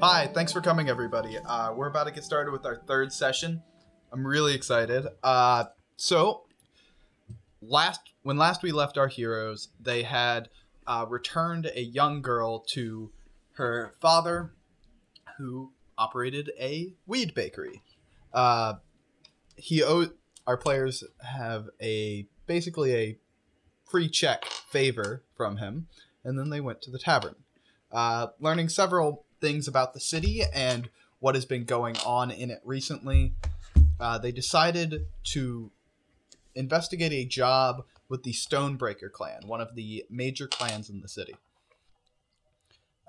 Hi, 0.00 0.28
thanks 0.28 0.52
for 0.52 0.60
coming, 0.60 0.88
everybody. 0.88 1.38
Uh, 1.38 1.72
we're 1.72 1.88
about 1.88 2.04
to 2.04 2.12
get 2.12 2.22
started 2.22 2.52
with 2.52 2.64
our 2.64 2.76
third 2.86 3.12
session. 3.12 3.64
I'm 4.12 4.24
really 4.24 4.54
excited. 4.54 5.04
Uh, 5.24 5.64
so, 5.96 6.44
last 7.60 8.12
when 8.22 8.36
last 8.36 8.62
we 8.62 8.70
left 8.70 8.96
our 8.96 9.08
heroes, 9.08 9.70
they 9.80 10.04
had 10.04 10.50
uh, 10.86 11.04
returned 11.08 11.72
a 11.74 11.82
young 11.82 12.22
girl 12.22 12.60
to 12.68 13.10
her 13.54 13.92
father, 14.00 14.52
who 15.36 15.72
operated 15.98 16.52
a 16.60 16.94
weed 17.04 17.34
bakery. 17.34 17.82
Uh, 18.32 18.74
he 19.56 19.82
owed 19.82 20.12
our 20.46 20.56
players 20.56 21.02
have 21.24 21.66
a 21.82 22.28
basically 22.46 22.94
a 22.94 23.18
free 23.84 24.08
check 24.08 24.44
favor 24.44 25.24
from 25.36 25.56
him, 25.56 25.88
and 26.22 26.38
then 26.38 26.50
they 26.50 26.60
went 26.60 26.82
to 26.82 26.90
the 26.92 27.00
tavern, 27.00 27.34
uh, 27.90 28.28
learning 28.38 28.68
several 28.68 29.24
things 29.40 29.68
about 29.68 29.94
the 29.94 30.00
city 30.00 30.42
and 30.54 30.88
what 31.20 31.34
has 31.34 31.44
been 31.44 31.64
going 31.64 31.96
on 32.06 32.30
in 32.30 32.50
it 32.50 32.60
recently. 32.64 33.34
Uh, 34.00 34.18
they 34.18 34.32
decided 34.32 35.06
to 35.24 35.70
investigate 36.54 37.12
a 37.12 37.24
job 37.24 37.84
with 38.08 38.22
the 38.22 38.32
Stonebreaker 38.32 39.10
clan, 39.10 39.42
one 39.46 39.60
of 39.60 39.74
the 39.74 40.04
major 40.08 40.46
clans 40.46 40.88
in 40.88 41.00
the 41.00 41.08
city. 41.08 41.34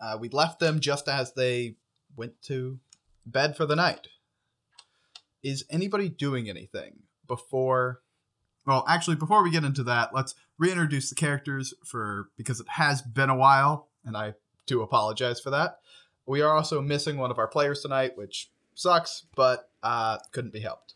Uh, 0.02 0.18
we 0.20 0.30
left 0.30 0.60
them 0.60 0.80
just 0.80 1.08
as 1.08 1.34
they 1.34 1.76
went 2.16 2.42
to 2.44 2.80
bed 3.26 3.56
for 3.56 3.66
the 3.66 3.76
night. 3.76 4.08
Is 5.44 5.64
anybody 5.70 6.10
doing 6.10 6.50
anything 6.50 7.04
before? 7.28 8.02
Well, 8.66 8.84
actually, 8.88 9.16
before 9.16 9.44
we 9.44 9.52
get 9.52 9.64
into 9.64 9.84
that, 9.84 10.14
let's 10.14 10.36
reintroduce 10.58 11.10
the 11.10 11.16
characters 11.16 11.74
for 11.86 12.30
because 12.38 12.60
it 12.60 12.68
has 12.70 13.02
been 13.02 13.30
a 13.30 13.36
while, 13.36 13.88
and 14.04 14.18
I 14.18 14.34
do 14.66 14.82
apologize 14.82 15.40
for 15.40 15.50
that. 15.50 15.80
We 16.30 16.42
are 16.44 16.56
also 16.56 16.80
missing 16.80 17.18
one 17.18 17.32
of 17.32 17.40
our 17.40 17.48
players 17.48 17.82
tonight, 17.82 18.16
which 18.16 18.52
sucks, 18.76 19.24
but 19.36 19.68
uh, 19.82 20.20
couldn't 20.32 20.54
be 20.54 20.60
helped. 20.60 20.94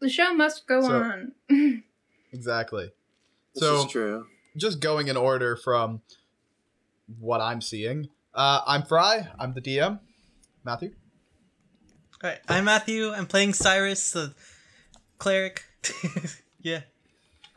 The 0.00 0.08
show 0.08 0.34
must 0.34 0.66
go 0.66 0.80
So- 0.82 1.02
on. 1.02 1.32
Exactly. 2.32 2.90
This 3.54 3.62
so 3.62 3.84
is 3.86 3.90
true. 3.92 4.26
just 4.58 4.80
going 4.80 5.06
in 5.08 5.16
order 5.16 5.56
from 5.56 6.02
what 7.20 7.40
I'm 7.40 7.60
seeing. 7.62 8.08
Uh, 8.34 8.60
I'm 8.66 8.82
Frye. 8.82 9.28
I'm 9.38 9.54
the 9.54 9.62
DM. 9.62 10.00
Matthew. 10.64 10.92
Alright, 12.22 12.40
I'm 12.48 12.64
Matthew. 12.64 13.10
I'm 13.12 13.26
playing 13.26 13.54
Cyrus, 13.54 14.10
the 14.10 14.34
cleric. 15.18 15.62
yeah. 16.60 16.80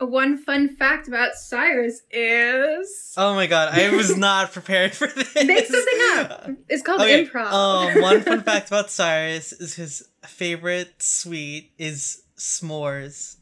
One 0.00 0.38
fun 0.38 0.68
fact 0.76 1.08
about 1.08 1.34
Cyrus 1.34 2.00
is 2.10 3.12
Oh 3.18 3.34
my 3.34 3.46
god, 3.46 3.68
I 3.78 3.94
was 3.94 4.16
not 4.28 4.50
prepared 4.52 4.94
for 4.94 5.06
this. 5.06 5.34
make 5.34 5.66
something 5.66 6.00
up. 6.18 6.50
It's 6.70 6.82
called 6.82 7.02
Okay, 7.02 7.26
improv. 7.26 7.52
um, 7.52 8.00
one 8.00 8.22
fun 8.22 8.42
fact 8.42 8.68
about 8.70 8.90
Cyrus 8.90 9.52
is 9.52 9.74
his 9.74 10.08
favorite 10.26 11.02
sweet 11.02 11.72
is 11.78 12.22
s'mores. 12.38 13.36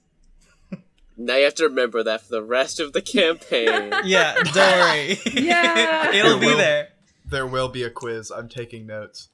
Now 1.17 1.37
you 1.37 1.45
have 1.45 1.55
to 1.57 1.65
remember 1.65 2.03
that 2.05 2.23
for 2.23 2.31
the 2.31 2.43
rest 2.43 2.81
of 2.81 2.93
the 2.93 3.03
campaign. 3.03 3.93
Yeah, 4.05 4.35
don't 4.43 4.57
worry. 4.57 5.19
Yeah. 5.33 6.13
It'll 6.13 6.39
be 6.39 6.47
Will- 6.47 6.57
there. 6.59 6.89
There 7.25 7.47
will 7.47 7.69
be 7.69 7.83
a 7.83 7.91
quiz. 7.91 8.31
I'm 8.31 8.49
taking 8.49 8.87
notes. 8.87 9.29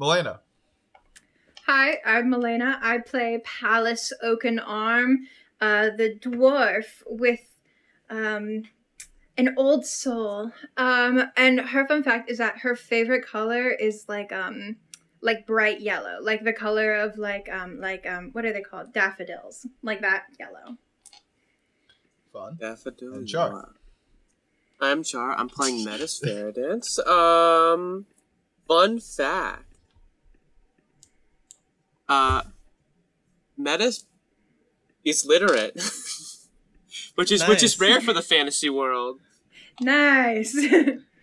Melena. 0.00 0.40
Hi, 1.66 1.96
I'm 2.04 2.30
Melena. 2.30 2.76
I 2.82 2.98
play 2.98 3.40
Palace 3.42 4.12
Oaken 4.22 4.58
Arm, 4.58 5.20
uh, 5.62 5.88
the 5.96 6.14
dwarf 6.20 7.02
with 7.06 7.40
um, 8.10 8.64
an 9.38 9.54
old 9.56 9.86
soul. 9.86 10.52
Um, 10.76 11.30
and 11.38 11.58
her 11.58 11.88
fun 11.88 12.02
fact 12.02 12.30
is 12.30 12.36
that 12.36 12.58
her 12.58 12.76
favorite 12.76 13.26
color 13.26 13.70
is 13.70 14.04
like 14.10 14.30
um, 14.30 14.76
like 15.22 15.46
bright 15.46 15.80
yellow, 15.80 16.18
like 16.20 16.44
the 16.44 16.52
color 16.52 16.96
of 16.96 17.16
like 17.16 17.48
um, 17.50 17.80
like 17.80 18.06
um, 18.06 18.28
what 18.32 18.44
are 18.44 18.52
they 18.52 18.60
called? 18.60 18.92
Daffodils, 18.92 19.66
like 19.82 20.02
that 20.02 20.24
yellow. 20.38 20.76
Fun. 22.30 22.58
Daffodil. 22.60 23.14
And 23.14 23.26
Char. 23.26 23.70
I'm 24.82 25.02
Char. 25.02 25.34
I'm 25.34 25.48
playing 25.48 25.82
Metis 25.82 26.20
Ferridance. 26.22 26.98
Um, 27.06 28.04
fun 28.68 29.00
fact. 29.00 29.73
Uh, 32.08 32.42
Metis 33.56 34.06
is 35.04 35.24
literate, 35.24 35.74
which 37.14 37.32
is 37.32 37.46
which 37.46 37.62
is 37.62 37.78
rare 37.78 38.00
for 38.00 38.12
the 38.12 38.22
fantasy 38.22 38.70
world. 38.70 39.20
Nice. 39.80 40.56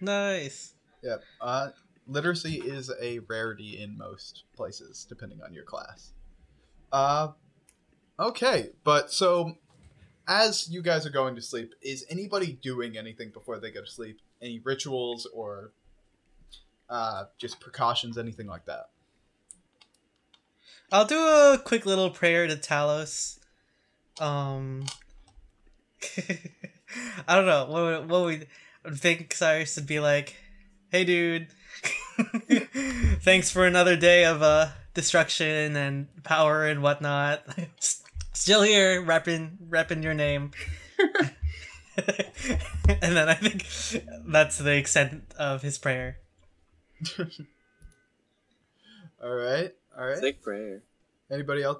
Nice. 0.01 0.73
Yep. 1.03 1.23
Uh, 1.39 1.69
literacy 2.07 2.55
is 2.55 2.91
a 2.99 3.19
rarity 3.29 3.79
in 3.79 3.97
most 3.97 4.45
places, 4.55 5.05
depending 5.07 5.41
on 5.43 5.53
your 5.53 5.63
class. 5.63 6.13
Uh, 6.91 7.29
okay, 8.19 8.69
but 8.83 9.11
so 9.11 9.57
as 10.27 10.67
you 10.69 10.81
guys 10.81 11.05
are 11.05 11.11
going 11.11 11.35
to 11.35 11.41
sleep, 11.41 11.73
is 11.81 12.05
anybody 12.09 12.53
doing 12.61 12.97
anything 12.97 13.29
before 13.29 13.59
they 13.59 13.71
go 13.71 13.81
to 13.81 13.89
sleep? 13.89 14.19
Any 14.41 14.59
rituals 14.59 15.27
or 15.33 15.71
uh, 16.89 17.25
just 17.37 17.59
precautions, 17.59 18.17
anything 18.17 18.47
like 18.47 18.65
that? 18.65 18.89
I'll 20.91 21.05
do 21.05 21.19
a 21.19 21.61
quick 21.63 21.85
little 21.85 22.09
prayer 22.09 22.47
to 22.47 22.55
Talos. 22.55 23.39
Um, 24.19 24.85
I 27.27 27.35
don't 27.35 27.45
know 27.45 27.65
what 27.65 27.83
would, 27.83 28.09
what 28.09 28.21
would 28.23 28.47
would 28.83 28.99
think 28.99 29.33
Cyrus 29.33 29.75
would 29.75 29.87
be 29.87 29.99
like. 29.99 30.35
Hey, 30.89 31.05
dude. 31.05 31.47
Thanks 33.21 33.49
for 33.49 33.65
another 33.65 33.95
day 33.95 34.25
of 34.25 34.41
uh 34.41 34.67
destruction 34.93 35.75
and 35.75 36.07
power 36.23 36.65
and 36.65 36.81
whatnot. 36.83 37.43
Still 38.33 38.63
here, 38.63 39.01
repping 39.01 39.57
repping 39.69 40.03
your 40.03 40.13
name. 40.13 40.51
and 41.97 43.15
then 43.15 43.29
I 43.29 43.35
think 43.35 43.65
that's 44.25 44.57
the 44.57 44.75
extent 44.75 45.23
of 45.37 45.61
his 45.61 45.77
prayer. 45.77 46.17
All 49.23 49.33
right, 49.33 49.73
all 49.97 50.07
right. 50.07 50.17
Sick 50.17 50.41
prayer. 50.41 50.81
Anybody 51.29 51.63
else? 51.63 51.79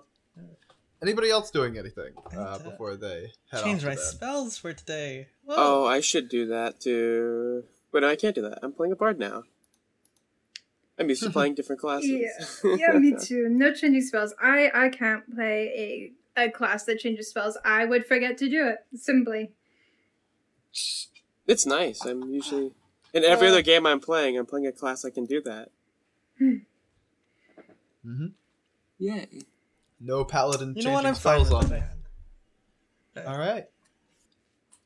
Anybody 1.02 1.32
else 1.32 1.50
doing 1.50 1.78
anything 1.78 2.14
uh, 2.38 2.58
to 2.58 2.64
before 2.64 2.96
they 2.96 3.32
head 3.52 3.64
Change 3.64 3.80
off 3.82 3.86
my 3.86 3.96
bed? 3.96 4.00
spells 4.00 4.58
for 4.58 4.72
today. 4.72 5.28
Oh, 5.48 5.86
I 5.88 6.00
should 6.00 6.30
do 6.30 6.46
that 6.48 6.80
too. 6.80 7.64
But 7.92 8.02
no, 8.02 8.10
I 8.10 8.16
can't 8.16 8.36
do 8.36 8.44
that. 8.44 8.60
I'm 8.62 8.72
playing 8.72 8.92
a 8.92 8.96
bard 8.96 9.18
now. 9.18 9.44
I'm 11.00 11.10
used 11.10 11.24
to 11.24 11.30
playing 11.32 11.56
different 11.56 11.82
classes. 11.82 12.10
Yeah, 12.64 12.76
yeah, 12.78 12.98
me 13.00 13.16
too. 13.20 13.48
No 13.50 13.74
changing 13.74 14.02
spells. 14.02 14.34
I 14.40 14.70
I 14.74 14.90
can't 14.90 15.24
play 15.34 16.14
a 16.38 16.46
a 16.46 16.52
class 16.52 16.86
that 16.86 17.00
changes 17.00 17.30
spells. 17.30 17.58
I 17.66 17.86
would 17.86 18.06
forget 18.06 18.38
to 18.38 18.50
do 18.50 18.68
it 18.68 18.86
simply. 18.96 19.52
It's 21.48 21.66
nice. 21.66 22.06
I'm 22.06 22.30
usually 22.30 22.72
in 23.14 23.24
every 23.24 23.48
other 23.48 23.58
uh, 23.58 23.62
game 23.62 23.85
I'm 23.88 24.00
playing. 24.00 24.38
I'm 24.38 24.46
playing 24.46 24.68
a 24.68 24.72
class 24.72 25.03
I 25.03 25.09
can 25.09 25.26
do 25.26 25.41
that. 25.41 25.70
Hmm. 26.38 26.58
Mm-hmm. 28.06 28.28
Yay! 29.00 29.28
No 30.00 30.24
paladin 30.26 30.74
You 30.76 30.84
know 30.84 30.92
what? 30.92 31.03
changing 31.03 31.08
I'm 31.09 31.16
fine 31.16 31.46
spells 31.46 31.52
on 31.64 31.70
that. 31.70 31.96
me. 33.16 33.22
All 33.28 33.38
right. 33.38 33.66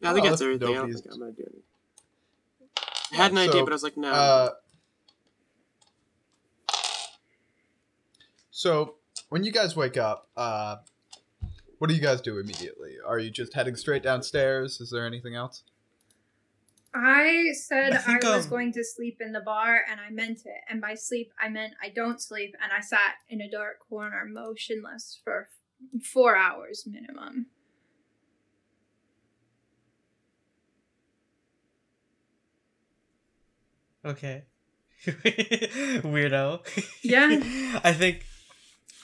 I 0.03 0.13
think 0.13 0.25
Oh, 0.25 0.29
that's 0.29 0.29
that's 0.29 0.41
everything. 0.41 0.69
I 0.69 0.73
don't 0.73 0.91
think 0.93 1.05
I'm 1.11 1.19
gonna 1.19 1.31
do 1.31 1.43
anything. 1.43 1.61
I 3.11 3.15
had 3.15 3.31
an 3.31 3.37
So, 3.37 3.43
idea, 3.49 3.63
but 3.63 3.71
I 3.71 3.75
was 3.75 3.83
like, 3.83 3.97
no. 3.97 4.11
Uh, 4.11 4.49
so 8.51 8.95
when 9.29 9.43
you 9.43 9.51
guys 9.51 9.75
wake 9.75 9.97
up, 9.97 10.29
uh, 10.35 10.77
what 11.77 11.87
do 11.87 11.93
you 11.93 12.01
guys 12.01 12.21
do 12.21 12.39
immediately? 12.39 12.95
Are 13.05 13.19
you 13.19 13.29
just 13.29 13.53
heading 13.53 13.75
straight 13.75 14.03
downstairs? 14.03 14.79
Is 14.81 14.89
there 14.89 15.05
anything 15.05 15.35
else? 15.35 15.63
I 16.95 17.51
said 17.53 17.93
I 17.93 18.19
I, 18.23 18.35
was 18.35 18.45
um, 18.45 18.49
going 18.49 18.71
to 18.73 18.83
sleep 18.83 19.17
in 19.19 19.33
the 19.33 19.41
bar, 19.41 19.81
and 19.89 19.99
I 19.99 20.09
meant 20.11 20.39
it. 20.45 20.61
And 20.69 20.79
by 20.79 20.95
sleep, 20.95 21.31
I 21.39 21.49
meant 21.49 21.73
I 21.83 21.89
don't 21.89 22.21
sleep, 22.21 22.55
and 22.63 22.71
I 22.71 22.79
sat 22.79 23.15
in 23.29 23.41
a 23.41 23.49
dark 23.49 23.79
corner, 23.89 24.25
motionless 24.25 25.19
for 25.23 25.49
f- 25.93 26.01
four 26.03 26.37
hours 26.37 26.87
minimum. 26.89 27.47
Okay. 34.05 34.43
Weirdo. 35.05 36.61
Yeah. 37.01 37.27
I 37.83 37.91
think 37.91 38.25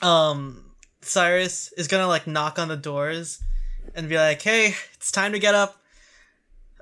um 0.00 0.64
Cyrus 1.02 1.72
is 1.76 1.88
gonna 1.88 2.06
like 2.06 2.26
knock 2.26 2.58
on 2.58 2.68
the 2.68 2.76
doors 2.76 3.42
and 3.94 4.08
be 4.08 4.16
like, 4.16 4.40
Hey, 4.40 4.74
it's 4.94 5.10
time 5.10 5.32
to 5.32 5.38
get 5.38 5.54
up. 5.54 5.76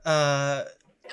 Uh 0.05 0.65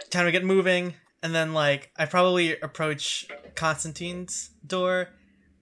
time 0.10 0.26
to 0.26 0.32
get 0.32 0.44
moving. 0.44 0.94
And 1.24 1.34
then 1.34 1.54
like 1.54 1.92
I 1.98 2.06
probably 2.06 2.60
approach 2.60 3.28
Constantine's 3.56 4.52
door, 4.66 5.10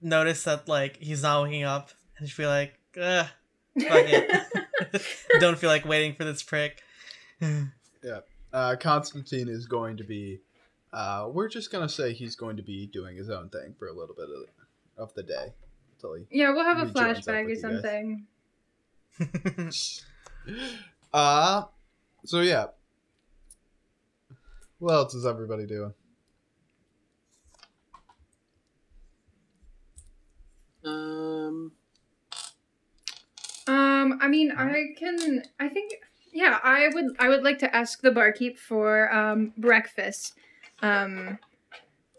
notice 0.02 0.44
that 0.44 0.68
like 0.68 0.98
he's 0.98 1.22
not 1.22 1.44
waking 1.44 1.64
up, 1.64 1.90
and 2.18 2.26
just 2.26 2.36
be 2.38 2.46
like, 2.46 2.78
Ugh, 3.00 3.26
fuck 3.80 4.04
it. 4.08 4.42
Don't 5.40 5.58
feel 5.58 5.70
like 5.70 5.84
waiting 5.84 6.14
for 6.14 6.24
this 6.24 6.42
prick. 6.42 6.82
yeah. 7.40 8.20
uh, 8.52 8.76
Constantine 8.78 9.48
is 9.48 9.66
going 9.66 9.96
to 9.96 10.04
be. 10.04 10.40
Uh, 10.92 11.28
we're 11.32 11.48
just 11.48 11.72
gonna 11.72 11.88
say 11.88 12.12
he's 12.12 12.36
going 12.36 12.56
to 12.56 12.62
be 12.62 12.86
doing 12.86 13.16
his 13.16 13.28
own 13.28 13.48
thing 13.48 13.74
for 13.78 13.88
a 13.88 13.92
little 13.92 14.14
bit 14.14 14.28
of, 14.28 15.08
of 15.08 15.14
the 15.14 15.22
day, 15.22 15.52
till 16.00 16.14
he. 16.14 16.26
Yeah, 16.30 16.52
we'll 16.52 16.64
have 16.64 16.78
a 16.78 16.90
flashback 16.90 17.42
or 17.42 17.46
with 17.46 17.62
you 17.62 17.62
guys. 17.62 17.82
something. 19.20 20.00
Uh, 21.12 21.62
so 22.24 22.40
yeah. 22.40 22.66
What 24.78 24.92
else 24.94 25.14
is 25.14 25.24
everybody 25.26 25.66
doing? 25.66 25.94
Um, 30.84 31.72
Um, 33.68 34.18
I 34.22 34.28
mean, 34.28 34.52
I 34.52 34.94
can. 34.96 35.42
I 35.58 35.68
think, 35.68 35.92
yeah, 36.32 36.60
I 36.62 36.88
would. 36.92 37.16
I 37.18 37.28
would 37.28 37.42
like 37.42 37.58
to 37.60 37.74
ask 37.74 38.00
the 38.00 38.10
barkeep 38.12 38.58
for 38.58 39.12
um 39.12 39.52
breakfast, 39.58 40.34
um, 40.82 41.38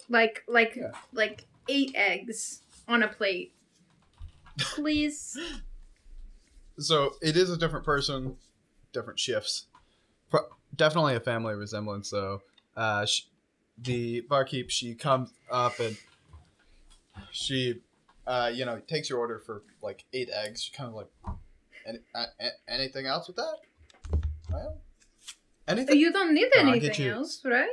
like 0.10 0.44
like 0.48 0.76
Yeah. 0.76 0.92
like 1.14 1.46
eight 1.70 1.92
eggs 1.96 2.62
on 2.88 3.04
a 3.04 3.08
plate, 3.08 3.54
please. 4.58 5.38
So 6.80 7.16
it 7.24 7.36
is 7.36 7.50
a 7.50 7.58
different 7.58 7.84
person, 7.86 8.36
different 8.94 9.18
shifts. 9.20 9.66
Pro- 10.30 10.48
definitely 10.78 11.16
a 11.16 11.20
family 11.20 11.54
resemblance. 11.56 12.10
though. 12.10 12.42
uh, 12.76 13.06
sh- 13.06 13.24
the 13.80 14.22
barkeep 14.22 14.70
she 14.72 14.96
comes 14.96 15.32
up 15.52 15.80
and 15.80 15.98
she, 17.32 17.82
uh, 18.26 18.52
you 18.54 18.66
know, 18.66 18.80
takes 18.88 19.10
your 19.10 19.20
order 19.20 19.40
for 19.40 19.62
like 19.82 20.04
eight 20.14 20.30
eggs. 20.34 20.64
She 20.64 20.72
kind 20.74 20.90
of 20.90 20.96
like, 20.96 21.08
any, 21.86 22.00
uh, 22.16 22.26
anything 22.68 23.06
else 23.06 23.28
with 23.28 23.36
that? 23.38 23.58
Well, 24.52 24.78
anything? 25.68 25.98
You 25.98 26.12
don't 26.12 26.34
need 26.34 26.50
No, 26.56 26.62
anything 26.72 27.06
you- 27.06 27.12
else, 27.14 27.42
right? 27.46 27.70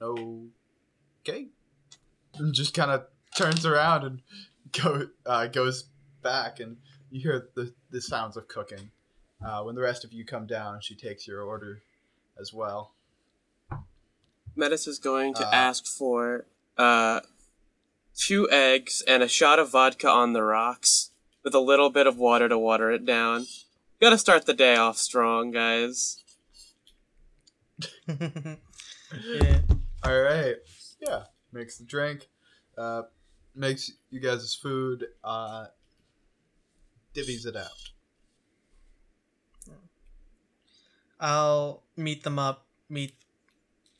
No. 0.00 0.46
Okay. 1.26 1.48
And 2.34 2.54
just 2.54 2.72
kind 2.74 2.90
of 2.90 3.06
turns 3.36 3.66
around 3.66 4.04
and 4.04 4.22
go 4.72 5.08
uh, 5.26 5.46
goes 5.48 5.84
back, 6.22 6.60
and 6.60 6.76
you 7.10 7.20
hear 7.20 7.48
the 7.54 7.74
the 7.90 8.00
sounds 8.00 8.36
of 8.36 8.46
cooking. 8.48 8.90
Uh, 9.44 9.62
when 9.62 9.74
the 9.74 9.80
rest 9.80 10.04
of 10.04 10.12
you 10.12 10.24
come 10.24 10.46
down, 10.46 10.80
she 10.80 10.94
takes 10.94 11.26
your 11.26 11.42
order 11.42 11.82
as 12.40 12.52
well. 12.52 12.94
Metis 14.56 14.86
is 14.86 14.98
going 14.98 15.34
to 15.34 15.46
Uh, 15.46 15.50
ask 15.52 15.86
for 15.86 16.46
uh, 16.76 17.20
two 18.16 18.50
eggs 18.50 19.02
and 19.06 19.22
a 19.22 19.28
shot 19.28 19.58
of 19.58 19.70
vodka 19.70 20.08
on 20.08 20.32
the 20.32 20.42
rocks 20.42 21.12
with 21.44 21.54
a 21.54 21.60
little 21.60 21.90
bit 21.90 22.06
of 22.06 22.16
water 22.16 22.48
to 22.48 22.58
water 22.58 22.90
it 22.90 23.04
down. 23.04 23.46
Gotta 24.00 24.18
start 24.18 24.46
the 24.46 24.54
day 24.54 24.76
off 24.76 24.98
strong, 24.98 25.50
guys. 25.52 26.22
yeah. 28.08 28.54
All 30.04 30.20
right, 30.20 30.56
yeah, 31.00 31.24
makes 31.52 31.78
the 31.78 31.84
drink, 31.84 32.28
uh, 32.76 33.02
makes 33.54 33.90
you 34.10 34.20
guys' 34.20 34.54
food, 34.54 35.06
uh, 35.24 35.66
divvies 37.14 37.46
it 37.46 37.56
out. 37.56 37.90
I'll 41.20 41.82
meet 41.96 42.22
them 42.22 42.38
up, 42.38 42.66
meet 42.88 43.14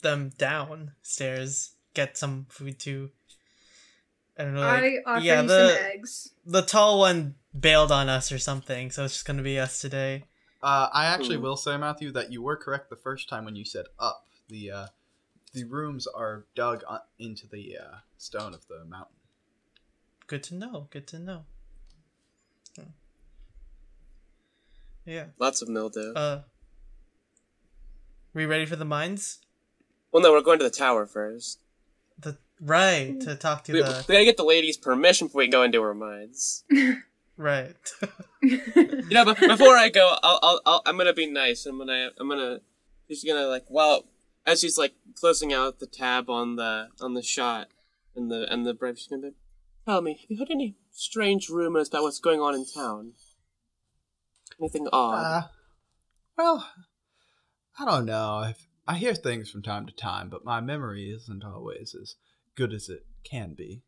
them 0.02 0.30
downstairs, 0.38 1.72
get 1.94 2.16
some 2.16 2.46
food 2.48 2.78
too. 2.78 3.10
I 4.38 4.44
don't 4.44 4.54
know. 4.54 4.60
Like, 4.60 4.84
I 5.04 5.10
offer 5.10 5.24
yeah, 5.24 5.42
you 5.42 5.48
the 5.48 5.68
some 5.68 5.84
eggs. 5.86 6.32
the 6.46 6.62
tall 6.62 7.00
one 7.00 7.34
bailed 7.58 7.90
on 7.90 8.08
us 8.08 8.30
or 8.30 8.38
something, 8.38 8.90
so 8.92 9.04
it's 9.04 9.14
just 9.14 9.26
gonna 9.26 9.42
be 9.42 9.58
us 9.58 9.80
today. 9.80 10.24
Uh, 10.62 10.88
I 10.92 11.06
actually 11.06 11.36
Ooh. 11.36 11.40
will 11.40 11.56
say, 11.56 11.76
Matthew, 11.76 12.10
that 12.12 12.32
you 12.32 12.42
were 12.42 12.56
correct 12.56 12.90
the 12.90 12.96
first 12.96 13.28
time 13.28 13.44
when 13.44 13.56
you 13.56 13.64
said 13.64 13.86
up. 13.98 14.26
The 14.48 14.70
uh, 14.70 14.86
the 15.52 15.64
rooms 15.64 16.06
are 16.06 16.46
dug 16.54 16.82
on- 16.88 17.00
into 17.18 17.46
the 17.48 17.78
uh, 17.78 17.96
stone 18.16 18.54
of 18.54 18.66
the 18.68 18.84
mountain. 18.84 19.16
Good 20.26 20.42
to 20.44 20.54
know. 20.54 20.86
Good 20.90 21.06
to 21.08 21.18
know. 21.18 21.44
Hmm. 22.76 22.90
Yeah. 25.04 25.26
Lots 25.38 25.62
of 25.62 25.68
mildew. 25.68 26.12
Uh. 26.14 26.42
We 28.34 28.46
ready 28.46 28.66
for 28.66 28.76
the 28.76 28.84
mines? 28.84 29.38
well, 30.12 30.22
no, 30.22 30.32
we're 30.32 30.42
going 30.42 30.58
to 30.58 30.64
the 30.64 30.70
tower 30.70 31.06
first. 31.06 31.60
The 32.18 32.36
right 32.60 33.20
to 33.20 33.36
talk 33.36 33.64
to 33.64 33.72
We, 33.72 33.82
we 33.82 33.88
gotta 33.88 34.24
get 34.24 34.36
the 34.36 34.44
lady's 34.44 34.76
permission 34.76 35.28
before 35.28 35.40
we 35.40 35.48
go 35.48 35.62
into 35.62 35.82
her 35.82 35.94
mines. 35.94 36.64
right. 37.36 37.74
You 38.42 39.10
know, 39.10 39.24
but 39.24 39.38
before 39.38 39.76
I 39.76 39.88
go, 39.88 40.16
I'll, 40.22 40.38
I'll, 40.42 40.60
I'll, 40.66 40.82
I'm 40.86 40.96
gonna 40.96 41.12
be 41.12 41.30
nice. 41.30 41.66
I'm 41.66 41.78
gonna, 41.78 42.10
I'm 42.18 42.28
gonna, 42.28 42.60
she's 43.08 43.24
gonna 43.24 43.46
like, 43.46 43.64
well, 43.68 44.04
as 44.46 44.60
she's 44.60 44.78
like 44.78 44.94
closing 45.14 45.52
out 45.52 45.78
the 45.78 45.86
tab 45.86 46.28
on 46.30 46.56
the, 46.56 46.88
on 47.00 47.14
the 47.14 47.22
shot, 47.22 47.68
and 48.16 48.30
the, 48.30 48.52
and 48.52 48.66
the 48.66 48.74
bread, 48.74 48.98
she's 48.98 49.08
gonna 49.08 49.22
be, 49.22 49.34
tell 49.86 50.00
me, 50.00 50.14
have 50.14 50.30
you 50.30 50.38
heard 50.38 50.50
any 50.50 50.76
strange 50.90 51.48
rumors 51.48 51.88
about 51.88 52.02
what's 52.02 52.20
going 52.20 52.40
on 52.40 52.54
in 52.54 52.66
town? 52.66 53.12
Anything 54.60 54.88
odd? 54.92 55.24
Uh, 55.24 55.48
well, 56.36 56.68
I 57.78 57.84
don't 57.84 58.06
know. 58.06 58.36
I've, 58.44 58.66
I 58.86 58.96
hear 58.96 59.14
things 59.14 59.50
from 59.50 59.62
time 59.62 59.86
to 59.86 59.92
time, 59.92 60.28
but 60.28 60.44
my 60.44 60.60
memory 60.60 61.10
isn't 61.10 61.44
always 61.44 61.94
as 62.00 62.16
good 62.56 62.72
as 62.72 62.88
it 62.88 63.06
can 63.24 63.54
be. 63.54 63.82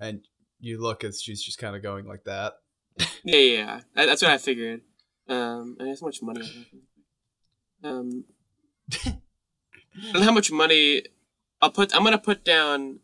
And 0.00 0.20
you 0.60 0.80
look 0.80 1.04
as 1.04 1.20
she's 1.22 1.42
just 1.42 1.58
kind 1.58 1.74
of 1.76 1.82
going 1.82 2.06
like 2.06 2.24
that. 2.24 2.54
yeah, 2.98 3.06
yeah, 3.24 3.38
yeah. 3.40 3.80
That- 3.94 4.06
That's 4.06 4.22
what 4.22 4.30
I 4.30 4.38
figured. 4.38 4.82
Um, 5.28 5.76
and 5.78 5.88
how 5.88 6.06
much 6.06 6.22
money? 6.22 6.66
Um, 7.84 8.24
and 9.04 10.24
how 10.24 10.32
much 10.32 10.50
money? 10.50 11.02
I'll 11.60 11.70
put. 11.70 11.94
I'm 11.94 12.02
gonna 12.02 12.18
put 12.18 12.44
down 12.44 13.00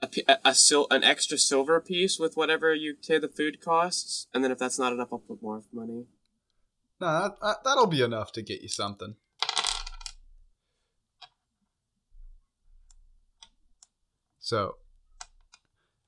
a, 0.00 0.08
a, 0.26 0.38
a 0.46 0.54
sil- 0.56 0.88
an 0.90 1.04
extra 1.04 1.36
silver 1.36 1.78
piece 1.80 2.18
with 2.18 2.36
whatever 2.36 2.74
you 2.74 2.96
say 3.02 3.18
the 3.18 3.28
food 3.28 3.60
costs, 3.60 4.26
and 4.32 4.42
then 4.42 4.50
if 4.50 4.58
that's 4.58 4.78
not 4.78 4.92
enough, 4.92 5.08
I'll 5.12 5.18
put 5.18 5.42
more 5.42 5.62
money. 5.72 6.06
No, 7.00 7.06
that, 7.06 7.40
that, 7.40 7.56
that'll 7.64 7.86
be 7.86 8.02
enough 8.02 8.32
to 8.32 8.42
get 8.42 8.62
you 8.62 8.68
something. 8.68 9.14
So, 14.40 14.76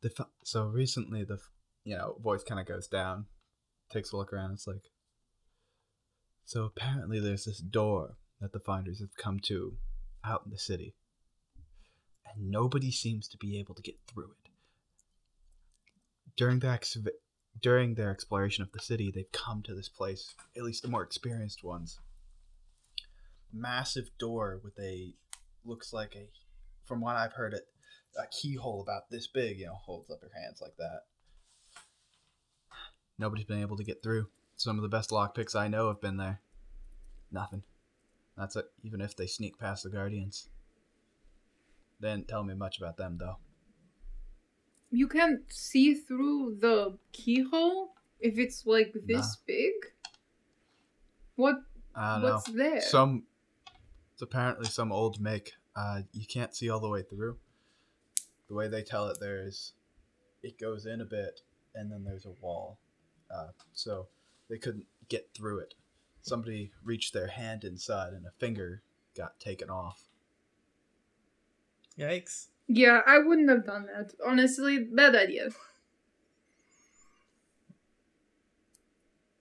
the 0.00 0.10
so 0.44 0.64
recently 0.64 1.24
the 1.24 1.38
you 1.84 1.96
know 1.96 2.16
voice 2.22 2.42
kind 2.42 2.58
of 2.58 2.66
goes 2.66 2.88
down, 2.88 3.26
takes 3.92 4.12
a 4.12 4.16
look 4.16 4.32
around. 4.32 4.52
It's 4.52 4.66
like, 4.66 4.90
so 6.46 6.64
apparently 6.64 7.20
there's 7.20 7.44
this 7.44 7.58
door 7.58 8.16
that 8.40 8.52
the 8.52 8.60
finders 8.60 9.00
have 9.00 9.14
come 9.16 9.40
to 9.40 9.76
out 10.24 10.42
in 10.46 10.50
the 10.50 10.58
city, 10.58 10.94
and 12.26 12.50
nobody 12.50 12.90
seems 12.90 13.28
to 13.28 13.36
be 13.36 13.58
able 13.58 13.74
to 13.74 13.82
get 13.82 13.96
through 14.10 14.30
it. 14.30 14.50
During 16.36 16.60
the 16.60 16.68
excava- 16.68 17.20
during 17.60 17.94
their 17.94 18.10
exploration 18.10 18.62
of 18.62 18.72
the 18.72 18.80
city, 18.80 19.10
they've 19.10 19.32
come 19.32 19.62
to 19.62 19.74
this 19.74 19.88
place, 19.88 20.34
at 20.56 20.62
least 20.62 20.82
the 20.82 20.88
more 20.88 21.02
experienced 21.02 21.64
ones. 21.64 21.98
Massive 23.52 24.10
door 24.18 24.60
with 24.62 24.78
a 24.78 25.14
looks 25.64 25.92
like 25.92 26.14
a 26.16 26.28
from 26.86 27.00
what 27.00 27.16
I've 27.16 27.34
heard 27.34 27.54
it, 27.54 27.66
a 28.18 28.26
keyhole 28.30 28.82
about 28.82 29.10
this 29.10 29.26
big, 29.26 29.58
you 29.58 29.66
know, 29.66 29.74
holds 29.74 30.10
up 30.10 30.20
your 30.22 30.32
hands 30.42 30.60
like 30.60 30.76
that. 30.78 31.02
Nobody's 33.18 33.44
been 33.44 33.60
able 33.60 33.76
to 33.76 33.84
get 33.84 34.02
through. 34.02 34.28
Some 34.56 34.76
of 34.76 34.82
the 34.82 34.88
best 34.88 35.10
lockpicks 35.10 35.54
I 35.54 35.68
know 35.68 35.88
have 35.88 36.00
been 36.00 36.16
there. 36.16 36.40
Nothing. 37.30 37.62
That's 38.36 38.56
it, 38.56 38.66
even 38.82 39.00
if 39.00 39.14
they 39.16 39.26
sneak 39.26 39.58
past 39.58 39.84
the 39.84 39.90
Guardians. 39.90 40.48
They 42.00 42.10
didn't 42.10 42.28
tell 42.28 42.42
me 42.42 42.54
much 42.54 42.78
about 42.78 42.96
them 42.96 43.18
though. 43.18 43.36
You 44.90 45.08
can't 45.08 45.40
see 45.48 45.94
through 45.94 46.56
the 46.60 46.98
keyhole 47.12 47.94
if 48.20 48.38
it's 48.38 48.66
like 48.66 48.92
this 49.06 49.36
big. 49.46 49.72
What? 51.36 51.56
I 51.94 52.14
don't 52.14 52.22
know. 52.22 52.34
What's 52.34 52.50
there? 52.50 52.80
Some 52.80 53.24
it's 54.12 54.22
apparently 54.22 54.66
some 54.66 54.92
old 54.92 55.20
make. 55.20 55.52
Uh, 55.74 56.02
you 56.12 56.26
can't 56.26 56.54
see 56.54 56.68
all 56.68 56.80
the 56.80 56.88
way 56.88 57.02
through. 57.02 57.38
The 58.48 58.54
way 58.54 58.68
they 58.68 58.82
tell 58.82 59.06
it, 59.08 59.18
there's 59.18 59.72
it 60.42 60.58
goes 60.58 60.84
in 60.86 61.00
a 61.00 61.06
bit, 61.06 61.40
and 61.74 61.90
then 61.90 62.04
there's 62.04 62.26
a 62.26 62.34
wall. 62.42 62.78
Uh, 63.34 63.48
so 63.72 64.08
they 64.50 64.58
couldn't 64.58 64.86
get 65.08 65.30
through 65.34 65.60
it. 65.60 65.74
Somebody 66.22 66.72
reached 66.84 67.14
their 67.14 67.28
hand 67.28 67.64
inside, 67.64 68.12
and 68.12 68.26
a 68.26 68.32
finger 68.38 68.82
got 69.16 69.40
taken 69.40 69.70
off. 69.70 70.02
Yikes. 71.98 72.48
Yeah, 72.72 73.00
I 73.04 73.18
wouldn't 73.18 73.48
have 73.50 73.66
done 73.66 73.86
that. 73.86 74.12
Honestly, 74.24 74.78
bad 74.78 75.16
idea. 75.16 75.48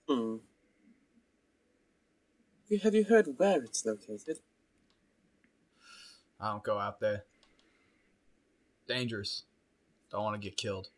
Hmm. 0.08 0.36
Have 2.82 2.94
you 2.94 3.04
heard 3.04 3.28
where 3.36 3.62
it's 3.62 3.84
located? 3.84 4.38
I 6.40 6.50
don't 6.52 6.64
go 6.64 6.78
out 6.78 7.00
there. 7.00 7.24
Dangerous. 8.88 9.44
Don't 10.10 10.24
want 10.24 10.40
to 10.40 10.48
get 10.48 10.56
killed. 10.56 10.88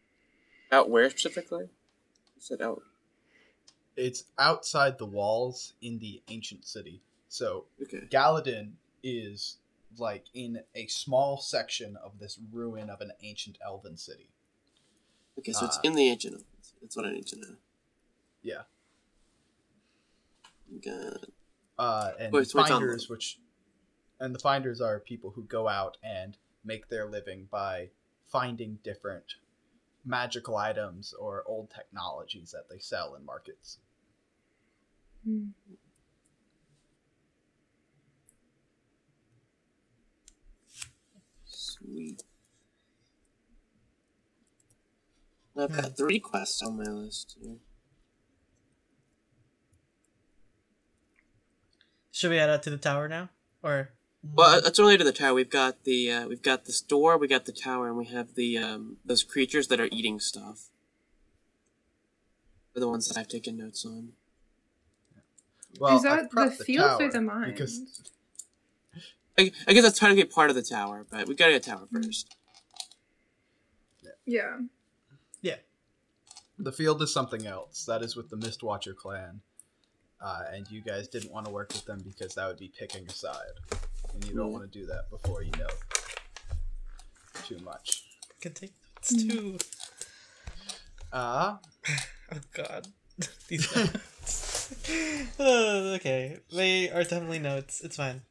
Out 0.71 0.89
where 0.89 1.09
specifically? 1.11 1.65
You 1.65 2.41
said 2.41 2.63
out. 2.63 2.83
it's 3.97 4.25
outside 4.39 4.97
the 4.97 5.05
walls 5.07 5.75
in 5.83 5.99
the 5.99 6.23
ancient 6.29 6.65
city. 6.65 7.03
So 7.29 7.65
Okay. 7.83 8.07
Galladin 8.11 8.73
is 9.03 9.59
like 9.99 10.27
in 10.35 10.61
a 10.75 10.87
small 10.87 11.39
section 11.39 11.97
of 11.97 12.19
this 12.19 12.39
ruin 12.51 12.91
of 12.91 13.01
an 13.01 13.13
ancient 13.23 13.59
elven 13.65 13.97
city. 13.97 14.31
Okay, 15.39 15.53
so 15.53 15.65
it's 15.67 15.79
Uh, 15.79 15.83
in 15.85 15.95
the 15.95 16.09
ancient. 16.09 16.35
Ones. 16.35 16.75
That's 16.81 16.97
what 16.97 17.07
I 17.07 17.13
need 17.13 17.27
to 17.29 17.41
know. 17.41 17.57
Yeah. 18.43 18.63
God. 20.85 21.27
Uh, 21.79 22.13
and 22.19 22.33
Wait, 22.33 22.49
so 22.49 22.61
it's 22.61 22.69
finders, 22.69 23.09
which, 23.09 23.41
and 24.21 24.35
the 24.35 24.39
finders 24.39 24.81
are 24.81 25.01
people 25.01 25.31
who 25.31 25.45
go 25.45 25.69
out 25.69 25.97
and 26.03 26.37
make 26.65 26.89
their 26.89 27.07
living 27.07 27.49
by 27.51 27.91
finding 28.27 28.79
different 28.83 29.35
magical 30.05 30.57
items 30.57 31.13
or 31.15 31.45
old 31.47 31.71
technologies 31.71 32.51
that 32.53 32.69
they 32.69 32.79
sell 32.79 33.15
in 33.15 33.25
markets. 33.25 33.79
Hmm. 35.25 35.51
Sweet. 41.85 42.23
I've 45.57 45.75
got 45.77 45.97
three 45.97 46.19
quests 46.19 46.63
on 46.63 46.79
my 46.79 46.91
list 46.91 47.37
here. 47.41 47.57
Should 52.11 52.31
we 52.31 52.37
head 52.37 52.51
out 52.51 52.63
to 52.65 52.71
the 52.71 52.79
tower 52.79 53.09
now, 53.09 53.31
or 53.63 53.91
Well, 54.23 54.61
it's 54.65 54.79
related 54.79 54.99
to 54.99 55.05
the 55.05 55.13
tower. 55.13 55.35
We've 55.35 55.51
got 55.51 55.85
the 55.85 56.11
uh, 56.11 56.29
we've 56.29 56.43
got 56.43 56.65
the 56.65 56.73
store, 56.73 57.19
we 57.19 57.27
got 57.29 57.45
the 57.47 57.53
tower, 57.53 57.89
and 57.89 57.97
we 57.97 58.07
have 58.07 58.35
the 58.35 58.59
um, 58.59 58.97
those 59.05 59.23
creatures 59.23 59.69
that 59.69 59.81
are 59.81 59.89
eating 59.91 60.21
stuff. 60.21 60.69
They're 62.73 62.81
the 62.81 62.89
ones 62.89 63.09
that 63.09 63.19
I've 63.19 63.29
taken 63.29 63.59
notes 63.59 63.85
on. 63.85 64.13
Well, 65.79 65.97
Is 65.97 66.03
that 66.03 66.19
I've 66.19 66.31
prepped 66.31 66.59
the 66.59 66.65
fields 66.65 67.01
or 67.01 67.11
the 67.11 67.21
mines? 67.21 67.53
Because 67.53 67.81
I, 69.39 69.51
I 69.67 69.73
guess 69.73 69.83
that's 69.83 69.99
trying 69.99 70.15
to 70.17 70.23
be 70.23 70.29
part 70.29 70.51
of 70.51 70.57
the 70.57 70.63
tower, 70.63 71.07
but 71.11 71.27
we 71.27 71.35
gotta 71.35 71.53
get 71.53 71.63
tower 71.63 71.87
first. 71.93 72.35
Yeah. 74.27 74.59
Yeah. 75.41 75.57
The 76.59 76.73
field 76.73 77.03
is 77.03 77.13
something 77.13 77.47
else. 77.47 77.85
That 77.87 78.03
is 78.03 78.15
with 78.15 78.31
the 78.31 78.37
Mistwatcher 78.37 78.95
clan. 78.95 79.41
Uh, 80.21 80.43
and 80.53 80.71
you 80.71 80.81
guys 80.81 81.09
didn't 81.09 81.33
want 81.33 81.47
to 81.47 81.53
work 81.53 81.73
with 81.73 81.85
them 81.85 82.01
because 82.07 82.35
that 82.37 82.47
would 82.47 82.59
be 82.59 82.71
picking 82.79 83.05
a 83.07 83.11
side. 83.11 83.35
And 84.15 84.25
you 84.25 84.35
don't 84.35 84.47
Yeah. 84.53 84.59
want 84.59 84.71
to 84.73 84.79
do 84.79 84.87
that 84.87 85.11
before 85.11 85.43
you 85.43 85.51
know 85.59 85.67
too 87.45 87.59
much. 87.65 88.05
can 88.41 88.53
take 88.53 88.73
notes 88.97 89.15
too? 89.25 89.59
Uh, 91.13 91.57
Oh 92.35 92.39
God, 92.55 92.87
these 93.49 93.77
notes. 93.77 94.73
Uh, 95.39 95.97
okay, 95.97 96.39
they 96.51 96.89
are 96.91 97.03
definitely 97.03 97.41
notes. 97.41 97.83
It's 97.83 97.97
fine. 97.97 98.23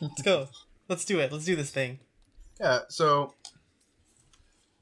Let's 0.00 0.22
go. 0.22 0.48
Let's 0.88 1.04
do 1.04 1.20
it. 1.20 1.32
Let's 1.32 1.44
do 1.44 1.56
this 1.56 1.70
thing. 1.70 2.00
yeah, 2.60 2.80
so 2.88 3.34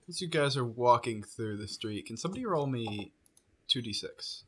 as 0.09 0.21
you 0.21 0.29
guys 0.29 0.57
are 0.57 0.65
walking 0.65 1.23
through 1.23 1.57
the 1.57 1.69
street, 1.69 2.07
can 2.07 2.17
somebody 2.17 2.45
roll 2.45 2.67
me 2.67 3.13
2d6? 3.69 4.43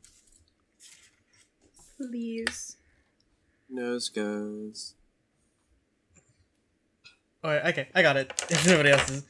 Please. 1.97 2.77
Nose 3.71 4.09
goes. 4.09 4.95
Alright, 7.45 7.65
okay, 7.67 7.89
I 7.95 8.03
got 8.03 8.17
it. 8.17 8.33
If 8.51 8.67
nobody 8.67 8.91
else 8.91 9.11
is. 9.11 9.25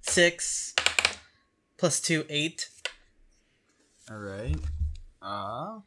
Six 0.00 0.74
plus 1.76 2.00
two, 2.00 2.24
eight. 2.28 2.68
All 4.10 4.18
right. 4.18 4.56
Uh, 5.20 5.80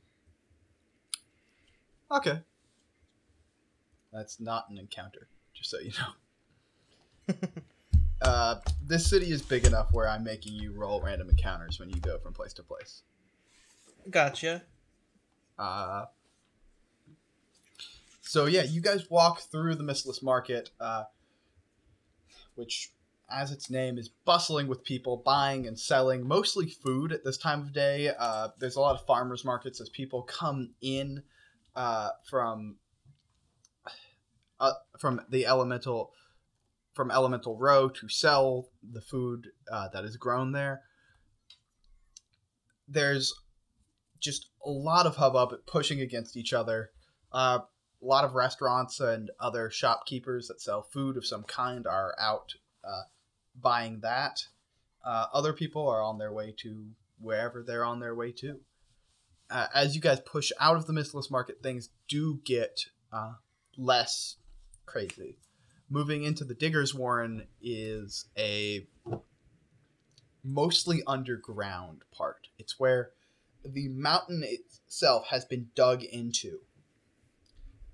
okay. 2.12 2.40
That's 4.12 4.40
not 4.40 4.70
an 4.70 4.78
encounter, 4.78 5.28
just 5.54 5.70
so 5.70 5.80
you 5.80 5.92
know. 6.00 7.36
uh, 8.22 8.56
this 8.86 9.10
city 9.10 9.32
is 9.32 9.42
big 9.42 9.66
enough 9.66 9.94
where 9.94 10.08
I'm 10.08 10.24
making 10.24 10.54
you 10.54 10.74
roll 10.74 11.02
random 11.02 11.30
encounters 11.30 11.80
when 11.80 11.90
you 11.90 12.00
go 12.02 12.18
from 12.20 12.34
place 12.34 12.54
to 12.54 12.64
place. 12.64 13.04
Gotcha. 14.10 14.64
Uh, 15.58 16.06
so 18.22 18.46
yeah, 18.46 18.64
you 18.64 18.82
guys 18.82 19.10
walk 19.10 19.42
through 19.42 19.76
the 19.76 19.84
Mistless 19.84 20.22
Market, 20.22 20.72
uh, 20.80 21.04
which, 22.56 22.92
as 23.30 23.52
its 23.52 23.70
name, 23.70 23.98
is 23.98 24.10
bustling 24.10 24.68
with 24.68 24.84
people 24.84 25.18
buying 25.18 25.68
and 25.68 25.80
selling 25.80 26.28
mostly 26.28 26.68
food 26.68 27.12
at 27.12 27.24
this 27.24 27.38
time 27.38 27.62
of 27.62 27.74
day. 27.74 28.12
Uh, 28.18 28.50
there's 28.60 28.76
a 28.76 28.82
lot 28.82 28.96
of 28.96 29.06
farmers 29.06 29.46
markets 29.46 29.80
as 29.80 29.90
people 29.90 30.24
come 30.24 30.72
in 30.82 31.24
uh, 31.76 32.10
from 32.30 32.76
uh, 34.62 34.74
from 34.98 35.20
the 35.30 35.46
elemental 35.46 36.14
from 36.94 37.10
Elemental 37.10 37.58
Row 37.58 37.90
to 37.90 38.08
sell 38.10 38.68
the 38.84 39.02
food 39.02 39.48
uh, 39.72 39.88
that 39.94 40.04
is 40.04 40.18
grown 40.18 40.52
there. 40.52 40.82
There's 42.88 43.34
just 44.20 44.48
a 44.66 44.70
lot 44.70 45.06
of 45.06 45.16
hubbub 45.16 45.54
pushing 45.66 46.02
against 46.02 46.36
each 46.38 46.54
other. 46.54 46.92
Uh, 47.32 47.60
a 48.02 48.06
lot 48.06 48.26
of 48.26 48.36
restaurants 48.36 49.00
and 49.00 49.32
other 49.40 49.70
shopkeepers 49.70 50.48
that 50.48 50.62
sell 50.62 50.82
food 50.82 51.18
of 51.18 51.26
some 51.26 51.44
kind 51.44 51.88
are 51.88 52.14
out 52.20 52.54
uh, 52.84 53.04
buying 53.60 54.02
that. 54.02 54.44
Uh, 55.06 55.28
other 55.34 55.54
people 55.54 55.88
are 55.88 56.04
on 56.04 56.18
their 56.18 56.34
way 56.34 56.54
to 56.58 56.88
wherever 57.20 57.64
they're 57.64 57.86
on 57.86 58.00
their 58.00 58.14
way 58.14 58.32
to. 58.34 58.60
Uh, 59.50 59.68
as 59.74 59.96
you 59.96 60.02
guys 60.02 60.20
push 60.20 60.52
out 60.60 60.76
of 60.76 60.88
the 60.88 60.94
Mistless 60.94 61.32
Market, 61.32 61.64
things 61.64 61.90
do 62.08 62.42
get 62.44 62.86
uh, 63.14 63.34
less 63.78 64.36
crazy. 64.86 65.38
Moving 65.90 66.24
into 66.24 66.44
the 66.44 66.54
Digger's 66.54 66.96
Warren 66.96 67.48
is 67.62 68.26
a 68.38 68.88
mostly 70.44 71.04
underground 71.06 72.04
part. 72.12 72.48
It's 72.58 72.80
where 72.80 73.12
the 73.64 73.90
mountain 73.90 74.44
itself 74.44 75.28
has 75.28 75.46
been 75.46 75.68
dug 75.76 76.04
into 76.04 76.60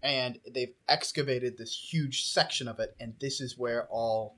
and 0.02 0.40
they've 0.54 0.74
excavated 0.88 1.58
this 1.58 1.90
huge 1.92 2.26
section 2.26 2.68
of 2.68 2.80
it 2.80 2.96
and 3.00 3.14
this 3.20 3.42
is 3.42 3.58
where 3.58 3.88
all 3.88 4.38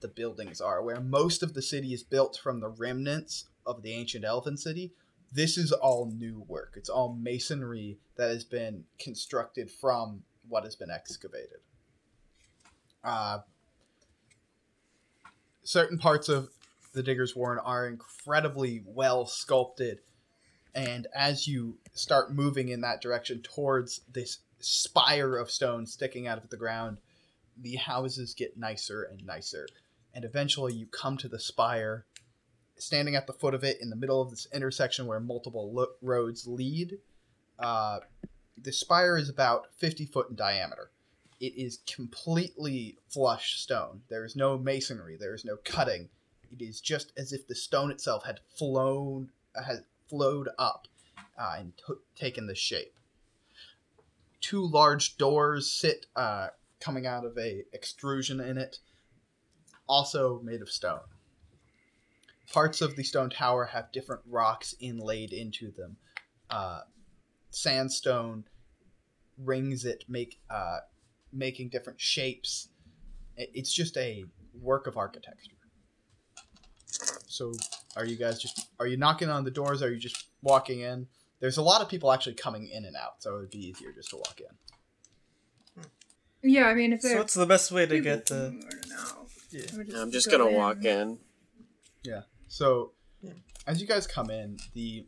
the 0.00 0.08
buildings 0.08 0.60
are 0.60 0.82
where 0.82 1.00
most 1.00 1.42
of 1.42 1.54
the 1.54 1.62
city 1.62 1.94
is 1.94 2.02
built 2.02 2.38
from 2.42 2.60
the 2.60 2.68
remnants 2.68 3.46
of 3.64 3.82
the 3.82 3.92
ancient 3.92 4.24
elven 4.24 4.56
city 4.56 4.92
this 5.32 5.56
is 5.56 5.72
all 5.72 6.12
new 6.14 6.44
work 6.48 6.74
it's 6.76 6.88
all 6.88 7.14
masonry 7.14 7.98
that 8.16 8.28
has 8.28 8.44
been 8.44 8.84
constructed 8.98 9.70
from 9.70 10.22
what 10.48 10.64
has 10.64 10.76
been 10.76 10.90
excavated 10.90 11.60
uh, 13.06 13.38
certain 15.62 15.96
parts 15.96 16.28
of 16.28 16.50
the 16.92 17.02
diggers 17.02 17.34
warren 17.34 17.58
are 17.64 17.88
incredibly 17.88 18.82
well 18.86 19.24
sculpted 19.24 20.00
and 20.76 21.06
as 21.14 21.48
you 21.48 21.78
start 21.94 22.34
moving 22.34 22.68
in 22.68 22.82
that 22.82 23.00
direction 23.00 23.40
towards 23.40 24.02
this 24.12 24.40
spire 24.60 25.36
of 25.36 25.50
stone 25.50 25.86
sticking 25.86 26.26
out 26.26 26.36
of 26.36 26.50
the 26.50 26.58
ground, 26.58 26.98
the 27.58 27.76
houses 27.76 28.34
get 28.34 28.58
nicer 28.58 29.02
and 29.02 29.24
nicer. 29.24 29.66
And 30.12 30.22
eventually 30.22 30.74
you 30.74 30.86
come 30.86 31.16
to 31.16 31.28
the 31.28 31.40
spire, 31.40 32.04
standing 32.76 33.16
at 33.16 33.26
the 33.26 33.32
foot 33.32 33.54
of 33.54 33.64
it 33.64 33.80
in 33.80 33.88
the 33.88 33.96
middle 33.96 34.20
of 34.20 34.28
this 34.28 34.46
intersection 34.52 35.06
where 35.06 35.18
multiple 35.18 35.72
lo- 35.72 35.94
roads 36.02 36.46
lead. 36.46 36.98
Uh, 37.58 38.00
the 38.60 38.72
spire 38.72 39.16
is 39.16 39.30
about 39.30 39.68
50 39.78 40.04
foot 40.04 40.28
in 40.28 40.36
diameter. 40.36 40.90
It 41.40 41.54
is 41.56 41.80
completely 41.86 42.98
flush 43.08 43.60
stone. 43.60 44.02
There 44.08 44.24
is 44.24 44.36
no 44.36 44.56
masonry, 44.56 45.16
there 45.16 45.34
is 45.34 45.44
no 45.44 45.56
cutting. 45.64 46.08
It 46.50 46.62
is 46.62 46.80
just 46.80 47.12
as 47.16 47.32
if 47.32 47.46
the 47.46 47.54
stone 47.54 47.90
itself 47.90 48.24
had 48.24 48.40
flown, 48.56 49.30
had 49.54 49.84
flowed 50.08 50.48
up 50.58 50.88
uh, 51.38 51.56
and 51.58 51.72
t- 51.76 51.94
taken 52.14 52.46
this 52.46 52.58
shape. 52.58 52.94
Two 54.40 54.66
large 54.66 55.16
doors 55.16 55.70
sit 55.70 56.06
uh, 56.14 56.48
coming 56.80 57.06
out 57.06 57.24
of 57.24 57.36
a 57.36 57.64
extrusion 57.72 58.40
in 58.40 58.58
it, 58.58 58.78
also 59.88 60.40
made 60.42 60.62
of 60.62 60.70
stone. 60.70 61.00
Parts 62.52 62.80
of 62.80 62.96
the 62.96 63.02
stone 63.02 63.30
tower 63.30 63.64
have 63.66 63.92
different 63.92 64.22
rocks 64.26 64.74
inlaid 64.78 65.32
into 65.32 65.72
them. 65.72 65.96
Uh, 66.48 66.82
sandstone 67.50 68.44
rings 69.36 69.84
it, 69.84 70.04
make 70.08 70.38
uh, 70.48 70.78
making 71.36 71.68
different 71.68 72.00
shapes. 72.00 72.68
It's 73.36 73.72
just 73.72 73.96
a 73.96 74.24
work 74.60 74.86
of 74.86 74.96
architecture. 74.96 75.52
So, 77.26 77.52
are 77.96 78.04
you 78.04 78.16
guys 78.16 78.40
just 78.40 78.68
are 78.80 78.86
you 78.86 78.96
knocking 78.96 79.28
on 79.28 79.44
the 79.44 79.50
doors? 79.50 79.82
Are 79.82 79.92
you 79.92 79.98
just 79.98 80.28
walking 80.42 80.80
in? 80.80 81.06
There's 81.40 81.58
a 81.58 81.62
lot 81.62 81.82
of 81.82 81.88
people 81.88 82.12
actually 82.12 82.34
coming 82.34 82.68
in 82.68 82.86
and 82.86 82.96
out, 82.96 83.22
so 83.22 83.36
it 83.36 83.40
would 83.40 83.50
be 83.50 83.66
easier 83.68 83.92
just 83.92 84.10
to 84.10 84.16
walk 84.16 84.40
in. 84.40 84.46
Yeah, 86.42 86.66
I 86.66 86.74
mean, 86.74 86.92
if 86.92 87.02
So 87.02 87.08
there's 87.08 87.18
what's 87.18 87.34
the 87.34 87.46
best 87.46 87.72
way 87.72 87.86
to 87.86 88.00
get 88.00 88.26
the? 88.26 88.36
I 88.36 88.70
don't 88.70 88.88
know. 88.88 89.26
Yeah. 89.50 89.62
I 89.72 89.76
would 89.76 89.94
I'm 89.94 90.10
just 90.10 90.30
go 90.30 90.38
gonna 90.38 90.56
walk 90.56 90.84
in. 90.84 91.18
Yeah. 92.04 92.22
So, 92.48 92.92
Yeah. 93.20 93.32
as 93.66 93.80
you 93.80 93.86
guys 93.86 94.06
come 94.06 94.30
in, 94.30 94.58
the 94.74 95.06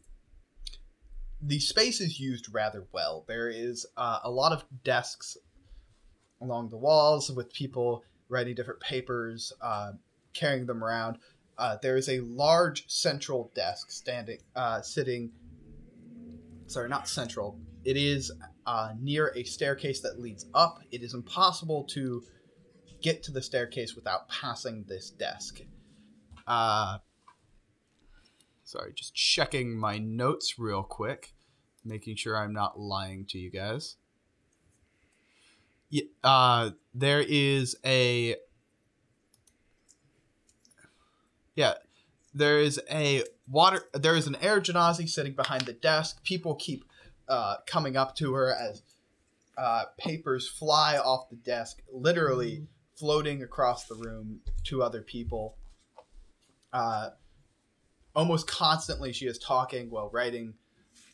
the 1.41 1.61
space 1.61 2.01
is 2.01 2.19
used 2.19 2.53
rather 2.53 2.87
well. 2.93 3.25
There 3.29 3.49
is 3.49 3.87
uh, 3.97 4.19
a 4.25 4.31
lot 4.31 4.53
of 4.53 4.65
desks 4.83 5.37
along 6.41 6.71
the 6.71 6.77
walls 6.77 7.31
with 7.31 7.53
people 7.53 8.05
writing 8.29 8.55
different 8.55 8.81
papers, 8.81 9.53
uh, 9.61 9.93
carrying 10.35 10.67
them 10.67 10.85
around. 10.85 11.19
Uh, 11.57 11.77
there 11.83 11.97
is 11.97 12.09
a 12.09 12.21
large 12.21 12.89
central 12.89 13.51
desk 13.55 13.91
standing, 13.91 14.39
uh, 14.55 14.81
sitting. 14.81 15.31
Sorry, 16.67 16.89
not 16.89 17.09
central. 17.09 17.59
It 17.85 17.97
is 17.97 18.31
uh, 18.67 18.93
near 19.01 19.33
a 19.35 19.43
staircase 19.43 20.01
that 20.01 20.21
leads 20.21 20.47
up. 20.55 20.79
It 20.91 21.03
is 21.03 21.15
impossible 21.15 21.85
to 21.85 22.23
get 23.01 23.23
to 23.25 23.33
the 23.33 23.43
staircase 23.43 23.95
without 23.95 24.29
passing 24.29 24.85
this 24.89 25.11
desk. 25.11 25.61
Uh, 26.47 26.99
sorry, 28.65 28.93
just 28.95 29.15
checking 29.15 29.77
my 29.77 29.99
notes 29.99 30.59
real 30.59 30.83
quick, 30.83 31.35
making 31.85 32.17
sure 32.17 32.37
I'm 32.37 32.53
not 32.53 32.79
lying 32.79 33.25
to 33.27 33.39
you 33.39 33.51
guys. 33.51 33.97
Yeah, 35.91 36.05
uh, 36.23 36.71
there 36.95 37.21
is 37.21 37.77
a 37.85 38.37
yeah, 41.55 41.75
there 42.35 42.61
is 42.61 42.81
a 42.91 43.25
water. 43.49 43.83
There 43.95 44.15
is 44.15 44.27
an 44.27 44.37
air 44.37 44.61
genasi 44.61 45.09
sitting 45.09 45.33
behind 45.33 45.63
the 45.63 45.73
desk. 45.73 46.23
People 46.23 46.55
keep 46.55 46.85
uh, 47.29 47.57
coming 47.67 47.97
up 47.97 48.15
to 48.17 48.35
her 48.35 48.55
as 48.55 48.83
uh, 49.57 49.85
papers 49.99 50.49
fly 50.49 50.99
off 50.99 51.29
the 51.31 51.37
desk, 51.37 51.83
literally 51.93 52.67
floating 52.97 53.43
across 53.43 53.87
the 53.87 53.95
room 53.97 54.41
to 54.65 54.83
other 54.83 55.03
people. 55.03 55.57
Uh, 56.73 57.11
almost 58.15 58.47
constantly, 58.47 59.13
she 59.13 59.27
is 59.27 59.39
talking 59.39 59.91
while 59.91 60.11
writing, 60.11 60.55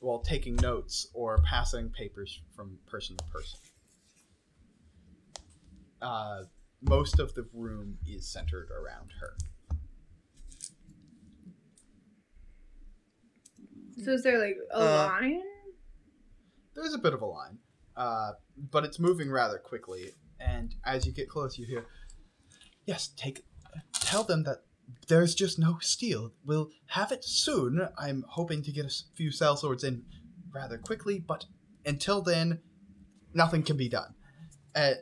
while 0.01 0.19
taking 0.19 0.57
notes 0.57 1.09
or 1.15 1.39
passing 1.39 1.89
papers 1.89 2.41
from 2.55 2.77
person 2.87 3.17
to 3.17 3.25
person. 3.25 3.59
Uh, 6.05 6.45
most 6.83 7.19
of 7.19 7.35
the 7.35 7.49
room 7.55 7.97
is 8.07 8.29
centered 8.29 8.69
around 8.71 9.11
her. 9.21 9.37
So 14.03 14.13
is 14.13 14.23
there 14.23 14.39
like 14.39 14.57
a 14.73 14.77
Uh, 14.77 15.07
line? 15.09 15.43
There's 16.75 16.93
a 16.93 16.99
bit 16.99 17.15
of 17.15 17.23
a 17.23 17.27
line, 17.27 17.59
uh, 17.97 18.33
but 18.71 18.85
it's 18.85 18.99
moving 18.99 19.31
rather 19.31 19.59
quickly. 19.59 20.13
And 20.39 20.75
as 20.85 21.07
you 21.07 21.13
get 21.13 21.31
close, 21.31 21.57
you 21.57 21.65
hear, 21.65 21.87
"Yes, 22.85 23.09
take, 23.09 23.47
tell 23.95 24.25
them 24.25 24.43
that 24.43 24.67
there's 25.07 25.35
just 25.35 25.59
no 25.59 25.79
steel. 25.79 26.35
We'll 26.45 26.71
have 26.87 27.13
it 27.13 27.25
soon. 27.25 27.89
I'm 27.97 28.25
hoping 28.29 28.63
to 28.65 28.73
get 28.73 28.85
a 28.85 28.93
few 29.15 29.31
sell 29.31 29.57
swords 29.57 29.85
in 29.85 30.05
rather 30.51 30.77
quickly, 30.77 31.19
but 31.19 31.47
until 31.87 32.21
then, 32.21 32.61
nothing 33.33 33.63
can 33.63 33.79
be 33.79 33.89
done." 33.89 34.15
Uh, 34.75 34.95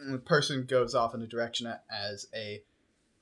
and 0.00 0.14
the 0.14 0.18
person 0.18 0.64
goes 0.64 0.94
off 0.94 1.14
in 1.14 1.22
a 1.22 1.26
direction 1.26 1.72
as 1.90 2.26
a 2.34 2.62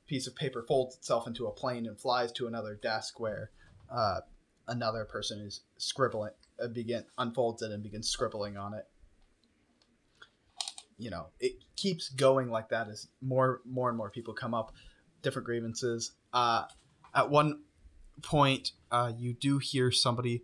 piece 0.06 0.26
of 0.26 0.34
paper 0.36 0.64
folds 0.66 0.96
itself 0.96 1.26
into 1.26 1.46
a 1.46 1.50
plane 1.50 1.86
and 1.86 1.98
flies 2.00 2.32
to 2.32 2.46
another 2.46 2.74
desk 2.74 3.20
where 3.20 3.50
uh, 3.90 4.20
another 4.66 5.04
person 5.04 5.40
is 5.40 5.62
scribbling 5.76 6.32
uh, 6.62 6.68
begin 6.68 7.04
unfolds 7.18 7.62
it 7.62 7.70
and 7.70 7.82
begins 7.82 8.08
scribbling 8.08 8.56
on 8.56 8.74
it. 8.74 8.86
You 10.96 11.10
know 11.10 11.26
it 11.38 11.52
keeps 11.76 12.08
going 12.08 12.50
like 12.50 12.70
that 12.70 12.88
as 12.88 13.08
more 13.20 13.60
more 13.64 13.88
and 13.88 13.96
more 13.96 14.10
people 14.10 14.34
come 14.34 14.54
up 14.54 14.72
different 15.22 15.46
grievances. 15.46 16.12
Uh 16.32 16.64
at 17.14 17.30
one 17.30 17.60
point 18.22 18.72
uh 18.90 19.12
you 19.16 19.32
do 19.32 19.58
hear 19.58 19.92
somebody 19.92 20.42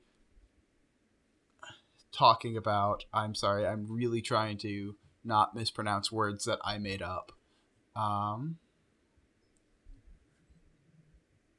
talking 2.12 2.56
about 2.56 3.04
i'm 3.12 3.34
sorry 3.34 3.66
i'm 3.66 3.86
really 3.88 4.22
trying 4.22 4.56
to 4.56 4.94
not 5.24 5.54
mispronounce 5.54 6.12
words 6.12 6.44
that 6.44 6.58
i 6.64 6.78
made 6.78 7.02
up 7.02 7.32
um 7.96 8.58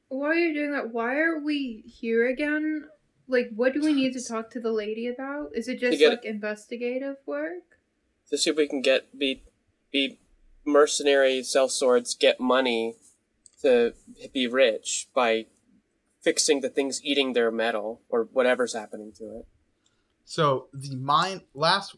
Why 0.10 0.28
are 0.28 0.34
you 0.36 0.54
doing 0.54 0.72
that? 0.72 0.94
Why 0.94 1.18
are 1.18 1.40
we 1.40 1.84
here 1.86 2.28
again? 2.30 2.86
Like, 3.28 3.50
what 3.56 3.74
do 3.74 3.82
we 3.82 3.92
need 3.92 4.14
to 4.14 4.24
talk 4.24 4.52
to 4.52 4.60
the 4.60 4.72
lady 4.72 5.08
about? 5.08 5.50
Is 5.56 5.68
it 5.68 5.80
just 5.80 5.98
get- 5.98 6.10
like 6.10 6.26
investigative 6.26 7.18
work? 7.26 7.64
to 8.30 8.38
see 8.40 8.50
if 8.50 8.56
we 8.58 8.68
can 8.68 8.82
get 8.82 9.18
be 9.18 9.44
be 9.92 10.18
mercenary 10.66 11.44
sell 11.44 11.70
swords 11.70 12.16
get 12.16 12.40
money 12.40 12.96
to 13.62 13.94
be 14.34 14.48
rich 14.48 15.08
by 15.14 15.46
fixing 16.22 16.62
the 16.62 16.70
things 16.70 17.00
eating 17.04 17.34
their 17.34 17.52
metal 17.52 18.02
or 18.10 18.24
whatever's 18.34 18.74
happening 18.74 19.12
to 19.12 19.26
it. 19.40 19.48
So 20.24 20.68
the 20.74 20.96
mine 20.96 21.42
last 21.54 21.96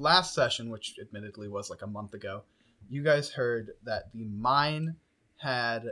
last 0.00 0.34
session, 0.34 0.70
which 0.70 0.96
admittedly 1.00 1.46
was 1.48 1.70
like 1.70 1.82
a 1.82 1.86
month 1.86 2.14
ago, 2.14 2.42
you 2.88 3.02
guys 3.02 3.30
heard 3.30 3.72
that 3.84 4.04
the 4.14 4.24
mine 4.24 4.96
had, 5.36 5.84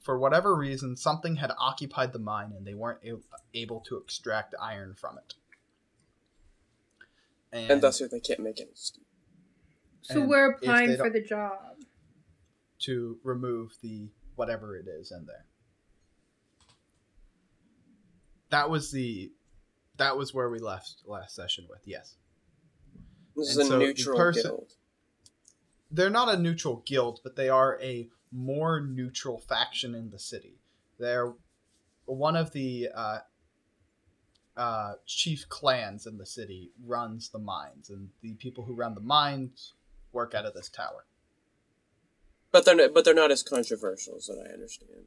for 0.00 0.18
whatever 0.18 0.54
reason, 0.54 0.96
something 0.96 1.36
had 1.36 1.50
occupied 1.58 2.12
the 2.12 2.18
mine 2.18 2.52
and 2.56 2.66
they 2.66 2.74
weren't 2.74 3.00
a- 3.04 3.18
able 3.54 3.80
to 3.80 3.96
extract 3.96 4.54
iron 4.60 4.94
from 4.94 5.18
it. 5.18 5.34
And, 7.50 7.70
And 7.70 7.82
thus 7.82 7.98
they 7.98 8.20
can't 8.20 8.40
make 8.40 8.60
any 8.60 8.70
steel. 8.74 9.04
So 10.02 10.20
we're 10.26 10.50
applying 10.52 10.96
for 10.96 11.08
the 11.08 11.22
job. 11.22 11.78
to 12.80 13.18
remove 13.22 13.78
the 13.82 14.10
whatever 14.34 14.76
it 14.76 14.86
is 14.86 15.10
in 15.10 15.24
there. 15.24 15.46
That 18.50 18.68
was 18.68 18.92
the 18.92 19.32
that 19.96 20.16
was 20.18 20.34
where 20.34 20.50
we 20.50 20.58
left 20.58 20.96
last 21.06 21.34
session 21.34 21.66
with. 21.70 21.80
Yes. 21.86 22.16
This 23.36 23.50
is 23.50 23.58
a 23.58 23.64
so 23.66 23.78
neutral 23.78 24.16
person- 24.16 24.42
guild. 24.42 24.72
they're 25.90 26.10
not 26.10 26.32
a 26.32 26.38
neutral 26.38 26.82
guild, 26.86 27.20
but 27.22 27.36
they 27.36 27.48
are 27.48 27.80
a 27.82 28.08
more 28.32 28.80
neutral 28.80 29.38
faction 29.38 29.94
in 29.94 30.10
the 30.10 30.18
city. 30.18 30.58
They're 30.98 31.32
one 32.06 32.36
of 32.36 32.52
the 32.52 32.88
uh, 32.94 33.18
uh, 34.56 34.94
chief 35.06 35.48
clans 35.48 36.06
in 36.06 36.18
the 36.18 36.26
city 36.26 36.70
runs 36.84 37.28
the 37.30 37.38
mines, 37.38 37.90
and 37.90 38.10
the 38.22 38.34
people 38.34 38.64
who 38.64 38.74
run 38.74 38.94
the 38.94 39.00
mines 39.00 39.72
work 40.12 40.34
out 40.34 40.46
of 40.46 40.54
this 40.54 40.68
tower. 40.68 41.06
But 42.52 42.64
they're 42.64 42.76
not, 42.76 42.94
but 42.94 43.04
they're 43.04 43.14
not 43.14 43.32
as 43.32 43.42
controversial 43.42 44.16
as 44.16 44.30
I 44.30 44.52
understand. 44.52 45.06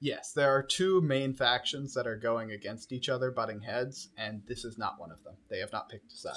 Yes, 0.00 0.32
there 0.32 0.50
are 0.50 0.62
two 0.62 1.00
main 1.00 1.34
factions 1.34 1.92
that 1.94 2.06
are 2.06 2.16
going 2.16 2.52
against 2.52 2.92
each 2.92 3.08
other, 3.08 3.32
butting 3.32 3.62
heads, 3.62 4.10
and 4.16 4.42
this 4.46 4.64
is 4.64 4.78
not 4.78 5.00
one 5.00 5.10
of 5.10 5.24
them. 5.24 5.34
They 5.48 5.58
have 5.58 5.72
not 5.72 5.88
picked 5.88 6.12
a 6.12 6.16
side. 6.16 6.34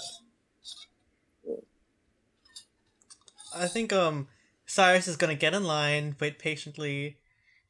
I 3.56 3.67
think 3.67 3.91
um 3.91 4.27
Cyrus 4.65 5.08
is 5.08 5.17
gonna 5.17 5.36
get 5.36 5.54
in 5.54 5.63
line, 5.63 6.15
wait 6.19 6.39
patiently. 6.39 7.17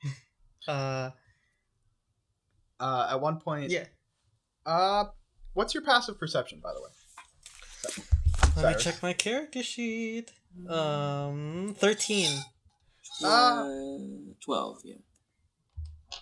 uh 0.68 1.12
Uh, 2.80 3.08
at 3.12 3.22
one 3.22 3.40
point, 3.40 3.72
yeah. 3.72 3.86
Uh, 4.66 5.06
what's 5.54 5.74
your 5.74 5.84
passive 5.84 6.18
perception, 6.20 6.60
by 6.62 6.72
the 6.74 6.82
way? 6.82 6.90
Let 8.64 8.78
me 8.78 8.84
check 8.84 9.02
my 9.02 9.14
character 9.14 9.64
sheet. 9.64 10.32
Um 10.68 11.76
thirteen. 11.78 12.30
Uh, 13.24 13.68
Twelve, 14.44 14.80
yeah. 14.84 14.96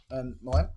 And 0.10 0.36
Melena? 0.44 0.70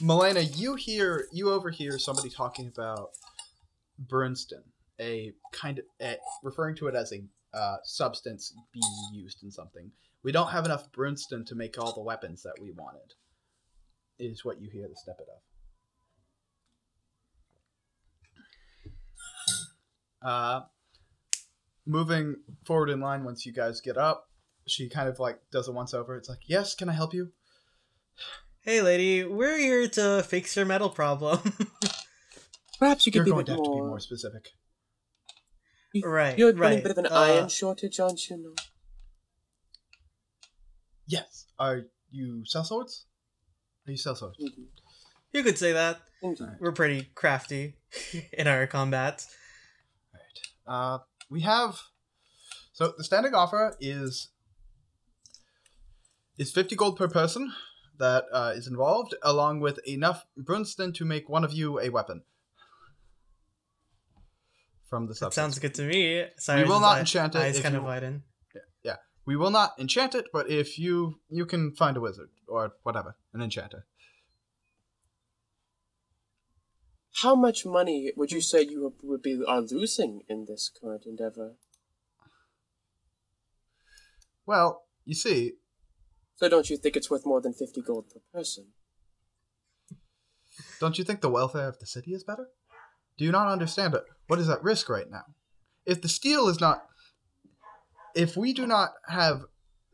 Melena, 0.00 0.58
you 0.58 0.76
hear, 0.76 1.26
you 1.30 1.50
overhear 1.50 1.98
somebody 1.98 2.30
talking 2.30 2.68
about 2.68 3.10
Bernstein, 4.00 4.62
a 5.00 5.32
kind 5.52 5.78
of, 5.78 5.84
eh, 6.00 6.16
referring 6.42 6.74
to 6.76 6.88
it 6.88 6.94
as 6.94 7.12
a 7.12 7.22
uh, 7.56 7.76
substance 7.84 8.54
being 8.72 9.22
used 9.22 9.42
in 9.42 9.50
something. 9.50 9.90
We 10.22 10.32
don't 10.32 10.50
have 10.50 10.64
enough 10.64 10.90
Bernstein 10.92 11.44
to 11.46 11.54
make 11.54 11.78
all 11.78 11.92
the 11.92 12.02
weapons 12.02 12.42
that 12.42 12.60
we 12.60 12.72
wanted, 12.72 13.14
is 14.18 14.44
what 14.44 14.60
you 14.60 14.68
hear 14.70 14.88
the 14.88 14.96
snippet 14.96 15.26
of. 15.28 15.40
Uh, 20.22 20.60
moving 21.86 22.36
forward 22.64 22.90
in 22.90 23.00
line 23.00 23.24
once 23.24 23.46
you 23.46 23.52
guys 23.52 23.80
get 23.80 23.96
up, 23.96 24.28
she 24.66 24.88
kind 24.88 25.08
of 25.08 25.18
like 25.18 25.40
does 25.50 25.68
a 25.68 25.72
once 25.72 25.94
over. 25.94 26.16
It's 26.16 26.28
like, 26.28 26.40
yes, 26.46 26.74
can 26.74 26.88
I 26.88 26.92
help 26.92 27.14
you? 27.14 27.32
Hey 28.60 28.82
lady, 28.82 29.24
we're 29.24 29.56
here 29.56 29.88
to 29.88 30.22
fix 30.22 30.54
your 30.54 30.66
metal 30.66 30.90
problem. 30.90 31.40
Perhaps 32.80 33.06
you 33.06 33.12
could 33.12 33.18
You're 33.18 33.24
be 33.26 33.30
a 33.30 33.34
going 33.34 33.44
bit 33.44 33.52
to 33.52 33.52
have 33.58 33.64
to 33.64 33.70
be 33.70 33.76
more. 33.76 33.86
more 33.88 34.00
specific. 34.00 34.48
You- 35.92 36.06
right. 36.08 36.36
You're 36.36 36.52
running 36.54 36.78
right. 36.78 36.84
a 36.86 36.88
bit 36.88 36.98
of 36.98 36.98
an 36.98 37.06
Uh, 37.06 37.14
iron 37.14 37.48
shortage, 37.48 38.00
aren't 38.00 38.28
you? 38.28 38.36
No. 38.38 38.54
Yes. 41.06 41.46
Are 41.58 41.82
you 42.10 42.44
sell 42.46 42.64
swords? 42.64 43.06
Are 43.86 43.90
you 43.90 43.96
sell 43.96 44.14
swords? 44.16 44.36
Indeed. 44.40 44.68
You 45.32 45.42
could 45.42 45.58
say 45.58 45.72
that. 45.72 46.00
Indeed. 46.22 46.48
We're 46.60 46.72
pretty 46.72 47.10
crafty 47.14 47.76
in 48.32 48.46
our 48.46 48.66
combat. 48.66 49.26
Right. 50.12 50.74
Uh, 50.74 50.98
we 51.28 51.40
have. 51.42 51.80
So 52.72 52.94
the 52.96 53.04
standing 53.04 53.34
offer 53.34 53.76
is 53.80 54.28
is 56.38 56.50
fifty 56.52 56.76
gold 56.76 56.96
per 56.96 57.08
person. 57.08 57.52
that 57.98 58.24
uh, 58.32 58.52
is 58.56 58.66
involved, 58.66 59.14
along 59.22 59.60
with 59.60 59.78
enough 59.86 60.24
Brunston 60.34 60.90
to 60.94 61.04
make 61.04 61.28
one 61.28 61.44
of 61.44 61.52
you 61.52 61.78
a 61.78 61.90
weapon. 61.90 62.22
From 64.90 65.06
the 65.06 65.14
That 65.14 65.32
sounds 65.32 65.58
good 65.60 65.74
to 65.74 65.82
me. 65.86 66.26
Sorry, 66.36 66.64
we 66.64 66.68
will 66.68 66.80
not 66.80 66.98
enchant 66.98 67.34
it 67.36 67.38
Eyes 67.38 67.56
if 67.56 67.62
kind 67.62 67.74
you- 67.74 67.78
of 67.78 67.84
widen. 67.86 68.24
We 69.26 69.36
will 69.36 69.50
not 69.50 69.78
enchant 69.78 70.14
it, 70.16 70.26
but 70.32 70.50
if 70.50 70.76
you 70.78 71.20
you 71.28 71.46
can 71.46 71.72
find 71.76 71.96
a 71.96 72.00
wizard 72.00 72.30
or 72.48 72.72
whatever, 72.82 73.16
an 73.32 73.42
enchanter. 73.42 73.86
How 77.22 77.36
much 77.36 77.64
money 77.66 78.12
would 78.16 78.32
you 78.32 78.40
say 78.40 78.62
you 78.62 78.94
would 79.02 79.22
be 79.22 79.40
are 79.46 79.60
losing 79.60 80.22
in 80.28 80.46
this 80.46 80.70
current 80.80 81.04
endeavor? 81.06 81.56
Well, 84.46 84.86
you 85.04 85.14
see, 85.14 85.52
So 86.36 86.48
don't 86.48 86.68
you 86.70 86.76
think 86.78 86.96
it's 86.96 87.10
worth 87.10 87.26
more 87.26 87.40
than 87.40 87.52
fifty 87.52 87.82
gold 87.82 88.06
per 88.10 88.20
person? 88.32 88.72
don't 90.80 90.98
you 90.98 91.04
think 91.04 91.20
the 91.20 91.30
welfare 91.30 91.68
of 91.68 91.78
the 91.78 91.86
city 91.86 92.12
is 92.14 92.24
better? 92.24 92.48
Do 93.20 93.26
you 93.26 93.32
not 93.32 93.48
understand 93.48 93.92
it? 93.92 94.04
What 94.28 94.38
is 94.38 94.48
at 94.48 94.62
risk 94.62 94.88
right 94.88 95.10
now? 95.10 95.24
If 95.84 96.00
the 96.00 96.08
steel 96.08 96.48
is 96.48 96.58
not 96.58 96.84
if 98.14 98.34
we 98.34 98.54
do 98.54 98.66
not 98.66 98.92
have 99.08 99.42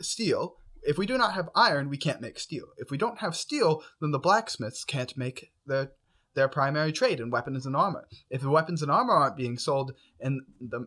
steel, 0.00 0.58
if 0.84 0.96
we 0.96 1.06
do 1.06 1.18
not 1.18 1.34
have 1.34 1.48
iron, 1.56 1.90
we 1.90 1.96
can't 1.96 2.20
make 2.20 2.38
steel. 2.38 2.66
If 2.76 2.92
we 2.92 2.96
don't 2.96 3.18
have 3.18 3.34
steel, 3.34 3.82
then 4.00 4.12
the 4.12 4.20
blacksmiths 4.20 4.84
can't 4.84 5.16
make 5.16 5.50
their 5.66 5.90
their 6.36 6.46
primary 6.46 6.92
trade 6.92 7.18
in 7.18 7.30
weapons 7.30 7.66
and 7.66 7.74
armor. 7.74 8.06
If 8.30 8.42
the 8.42 8.48
weapons 8.50 8.80
and 8.80 8.92
armor 8.92 9.14
aren't 9.14 9.36
being 9.36 9.58
sold 9.58 9.90
in 10.20 10.42
the 10.60 10.86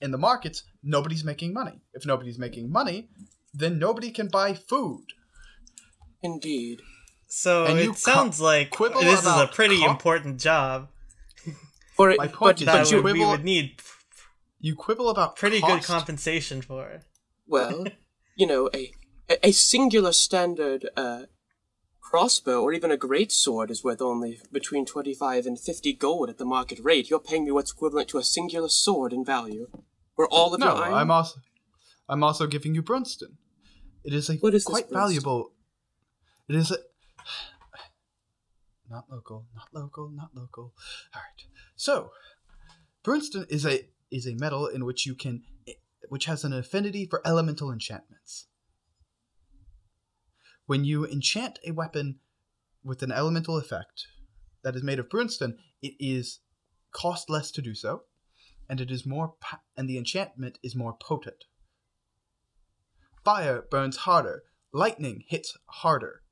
in 0.00 0.10
the 0.10 0.18
markets, 0.18 0.64
nobody's 0.82 1.22
making 1.22 1.52
money. 1.52 1.80
If 1.94 2.04
nobody's 2.04 2.40
making 2.40 2.72
money, 2.72 3.08
then 3.54 3.78
nobody 3.78 4.10
can 4.10 4.26
buy 4.26 4.54
food. 4.54 5.04
Indeed. 6.24 6.80
So 7.28 7.66
And 7.66 7.78
it 7.78 7.84
you 7.84 7.90
co- 7.90 7.98
sounds 7.98 8.40
like 8.40 8.76
this 8.76 9.20
is 9.20 9.26
a 9.26 9.46
pretty 9.46 9.78
co- 9.78 9.90
important 9.92 10.40
job 10.40 10.88
For 11.96 12.10
it, 12.10 12.18
My 12.18 12.26
point 12.28 12.56
but, 12.56 12.60
is 12.60 12.66
that 12.66 12.72
but 12.72 12.84
that 12.84 12.90
you, 12.90 12.96
would, 13.02 13.04
we 13.04 13.18
quibble- 13.20 13.30
would 13.32 13.44
need 13.44 13.80
You 14.60 14.74
quibble 14.74 15.08
about 15.10 15.36
pretty 15.36 15.60
good 15.60 15.82
compensation 15.82 16.62
for. 16.62 16.88
it. 16.88 17.04
well, 17.46 17.84
you 18.36 18.46
know, 18.46 18.70
a 18.74 18.92
a- 19.28 19.48
a 19.48 19.52
singular 19.52 20.12
standard 20.12 20.88
uh, 20.96 21.22
crossbow 22.00 22.60
or 22.62 22.72
even 22.72 22.90
a 22.90 22.96
great 22.96 23.30
sword 23.32 23.70
is 23.70 23.82
worth 23.84 24.02
only 24.02 24.40
between 24.50 24.84
twenty 24.86 25.14
five 25.14 25.46
and 25.46 25.58
fifty 25.60 25.92
gold 25.92 26.28
at 26.30 26.38
the 26.38 26.44
market 26.44 26.78
rate. 26.82 27.08
You're 27.10 27.18
paying 27.30 27.44
me 27.44 27.50
what's 27.52 27.72
equivalent 27.72 28.08
to 28.08 28.18
a 28.18 28.24
singular 28.24 28.68
sword 28.68 29.12
in 29.12 29.24
value. 29.24 29.68
For 30.16 30.26
all 30.28 30.52
of 30.54 30.60
No, 30.60 30.74
your 30.74 30.84
iron. 30.84 30.94
I'm 30.94 31.10
also 31.10 31.40
I'm 32.08 32.22
also 32.24 32.46
giving 32.46 32.74
you 32.74 32.82
Brunston. 32.82 33.38
It 34.04 34.12
is 34.14 34.28
a 34.30 34.34
What 34.36 34.54
is 34.54 34.64
quite 34.64 34.90
valuable. 34.90 35.52
It 36.48 36.56
is 36.56 36.70
a 36.70 36.78
not 38.88 39.06
local, 39.10 39.46
not 39.54 39.68
local, 39.72 40.10
not 40.10 40.30
local. 40.34 40.74
All 41.14 41.20
right. 41.20 41.46
So, 41.76 42.10
Brunston 43.02 43.46
is 43.48 43.66
a 43.66 43.88
is 44.10 44.26
a 44.26 44.34
metal 44.34 44.66
in 44.66 44.84
which 44.84 45.06
you 45.06 45.14
can 45.14 45.42
which 46.08 46.26
has 46.26 46.44
an 46.44 46.52
affinity 46.52 47.06
for 47.06 47.26
elemental 47.26 47.72
enchantments. 47.72 48.46
When 50.66 50.84
you 50.84 51.06
enchant 51.06 51.58
a 51.66 51.72
weapon 51.72 52.20
with 52.84 53.02
an 53.02 53.12
elemental 53.12 53.56
effect 53.56 54.06
that 54.62 54.76
is 54.76 54.82
made 54.82 54.98
of 54.98 55.10
Brunston, 55.10 55.58
it 55.80 55.94
is 55.98 56.40
cost 56.92 57.30
less 57.30 57.50
to 57.52 57.62
do 57.62 57.74
so, 57.74 58.02
and 58.68 58.80
it 58.80 58.90
is 58.90 59.06
more 59.06 59.34
and 59.76 59.88
the 59.88 59.98
enchantment 59.98 60.58
is 60.62 60.76
more 60.76 60.94
potent. 61.00 61.44
Fire 63.24 63.64
burns 63.70 63.98
harder, 63.98 64.42
lightning 64.72 65.24
hits 65.28 65.56
harder. 65.66 66.22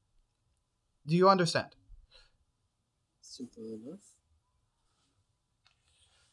Do 1.06 1.16
you 1.16 1.28
understand? 1.28 1.74
Simple 3.30 3.62
enough. 3.62 4.00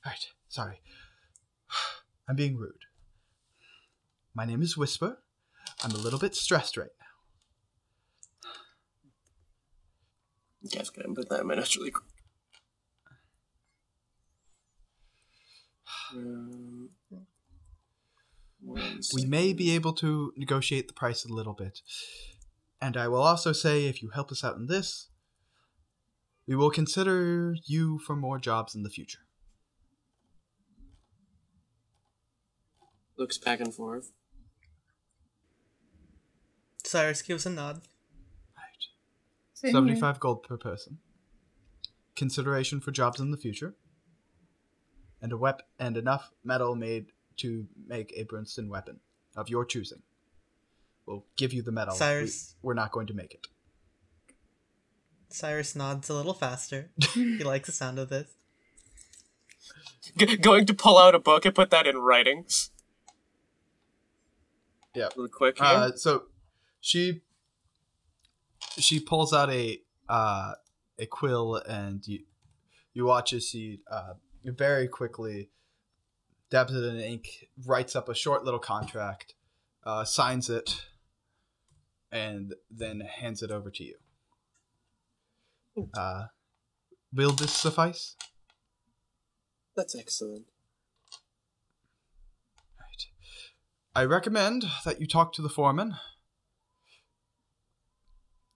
Right, 0.03 0.25
sorry. 0.49 0.81
I'm 2.27 2.35
being 2.35 2.57
rude. 2.57 2.85
My 4.33 4.45
name 4.45 4.63
is 4.63 4.75
Whisper. 4.75 5.19
I'm 5.83 5.91
a 5.91 5.97
little 5.97 6.17
bit 6.17 6.33
stressed 6.33 6.75
right 6.75 6.89
now. 6.99 8.49
Yes, 10.63 10.89
can 10.89 11.13
put 11.13 11.29
that 11.29 11.41
in 11.41 11.47
my 11.47 11.53
notes 11.53 11.77
really 11.77 11.91
quick? 11.91 12.09
Um, 16.15 16.89
We 19.13 19.25
may 19.25 19.53
be 19.53 19.75
able 19.75 19.93
to 19.93 20.33
negotiate 20.35 20.87
the 20.87 20.95
price 20.95 21.23
a 21.25 21.31
little 21.31 21.53
bit. 21.53 21.81
And 22.81 22.97
I 22.97 23.07
will 23.07 23.21
also 23.21 23.51
say 23.51 23.85
if 23.85 24.01
you 24.01 24.09
help 24.09 24.31
us 24.31 24.43
out 24.43 24.55
in 24.55 24.65
this, 24.65 25.09
we 26.47 26.55
will 26.55 26.71
consider 26.71 27.55
you 27.65 27.99
for 27.99 28.15
more 28.15 28.39
jobs 28.39 28.73
in 28.75 28.83
the 28.83 28.89
future. 28.89 29.19
looks 33.17 33.39
back 33.39 33.59
and 33.59 33.73
forth. 33.73 34.11
Cyrus 36.83 37.23
gives 37.23 37.47
a 37.47 37.49
nod. 37.49 37.77
Right. 38.55 38.83
Same 39.55 39.69
here. 39.71 39.95
75 39.95 40.19
gold 40.19 40.43
per 40.43 40.55
person. 40.55 40.99
Consideration 42.15 42.79
for 42.79 42.91
jobs 42.91 43.19
in 43.19 43.31
the 43.31 43.37
future. 43.37 43.75
And 45.19 45.33
a 45.33 45.37
wep- 45.37 45.67
and 45.79 45.97
enough 45.97 46.31
metal 46.43 46.75
made 46.75 47.07
to 47.37 47.65
make 47.87 48.13
a 48.15 48.21
Brunston 48.23 48.69
weapon 48.69 48.99
of 49.35 49.49
your 49.49 49.65
choosing. 49.65 50.03
We'll 51.07 51.25
give 51.37 51.53
you 51.53 51.63
the 51.63 51.71
metal. 51.71 51.95
We- 51.95 51.99
Cyrus. 51.99 52.55
we're 52.61 52.75
not 52.75 52.91
going 52.91 53.07
to 53.07 53.15
make 53.15 53.33
it. 53.33 53.47
Cyrus 55.29 55.75
nods 55.75 56.09
a 56.09 56.13
little 56.13 56.33
faster. 56.33 56.89
he 57.13 57.37
likes 57.43 57.67
the 57.67 57.73
sound 57.73 57.99
of 57.99 58.09
this. 58.09 58.29
G- 60.17 60.37
going 60.37 60.65
to 60.65 60.73
pull 60.73 60.97
out 60.97 61.15
a 61.15 61.19
book 61.19 61.45
and 61.45 61.53
put 61.53 61.69
that 61.71 61.85
in 61.85 61.97
writing. 61.97 62.45
Yeah. 64.95 65.09
Real 65.15 65.27
quick 65.27 65.57
here. 65.57 65.67
Uh, 65.67 65.91
so 65.95 66.23
she 66.79 67.21
she 68.77 68.99
pulls 68.99 69.33
out 69.33 69.49
a 69.49 69.81
uh, 70.09 70.53
a 70.97 71.05
quill 71.05 71.55
and 71.55 72.07
you 72.07 72.21
you 72.93 73.05
watch 73.05 73.33
as 73.33 73.49
she 73.49 73.81
uh, 73.91 74.13
very 74.43 74.87
quickly 74.87 75.49
dabs 76.49 76.73
it 76.73 76.83
in 76.83 76.99
ink, 76.99 77.49
writes 77.65 77.95
up 77.95 78.09
a 78.09 78.15
short 78.15 78.43
little 78.43 78.59
contract, 78.59 79.33
uh, 79.83 80.03
signs 80.05 80.49
it, 80.49 80.85
and 82.11 82.55
then 82.71 83.01
hands 83.01 83.43
it 83.43 83.51
over 83.51 83.69
to 83.69 83.83
you. 83.83 83.95
Uh, 85.93 86.25
will 87.13 87.31
this 87.31 87.53
suffice? 87.53 88.15
That's 89.75 89.95
excellent. 89.95 90.45
Right. 92.79 93.05
I 93.95 94.05
recommend 94.05 94.65
that 94.85 94.99
you 94.99 95.07
talk 95.07 95.33
to 95.33 95.41
the 95.41 95.49
foreman. 95.49 95.95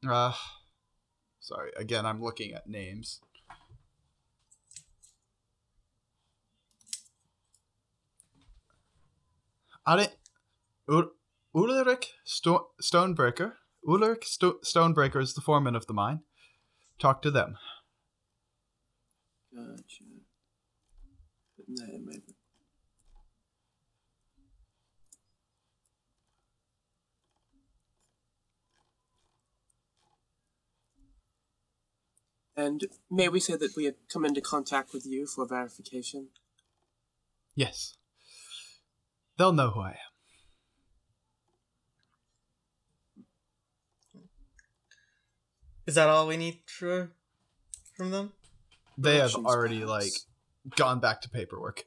Uh, 0.07 0.33
sorry. 1.39 1.71
Again, 1.77 2.05
I'm 2.05 2.23
looking 2.23 2.53
at 2.53 2.67
names. 2.67 3.21
Are 9.85 10.07
Ul- 10.89 11.11
Ulrich 11.55 12.13
Sto- 12.23 12.69
Stonebreaker. 12.81 13.53
Ulrich 13.87 14.25
Sto- 14.25 14.59
Stonebreaker 14.63 15.21
is 15.21 15.33
the 15.33 15.41
foreman 15.41 15.75
of 15.75 15.87
the 15.87 15.93
mine. 15.93 16.21
Talk 17.01 17.23
to 17.23 17.31
them. 17.31 17.57
Gotcha. 19.51 20.03
Putting 21.57 21.75
that 21.77 21.95
in 21.95 22.05
my 22.05 22.11
book. 22.11 22.35
And 32.55 32.83
may 33.09 33.29
we 33.29 33.39
say 33.39 33.55
that 33.55 33.75
we 33.75 33.85
have 33.85 33.95
come 34.13 34.23
into 34.23 34.41
contact 34.41 34.93
with 34.93 35.07
you 35.07 35.25
for 35.25 35.47
verification? 35.47 36.27
Yes. 37.55 37.97
They'll 39.39 39.53
know 39.53 39.71
who 39.71 39.81
I 39.81 39.89
am. 39.89 40.10
Is 45.91 45.95
that 45.95 46.07
all 46.07 46.25
we 46.25 46.37
need 46.37 46.59
for, 46.67 47.11
from 47.97 48.11
them? 48.11 48.31
They 48.97 49.17
have 49.17 49.35
already 49.35 49.81
perhaps. 49.81 50.25
like 50.69 50.77
gone 50.77 51.01
back 51.01 51.19
to 51.19 51.29
paperwork. 51.29 51.83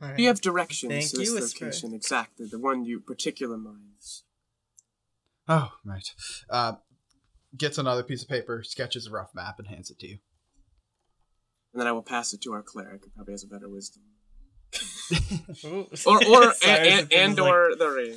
All 0.00 0.08
right. 0.08 0.16
Do 0.16 0.22
you 0.22 0.28
have 0.28 0.40
directions 0.40 0.90
Thank 0.90 1.10
to 1.10 1.18
this 1.18 1.28
you, 1.28 1.34
Whisper. 1.34 1.64
location 1.66 1.92
exactly? 1.92 2.46
The 2.50 2.58
one 2.58 2.86
you 2.86 3.00
particular 3.00 3.58
minds. 3.58 4.24
Oh, 5.46 5.72
right. 5.84 6.08
Uh, 6.48 6.76
gets 7.54 7.76
another 7.76 8.02
piece 8.02 8.22
of 8.22 8.28
paper, 8.30 8.62
sketches 8.62 9.06
a 9.06 9.10
rough 9.10 9.34
map, 9.34 9.56
and 9.58 9.68
hands 9.68 9.90
it 9.90 9.98
to 9.98 10.06
you. 10.08 10.16
And 11.74 11.82
then 11.82 11.86
I 11.86 11.92
will 11.92 12.02
pass 12.02 12.32
it 12.32 12.40
to 12.44 12.54
our 12.54 12.62
cleric, 12.62 13.04
who 13.04 13.10
probably 13.10 13.34
has 13.34 13.44
a 13.44 13.48
better 13.48 13.68
wisdom. 13.68 14.02
Or 16.06 16.16
or 16.26 16.54
Cyrus 16.54 16.62
and, 16.64 16.88
and, 16.88 17.12
and 17.12 17.38
like- 17.38 17.52
or 17.52 17.76
the 17.76 17.88
ring. 17.90 18.16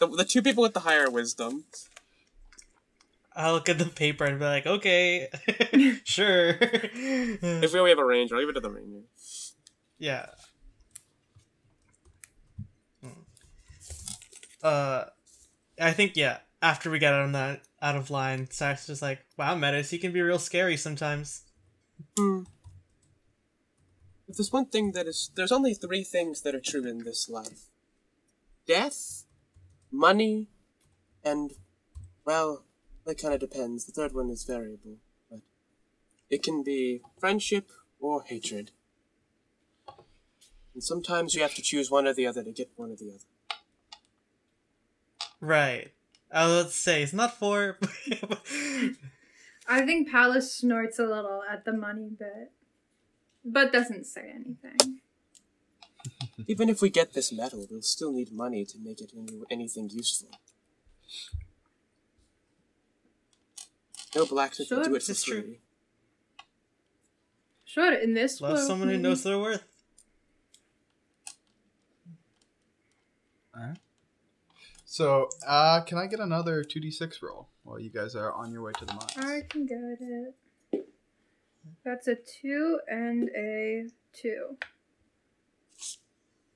The, 0.00 0.08
the 0.08 0.24
two 0.24 0.42
people 0.42 0.62
with 0.62 0.74
the 0.74 0.80
higher 0.80 1.08
wisdom. 1.08 1.66
I'll 3.36 3.54
look 3.54 3.68
at 3.68 3.78
the 3.78 3.86
paper 3.86 4.24
and 4.24 4.38
be 4.38 4.44
like, 4.44 4.66
okay, 4.66 5.28
sure. 6.04 6.56
If 6.60 7.72
we 7.72 7.78
only 7.78 7.90
have 7.90 7.98
a 7.98 8.04
ranger, 8.04 8.36
I'll 8.36 8.42
give 8.42 8.50
it 8.50 8.54
to 8.54 8.60
the 8.60 8.70
ranger. 8.70 9.00
yeah. 9.98 10.26
Hmm. 13.02 13.08
Uh, 14.62 15.04
I 15.80 15.92
think 15.92 16.16
yeah. 16.16 16.38
After 16.62 16.90
we 16.90 16.98
get 16.98 17.12
out 17.12 17.26
of 17.26 17.32
that 17.32 17.60
out 17.82 17.96
of 17.96 18.08
line, 18.08 18.48
Cyrus 18.50 18.82
is 18.82 18.86
just 18.86 19.02
like, 19.02 19.26
"Wow, 19.36 19.54
Metis, 19.54 19.90
he 19.90 19.98
can 19.98 20.12
be 20.12 20.22
real 20.22 20.38
scary 20.38 20.78
sometimes." 20.78 21.42
Hmm. 22.16 22.44
If 24.26 24.36
there's 24.38 24.52
one 24.52 24.66
thing 24.66 24.92
that 24.92 25.06
is, 25.06 25.30
there's 25.34 25.52
only 25.52 25.74
three 25.74 26.02
things 26.04 26.40
that 26.40 26.54
are 26.54 26.60
true 26.60 26.86
in 26.86 27.04
this 27.04 27.28
life: 27.28 27.68
death, 28.66 29.24
money, 29.90 30.48
and, 31.22 31.52
well, 32.24 32.64
that 33.06 33.18
kind 33.18 33.34
of 33.34 33.40
depends. 33.40 33.84
The 33.84 33.92
third 33.92 34.14
one 34.14 34.30
is 34.30 34.44
variable, 34.44 34.96
but 35.30 35.40
it 36.30 36.42
can 36.42 36.62
be 36.62 37.02
friendship 37.18 37.70
or 38.00 38.22
hatred. 38.22 38.70
And 40.74 40.82
sometimes 40.82 41.34
you 41.34 41.42
have 41.42 41.54
to 41.54 41.62
choose 41.62 41.90
one 41.90 42.06
or 42.06 42.14
the 42.14 42.26
other 42.26 42.42
to 42.42 42.52
get 42.52 42.70
one 42.76 42.90
or 42.90 42.96
the 42.96 43.10
other. 43.10 43.24
Right. 45.40 45.92
I 46.32 46.46
was 46.46 46.52
about 46.54 46.70
to 46.70 46.76
say 46.76 47.02
it's 47.02 47.12
not 47.12 47.38
four. 47.38 47.78
I 49.68 49.82
think 49.86 50.10
Pallas 50.10 50.52
snorts 50.52 50.98
a 50.98 51.04
little 51.04 51.42
at 51.48 51.64
the 51.64 51.72
money 51.72 52.10
bit, 52.18 52.50
but 53.44 53.72
doesn't 53.72 54.06
say 54.06 54.32
anything. 54.34 55.00
Even 56.46 56.68
if 56.68 56.82
we 56.82 56.90
get 56.90 57.12
this 57.12 57.32
metal, 57.32 57.66
we'll 57.70 57.82
still 57.82 58.12
need 58.12 58.32
money 58.32 58.64
to 58.64 58.78
make 58.78 59.00
it 59.00 59.12
into 59.12 59.46
anything 59.50 59.88
useful. 59.90 60.28
No 64.14 64.26
blacksmith 64.26 64.70
will 64.70 64.78
Sure, 64.78 64.84
do 64.84 64.94
it 64.94 65.02
for 65.02 65.10
it's 65.12 65.22
true. 65.24 65.42
free. 65.42 65.60
Sure, 67.64 67.92
in 67.92 68.14
this 68.14 68.40
Love 68.40 68.52
world, 68.52 68.66
someone 68.66 68.88
who 68.88 68.98
knows 68.98 69.22
their 69.22 69.38
worth. 69.38 69.64
So, 74.94 75.28
uh, 75.44 75.80
can 75.80 75.98
I 75.98 76.06
get 76.06 76.20
another 76.20 76.62
2d6 76.62 77.20
roll 77.20 77.48
while 77.64 77.80
you 77.80 77.90
guys 77.90 78.14
are 78.14 78.32
on 78.32 78.52
your 78.52 78.62
way 78.62 78.70
to 78.78 78.84
the 78.84 78.92
mines? 78.92 79.12
I 79.16 79.40
can 79.48 79.66
get 79.66 79.76
it. 80.00 80.86
That's 81.84 82.06
a 82.06 82.14
two 82.14 82.78
and 82.86 83.28
a 83.36 83.88
two. 84.12 84.56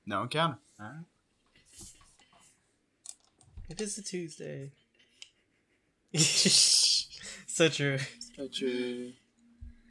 No 0.06 0.22
encounter. 0.22 0.58
Alright. 0.80 1.04
It 3.68 3.80
is 3.80 3.98
a 3.98 4.02
Tuesday. 4.04 4.70
so 7.58 7.68
true. 7.68 7.98
But, 8.36 8.54
uh, 8.62 9.10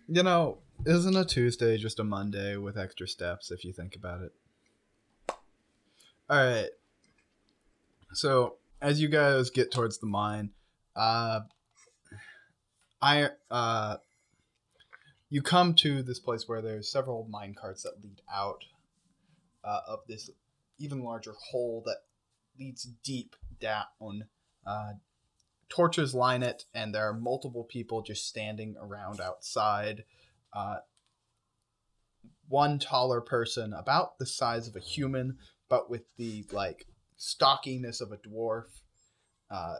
You 0.07 0.23
know, 0.23 0.59
isn't 0.85 1.17
a 1.17 1.25
Tuesday 1.25 1.77
just 1.77 1.99
a 1.99 2.03
Monday 2.03 2.55
with 2.55 2.77
extra 2.77 3.09
steps 3.09 3.51
if 3.51 3.65
you 3.65 3.73
think 3.73 3.93
about 3.93 4.21
it? 4.21 4.31
Alright. 6.31 6.69
So, 8.13 8.55
as 8.81 9.01
you 9.01 9.09
guys 9.09 9.49
get 9.49 9.69
towards 9.69 9.97
the 9.97 10.05
mine, 10.05 10.51
uh, 10.95 11.41
I, 13.01 13.31
uh, 13.51 13.97
you 15.29 15.41
come 15.41 15.73
to 15.75 16.01
this 16.01 16.19
place 16.19 16.47
where 16.47 16.61
there's 16.61 16.89
several 16.89 17.27
mine 17.29 17.53
carts 17.53 17.83
that 17.83 18.01
lead 18.01 18.21
out 18.33 18.63
uh, 19.65 19.81
of 19.89 19.99
this 20.07 20.29
even 20.79 21.03
larger 21.03 21.33
hole 21.51 21.83
that 21.85 21.97
leads 22.57 22.83
deep 23.03 23.35
down. 23.59 24.27
Uh, 24.65 24.93
torches 25.69 26.13
line 26.13 26.43
it, 26.43 26.65
and 26.73 26.93
there 26.93 27.07
are 27.07 27.13
multiple 27.13 27.63
people 27.63 28.01
just 28.01 28.27
standing 28.27 28.75
around 28.79 29.19
outside. 29.19 30.03
Uh, 30.53 30.77
one 32.47 32.79
taller 32.79 33.21
person, 33.21 33.73
about 33.73 34.17
the 34.19 34.25
size 34.25 34.67
of 34.67 34.75
a 34.75 34.79
human, 34.79 35.37
but 35.69 35.89
with 35.89 36.03
the 36.17 36.45
like 36.51 36.87
stockiness 37.17 37.99
of 38.01 38.11
a 38.11 38.17
dwarf, 38.17 38.81
uh, 39.51 39.75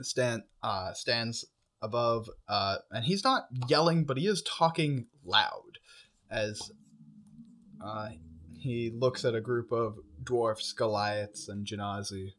stand 0.00 0.42
uh, 0.62 0.92
stands 0.92 1.44
above, 1.82 2.30
uh, 2.48 2.76
and 2.90 3.04
he's 3.04 3.24
not 3.24 3.48
yelling, 3.68 4.04
but 4.04 4.16
he 4.16 4.26
is 4.26 4.42
talking 4.42 5.06
loud 5.24 5.78
as 6.30 6.70
uh, 7.84 8.08
he 8.56 8.90
looks 8.90 9.24
at 9.24 9.34
a 9.34 9.40
group 9.40 9.72
of 9.72 9.98
dwarfs, 10.22 10.72
Goliaths, 10.72 11.48
and 11.48 11.66
genasi, 11.66 12.32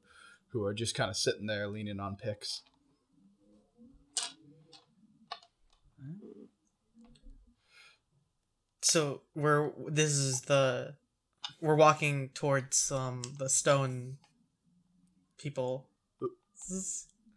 who 0.56 0.64
are 0.64 0.74
just 0.74 0.96
kind 0.96 1.10
of 1.10 1.18
sitting 1.18 1.48
there 1.48 1.68
leaning 1.68 2.00
on 2.00 2.16
picks. 2.16 2.62
So 8.82 9.24
we're 9.36 9.72
this 9.88 10.12
is 10.14 10.44
the 10.44 10.96
we're 11.60 11.76
walking 11.76 12.30
towards 12.30 12.90
um 12.90 13.22
the 13.38 13.50
stone 13.50 14.16
people 15.38 15.90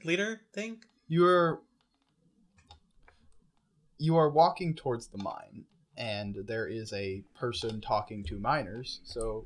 leader 0.04 0.42
thing. 0.52 0.84
You 1.08 1.26
are 1.26 1.60
you 3.98 4.14
are 4.16 4.30
walking 4.30 4.76
towards 4.76 5.08
the 5.08 5.18
mine, 5.18 5.64
and 5.96 6.36
there 6.46 6.68
is 6.68 6.92
a 6.92 7.24
person 7.34 7.80
talking 7.80 8.22
to 8.26 8.38
miners. 8.38 9.00
So, 9.02 9.44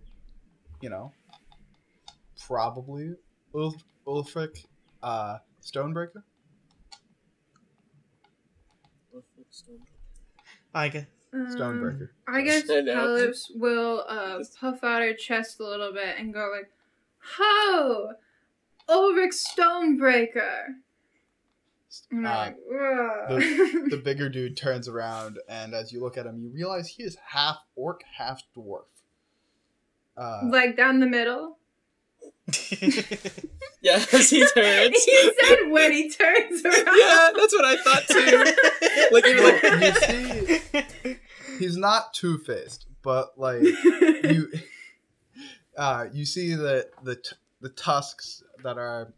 you 0.83 0.91
know, 0.91 1.11
probably 2.39 3.15
Ulf, 3.55 3.77
Ulfric 4.07 4.65
uh, 5.03 5.39
Stonebreaker. 5.61 6.23
I 10.75 10.89
guess. 10.89 11.07
Um, 11.35 11.47
Stonebreaker. 11.49 12.09
I 12.27 12.43
guess 12.43 12.69
I 12.71 12.81
know. 12.81 12.95
Pallas 12.95 13.51
will 13.55 14.05
uh, 14.09 14.39
puff 14.59 14.83
out 14.85 15.03
her 15.03 15.15
chest 15.15 15.61
a 15.61 15.65
little 15.65 15.93
bit 15.93 16.17
and 16.19 16.33
go 16.33 16.51
like, 16.55 16.71
"Ho, 17.37 18.13
Ulrich 18.89 19.33
Stonebreaker." 19.33 20.77
And 22.11 22.27
Uh, 22.27 22.31
like, 22.31 22.57
"Ugh." 22.57 23.41
the 23.91 24.01
bigger 24.03 24.29
dude 24.29 24.57
turns 24.57 24.89
around, 24.89 25.39
and 25.49 25.75
as 25.75 25.93
you 25.93 26.01
look 26.01 26.17
at 26.17 26.27
him, 26.27 26.41
you 26.41 26.51
realize 26.51 26.89
he 26.89 27.03
is 27.03 27.17
half 27.29 27.59
orc, 27.77 28.03
half 28.17 28.43
dwarf. 28.57 28.85
Uh, 30.17 30.41
like 30.45 30.77
down 30.77 31.01
the 31.01 31.07
middle. 31.07 31.59
yeah, 33.83 34.05
as 34.13 34.31
he 34.31 34.47
turns. 34.55 35.05
he 35.05 35.33
said 35.43 35.71
when 35.71 35.93
he 35.93 36.11
turns 36.11 36.65
around. 36.65 36.87
yeah, 36.99 37.31
that's 37.37 37.53
what 37.53 37.65
I 37.65 37.77
thought 37.83 38.07
too. 38.09 38.55
Like 39.11 39.27
even 39.27 39.45
like, 39.45 39.63
you 39.63 40.61
see, 41.01 41.17
he's 41.59 41.77
not 41.77 42.15
two 42.15 42.39
faced, 42.39 42.87
but 43.03 43.39
like 43.39 43.63
you, 43.63 44.53
uh, 45.77 46.07
you 46.13 46.25
see 46.25 46.55
that 46.55 46.91
the 47.03 47.17
t- 47.17 47.37
the 47.61 47.69
tusks 47.71 48.43
that 48.63 48.79
are 48.79 49.13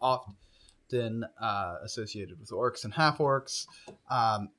often 0.00 1.24
uh, 1.40 1.76
associated 1.82 2.40
with 2.40 2.50
orcs 2.50 2.84
and 2.84 2.94
half 2.94 3.18
orcs. 3.18 3.66
Um, 4.10 4.50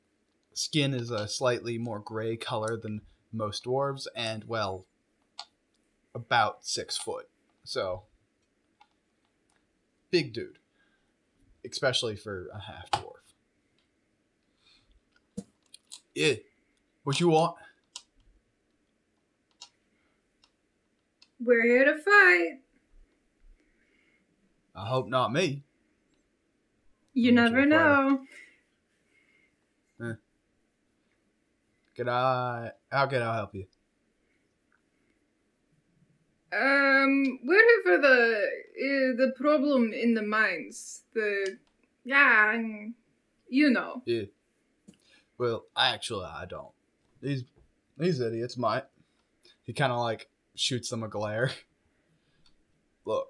skin 0.54 0.94
is 0.94 1.12
a 1.12 1.28
slightly 1.28 1.78
more 1.78 2.00
gray 2.00 2.38
color 2.38 2.78
than 2.78 3.02
most 3.32 3.66
dwarves, 3.66 4.08
and 4.16 4.44
well, 4.46 4.86
about 6.16 6.66
six 6.66 6.98
foot. 6.98 7.28
So, 7.64 8.04
big 10.12 10.34
dude, 10.34 10.58
especially 11.70 12.16
for 12.16 12.48
a 12.54 12.60
half 12.60 12.92
dwarf. 12.92 13.34
Yeah. 16.14 16.36
What 17.04 17.20
you 17.20 17.30
want? 17.30 17.56
We're 21.40 21.64
here 21.64 21.86
to 21.86 21.98
fight. 22.02 22.60
I 24.76 24.86
hope 24.88 25.08
not 25.08 25.32
me. 25.32 25.64
You 27.14 27.32
Mm, 27.32 27.36
never 27.36 27.66
know. 27.66 28.26
Can 31.96 32.10
I? 32.10 32.72
How 32.92 33.06
can 33.06 33.22
I 33.22 33.36
help 33.36 33.54
you? 33.54 33.68
Um, 36.56 37.40
we're 37.44 37.56
here 37.56 37.82
for 37.84 37.98
the 37.98 38.38
uh, 38.38 39.26
the 39.26 39.34
problem 39.36 39.92
in 39.92 40.14
the 40.14 40.22
mines. 40.22 41.02
The 41.14 41.58
yeah, 42.04 42.62
you 43.50 43.72
know. 43.72 44.04
Yeah. 44.06 44.26
Well, 45.38 45.66
I 45.76 45.94
actually, 45.94 46.26
I 46.26 46.46
don't. 46.46 46.72
These 47.22 47.44
these 47.98 48.20
idiots 48.20 48.58
might. 48.58 48.84
He 49.64 49.74
kind 49.74 49.92
of 49.92 50.00
like 50.00 50.30
shoots 50.56 50.90
them 50.90 51.02
a 51.02 51.08
glare. 51.08 51.52
Look, 53.06 53.28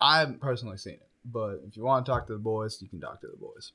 I 0.00 0.18
haven't 0.18 0.40
personally 0.40 0.78
seen 0.78 0.94
it, 0.94 1.08
but 1.24 1.60
if 1.66 1.76
you 1.76 1.84
want 1.84 2.06
to 2.06 2.10
talk 2.10 2.26
to 2.26 2.32
the 2.32 2.38
boys, 2.38 2.82
you 2.82 2.88
can 2.88 3.00
talk 3.00 3.20
to 3.20 3.28
the 3.28 3.36
boys. 3.36 3.72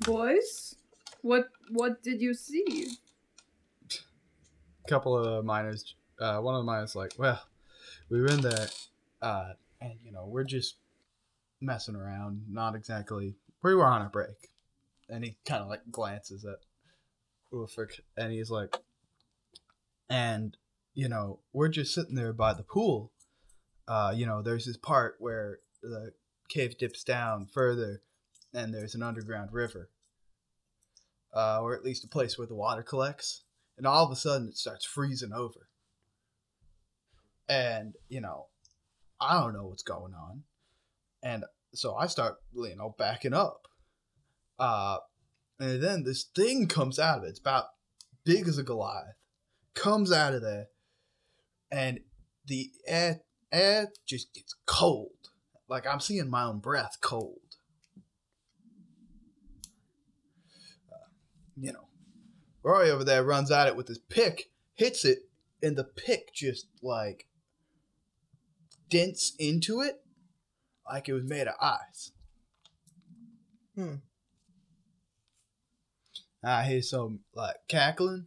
Boys, 0.00 0.74
what 1.22 1.48
what 1.70 2.02
did 2.02 2.20
you 2.20 2.34
see? 2.34 2.98
Couple 4.88 5.16
of 5.16 5.44
miners 5.44 5.94
uh, 6.20 6.38
one 6.38 6.54
of 6.54 6.60
the 6.60 6.64
miners 6.64 6.96
like 6.96 7.12
well 7.18 7.40
we 8.08 8.20
were 8.20 8.28
in 8.28 8.40
there 8.40 8.68
uh, 9.22 9.52
and 9.80 9.94
you 10.04 10.12
know 10.12 10.26
we're 10.26 10.44
just 10.44 10.76
messing 11.60 11.96
around, 11.96 12.42
not 12.48 12.74
exactly. 12.74 13.34
We 13.62 13.74
were 13.74 13.86
on 13.86 14.02
a 14.02 14.08
break, 14.08 14.50
and 15.08 15.24
he 15.24 15.36
kind 15.44 15.62
of 15.62 15.68
like 15.68 15.90
glances 15.90 16.44
at 16.44 16.58
Ulfric, 17.52 18.00
and 18.16 18.32
he's 18.32 18.50
like, 18.50 18.76
and 20.08 20.56
you 20.94 21.08
know 21.08 21.40
we're 21.52 21.68
just 21.68 21.94
sitting 21.94 22.14
there 22.14 22.32
by 22.32 22.54
the 22.54 22.62
pool. 22.62 23.12
Uh, 23.86 24.12
you 24.14 24.26
know, 24.26 24.42
there's 24.42 24.66
this 24.66 24.76
part 24.76 25.16
where 25.18 25.60
the 25.82 26.12
cave 26.48 26.76
dips 26.78 27.02
down 27.02 27.46
further, 27.46 28.02
and 28.52 28.72
there's 28.72 28.94
an 28.94 29.02
underground 29.02 29.52
river, 29.52 29.90
uh, 31.34 31.60
or 31.60 31.74
at 31.74 31.84
least 31.84 32.04
a 32.04 32.08
place 32.08 32.38
where 32.38 32.46
the 32.46 32.54
water 32.54 32.82
collects. 32.82 33.42
And 33.78 33.86
all 33.86 34.04
of 34.04 34.10
a 34.10 34.16
sudden, 34.16 34.48
it 34.48 34.58
starts 34.58 34.84
freezing 34.84 35.32
over. 35.32 35.68
And 37.48 37.94
you 38.08 38.20
know, 38.20 38.46
I 39.20 39.40
don't 39.40 39.54
know 39.54 39.66
what's 39.66 39.84
going 39.84 40.12
on, 40.12 40.42
and 41.22 41.44
so 41.72 41.94
I 41.94 42.06
start, 42.08 42.34
you 42.54 42.76
know, 42.76 42.94
backing 42.98 43.32
up. 43.32 43.62
Uh, 44.58 44.98
and 45.60 45.82
then 45.82 46.02
this 46.02 46.24
thing 46.34 46.66
comes 46.66 46.98
out 46.98 47.18
of 47.18 47.24
it. 47.24 47.28
It's 47.28 47.38
about 47.38 47.66
big 48.24 48.48
as 48.48 48.58
a 48.58 48.62
Goliath. 48.62 49.16
Comes 49.74 50.12
out 50.12 50.34
of 50.34 50.42
there, 50.42 50.66
and 51.70 52.00
the 52.46 52.70
air 52.86 53.20
air 53.50 53.88
just 54.06 54.34
gets 54.34 54.54
cold. 54.66 55.30
Like 55.68 55.86
I'm 55.86 56.00
seeing 56.00 56.28
my 56.28 56.44
own 56.44 56.58
breath 56.58 56.98
cold. 57.00 57.38
Uh, 60.92 61.08
you 61.56 61.72
know, 61.72 61.87
Rory 62.62 62.90
over 62.90 63.04
there 63.04 63.24
runs 63.24 63.50
at 63.50 63.66
it 63.66 63.76
with 63.76 63.88
his 63.88 63.98
pick, 63.98 64.50
hits 64.74 65.04
it, 65.04 65.18
and 65.62 65.76
the 65.76 65.84
pick 65.84 66.32
just 66.32 66.66
like 66.82 67.26
dents 68.88 69.34
into 69.38 69.80
it 69.80 70.02
like 70.90 71.08
it 71.08 71.12
was 71.12 71.24
made 71.24 71.46
of 71.46 71.54
ice. 71.60 72.12
Hmm. 73.74 73.96
I 76.42 76.64
hear 76.64 76.82
some 76.82 77.20
like 77.34 77.56
cackling, 77.68 78.26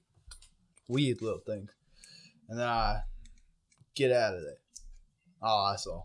weird 0.88 1.22
little 1.22 1.40
things, 1.40 1.72
and 2.50 2.60
then 2.60 2.68
I 2.68 3.02
get 3.96 4.12
out 4.12 4.36
of 4.36 4.42
there. 4.42 4.58
Oh, 5.42 5.72
I 5.74 5.76
saw. 5.76 6.04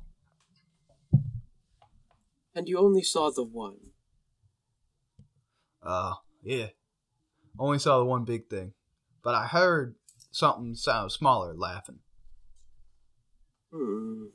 And 2.54 2.68
you 2.68 2.78
only 2.78 3.02
saw 3.02 3.30
the 3.30 3.42
one. 3.42 3.76
Uh, 5.82 6.14
yeah. 6.42 6.68
Only 7.58 7.78
saw 7.78 7.98
the 7.98 8.04
one 8.04 8.24
big 8.24 8.48
thing, 8.48 8.72
but 9.22 9.34
I 9.34 9.46
heard 9.46 9.94
something 10.30 10.74
sound 10.74 11.12
smaller 11.12 11.54
laughing. 11.54 12.00
Hmm. 13.72 14.26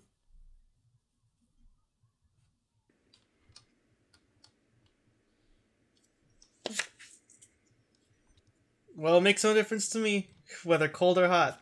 Well, 8.96 9.18
it 9.18 9.22
makes 9.22 9.44
no 9.44 9.54
difference 9.54 9.90
to 9.90 10.00
me 10.00 10.30
whether 10.64 10.88
cold 10.88 11.18
or 11.18 11.28
hot. 11.28 11.60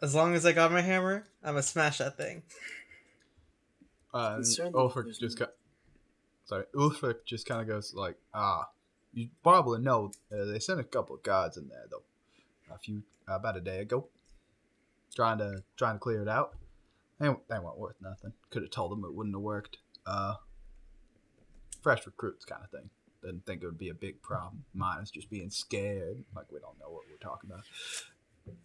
As 0.00 0.14
long 0.14 0.34
as 0.34 0.46
I 0.46 0.52
got 0.52 0.72
my 0.72 0.80
hammer, 0.80 1.26
I'm 1.42 1.54
gonna 1.54 1.62
smash 1.62 1.98
that 1.98 2.16
thing. 2.16 2.42
Uh, 4.12 4.36
and 4.36 4.74
Ulfric 4.74 5.18
just 5.18 5.38
no- 5.38 5.46
got. 5.46 5.54
Sorry, 6.44 6.64
Ulfric 6.74 7.24
just 7.26 7.46
kind 7.46 7.60
of 7.60 7.68
goes 7.68 7.94
like, 7.94 8.16
ah, 8.34 8.68
you 9.12 9.28
probably 9.42 9.80
know 9.80 10.12
uh, 10.32 10.44
they 10.44 10.58
sent 10.58 10.80
a 10.80 10.84
couple 10.84 11.16
of 11.16 11.22
guards 11.22 11.56
in 11.56 11.68
there 11.68 11.86
though, 11.90 12.02
a 12.74 12.78
few 12.78 13.02
about 13.26 13.56
a 13.56 13.60
day 13.60 13.80
ago, 13.80 14.08
trying 15.14 15.38
to 15.38 15.62
trying 15.76 15.94
to 15.96 15.98
clear 16.00 16.22
it 16.22 16.28
out. 16.28 16.54
They, 17.18 17.28
they 17.48 17.58
weren't 17.58 17.78
worth 17.78 17.96
nothing. 18.00 18.32
Could 18.50 18.62
have 18.62 18.70
told 18.70 18.92
them 18.92 19.04
it 19.04 19.14
wouldn't 19.14 19.34
have 19.34 19.42
worked. 19.42 19.76
Uh, 20.06 20.34
fresh 21.82 22.06
recruits 22.06 22.44
kind 22.44 22.62
of 22.64 22.70
thing. 22.70 22.88
Didn't 23.22 23.44
think 23.44 23.62
it 23.62 23.66
would 23.66 23.76
be 23.78 23.90
a 23.90 23.94
big 23.94 24.22
problem. 24.22 24.64
Mine 24.72 25.02
is 25.02 25.10
just 25.10 25.28
being 25.28 25.50
scared, 25.50 26.24
like 26.34 26.50
we 26.50 26.58
don't 26.60 26.78
know 26.80 26.88
what 26.90 27.02
we're 27.10 27.18
talking 27.18 27.50
about. 27.50 27.64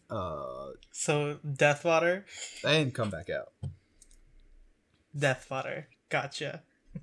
Uh, 0.09 0.71
So, 0.91 1.39
Deathwater? 1.45 2.23
they 2.63 2.79
didn't 2.79 2.93
come 2.93 3.09
back 3.09 3.29
out. 3.29 3.51
Deathwater. 5.17 5.85
Gotcha. 6.09 6.61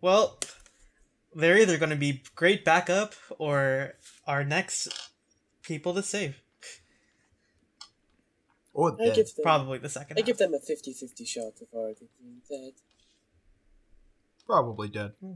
Well, 0.00 0.38
they're 1.34 1.58
either 1.58 1.78
gonna 1.78 1.96
be 1.96 2.22
great 2.34 2.64
backup 2.64 3.14
or 3.38 3.94
our 4.26 4.44
next 4.44 4.88
people 5.62 5.94
to 5.94 6.02
save. 6.02 6.40
Or 8.72 8.96
I 9.00 9.10
give 9.10 9.26
them, 9.26 9.42
Probably 9.42 9.78
the 9.78 9.88
second. 9.88 10.16
I 10.18 10.20
half. 10.20 10.26
give 10.26 10.38
them 10.38 10.52
a 10.54 10.58
50-50 10.58 11.26
shot 11.28 11.52
of 11.62 11.68
already 11.72 12.08
being 12.20 12.40
dead. 12.48 12.72
Probably 14.46 14.88
dead. 14.88 15.12
Hmm. 15.20 15.34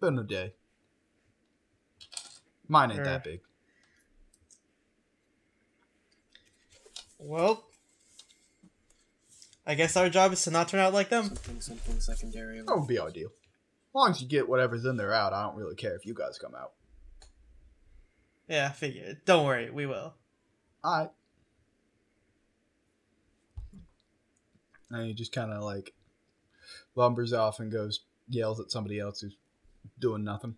Been 0.00 0.18
a 0.18 0.22
day. 0.22 0.54
Mine 2.68 2.92
ain't 2.92 3.04
that 3.04 3.24
big. 3.24 3.40
Well, 7.18 7.64
I 9.66 9.74
guess 9.74 9.96
our 9.96 10.08
job 10.08 10.32
is 10.32 10.44
to 10.44 10.50
not 10.50 10.68
turn 10.68 10.80
out 10.80 10.92
like 10.94 11.08
them. 11.08 11.24
Something, 11.24 11.60
something 11.60 12.00
secondary. 12.00 12.60
That 12.60 12.76
would 12.78 12.86
be 12.86 13.00
ideal. 13.00 13.30
As 13.98 14.00
long 14.00 14.10
as 14.12 14.22
you 14.22 14.28
get 14.28 14.48
whatever's 14.48 14.84
in 14.84 14.96
there 14.96 15.12
out, 15.12 15.32
I 15.32 15.42
don't 15.42 15.56
really 15.56 15.74
care 15.74 15.96
if 15.96 16.06
you 16.06 16.14
guys 16.14 16.38
come 16.38 16.54
out. 16.54 16.70
Yeah, 18.46 18.68
I 18.68 18.72
figured. 18.72 19.22
Don't 19.24 19.44
worry, 19.44 19.70
we 19.70 19.86
will. 19.86 20.14
Alright. 20.84 21.10
And 24.92 25.04
he 25.04 25.14
just 25.14 25.32
kind 25.32 25.50
of 25.52 25.64
like 25.64 25.94
lumbers 26.94 27.32
off 27.32 27.58
and 27.58 27.72
goes, 27.72 28.04
yells 28.28 28.60
at 28.60 28.70
somebody 28.70 29.00
else 29.00 29.22
who's 29.22 29.34
doing 29.98 30.22
nothing. 30.22 30.54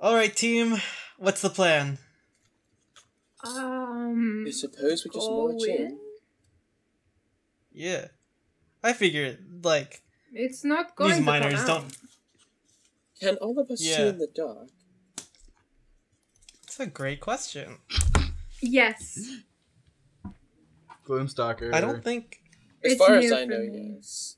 All 0.00 0.14
right, 0.14 0.34
team. 0.34 0.76
What's 1.18 1.42
the 1.42 1.50
plan? 1.50 1.98
Um, 3.42 4.44
I 4.46 4.52
suppose 4.52 5.04
we 5.04 5.10
just 5.10 5.28
go 5.28 5.48
march 5.48 5.68
in. 5.68 5.76
in? 5.86 5.98
Yeah, 7.72 8.06
I 8.82 8.92
figure 8.92 9.38
like 9.62 10.02
It's 10.32 10.64
not 10.64 10.96
going 10.96 11.10
these 11.10 11.18
to 11.18 11.24
miners 11.24 11.54
come 11.64 11.66
don't. 11.82 11.96
Can 13.20 13.36
all 13.36 13.58
of 13.58 13.70
us 13.70 13.80
see 13.80 13.94
in 13.94 14.18
the 14.18 14.28
dark? 14.34 14.68
It's 16.64 16.80
a 16.80 16.86
great 16.86 17.20
question. 17.20 17.78
Yes. 18.60 19.28
Gloomstalker. 21.06 21.72
I 21.74 21.80
don't 21.80 22.02
think 22.02 22.40
As 22.84 22.92
It's 22.92 22.98
far 23.04 23.14
as 23.16 23.32
I 23.32 23.44
know, 23.44 23.58
me. 23.58 23.94
yes. 23.96 24.36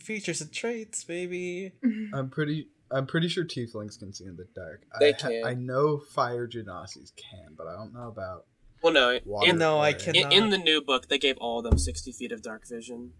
features 0.00 0.40
and 0.40 0.52
traits, 0.52 1.04
baby. 1.04 1.72
I'm 2.14 2.30
pretty. 2.30 2.68
I'm 2.90 3.06
pretty 3.06 3.28
sure 3.28 3.44
tieflings 3.44 3.98
can 3.98 4.12
see 4.12 4.24
in 4.24 4.36
the 4.36 4.46
dark. 4.54 4.82
They 5.00 5.12
I, 5.12 5.16
ha- 5.20 5.28
can. 5.28 5.42
I 5.44 5.54
know 5.54 5.98
fire 5.98 6.46
genasi's 6.46 7.12
can, 7.16 7.54
but 7.56 7.66
I 7.66 7.72
don't 7.72 7.92
know 7.92 8.08
about 8.08 8.46
Well, 8.82 8.92
no. 8.92 9.18
water. 9.24 9.50
In, 9.50 9.58
No, 9.58 9.78
I 9.80 9.92
fire. 9.92 10.00
can- 10.12 10.14
in, 10.16 10.32
in 10.32 10.50
the 10.50 10.58
new 10.58 10.80
book, 10.80 11.08
they 11.08 11.18
gave 11.18 11.36
all 11.38 11.58
of 11.58 11.64
them 11.64 11.78
60 11.78 12.12
feet 12.12 12.30
of 12.30 12.42
dark 12.42 12.68
vision. 12.68 13.12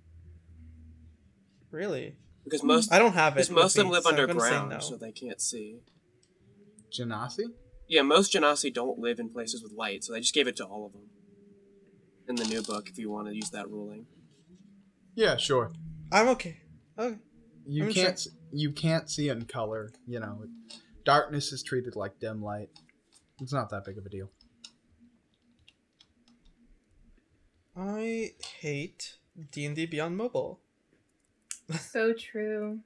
Really? 1.75 2.15
Because 2.45 2.63
most 2.63 2.93
I 2.93 3.01
don't 3.01 3.15
have 3.15 3.33
it. 3.33 3.37
because 3.37 3.51
most 3.51 3.77
of 3.77 3.83
them 3.85 3.91
live 3.91 4.05
me, 4.05 4.11
so 4.11 4.11
I'm 4.11 4.27
gonna 4.29 4.41
say 4.41 4.47
underground, 4.47 4.71
no. 4.71 4.79
so 4.79 4.97
they 4.97 5.11
can't 5.11 5.41
see. 5.41 5.81
Genasi? 6.97 7.47
Yeah, 7.89 8.03
most 8.03 8.33
Genasi 8.33 8.73
don't 8.73 9.01
live 9.01 9.19
in 9.19 9.29
places 9.29 9.61
with 9.61 9.73
light, 9.73 10.05
so 10.05 10.13
they 10.13 10.21
just 10.21 10.35
gave 10.35 10.47
it 10.47 10.55
to 10.59 10.65
all 10.65 10.87
of 10.87 10.93
them. 10.93 11.09
In 12.29 12.37
the 12.37 12.45
new 12.45 12.63
book, 12.63 12.89
if 12.89 12.97
you 12.97 13.11
want 13.11 13.27
to 13.27 13.35
use 13.35 13.51
that 13.51 13.69
ruling. 13.69 14.07
Yeah, 15.17 15.37
sure. 15.37 15.73
I'm 16.13 16.29
okay. 16.29 16.59
Okay. 16.97 17.19
You 17.67 17.87
I'm 17.87 17.93
can't. 17.93 18.21
sure- 18.21 18.33
You 18.53 18.71
can't 18.71 19.11
see 19.11 19.29
in 19.29 19.47
color. 19.47 19.91
You 20.07 20.21
know, 20.21 20.45
darkness 21.05 21.51
is 21.53 21.65
treated 21.65 21.97
like 21.97 22.21
dim 22.21 22.41
light. 22.41 22.69
It's 23.41 23.53
not 23.53 23.69
that 23.71 23.85
big 23.85 23.99
of 23.99 24.07
a 24.07 24.09
deal. 24.09 24.31
I 27.77 28.35
hate 28.61 29.17
D 29.51 29.65
and 29.67 29.75
D 29.75 29.87
Beyond 29.87 30.17
Mobile. 30.17 30.61
So 31.81 32.13
true. 32.13 32.81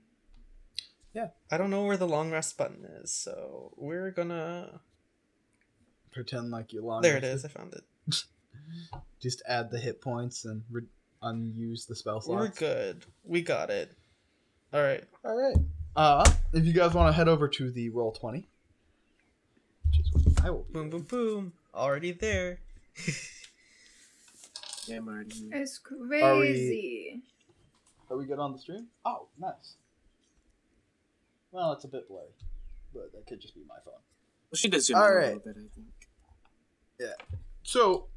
Yeah. 1.15 1.29
I 1.51 1.59
don't 1.59 1.71
know 1.71 1.85
where 1.85 1.97
the 1.97 2.07
long 2.07 2.31
rest 2.31 2.57
button 2.57 2.85
is, 3.03 3.13
so 3.13 3.73
we're 3.77 4.11
gonna. 4.11 4.81
Pretend 6.13 6.51
like 6.51 6.73
you 6.73 6.85
long. 6.85 7.03
There 7.03 7.17
it 7.17 7.25
is. 7.25 7.45
I 7.45 7.49
found 7.49 7.75
it. 7.75 7.85
Just 9.21 9.43
add 9.47 9.71
the 9.71 9.79
hit 9.79 10.01
points 10.01 10.45
and 10.45 10.63
re- 10.71 10.83
unuse 11.23 11.87
the 11.87 11.95
spell 11.95 12.21
slots. 12.21 12.41
We're 12.41 12.49
good. 12.69 13.05
We 13.25 13.43
got 13.43 13.71
it. 13.71 13.93
All 14.73 14.83
right. 14.83 15.05
All 15.25 15.37
right. 15.37 15.57
Uh, 15.97 16.29
if 16.53 16.65
you 16.65 16.73
guys 16.73 16.95
want 16.95 17.09
to 17.09 17.13
head 17.13 17.29
over 17.29 17.49
to 17.49 17.71
the 17.71 17.89
roll 17.91 18.13
twenty, 18.13 18.47
which 19.87 20.01
is 20.01 20.13
what 20.13 20.45
I 20.45 20.51
will. 20.51 20.63
be 20.65 20.73
Boom, 20.73 20.91
boom, 20.91 21.03
boom. 21.03 21.53
Already 21.75 22.13
there. 22.13 22.61
Yeah, 24.87 24.97
I'm 24.97 25.09
already 25.09 25.35
here. 25.35 25.51
It's 25.53 25.79
crazy. 25.79 27.21
Are 28.11 28.17
we 28.17 28.25
good 28.27 28.39
on 28.39 28.53
the 28.53 28.59
stream? 28.59 28.87
Oh, 29.05 29.29
nice. 29.39 29.77
Well, 31.51 31.73
it's 31.73 31.85
a 31.85 31.89
bit 31.89 32.09
blurry, 32.09 32.27
but 32.95 33.13
that 33.13 33.27
could 33.27 33.41
just 33.41 33.55
be 33.55 33.63
my 33.69 33.77
phone. 33.85 33.95
Well, 34.51 34.57
she 34.57 34.69
did 34.69 34.83
zoom 34.83 34.97
All 34.97 35.07
in 35.07 35.13
a 35.13 35.21
little 35.21 35.39
bit, 35.41 35.57
I 35.57 35.75
think. 35.75 35.87
Yeah. 36.99 37.15
So. 37.63 38.09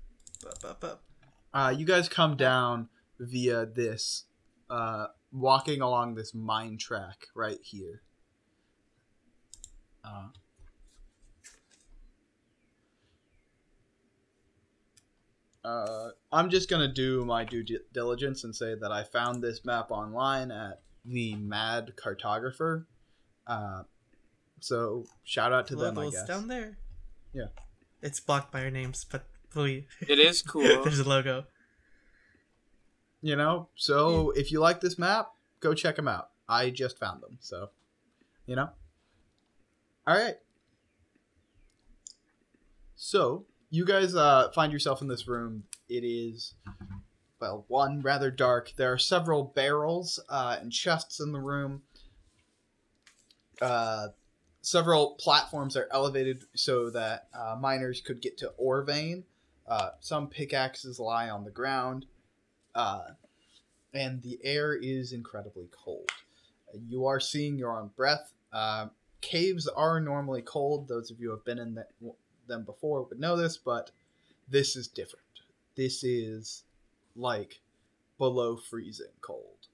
Uh, 1.53 1.73
you 1.77 1.85
guys 1.85 2.09
come 2.09 2.35
down 2.35 2.89
via 3.19 3.65
this, 3.65 4.25
uh, 4.69 5.07
walking 5.31 5.81
along 5.81 6.15
this 6.15 6.33
mine 6.33 6.77
track 6.77 7.27
right 7.35 7.59
here. 7.61 8.01
Uh, 10.03 10.29
uh, 15.63 16.09
I'm 16.31 16.49
just 16.49 16.69
gonna 16.69 16.91
do 16.91 17.23
my 17.25 17.43
due 17.45 17.63
diligence 17.93 18.43
and 18.43 18.55
say 18.55 18.75
that 18.75 18.91
I 18.91 19.03
found 19.03 19.43
this 19.43 19.63
map 19.63 19.91
online 19.91 20.51
at 20.51 20.81
the 21.05 21.35
Mad 21.35 21.93
Cartographer. 21.95 22.85
Uh, 23.47 23.83
so 24.59 25.05
shout 25.23 25.51
out 25.51 25.67
to 25.67 25.75
them, 25.75 25.97
I 25.97 26.09
guess. 26.09 26.25
down 26.25 26.47
there. 26.47 26.77
Yeah. 27.33 27.47
It's 28.01 28.19
blocked 28.19 28.51
by 28.51 28.63
our 28.63 28.71
names, 28.71 29.05
but 29.09 29.25
we 29.55 29.87
It 30.07 30.19
is 30.19 30.41
cool. 30.47 30.63
there's 30.83 30.99
a 30.99 31.07
logo. 31.07 31.45
You 33.21 33.35
know, 33.35 33.69
so 33.75 34.31
if 34.31 34.51
you 34.51 34.59
like 34.59 34.81
this 34.81 34.97
map, 34.97 35.29
go 35.59 35.75
check 35.75 35.95
them 35.95 36.07
out. 36.07 36.29
I 36.49 36.71
just 36.71 36.97
found 36.97 37.21
them, 37.21 37.37
so 37.39 37.69
you 38.47 38.55
know. 38.55 38.69
All 40.07 40.15
right. 40.17 40.37
So 42.95 43.45
you 43.71 43.85
guys 43.85 44.13
uh, 44.13 44.51
find 44.53 44.71
yourself 44.71 45.01
in 45.01 45.07
this 45.07 45.27
room. 45.27 45.63
It 45.87 46.03
is, 46.03 46.53
well, 47.39 47.63
one 47.69 48.01
rather 48.01 48.29
dark. 48.29 48.73
There 48.75 48.91
are 48.91 48.97
several 48.97 49.45
barrels 49.45 50.19
uh, 50.29 50.57
and 50.61 50.71
chests 50.71 51.21
in 51.21 51.31
the 51.31 51.39
room. 51.39 51.81
Uh, 53.61 54.09
several 54.61 55.15
platforms 55.19 55.77
are 55.77 55.87
elevated 55.91 56.43
so 56.53 56.89
that 56.89 57.29
uh, 57.33 57.55
miners 57.59 58.01
could 58.01 58.21
get 58.21 58.37
to 58.39 58.49
ore 58.57 58.83
vein. 58.83 59.23
Uh, 59.65 59.91
some 60.01 60.27
pickaxes 60.27 60.99
lie 60.99 61.29
on 61.29 61.45
the 61.45 61.51
ground 61.51 62.05
uh, 62.75 63.03
and 63.93 64.21
the 64.21 64.37
air 64.43 64.73
is 64.73 65.13
incredibly 65.13 65.69
cold. 65.71 66.09
You 66.89 67.05
are 67.05 67.21
seeing 67.21 67.57
your 67.57 67.79
own 67.79 67.91
breath. 67.95 68.33
Caves 69.21 69.67
are 69.67 70.01
normally 70.01 70.41
cold. 70.41 70.87
Those 70.87 71.11
of 71.11 71.19
you 71.19 71.27
who 71.27 71.35
have 71.35 71.45
been 71.45 71.59
in 71.59 71.75
the, 71.75 71.85
them 72.51 72.63
before 72.63 73.03
would 73.03 73.19
know 73.19 73.35
this, 73.35 73.57
but 73.57 73.91
this 74.47 74.75
is 74.75 74.87
different. 74.87 75.25
This 75.75 76.03
is 76.03 76.63
like 77.15 77.61
below 78.17 78.57
freezing 78.57 79.07
cold. 79.21 79.67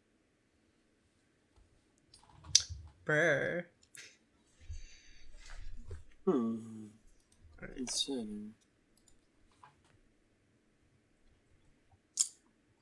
Brr. 3.03 3.65
Hmm. 6.25 6.87
Insane. 7.77 8.53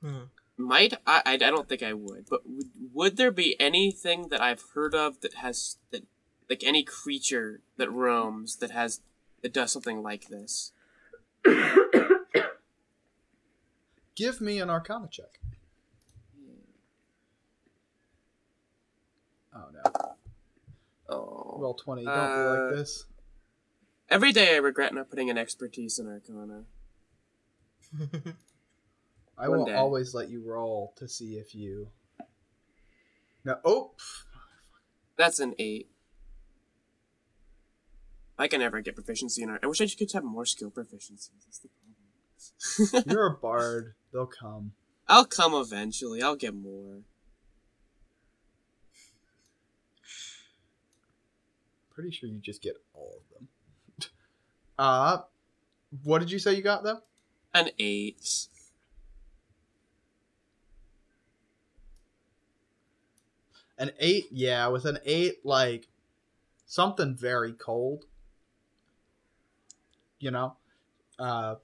Hmm. 0.02 0.24
Might 0.56 0.94
I? 1.06 1.22
I 1.24 1.34
I 1.34 1.36
don't 1.36 1.68
think 1.68 1.82
I 1.82 1.92
would. 1.92 2.26
But 2.28 2.42
would, 2.46 2.70
would 2.92 3.16
there 3.16 3.30
be 3.30 3.58
anything 3.60 4.28
that 4.28 4.40
I've 4.40 4.62
heard 4.74 4.94
of 4.94 5.20
that 5.20 5.34
has 5.34 5.76
that 5.90 6.04
like 6.48 6.64
any 6.64 6.82
creature 6.82 7.60
that 7.76 7.90
roams 7.90 8.56
that 8.56 8.70
has 8.70 9.00
that 9.42 9.52
does 9.52 9.72
something 9.72 10.02
like 10.02 10.28
this? 10.28 10.72
Give 14.14 14.40
me 14.40 14.58
an 14.60 14.70
Arcana 14.70 15.08
check. 15.10 15.38
Oh 19.54 19.64
no! 19.72 19.82
Oh. 21.08 21.56
Roll 21.58 21.74
twenty. 21.74 22.04
Don't 22.04 22.14
Uh, 22.14 22.54
be 22.54 22.60
like 22.60 22.74
this. 22.76 23.04
Every 24.08 24.32
day 24.32 24.54
I 24.54 24.58
regret 24.58 24.94
not 24.94 25.10
putting 25.10 25.30
an 25.30 25.38
expertise 25.38 25.98
in 25.98 26.06
Arcana. 26.08 26.64
I 29.38 29.48
one 29.48 29.58
will 29.58 29.66
day. 29.66 29.74
always 29.74 30.14
let 30.14 30.30
you 30.30 30.42
roll 30.42 30.92
to 30.96 31.06
see 31.08 31.36
if 31.36 31.54
you. 31.54 31.88
No. 33.44 33.58
Oh. 33.64 33.92
That's 35.16 35.40
an 35.40 35.54
eight. 35.58 35.90
I 38.38 38.48
can 38.48 38.60
never 38.60 38.80
get 38.80 38.94
proficiency 38.94 39.42
in 39.42 39.50
art. 39.50 39.60
I 39.62 39.66
wish 39.66 39.80
I 39.80 39.86
could 39.86 40.12
have 40.12 40.24
more 40.24 40.44
skill 40.44 40.70
proficiencies. 40.70 41.30
That's 41.44 41.58
the 41.58 41.68
problem. 41.68 43.04
You're 43.10 43.26
a 43.26 43.30
bard. 43.42 43.94
They'll 44.12 44.26
come. 44.26 44.72
I'll 45.08 45.24
come 45.24 45.54
eventually. 45.54 46.22
I'll 46.22 46.36
get 46.36 46.54
more. 46.54 47.00
Pretty 51.94 52.10
sure 52.10 52.28
you 52.28 52.38
just 52.38 52.60
get 52.62 52.76
all 52.94 53.20
of 53.20 53.38
them. 53.38 53.48
Uh, 54.78 55.22
what 56.04 56.18
did 56.18 56.30
you 56.30 56.38
say 56.38 56.52
you 56.52 56.60
got 56.60 56.82
though? 56.84 57.00
An 57.54 57.70
eight. 57.78 58.48
An 63.78 63.92
eight, 63.98 64.26
yeah, 64.30 64.66
with 64.68 64.84
an 64.84 64.98
eight, 65.06 65.46
like 65.46 65.88
something 66.66 67.16
very 67.16 67.54
cold. 67.54 68.04
You 70.18 70.30
know, 70.30 70.56
uh, 71.18 71.56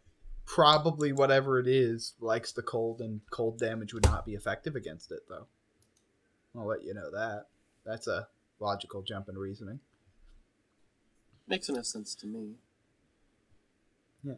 probably 0.47 1.13
whatever 1.13 1.59
it 1.59 1.67
is 1.67 2.15
likes 2.21 2.53
the 2.53 2.63
cold, 2.63 3.01
and 3.01 3.21
cold 3.31 3.59
damage 3.59 3.95
would 3.95 4.05
not 4.05 4.27
be 4.27 4.35
effective 4.35 4.77
against 4.77 5.11
it, 5.11 5.21
though. 5.29 5.47
I'll 6.57 6.67
let 6.67 6.85
you 6.85 6.95
know 6.95 7.11
that. 7.11 7.47
That's 7.85 8.07
a 8.07 8.29
logical 8.61 9.03
jump 9.03 9.29
in 9.29 9.37
reasoning. 9.39 9.81
Makes 11.49 11.69
enough 11.69 11.87
sense 11.87 12.15
to 12.17 12.27
me. 12.27 12.55
Yeah 14.23 14.35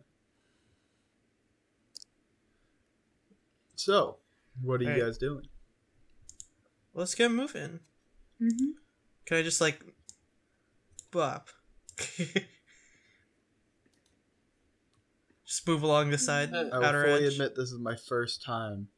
so, 3.77 4.17
what 4.63 4.81
are 4.81 4.85
you 4.85 4.91
Alright. 4.91 5.05
guys 5.05 5.19
doing? 5.19 5.47
Let's 6.95 7.15
get 7.15 7.31
moving. 7.31 7.81
hmm 8.39 8.71
Can 9.27 9.37
I 9.39 9.43
just 9.43 9.61
like 9.61 9.81
bop? 11.11 11.49
just 15.55 15.67
move 15.69 15.83
along 15.83 16.11
the 16.11 16.19
side, 16.19 16.53
Uh, 16.53 16.69
I 16.73 16.79
will 16.79 16.85
outer 16.85 17.05
fully 17.05 17.27
edge. 17.27 17.33
admit 17.35 17.55
this 17.55 17.71
is 17.73 17.79
my 17.79 17.95
first 17.97 18.43
time. 18.43 18.89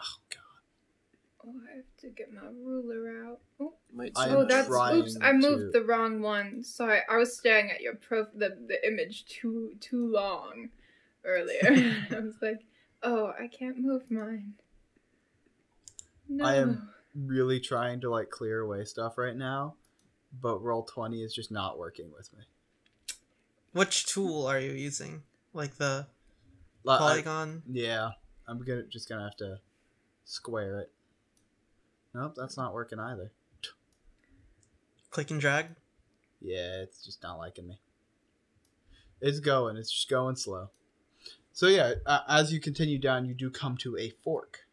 Oh 0.00 0.16
god. 0.30 1.46
Oh, 1.46 1.54
I 1.72 1.76
have 1.76 1.84
to 2.00 2.08
get 2.10 2.32
my 2.32 2.48
ruler 2.48 3.24
out. 3.26 3.40
Oh, 3.60 3.74
I 3.98 4.10
oh 4.30 4.44
that's 4.44 4.68
trying 4.68 4.96
oops. 5.02 5.16
I 5.20 5.32
moved 5.32 5.72
to- 5.72 5.78
the 5.80 5.84
wrong 5.84 6.20
one. 6.22 6.62
Sorry, 6.64 7.00
I 7.08 7.16
was 7.16 7.36
staring 7.36 7.70
at 7.70 7.80
your 7.80 7.94
pro 7.94 8.24
the, 8.34 8.56
the 8.66 8.86
image 8.86 9.26
too 9.26 9.74
too 9.80 10.10
long 10.12 10.70
earlier. 11.24 11.60
I 12.10 12.20
was 12.20 12.34
like, 12.42 12.64
oh, 13.02 13.32
I 13.38 13.46
can't 13.46 13.78
move 13.78 14.10
mine. 14.10 14.54
No. 16.28 16.44
I 16.44 16.56
am- 16.56 16.90
Really 17.14 17.58
trying 17.58 18.00
to 18.02 18.10
like 18.10 18.30
clear 18.30 18.60
away 18.60 18.84
stuff 18.84 19.18
right 19.18 19.34
now, 19.34 19.74
but 20.40 20.58
roll 20.62 20.84
twenty 20.84 21.22
is 21.24 21.34
just 21.34 21.50
not 21.50 21.76
working 21.78 22.12
with 22.16 22.32
me. 22.36 22.44
Which 23.78 24.06
tool 24.06 24.46
are 24.46 24.58
you 24.58 24.72
using? 24.72 25.22
Like 25.52 25.76
the 25.76 26.08
Li- 26.82 26.94
I- 26.94 26.98
polygon? 26.98 27.62
yeah, 27.70 28.10
I'm 28.48 28.58
gonna 28.64 28.82
just 28.84 29.08
gonna 29.08 29.22
have 29.22 29.36
to 29.36 29.60
square 30.24 30.80
it. 30.80 30.90
Nope, 32.12 32.34
that's 32.36 32.56
not 32.56 32.74
working 32.74 32.98
either. 32.98 33.30
Click 35.10 35.30
and 35.30 35.40
drag? 35.40 35.66
Yeah, 36.40 36.82
it's 36.82 37.04
just 37.04 37.22
not 37.22 37.38
liking 37.38 37.68
me. 37.68 37.78
It's 39.20 39.38
going. 39.40 39.76
It's 39.76 39.92
just 39.92 40.08
going 40.10 40.34
slow. 40.34 40.70
So 41.52 41.68
yeah, 41.68 41.94
uh, 42.04 42.20
as 42.28 42.52
you 42.52 42.60
continue 42.60 42.98
down, 42.98 43.26
you 43.26 43.34
do 43.34 43.48
come 43.50 43.76
to 43.78 43.96
a 43.96 44.10
fork 44.10 44.66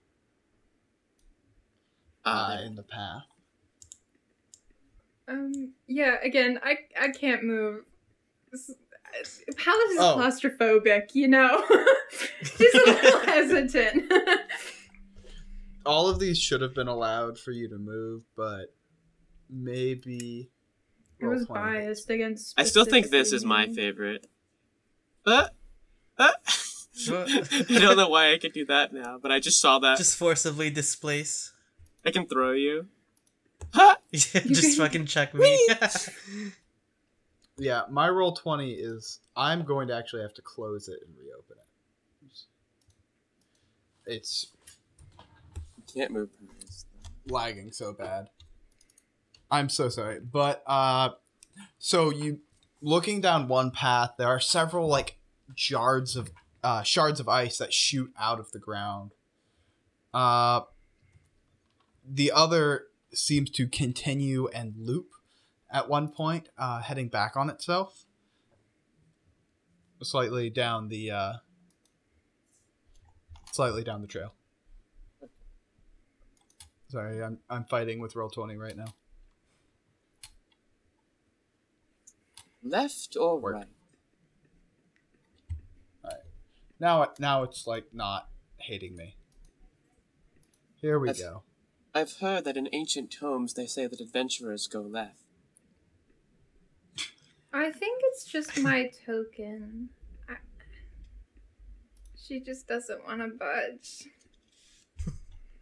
Ah, 2.25 2.55
uh, 2.57 2.61
in 2.61 2.75
the 2.75 2.83
path. 2.83 3.23
Um. 5.27 5.73
Yeah. 5.87 6.17
Again, 6.23 6.59
I 6.63 6.79
I 6.99 7.09
can't 7.09 7.43
move. 7.43 7.85
This- 9.19 9.43
Pallas 9.57 9.91
is 9.91 9.97
Oh. 9.99 10.17
claustrophobic, 10.17 11.13
you 11.13 11.27
know. 11.27 11.63
She's 12.43 12.73
a 12.73 12.77
little 12.85 13.19
hesitant. 13.25 14.11
All 15.85 16.09
of 16.09 16.19
these 16.19 16.39
should 16.39 16.61
have 16.61 16.73
been 16.73 16.87
allowed 16.87 17.37
for 17.37 17.51
you 17.51 17.69
to 17.69 17.77
move, 17.77 18.23
but 18.35 18.73
maybe. 19.49 20.49
I 21.21 21.25
roll 21.25 21.35
was 21.35 21.45
20. 21.45 21.61
biased 21.61 22.09
against. 22.09 22.53
I 22.59 22.63
still 22.63 22.85
think 22.85 23.09
this 23.09 23.31
is 23.31 23.45
my 23.45 23.67
favorite. 23.67 24.27
Uh, 25.25 25.47
uh. 26.17 26.31
What? 27.09 27.29
I 27.69 27.79
don't 27.79 27.97
know 27.97 28.07
why 28.09 28.31
I 28.33 28.37
could 28.37 28.53
do 28.53 28.65
that 28.65 28.93
now, 28.93 29.19
but 29.21 29.31
I 29.31 29.39
just 29.39 29.59
saw 29.61 29.79
that. 29.79 29.97
Just 29.97 30.15
forcibly 30.17 30.69
displace. 30.69 31.51
I 32.05 32.11
can 32.11 32.25
throw 32.25 32.53
you. 32.53 32.87
Ha! 33.73 33.97
Yeah, 34.11 34.19
just 34.41 34.77
fucking 34.77 35.05
check 35.05 35.33
me. 35.33 35.67
Yeah, 37.57 37.83
my 37.89 38.09
roll 38.09 38.33
20 38.33 38.73
is. 38.73 39.19
I'm 39.35 39.63
going 39.63 39.87
to 39.87 39.95
actually 39.95 40.21
have 40.21 40.33
to 40.35 40.41
close 40.41 40.87
it 40.87 40.99
and 41.05 41.15
reopen 41.17 41.57
it. 41.57 41.63
It's 44.07 44.47
Can't 45.93 46.11
move 46.11 46.29
lagging 47.27 47.71
so 47.71 47.93
bad. 47.93 48.29
I'm 49.49 49.69
so 49.69 49.89
sorry. 49.89 50.19
But 50.19 50.63
uh 50.67 51.11
so 51.79 52.11
you 52.11 52.41
looking 52.81 53.21
down 53.21 53.47
one 53.47 53.71
path, 53.71 54.11
there 54.17 54.27
are 54.27 54.39
several 54.39 54.87
like 54.87 55.17
shards 55.55 56.15
of 56.15 56.31
uh, 56.63 56.81
shards 56.81 57.19
of 57.19 57.29
ice 57.29 57.59
that 57.59 57.71
shoot 57.71 58.11
out 58.19 58.39
of 58.39 58.51
the 58.51 58.57
ground. 58.57 59.13
Uh, 60.13 60.61
the 62.03 62.31
other 62.31 62.85
seems 63.13 63.51
to 63.51 63.67
continue 63.67 64.47
and 64.47 64.73
loop 64.75 65.11
at 65.71 65.89
one 65.89 66.07
point, 66.09 66.49
uh, 66.57 66.81
heading 66.81 67.07
back 67.09 67.35
on 67.35 67.49
itself, 67.49 68.05
slightly 70.01 70.49
down 70.49 70.87
the 70.89 71.11
uh, 71.11 71.33
slightly 73.51 73.83
down 73.83 74.01
the 74.01 74.07
trail. 74.07 74.33
Sorry, 76.89 77.21
I'm 77.23 77.39
I'm 77.49 77.65
fighting 77.65 77.99
with 77.99 78.15
roll 78.15 78.29
twenty 78.29 78.55
right 78.57 78.77
now. 78.77 78.93
Left 82.63 83.15
or 83.19 83.39
Work. 83.39 83.55
right? 83.55 83.65
Now 86.79 87.03
it 87.03 87.11
now 87.19 87.43
it's 87.43 87.65
like 87.67 87.93
not 87.93 88.27
hating 88.57 88.95
me. 88.95 89.15
Here 90.75 90.99
we 90.99 91.07
That's- 91.09 91.23
go. 91.23 91.43
I've 91.93 92.17
heard 92.17 92.43
that 92.43 92.57
in 92.57 92.67
ancient 92.73 93.09
tomes 93.11 93.53
they 93.53 93.65
say 93.67 93.87
that 93.87 94.01
adventurers 94.01 94.67
go 94.67 94.81
left. 94.81 95.24
I 97.55 97.71
think 97.71 98.01
it's 98.05 98.25
just 98.25 98.59
my 98.61 98.91
token. 99.05 99.89
I... 100.29 100.35
She 102.21 102.41
just 102.41 102.67
doesn't 102.67 103.05
want 103.05 103.21
to 103.21 103.29
budge. 103.29 104.09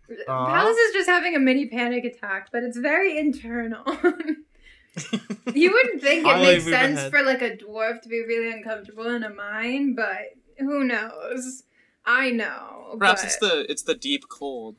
Uh? 0.10 0.46
Pallas 0.46 0.76
is 0.76 0.94
just 0.94 1.10
having 1.10 1.36
a 1.36 1.40
mini 1.40 1.68
panic 1.68 2.04
attack, 2.04 2.50
but 2.52 2.64
it's 2.64 2.78
very 2.78 3.18
internal. 3.18 3.84
you 5.54 5.72
wouldn't 5.72 6.02
think 6.02 6.28
it 6.28 6.38
makes 6.38 6.66
sense 6.66 7.00
ahead. 7.00 7.12
for 7.12 7.22
like 7.24 7.42
a 7.42 7.56
dwarf 7.56 8.02
to 8.02 8.10
be 8.10 8.22
really 8.22 8.52
uncomfortable 8.52 9.08
in 9.08 9.24
a 9.24 9.30
mine, 9.30 9.96
but 9.96 10.34
who 10.60 10.84
knows? 10.84 11.64
I 12.06 12.32
know. 12.32 12.96
Perhaps 13.00 13.22
but... 13.22 13.28
it's 13.28 13.38
the 13.38 13.72
it's 13.72 13.82
the 13.84 13.96
deep 13.96 14.28
cold. 14.28 14.76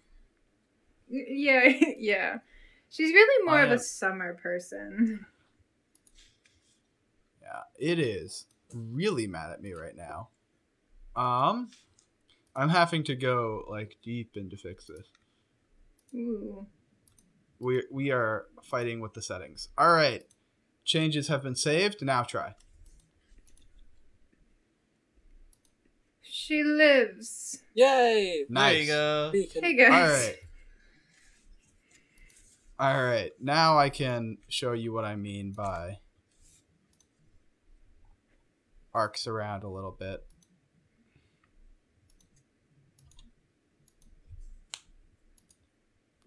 Yeah, 1.09 1.73
yeah. 1.99 2.39
She's 2.91 3.13
really 3.13 3.45
more 3.45 3.59
I 3.59 3.65
of 3.65 3.73
a 3.73 3.79
summer 3.79 4.35
person. 4.35 5.27
Yeah, 7.79 7.93
it 7.93 7.99
is 7.99 8.47
really 8.73 9.27
mad 9.27 9.51
at 9.51 9.63
me 9.63 9.73
right 9.73 9.97
now. 9.97 10.29
Um, 11.17 11.71
I'm 12.57 12.69
having 12.69 13.05
to 13.05 13.15
go 13.15 13.65
like 13.69 13.97
deep 14.03 14.37
in 14.37 14.51
to 14.51 14.57
fix 14.57 14.87
this. 14.87 15.07
Ooh. 16.15 16.67
We 17.59 17.85
we 17.91 18.11
are 18.11 18.47
fighting 18.63 19.01
with 19.01 19.15
the 19.15 19.23
settings. 19.23 19.69
All 19.79 19.93
right, 19.93 20.27
changes 20.85 21.29
have 21.29 21.43
been 21.43 21.57
saved. 21.57 22.03
Now 22.03 22.23
try. 22.23 22.55
She 26.23 26.63
lives. 26.65 27.61
Yay! 27.75 28.45
Nice. 28.49 28.89
There 28.89 29.37
you 29.37 29.47
go. 29.49 29.61
Hey 29.61 29.75
guys. 29.77 29.93
All 29.93 30.09
right. 30.09 30.37
All 32.97 33.05
right. 33.05 33.33
Now 33.41 33.79
I 33.79 33.89
can 33.89 34.39
show 34.49 34.73
you 34.73 34.93
what 34.93 35.05
I 35.05 35.15
mean 35.15 35.53
by 35.53 35.99
arcs 38.95 39.27
around 39.27 39.65
a 39.65 39.69
little 39.69 39.91
bit. 39.99 40.25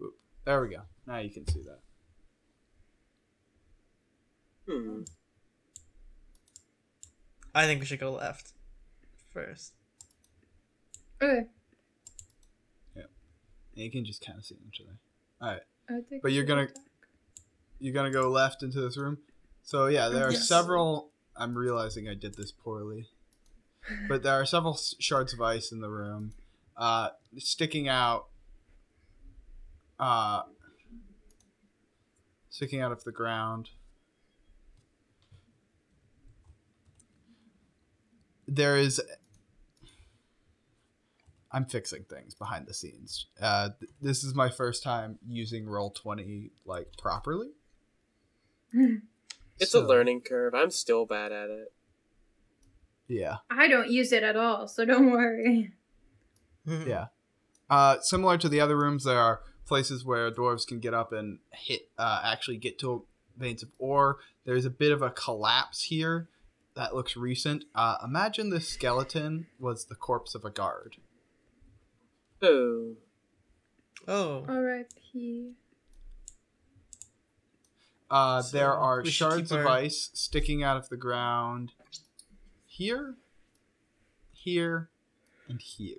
Boop. 0.00 0.10
There 0.44 0.60
we 0.60 0.68
go. 0.68 0.82
Now 1.06 1.18
you 1.18 1.30
can 1.30 1.46
see 1.48 1.62
that. 1.62 1.80
Hmm. 4.70 5.00
I 7.54 7.64
think 7.66 7.80
we 7.80 7.86
should 7.86 8.00
go 8.00 8.12
left 8.12 8.52
first. 9.32 9.72
Okay. 11.22 11.46
And 12.94 13.84
you 13.84 13.90
can 13.92 14.04
just 14.04 14.24
kind 14.26 14.36
of 14.36 14.44
see 14.44 14.56
each 14.68 14.80
other. 14.80 14.96
All 15.40 15.48
right. 15.52 15.62
I'll 15.88 16.20
But 16.20 16.32
you're 16.32 16.44
gonna- 16.44 16.64
attack. 16.64 16.76
You're 17.78 17.94
gonna 17.94 18.10
go 18.10 18.28
left 18.28 18.64
into 18.64 18.80
this 18.80 18.96
room. 18.96 19.18
So 19.62 19.86
yeah, 19.86 20.08
there 20.08 20.26
are 20.26 20.32
Yes. 20.32 20.48
several. 20.48 21.12
I'm 21.38 21.56
realizing 21.56 22.08
I 22.08 22.14
did 22.14 22.34
this 22.34 22.52
poorly, 22.52 23.06
but 24.08 24.22
there 24.22 24.34
are 24.34 24.44
several 24.44 24.78
shards 24.98 25.32
of 25.32 25.40
ice 25.40 25.70
in 25.70 25.80
the 25.80 25.88
room, 25.88 26.32
uh, 26.76 27.10
sticking 27.38 27.88
out. 27.88 28.26
Uh, 29.98 30.42
sticking 32.50 32.80
out 32.80 32.92
of 32.92 33.04
the 33.04 33.12
ground. 33.12 33.70
There 38.46 38.76
is. 38.76 39.00
I'm 41.50 41.64
fixing 41.64 42.04
things 42.04 42.34
behind 42.34 42.66
the 42.66 42.74
scenes. 42.74 43.26
Uh, 43.40 43.70
th- 43.78 43.90
this 44.02 44.22
is 44.22 44.34
my 44.34 44.50
first 44.50 44.82
time 44.82 45.18
using 45.26 45.68
roll 45.68 45.90
twenty 45.90 46.50
like 46.64 46.88
properly. 46.98 47.50
It's 49.60 49.72
So, 49.72 49.84
a 49.84 49.86
learning 49.86 50.22
curve. 50.22 50.54
I'm 50.54 50.70
still 50.70 51.06
bad 51.06 51.32
at 51.32 51.50
it. 51.50 51.72
Yeah, 53.08 53.36
I 53.50 53.68
don't 53.68 53.90
use 53.90 54.12
it 54.12 54.22
at 54.22 54.36
all, 54.36 54.68
so 54.68 54.84
don't 54.84 55.10
worry. 55.10 55.72
yeah. 56.66 57.06
Uh, 57.70 58.00
similar 58.00 58.36
to 58.38 58.48
the 58.48 58.60
other 58.60 58.76
rooms, 58.76 59.04
there 59.04 59.18
are 59.18 59.40
places 59.66 60.04
where 60.04 60.30
dwarves 60.30 60.66
can 60.66 60.78
get 60.80 60.94
up 60.94 61.12
and 61.12 61.38
hit, 61.52 61.88
uh, 61.98 62.20
actually 62.24 62.56
get 62.58 62.78
to 62.80 63.04
veins 63.36 63.62
of 63.62 63.70
ore. 63.78 64.18
There's 64.44 64.64
a 64.64 64.70
bit 64.70 64.92
of 64.92 65.00
a 65.02 65.10
collapse 65.10 65.84
here 65.84 66.28
that 66.74 66.94
looks 66.94 67.16
recent. 67.16 67.64
Uh, 67.74 67.96
imagine 68.04 68.50
this 68.50 68.68
skeleton 68.68 69.46
was 69.58 69.86
the 69.86 69.94
corpse 69.94 70.34
of 70.34 70.44
a 70.44 70.50
guard. 70.50 70.96
Oh. 72.42 72.94
Oh. 74.06 74.44
R.I.P. 74.48 75.52
Uh, 78.10 78.42
So, 78.42 78.56
there 78.56 78.72
are 78.72 79.04
shards 79.04 79.50
keep 79.50 79.60
of 79.60 79.66
ice 79.66 80.10
sticking 80.14 80.62
out 80.62 80.76
of 80.76 80.88
the 80.88 80.96
ground 80.96 81.72
here, 82.66 83.16
here, 84.32 84.88
and 85.48 85.60
here. 85.60 85.96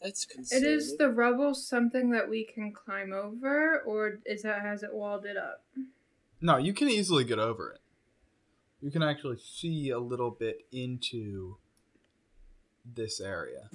That's 0.00 0.24
concerning. 0.24 0.64
is 0.70 0.96
the 0.96 1.10
rubble 1.10 1.54
something 1.54 2.10
that 2.10 2.28
we 2.30 2.44
can 2.44 2.72
climb 2.72 3.12
over, 3.12 3.80
or 3.80 4.20
is 4.24 4.42
that 4.42 4.62
has 4.62 4.82
it 4.82 4.94
walled 4.94 5.26
it 5.26 5.36
up? 5.36 5.62
No, 6.40 6.56
you 6.56 6.72
can 6.72 6.88
easily 6.88 7.24
get 7.24 7.38
over 7.38 7.72
it. 7.72 7.80
You 8.80 8.90
can 8.90 9.02
actually 9.02 9.38
see 9.38 9.90
a 9.90 9.98
little 9.98 10.30
bit 10.30 10.64
into 10.72 11.56
this 12.84 13.20
area. 13.20 13.68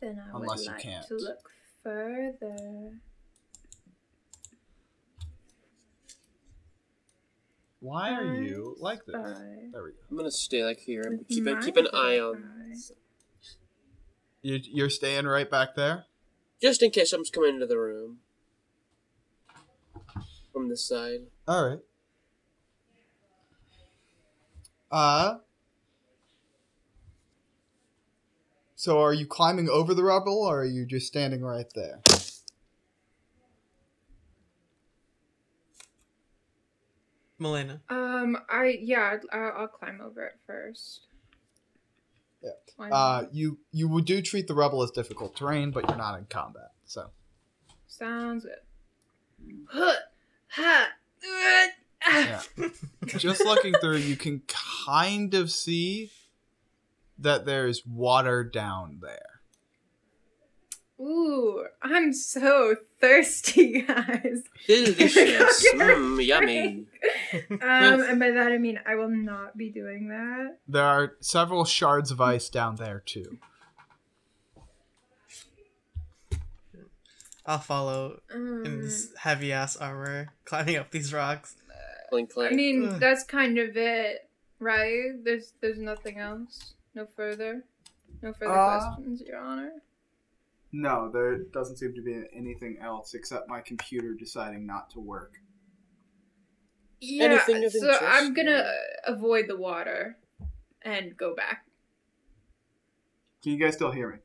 Then 0.00 0.22
I 0.26 0.36
Unless 0.38 0.58
would 0.60 0.64
you 0.66 0.72
like 0.72 0.80
can't. 0.82 1.06
to 1.08 1.14
look 1.16 1.50
further. 1.82 3.00
Why 7.80 8.10
are 8.12 8.34
you 8.34 8.76
like 8.78 9.06
this? 9.06 9.16
There 9.16 9.82
we 9.82 9.90
go. 9.92 9.96
I'm 10.10 10.16
gonna 10.16 10.30
stay 10.30 10.62
like 10.64 10.80
here 10.80 11.02
and 11.02 11.26
keep 11.28 11.46
an, 11.46 11.62
keep 11.62 11.76
an 11.76 11.88
eye 11.94 12.18
on. 12.18 12.44
You, 14.42 14.60
you're 14.62 14.90
staying 14.90 15.26
right 15.26 15.50
back 15.50 15.74
there. 15.76 16.04
just 16.60 16.82
in 16.82 16.90
case 16.90 17.10
someone's 17.10 17.30
coming 17.30 17.54
into 17.54 17.66
the 17.66 17.78
room 17.78 18.18
from 20.52 20.68
this 20.68 20.86
side. 20.86 21.20
All 21.48 21.68
right. 21.68 21.78
Uh. 24.90 25.36
So, 28.80 28.98
are 29.02 29.12
you 29.12 29.26
climbing 29.26 29.68
over 29.68 29.92
the 29.92 30.02
rubble, 30.02 30.38
or 30.38 30.62
are 30.62 30.64
you 30.64 30.86
just 30.86 31.06
standing 31.06 31.42
right 31.42 31.66
there? 31.74 32.00
Melena. 37.38 37.80
Um, 37.90 38.38
I 38.48 38.78
yeah, 38.80 39.18
I'll, 39.30 39.52
I'll 39.54 39.68
climb 39.68 40.00
over 40.00 40.24
it 40.24 40.38
first. 40.46 41.00
Yeah. 42.42 42.52
Why 42.78 42.88
Uh, 42.88 43.24
you 43.30 43.58
you 43.70 43.86
would 43.86 44.06
do 44.06 44.22
treat 44.22 44.46
the 44.48 44.54
rubble 44.54 44.82
as 44.82 44.90
difficult 44.90 45.36
terrain, 45.36 45.72
but 45.72 45.86
you're 45.86 45.98
not 45.98 46.18
in 46.18 46.24
combat, 46.30 46.70
so. 46.86 47.10
sounds 47.86 48.46
good. 48.46 49.60
Huh, 49.68 49.92
ha, 50.48 50.88
uh, 51.22 51.68
ah. 52.06 52.44
Yeah. 52.58 52.68
just 53.08 53.44
looking 53.44 53.74
through, 53.74 53.98
you 53.98 54.16
can 54.16 54.40
kind 54.48 55.34
of 55.34 55.50
see 55.50 56.10
that 57.20 57.44
there's 57.46 57.84
water 57.86 58.42
down 58.44 58.98
there. 59.02 59.26
Ooh, 61.00 61.64
I'm 61.82 62.12
so 62.12 62.76
thirsty, 63.00 63.80
guys. 63.88 64.42
Delicious. 64.66 65.66
Mmm, 65.74 66.24
yummy. 66.24 66.86
Um, 67.32 67.60
and 67.60 68.18
by 68.18 68.32
that 68.32 68.50
I 68.50 68.58
mean 68.58 68.80
I 68.84 68.96
will 68.96 69.08
not 69.08 69.56
be 69.56 69.70
doing 69.70 70.08
that. 70.08 70.58
There 70.66 70.84
are 70.84 71.14
several 71.20 71.64
shards 71.64 72.10
of 72.10 72.20
ice 72.20 72.48
down 72.48 72.74
there 72.74 73.00
too. 73.06 73.38
I'll 77.46 77.58
follow 77.58 78.20
in 78.34 78.62
Um, 78.66 78.82
this 78.82 79.12
heavy 79.16 79.52
ass 79.52 79.76
armor, 79.76 80.32
climbing 80.44 80.76
up 80.76 80.90
these 80.90 81.12
rocks. 81.12 81.56
Blink 82.10 82.30
I 82.36 82.50
mean, 82.50 82.98
that's 82.98 83.22
kind 83.24 83.56
of 83.58 83.76
it, 83.76 84.28
right? 84.58 85.12
There's 85.22 85.52
there's 85.60 85.78
nothing 85.78 86.18
else. 86.18 86.74
No 86.94 87.06
further. 87.06 87.64
No 88.22 88.32
further 88.32 88.50
Uh, 88.56 88.80
questions, 88.94 89.22
Your 89.22 89.38
Honor. 89.38 89.72
No, 90.72 91.10
there 91.10 91.38
doesn't 91.38 91.76
seem 91.78 91.94
to 91.94 92.02
be 92.02 92.22
anything 92.32 92.78
else 92.80 93.14
except 93.14 93.48
my 93.48 93.60
computer 93.60 94.14
deciding 94.14 94.66
not 94.66 94.90
to 94.90 95.00
work. 95.00 95.40
Yeah, 97.00 97.24
Anything 97.24 97.64
of 97.64 97.72
so 97.72 97.78
interest? 97.78 98.02
I'm 98.04 98.34
gonna 98.34 98.52
uh, 98.68 98.72
avoid 99.06 99.46
the 99.48 99.56
water 99.56 100.18
and 100.82 101.16
go 101.16 101.34
back. 101.34 101.66
Can 103.42 103.52
you 103.52 103.58
guys 103.58 103.74
still 103.74 103.90
hear 103.90 104.10
me? 104.10 104.18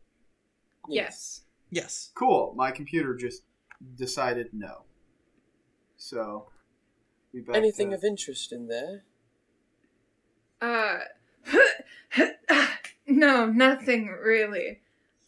Yes. 0.89 1.41
Yes. 1.72 2.11
Cool. 2.16 2.53
My 2.55 2.72
computer 2.72 3.16
just 3.16 3.43
decided 3.95 4.49
no. 4.53 4.84
So, 5.97 6.51
we 7.34 7.41
back 7.41 7.55
Anything 7.55 7.89
to- 7.91 7.95
of 7.95 8.03
interest 8.03 8.51
in 8.51 8.68
there? 8.68 9.05
Uh, 10.61 10.99
no, 13.07 13.45
nothing 13.47 14.07
really. 14.07 14.79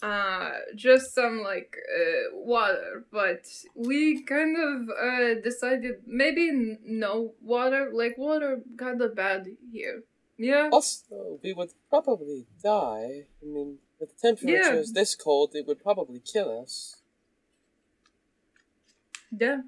Uh, 0.01 0.51
just 0.75 1.15
some 1.15 1.41
like 1.41 1.75
uh, 1.99 2.35
water, 2.35 3.03
but 3.11 3.47
we 3.73 4.21
kind 4.23 4.55
of 4.55 4.89
uh 4.89 5.41
decided 5.41 5.95
maybe 6.05 6.49
n- 6.49 6.77
no 6.85 7.33
water. 7.41 7.89
Like 7.91 8.15
water, 8.17 8.61
kind 8.77 9.01
of 9.01 9.15
bad 9.15 9.47
here. 9.71 10.03
Yeah. 10.37 10.69
Also, 10.71 11.39
we 11.43 11.53
would 11.53 11.73
probably 11.89 12.45
die. 12.63 13.25
I 13.41 13.45
mean, 13.45 13.79
with 13.99 14.15
the 14.15 14.27
temperatures 14.35 14.93
this 14.93 15.15
cold, 15.15 15.55
it 15.55 15.65
would 15.65 15.81
probably 15.81 16.19
kill 16.19 16.61
us. 16.61 16.97
Yeah. 19.31 19.61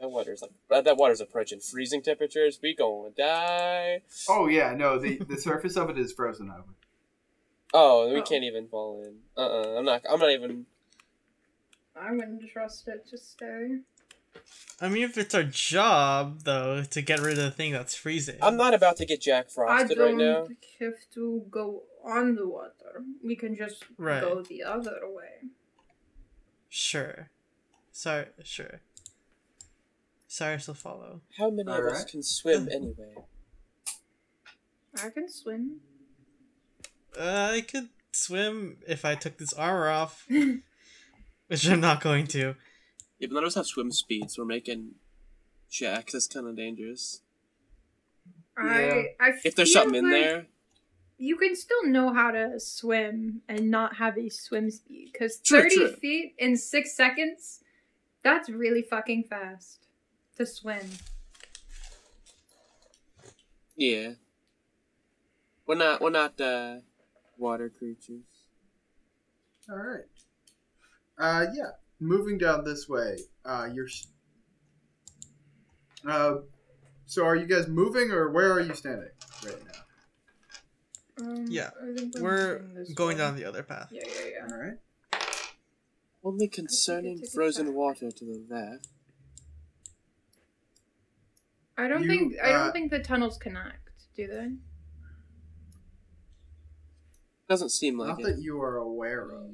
That 0.00 0.08
water's 0.10 0.40
like 0.40 0.52
that, 0.70 0.84
that 0.84 0.96
water's 0.96 1.20
approaching 1.20 1.60
freezing 1.60 2.00
temperatures. 2.02 2.58
We 2.62 2.74
gonna 2.74 3.10
die. 3.10 4.00
Oh 4.28 4.46
yeah, 4.48 4.72
no. 4.74 4.98
The 4.98 5.18
the 5.18 5.36
surface 5.36 5.76
of 5.76 5.90
it 5.90 5.98
is 5.98 6.12
frozen 6.12 6.50
over. 6.50 6.64
Oh, 7.74 8.12
we 8.12 8.20
Oh. 8.20 8.22
can't 8.22 8.42
even 8.44 8.66
fall 8.66 9.02
in. 9.04 9.18
Uh, 9.36 9.40
uh-uh, 9.46 9.78
I'm 9.78 9.84
not. 9.84 10.02
I'm 10.10 10.18
not 10.18 10.30
even. 10.30 10.66
I 11.94 12.12
wouldn't 12.12 12.48
trust 12.50 12.88
it 12.88 13.06
to 13.08 13.18
stay. 13.18 13.78
I 14.80 14.88
mean, 14.88 15.02
if 15.02 15.18
it's 15.18 15.34
our 15.34 15.42
job 15.42 16.44
though 16.44 16.82
to 16.82 17.02
get 17.02 17.20
rid 17.20 17.32
of 17.36 17.44
the 17.44 17.50
thing 17.50 17.72
that's 17.72 17.94
freezing. 17.94 18.38
I'm 18.40 18.56
not 18.56 18.72
about 18.72 18.96
to 18.98 19.04
get 19.06 19.20
Jack 19.20 19.50
Frosted 19.50 19.98
right 19.98 20.14
now. 20.16 20.44
I 20.44 20.46
frosted 20.46 20.56
don't 20.80 20.88
have 20.94 21.10
to 21.14 21.44
go 21.50 21.82
on 22.02 22.36
the 22.36 22.48
water. 22.48 23.04
We 23.22 23.36
can 23.36 23.54
just 23.54 23.84
Right. 23.98 24.22
go 24.22 24.40
the 24.42 24.62
other 24.62 25.00
way. 25.04 25.50
Sure. 26.70 27.28
Sorry. 27.92 28.26
Sure. 28.42 28.80
Cyrus 30.30 30.68
will 30.68 30.74
follow. 30.74 31.22
How 31.36 31.50
many 31.50 31.68
of 31.68 31.74
us 31.76 31.80
Alright. 31.80 32.06
can 32.06 32.22
swim 32.22 32.68
anyway? 32.72 33.16
I 35.02 35.10
can 35.10 35.28
swim. 35.28 35.80
Uh, 37.18 37.50
I 37.54 37.60
could 37.62 37.88
swim 38.12 38.76
if 38.86 39.04
I 39.04 39.16
took 39.16 39.38
this 39.38 39.52
armor 39.52 39.88
off, 39.88 40.24
which 41.48 41.68
I'm 41.68 41.80
not 41.80 42.00
going 42.00 42.28
to. 42.28 42.54
Yeah, 43.18 43.26
but 43.26 43.32
none 43.32 43.42
of 43.42 43.48
us 43.48 43.54
have 43.56 43.66
swim 43.66 43.90
speed, 43.90 44.30
so 44.30 44.42
we're 44.42 44.46
making 44.46 44.92
Jack. 45.68 46.10
That's 46.12 46.28
kind 46.28 46.46
of 46.46 46.56
dangerous. 46.56 47.22
I 48.56 49.06
I 49.18 49.32
If 49.44 49.56
there's 49.56 49.72
feel 49.72 49.82
something 49.82 50.04
in 50.04 50.10
there, 50.10 50.46
you 51.18 51.36
can 51.38 51.56
still 51.56 51.86
know 51.86 52.14
how 52.14 52.30
to 52.30 52.60
swim 52.60 53.42
and 53.48 53.68
not 53.68 53.96
have 53.96 54.16
a 54.16 54.28
swim 54.28 54.70
speed 54.70 55.10
because 55.12 55.40
True, 55.40 55.62
30 55.62 55.74
true. 55.74 55.92
feet 55.96 56.34
in 56.38 56.56
six 56.56 56.94
seconds 56.96 57.64
that's 58.22 58.48
really 58.48 58.82
fucking 58.82 59.24
fast 59.24 59.86
to 60.40 60.46
swim 60.46 60.88
yeah. 63.76 64.12
We're 65.66 65.76
not. 65.76 66.00
We're 66.02 66.10
not 66.10 66.38
uh, 66.38 66.80
water 67.38 67.70
creatures. 67.70 68.24
All 69.70 69.76
right. 69.76 70.04
Uh, 71.18 71.46
yeah. 71.54 71.70
Moving 71.98 72.36
down 72.36 72.64
this 72.64 72.88
way. 72.90 73.16
Uh, 73.44 73.68
you're. 73.72 73.86
s- 73.86 74.06
Uh, 76.06 76.38
so 77.06 77.24
are 77.24 77.36
you 77.36 77.46
guys 77.46 77.68
moving 77.68 78.10
or 78.10 78.30
where 78.30 78.52
are 78.52 78.60
you 78.60 78.74
standing 78.74 79.08
right 79.46 79.62
now? 79.64 81.24
um, 81.24 81.46
Yeah, 81.48 81.70
We're 82.20 82.60
going 82.94 83.16
way. 83.16 83.22
down 83.22 83.36
the 83.36 83.44
other 83.46 83.62
path. 83.62 83.88
yeah 83.92 84.02
yeah 84.04 84.26
yeah 84.34 84.52
All 84.52 84.60
right. 84.60 84.78
Only 86.22 86.48
concerning 86.48 87.22
frozen 87.32 87.72
water 87.72 88.10
to 88.10 88.24
the 88.24 88.44
left. 88.50 88.88
I 91.80 91.88
don't 91.88 92.02
You, 92.02 92.08
think 92.08 92.34
i 92.42 92.50
uh, 92.52 92.64
don't 92.64 92.72
think 92.72 92.90
the 92.90 92.98
tunnels 93.00 93.36
connect 93.38 93.88
do 94.16 94.26
they 94.26 94.48
Doesn't 97.48 97.70
seem 97.70 97.98
like 97.98 98.08
Not 98.10 98.20
it. 98.20 98.24
that 98.24 98.38
you 98.42 98.60
are 98.62 98.76
aware 98.76 99.28
of. 99.32 99.50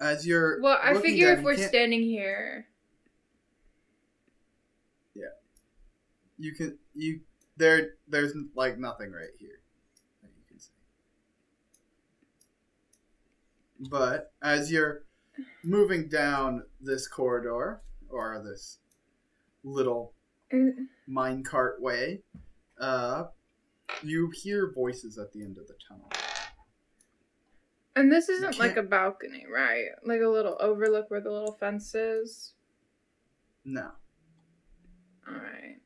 As 0.00 0.26
you're. 0.26 0.60
well 0.62 0.78
i 0.82 0.94
figure 1.00 1.28
down, 1.28 1.38
if 1.38 1.44
we're 1.44 1.56
can't- 1.56 1.68
standing 1.68 2.02
here 2.02 2.66
yeah, 5.14 5.24
you 6.38 6.54
can 6.54 6.78
you 6.94 7.20
there 7.56 7.94
there's 8.08 8.32
like 8.54 8.78
nothing 8.78 9.10
right 9.12 9.34
here 9.38 9.60
that 10.22 10.30
you 10.38 10.44
can 10.48 10.58
see 10.58 10.70
but 13.90 14.32
as 14.42 14.70
you're 14.70 15.02
moving 15.64 16.08
down 16.08 16.62
this 16.80 17.06
corridor 17.08 17.82
or 18.08 18.42
this 18.44 18.78
little 19.64 20.12
uh, 20.14 20.19
minecart 21.08 21.80
way 21.80 22.20
uh 22.80 23.24
you 24.02 24.30
hear 24.30 24.72
voices 24.72 25.18
at 25.18 25.32
the 25.32 25.42
end 25.42 25.58
of 25.58 25.66
the 25.66 25.74
tunnel 25.88 26.08
and 27.96 28.10
this 28.10 28.28
isn't 28.28 28.58
like 28.58 28.76
a 28.76 28.82
balcony 28.82 29.44
right 29.52 29.86
like 30.04 30.20
a 30.20 30.28
little 30.28 30.56
overlook 30.60 31.10
where 31.10 31.20
the 31.20 31.30
little 31.30 31.52
fence 31.52 31.94
is 31.94 32.54
no 33.64 33.90
all 35.28 35.34
right 35.34 35.76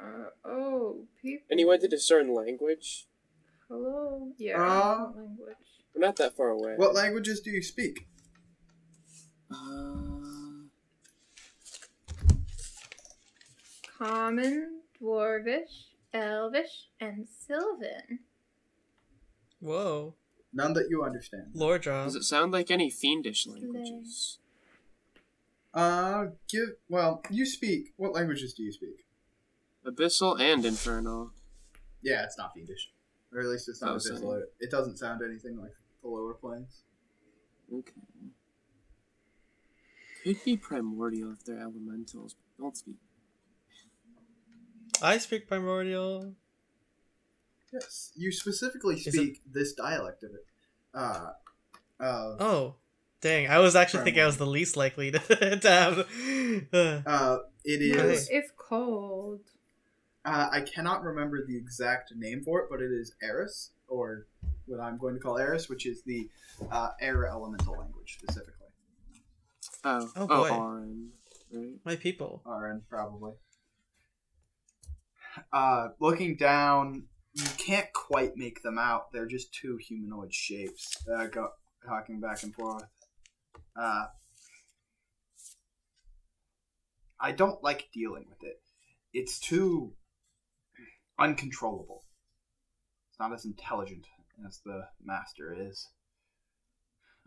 uh, 0.00 0.28
oh 0.44 1.04
people 1.20 1.46
Any 1.50 1.64
way 1.64 1.78
to 1.78 1.86
discern 1.86 2.34
language? 2.34 3.06
Hello? 3.68 4.32
Yeah. 4.36 4.60
Uh, 4.60 5.12
language. 5.16 5.56
We're 5.94 6.00
not 6.04 6.16
that 6.16 6.36
far 6.36 6.48
away. 6.48 6.74
what 6.76 6.94
languages 6.94 7.40
do 7.40 7.50
you 7.50 7.62
speak 7.62 8.08
Uh, 9.50 10.11
Common, 14.06 14.80
Dwarvish, 15.00 15.90
Elvish, 16.12 16.88
and 17.00 17.28
Sylvan. 17.28 18.18
Whoa, 19.60 20.14
none 20.52 20.72
that 20.72 20.86
you 20.90 21.04
understand 21.04 21.52
lore 21.54 21.78
job. 21.78 22.06
does 22.06 22.16
it 22.16 22.24
sound 22.24 22.50
like 22.52 22.68
any 22.70 22.90
fiendish 22.90 23.46
languages? 23.46 24.38
uh 25.74 26.26
give 26.50 26.68
well 26.88 27.22
you 27.30 27.46
speak 27.46 27.92
what 27.96 28.12
languages 28.12 28.52
do 28.52 28.62
you 28.62 28.70
speak 28.72 29.06
Abyssal 29.86 30.38
and 30.40 30.64
infernal. 30.66 31.30
Yeah, 32.02 32.24
it's 32.24 32.36
not 32.36 32.52
fiendish. 32.54 32.90
Or 33.32 33.40
at 33.40 33.46
least 33.46 33.68
it's 33.68 33.80
not 33.80 33.96
abyssal. 33.96 34.18
same. 34.18 34.28
It- 34.42 34.54
It 34.66 34.70
doesn't 34.70 34.96
sound 34.98 35.22
anything 35.22 35.56
like 35.56 35.72
the 36.02 36.08
lower 36.08 36.34
planes. 36.34 36.82
Okay. 37.72 37.92
Could 40.22 40.44
be 40.44 40.56
primordial 40.56 41.32
if 41.32 41.44
they're 41.44 41.58
elementals, 41.60 42.34
but 42.34 42.62
don't 42.62 42.76
speak. 42.76 42.96
I 45.02 45.18
speak 45.18 45.48
primordial. 45.48 46.34
Yes. 47.72 48.12
You 48.16 48.30
specifically 48.32 48.96
Is 48.96 49.06
it- 49.08 49.12
speak 49.12 49.42
this 49.50 49.72
dialect 49.72 50.22
of 50.24 50.30
it. 50.34 50.46
Uh, 50.94 51.30
uh, 52.00 52.36
Oh, 52.38 52.74
dang! 53.22 53.48
I 53.48 53.58
was 53.60 53.74
actually 53.74 54.04
thinking 54.04 54.22
I 54.22 54.26
was 54.26 54.36
the 54.36 54.46
least 54.46 54.76
likely 54.76 55.10
to, 55.12 55.18
to 55.58 55.70
have. 55.70 55.98
Uh, 56.72 57.00
uh, 57.08 57.38
it 57.64 57.80
Really? 57.96 58.14
is. 58.14 58.28
If 58.30 58.54
cold. 58.56 59.40
Uh, 60.24 60.48
I 60.52 60.60
cannot 60.60 61.02
remember 61.02 61.44
the 61.44 61.56
exact 61.56 62.12
name 62.14 62.42
for 62.44 62.60
it, 62.60 62.66
but 62.70 62.80
it 62.80 62.92
is 62.92 63.12
Eris, 63.20 63.70
or 63.88 64.26
what 64.66 64.78
I'm 64.78 64.96
going 64.96 65.14
to 65.14 65.20
call 65.20 65.36
Eris, 65.38 65.68
which 65.68 65.84
is 65.84 66.02
the 66.04 66.28
uh, 66.70 66.90
air 67.00 67.26
elemental 67.26 67.72
language 67.76 68.18
specifically. 68.20 68.52
Oh, 69.82 70.08
Oh, 70.14 70.22
oh, 70.22 70.26
boy. 70.28 70.50
Auran, 70.50 71.08
right? 71.52 71.74
my 71.84 71.96
people. 71.96 72.40
RN, 72.46 72.82
probably. 72.88 73.32
Uh, 75.52 75.88
looking 76.00 76.36
down, 76.36 77.04
you 77.34 77.46
can't 77.56 77.92
quite 77.92 78.36
make 78.36 78.62
them 78.62 78.78
out. 78.78 79.12
They're 79.12 79.26
just 79.26 79.54
two 79.54 79.76
humanoid 79.76 80.34
shapes 80.34 80.96
uh, 81.08 81.26
go, 81.26 81.48
talking 81.86 82.20
back 82.20 82.42
and 82.42 82.54
forth. 82.54 82.84
Uh, 83.74 84.06
I 87.20 87.32
don't 87.32 87.62
like 87.62 87.88
dealing 87.92 88.26
with 88.28 88.42
it. 88.42 88.60
It's 89.14 89.38
too 89.38 89.94
uncontrollable. 91.18 92.04
It's 93.10 93.20
not 93.20 93.32
as 93.32 93.44
intelligent 93.44 94.06
as 94.46 94.60
the 94.64 94.88
master 95.04 95.56
is. 95.58 95.88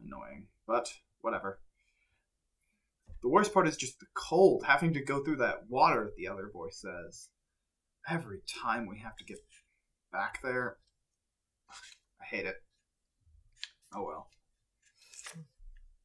Annoying, 0.04 0.48
but 0.68 0.94
whatever. 1.22 1.60
The 3.22 3.30
worst 3.30 3.54
part 3.54 3.68
is 3.68 3.78
just 3.78 4.00
the 4.00 4.06
cold, 4.14 4.64
having 4.68 4.94
to 4.94 5.04
go 5.04 5.24
through 5.24 5.38
that 5.38 5.70
water, 5.70 6.12
the 6.18 6.28
other 6.28 6.50
voice 6.54 6.82
says. 6.82 7.30
Every 8.08 8.42
time 8.48 8.86
we 8.88 9.00
have 9.00 9.16
to 9.18 9.24
get 9.26 9.40
back 10.12 10.40
there, 10.44 10.78
I 12.22 12.26
hate 12.26 12.46
it. 12.46 12.62
Oh 13.94 14.04
well. 14.06 14.30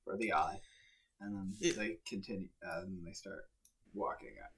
For 0.05 0.17
the 0.17 0.33
eye. 0.33 0.61
And 1.21 1.35
then 1.37 1.57
It- 1.61 1.77
they 1.77 1.97
continue, 2.07 2.49
uh, 2.67 2.81
and 2.83 3.07
they 3.07 3.13
start 3.13 3.51
walking. 3.93 4.35
Up. 4.43 4.53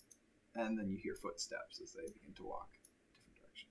And 0.55 0.78
then 0.78 0.88
you 0.88 0.99
hear 0.99 1.16
footsteps 1.16 1.80
as 1.80 1.93
they 1.93 2.07
begin 2.07 2.34
to 2.34 2.45
walk 2.45 2.70
different 2.72 3.40
direction. 3.40 3.68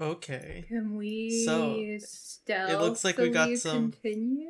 Okay. 0.00 0.64
Can 0.68 0.96
we 0.96 1.44
So, 1.44 1.98
stealth? 1.98 2.80
looks 2.82 3.04
like 3.04 3.18
we 3.18 3.30
got 3.30 3.56
some- 3.58 3.92
Continue. 3.92 4.48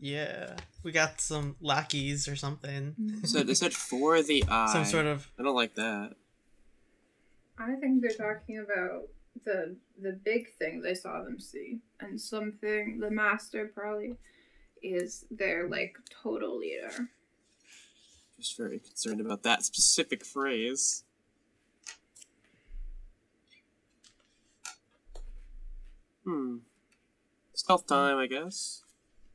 Yeah. 0.00 0.56
We 0.82 0.92
got 0.92 1.20
some 1.20 1.56
lackeys 1.60 2.26
or 2.26 2.34
something. 2.34 2.94
so 3.24 3.42
they 3.42 3.54
said 3.54 3.74
for 3.74 4.22
the 4.22 4.44
eye. 4.48 4.72
Some 4.72 4.84
sort 4.84 5.06
of 5.06 5.30
I 5.38 5.42
don't 5.42 5.54
like 5.54 5.74
that. 5.74 6.14
I 7.58 7.74
think 7.74 8.00
they're 8.00 8.10
talking 8.10 8.58
about 8.58 9.08
the 9.44 9.76
the 10.00 10.12
big 10.12 10.54
thing 10.54 10.80
they 10.80 10.94
saw 10.94 11.22
them 11.22 11.38
see, 11.38 11.80
and 12.00 12.18
something 12.20 12.98
the 12.98 13.10
master 13.10 13.70
probably 13.74 14.16
is 14.82 15.26
their 15.30 15.68
like 15.68 15.96
total 16.10 16.58
leader. 16.58 17.08
Just 18.38 18.56
very 18.56 18.78
concerned 18.78 19.20
about 19.20 19.42
that 19.42 19.62
specific 19.64 20.24
phrase. 20.24 21.04
Hmm. 26.24 26.58
Stealth 27.52 27.86
time, 27.86 28.16
I 28.16 28.26
guess. 28.26 28.82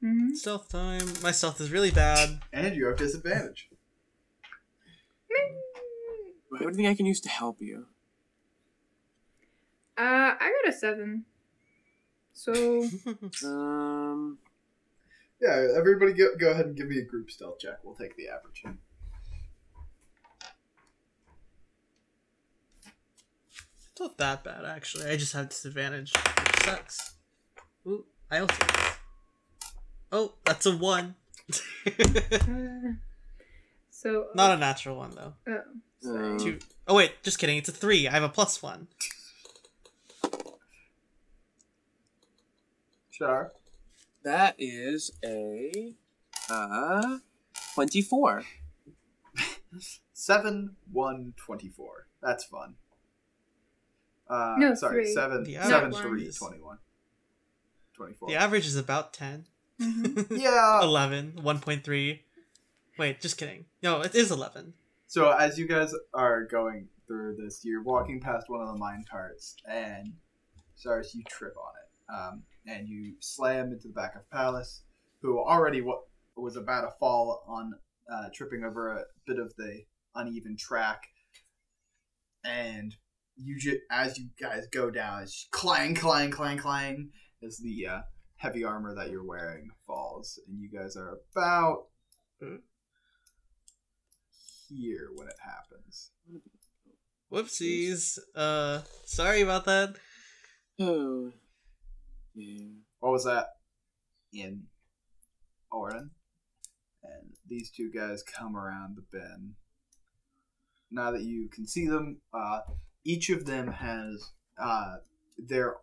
Mm-hmm. 0.04 0.34
stealth 0.36 0.70
time. 0.70 1.08
My 1.24 1.32
stealth 1.32 1.60
is 1.60 1.72
really 1.72 1.92
bad. 1.92 2.40
And 2.54 2.76
you 2.76 2.86
have 2.88 2.98
disadvantage. 2.98 3.70
Everything 6.62 6.88
I 6.88 6.96
can 6.96 7.06
use 7.06 7.20
to 7.22 7.30
help 7.30 7.62
you. 7.62 7.88
Uh, 9.98 10.36
I 10.40 10.54
got 10.64 10.74
a 10.74 10.78
seven. 10.78 11.26
So 12.34 12.54
Um. 13.44 14.38
Yeah, 15.42 15.68
everybody 15.76 16.14
go, 16.14 16.36
go 16.40 16.52
ahead 16.52 16.66
and 16.66 16.78
give 16.78 16.88
me 16.88 16.98
a 16.98 17.04
group 17.04 17.30
stealth 17.30 17.60
check. 17.60 17.80
We'll 17.84 17.96
take 17.96 18.16
the 18.16 18.30
average. 18.30 18.64
It's 23.52 24.00
not 24.00 24.18
that 24.18 24.44
bad 24.44 24.66
actually. 24.66 25.10
I 25.10 25.18
just 25.18 25.34
have 25.34 25.50
disadvantage, 25.50 26.14
which 26.14 26.64
sucks. 26.64 27.16
Ooh, 27.88 28.06
I 28.32 28.40
also. 28.40 28.66
Oh, 30.16 30.32
that's 30.46 30.66
a 30.66 30.78
one. 30.78 31.16
so 33.90 34.28
not 34.36 34.52
a 34.52 34.58
natural 34.58 34.96
one 34.96 35.12
though. 35.14 35.34
Oh, 35.46 35.60
sorry. 36.00 36.40
Two. 36.40 36.60
Oh 36.88 36.96
wait, 36.96 37.22
just 37.22 37.38
kidding. 37.38 37.58
It's 37.58 37.68
a 37.68 37.74
three. 37.74 38.08
I 38.08 38.12
have 38.12 38.24
a 38.24 38.30
plus 38.30 38.64
one. 38.64 38.88
Sure. 43.12 43.52
That 44.24 44.56
is 44.58 45.12
a 45.24 45.94
uh, 46.50 47.18
24. 47.74 48.44
7 50.14 50.76
1 50.94 51.34
24. 51.36 52.06
That's 52.22 52.46
fun. 52.46 52.76
Uh, 54.30 54.56
no, 54.58 54.76
sorry, 54.76 55.04
three. 55.04 55.14
7, 55.14 55.44
the 55.44 55.56
7 55.56 55.92
3 55.92 56.32
21. 56.32 56.78
24. 57.98 58.30
The 58.30 58.36
average 58.36 58.66
is 58.66 58.78
about 58.78 59.12
10. 59.12 59.48
Mm-hmm. 59.82 60.36
Yeah. 60.38 60.82
11, 60.84 61.40
1.3. 61.44 62.20
Wait, 62.98 63.20
just 63.22 63.38
kidding. 63.38 63.66
No, 63.84 64.02
it 64.02 64.16
is 64.16 64.32
11. 64.32 64.74
So 65.08 65.32
as 65.32 65.58
you 65.60 65.68
guys 65.68 65.94
are 66.14 66.46
going 66.46 66.88
through 67.08 67.36
this, 67.38 67.62
you're 67.64 67.84
walking 67.84 68.20
past 68.22 68.46
one 68.50 68.62
of 68.62 68.68
the 68.68 68.78
mine 68.80 69.04
carts, 69.10 69.56
and 69.70 70.14
Cyrus, 70.76 71.14
you 71.14 71.24
trip 71.30 71.54
on 71.58 71.72
it, 71.76 72.14
um, 72.14 72.44
and 72.66 72.88
you 72.88 73.14
slam 73.20 73.72
into 73.72 73.88
the 73.90 73.94
back 73.94 74.16
of 74.16 74.30
Pallas, 74.32 74.84
who 75.22 75.40
already 75.40 75.80
w- 75.80 76.00
was 76.36 76.56
about 76.56 76.82
to 76.82 76.92
fall 77.00 77.44
on 77.48 77.74
uh, 78.12 78.30
tripping 78.34 78.64
over 78.64 78.90
a 78.94 79.04
bit 79.28 79.40
of 79.40 79.54
the 79.58 79.82
uneven 80.16 80.56
track, 80.58 81.02
and 82.44 82.96
you 83.36 83.58
ju- 83.60 83.80
as 83.92 84.18
you 84.18 84.30
guys 84.42 84.64
go 84.72 84.90
down, 84.90 85.24
it's 85.24 85.48
clang, 85.52 85.96
clang, 85.96 86.32
clang, 86.32 86.58
clang, 86.58 87.10
as 87.46 87.58
the 87.58 87.88
uh, 87.88 88.00
heavy 88.46 88.64
armor 88.64 88.94
that 88.94 89.10
you're 89.10 89.26
wearing 89.26 89.72
falls, 89.88 90.40
and 90.48 90.60
you 90.60 90.70
guys 90.70 90.96
are 90.96 91.18
about 91.32 91.86
here 94.70 95.10
when 95.16 95.28
it 95.28 95.38
happens. 95.44 96.12
Whoopsies. 97.32 98.20
Uh, 98.36 98.82
sorry 99.06 99.42
about 99.42 99.66
that. 99.66 99.96
Oh. 100.80 101.32
Yeah. 102.36 102.68
What 103.00 103.14
was 103.14 103.26
that? 103.26 103.48
In 104.32 104.66
Auran. 105.74 106.12
And 107.04 107.34
these 107.48 107.72
two 107.72 107.92
guys 107.92 108.22
come 108.22 108.56
around 108.56 108.96
the 108.96 109.18
bend. 109.18 109.56
Now 110.92 111.10
that 111.12 111.24
you 111.24 111.50
can 111.50 111.66
see 111.66 111.88
them, 111.88 112.22
uh, 112.32 112.60
each 113.04 113.32
of 113.32 113.46
them 113.46 113.72
has 113.72 114.32
uh, 114.62 114.98
their 115.40 115.78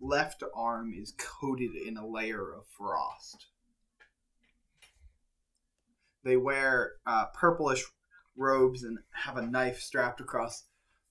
left 0.00 0.42
arm 0.54 0.92
is 0.96 1.14
coated 1.18 1.70
in 1.74 1.96
a 1.96 2.06
layer 2.06 2.54
of 2.54 2.64
frost. 2.76 3.46
They 6.24 6.36
wear 6.36 6.92
uh, 7.06 7.26
purplish 7.34 7.84
robes 8.36 8.82
and 8.82 8.98
have 9.12 9.36
a 9.36 9.46
knife 9.46 9.80
strapped 9.80 10.20
across, 10.20 10.64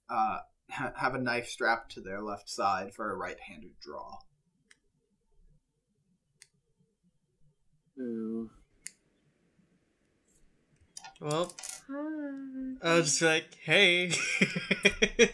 uh, 0.10 0.40
ha- 0.70 0.94
have 0.98 1.16
a 1.16 1.20
knife 1.20 1.48
strapped 1.48 1.92
to 1.94 2.02
their 2.02 2.22
left 2.22 2.50
side 2.50 2.94
for 2.94 3.12
a 3.12 3.16
right-handed 3.16 3.72
draw. 3.82 4.18
Oh. 8.00 8.50
Well, 11.20 11.54
Hi. 11.92 12.76
I'll 12.84 13.02
just 13.02 13.20
be 13.20 13.26
like, 13.26 13.58
hey. 13.64 14.12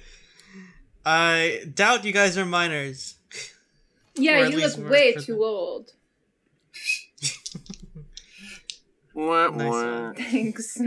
I 1.05 1.61
doubt 1.71 2.05
you 2.05 2.11
guys 2.11 2.37
are 2.37 2.45
minors. 2.45 3.15
Yeah, 4.17 4.47
you 4.47 4.57
look 4.59 4.77
way 4.89 5.13
too 5.13 5.43
old. 5.43 5.91
What? 9.13 9.55
Nice 9.55 9.71
wah. 9.71 10.13
Thanks. 10.17 10.77
I 10.81 10.85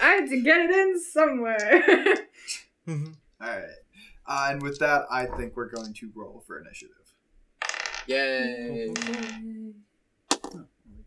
had 0.00 0.28
to 0.28 0.40
get 0.42 0.58
it 0.60 0.70
in 0.70 1.00
somewhere. 1.00 2.16
Mhm. 2.86 3.14
All 3.40 3.48
right. 3.48 3.64
Uh, 4.26 4.48
and 4.50 4.62
with 4.62 4.78
that, 4.80 5.06
I 5.10 5.24
think 5.24 5.56
we're 5.56 5.70
going 5.70 5.94
to 5.94 6.10
roll 6.14 6.44
for 6.46 6.60
initiative. 6.60 6.96
Yay. 8.06 8.88
We 8.90 8.94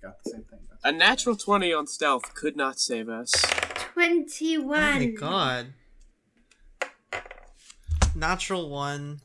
got 0.01 0.15
the 0.23 0.31
same 0.31 0.41
thing. 0.49 0.57
That's 0.67 0.81
A 0.83 0.91
natural 0.91 1.35
20 1.35 1.71
on 1.71 1.85
stealth 1.85 2.33
could 2.33 2.57
not 2.57 2.79
save 2.79 3.09
us. 3.09 3.31
oh 3.45 3.49
Twenty-one. 3.93 4.99
my 4.99 5.05
god. 5.05 5.73
Natural 8.15 8.67
one. 8.71 9.21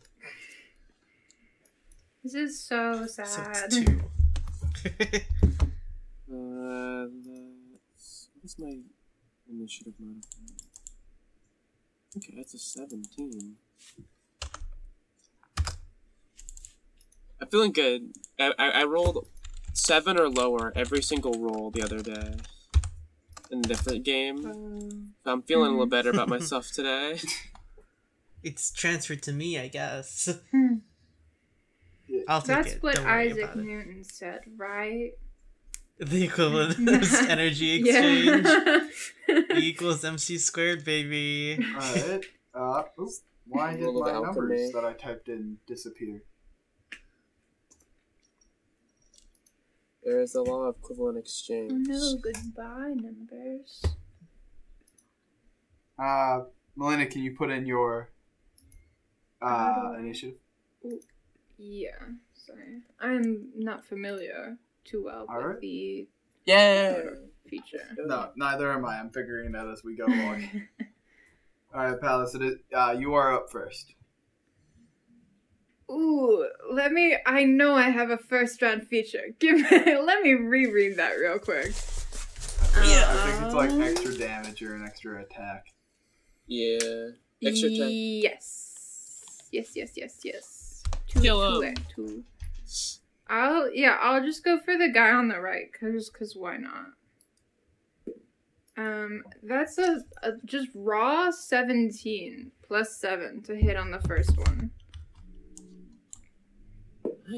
This 2.23 2.35
is 2.35 2.61
so 2.65 3.07
So 3.07 3.25
sad. 3.25 3.73
it's 3.73 3.77
two. 3.85 4.01
Uh, 6.33 7.07
that's, 7.27 8.29
what's 8.41 8.59
my 8.59 8.79
initiative 9.51 9.93
modifier? 10.01 10.57
Okay, 12.17 12.33
that's 12.37 12.55
a 12.55 12.59
17. 12.59 13.57
I'm 17.41 17.49
feeling 17.49 17.73
good. 17.73 18.13
I, 18.41 18.53
I, 18.59 18.69
I 18.71 18.85
rolled 18.85 19.27
7 19.75 20.19
or 20.19 20.31
lower 20.31 20.73
every 20.75 21.03
single 21.03 21.35
roll 21.35 21.71
the 21.71 21.83
other 21.83 22.01
day 22.01 22.37
in 23.51 23.59
a 23.59 23.63
different 23.63 24.05
game. 24.05 24.47
Um, 24.47 25.13
So 25.25 25.33
I'm 25.33 25.43
feeling 25.43 25.69
a 25.69 25.73
little 25.73 25.87
better 25.87 26.11
about 26.11 26.29
myself 26.37 26.71
today. 26.73 27.19
it's 28.43 28.71
transferred 28.73 29.23
to 29.25 29.33
me, 29.33 29.59
I 29.59 29.69
guess. 29.69 30.31
I'll 32.29 32.41
take 32.41 32.47
That's 32.49 32.73
it. 32.75 32.83
what 32.83 32.97
Don't 32.97 33.05
worry 33.07 33.31
Isaac 33.31 33.45
about 33.45 33.57
it. 33.57 33.65
Newton 33.65 34.05
said, 34.05 34.41
right? 34.57 35.13
The 35.99 36.25
equivalent 36.25 36.79
of 36.89 37.15
energy 37.29 37.75
exchange 37.81 38.47
Yeah. 39.29 39.59
equals 39.59 40.03
MC 40.05 40.39
squared, 40.39 40.85
baby. 40.85 41.59
All 41.75 41.81
right. 41.81 42.25
Uh, 42.55 42.83
oops. 43.01 43.23
Why 43.47 43.75
did 43.77 43.85
Roll 43.85 44.01
my 44.01 44.13
numbers 44.13 44.73
that 44.73 44.85
I 44.85 44.95
typed 44.95 45.29
in 45.29 45.59
disappear? 45.67 46.23
there 50.05 50.21
is 50.21 50.35
a 50.35 50.43
law 50.43 50.63
of 50.65 50.77
equivalent 50.77 51.17
oh 51.17 51.21
exchange. 51.21 51.87
no, 51.89 52.17
goodbye 52.21 52.95
numbers. 52.97 53.83
Uh, 55.99 56.41
Melena, 56.77 57.09
can 57.09 57.23
you 57.23 57.37
put 57.37 57.51
in 57.51 57.65
your 57.67 58.11
uh, 59.41 59.75
do 59.75 59.81
I- 59.97 59.99
initiative? 60.01 60.39
Yeah, 61.65 61.91
sorry. 62.35 62.83
I'm 63.01 63.51
not 63.57 63.85
familiar 63.85 64.57
too 64.85 65.05
well 65.05 65.27
All 65.29 65.37
with 65.37 65.47
right. 65.47 65.61
the 65.61 66.09
Yeah. 66.45 67.03
feature. 67.49 67.87
No, 67.99 68.31
neither 68.37 68.73
am 68.73 68.85
I. 68.85 68.99
I'm 68.99 69.11
figuring 69.11 69.51
it 69.51 69.57
out 69.57 69.71
as 69.71 69.85
we 69.85 69.95
go 69.97 70.07
along. 70.07 70.49
All 71.75 71.85
right, 71.89 72.01
Pallas, 72.01 72.35
it 72.35 72.43
is, 72.43 72.57
uh, 72.77 72.97
you 72.99 73.15
are 73.15 73.33
up 73.33 73.49
first. 73.51 73.95
Ooh, 75.89 76.49
let 76.73 76.91
me. 76.93 77.17
I 77.27 77.45
know 77.45 77.75
I 77.75 77.91
have 77.91 78.11
a 78.11 78.17
first 78.19 78.61
round 78.63 78.87
feature. 78.89 79.27
Give 79.39 79.57
me. 79.57 79.69
Let 79.71 80.23
me 80.23 80.33
reread 80.35 80.97
that 80.97 81.13
real 81.13 81.39
quick. 81.39 81.73
Yeah. 82.85 83.05
I 83.07 83.31
think 83.31 83.45
it's 83.47 83.55
like 83.55 83.71
Um, 83.71 83.83
extra 83.83 84.17
damage 84.17 84.63
or 84.63 84.75
an 84.75 84.85
extra 84.85 85.21
attack. 85.23 85.67
Yeah. 86.47 87.11
Extra 87.45 87.69
attack. 87.69 87.89
Yes. 87.91 88.59
Yes. 89.53 89.71
Yes. 89.77 89.91
Yes. 89.97 90.19
Yes. 90.25 90.52
Two. 91.23 91.29
Kill 91.29 91.53
two, 91.53 91.61
him. 91.63 91.75
two. 91.95 92.25
I'll. 93.29 93.73
Yeah. 93.75 93.97
I'll 94.01 94.23
just 94.25 94.45
go 94.45 94.59
for 94.59 94.77
the 94.77 94.89
guy 94.89 95.11
on 95.11 95.29
the 95.29 95.41
right. 95.41 95.67
Cause. 95.79 96.11
Cause 96.11 96.35
why 96.37 96.57
not? 96.59 96.87
Um. 98.77 99.23
That's 99.43 99.79
a, 99.79 100.01
a 100.23 100.33
just 100.45 100.69
raw 100.75 101.31
seventeen 101.31 102.53
plus 102.67 102.97
seven 102.99 103.43
to 103.43 103.55
hit 103.57 103.77
on 103.77 103.91
the 103.91 104.01
first 104.01 104.37
one. 104.37 104.71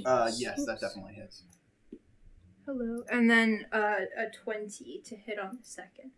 Uh, 0.04 0.24
Nice. 0.24 0.40
yes, 0.40 0.64
that 0.66 0.80
definitely 0.80 1.14
hits. 1.14 1.42
Hello. 2.66 3.04
And 3.10 3.30
then 3.30 3.66
uh, 3.72 3.96
a 4.16 4.30
twenty 4.42 5.00
to 5.04 5.16
hit 5.16 5.38
on 5.38 5.58
the 5.62 5.68
second. 5.68 6.10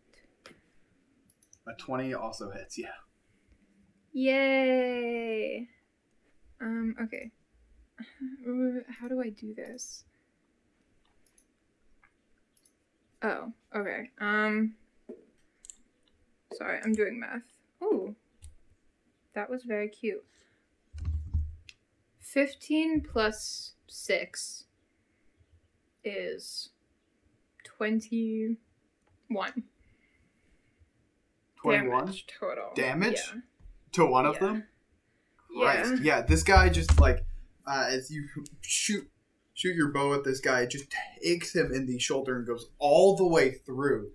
A 1.69 1.73
20 1.75 2.15
also 2.15 2.51
hits, 2.53 2.79
yeah. 2.79 2.95
Yay! 4.13 5.67
Um, 6.61 6.95
okay. 7.03 7.33
Uh, 7.99 8.81
How 9.01 9.09
do 9.09 9.21
I 9.23 9.31
do 9.31 9.55
this? 9.55 10.05
Oh, 13.23 13.53
okay. 13.75 14.11
Um, 14.21 14.75
sorry, 16.55 16.79
I'm 16.85 16.93
doing 16.93 17.19
math. 17.19 17.43
Ooh, 17.83 18.15
that 19.35 19.49
was 19.51 19.65
very 19.65 19.89
cute. 19.89 20.25
15 22.21 23.01
plus 23.01 23.73
6 23.89 24.65
is 26.05 26.69
21 27.65 28.57
21 31.57 31.89
damage 31.99 32.27
total. 32.27 32.71
Damage? 32.75 33.21
Yeah. 33.35 33.41
to 33.93 34.05
one 34.07 34.27
of 34.27 34.35
Yeah. 34.35 34.41
them? 34.41 34.65
Christ. 35.59 35.91
Yeah. 36.03 36.19
Yeah, 36.19 36.21
this 36.23 36.43
guy 36.43 36.69
just 36.69 37.01
like 37.01 37.25
uh, 37.67 37.87
as 37.89 38.11
you 38.11 38.27
shoot 38.63 39.09
shoot 39.55 39.75
your 39.75 39.91
bow 39.91 40.15
at 40.15 40.25
this 40.25 40.41
guy, 40.41 40.61
it 40.61 40.71
just 40.71 40.87
takes 41.23 41.55
him 41.55 41.73
in 41.73 41.87
the 41.87 41.99
shoulder 41.99 42.37
and 42.37 42.47
goes 42.47 42.69
all 42.79 43.17
the 43.17 43.27
way 43.27 43.53
through 43.65 44.11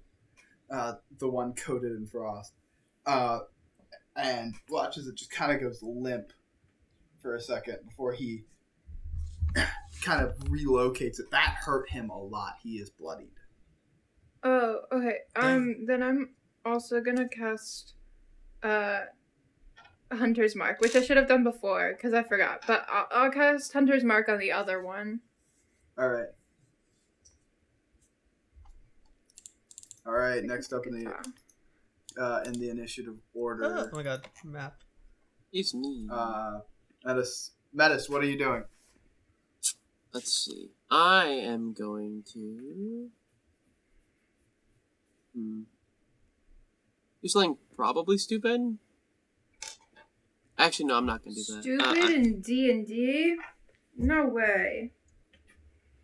uh, 0.72 0.94
the 1.20 1.28
one 1.28 1.54
coated 1.54 1.92
in 1.94 2.08
frost. 2.08 2.54
Uh, 3.06 3.40
and 4.16 4.54
watches 4.70 5.08
it 5.08 5.16
just 5.16 5.32
kind 5.32 5.52
of 5.52 5.60
goes 5.60 5.80
limp 5.82 6.32
for 7.22 7.36
a 7.36 7.42
second 7.42 7.78
before 7.88 8.14
he 8.14 8.44
kind 10.02 10.22
of 10.22 10.36
relocates 10.50 11.20
it. 11.20 11.30
That 11.32 11.58
hurt 11.66 11.90
him 11.90 12.10
a 12.10 12.20
lot. 12.20 12.54
He 12.62 12.76
is 12.76 12.90
bloodied. 12.90 13.28
Oh, 14.44 14.80
okay. 14.92 15.18
Um, 15.36 15.86
then 15.86 16.02
I'm 16.02 16.30
also 16.66 17.00
gonna 17.00 17.28
cast, 17.28 17.94
uh, 18.64 19.02
Hunter's 20.12 20.56
Mark, 20.56 20.82
which 20.82 20.96
I 20.96 21.02
should 21.02 21.18
have 21.18 21.28
done 21.28 21.44
before 21.44 21.94
because 21.94 22.14
I 22.14 22.24
forgot. 22.24 22.64
But 22.68 22.86
I'll, 22.92 23.08
I'll 23.12 23.32
cast 23.32 23.74
Hunter's 23.74 24.04
Mark 24.04 24.30
on 24.30 24.40
the 24.40 24.52
other 24.52 24.82
one. 24.82 25.22
All 25.98 26.10
right. 26.10 26.28
All 30.06 30.14
right. 30.14 30.44
Next 30.44 30.74
up 30.74 30.86
in 30.88 31.04
the 31.04 31.14
uh, 32.22 32.44
in 32.46 32.54
the 32.54 32.70
initiative 32.70 33.16
order. 33.34 33.90
Oh 33.92 33.96
my 33.96 34.04
god, 34.04 34.28
map. 34.44 34.76
It's 35.54 35.74
me. 35.74 36.08
Uh, 36.12 36.60
Metis, 37.06 37.52
Metis, 37.74 38.10
what 38.10 38.22
are 38.22 38.28
you 38.28 38.38
doing? 38.38 38.64
Let's 40.14 40.34
see. 40.34 40.72
I 40.90 41.26
am 41.26 41.74
going 41.74 42.24
to. 42.34 43.10
Hmm. 45.36 45.62
Do 47.22 47.28
something 47.28 47.58
probably 47.76 48.18
stupid. 48.18 48.78
Actually, 50.62 50.86
no, 50.86 50.96
I'm 50.98 51.08
not 51.08 51.24
gonna 51.24 51.36
do 51.36 51.44
that. 51.56 51.64
Stupid 51.64 51.82
Uh, 51.82 51.94
I- 52.08 52.14
in 52.14 52.40
D 52.42 52.70
and 52.70 52.86
D? 52.86 53.36
No 53.98 54.28
way. 54.28 54.92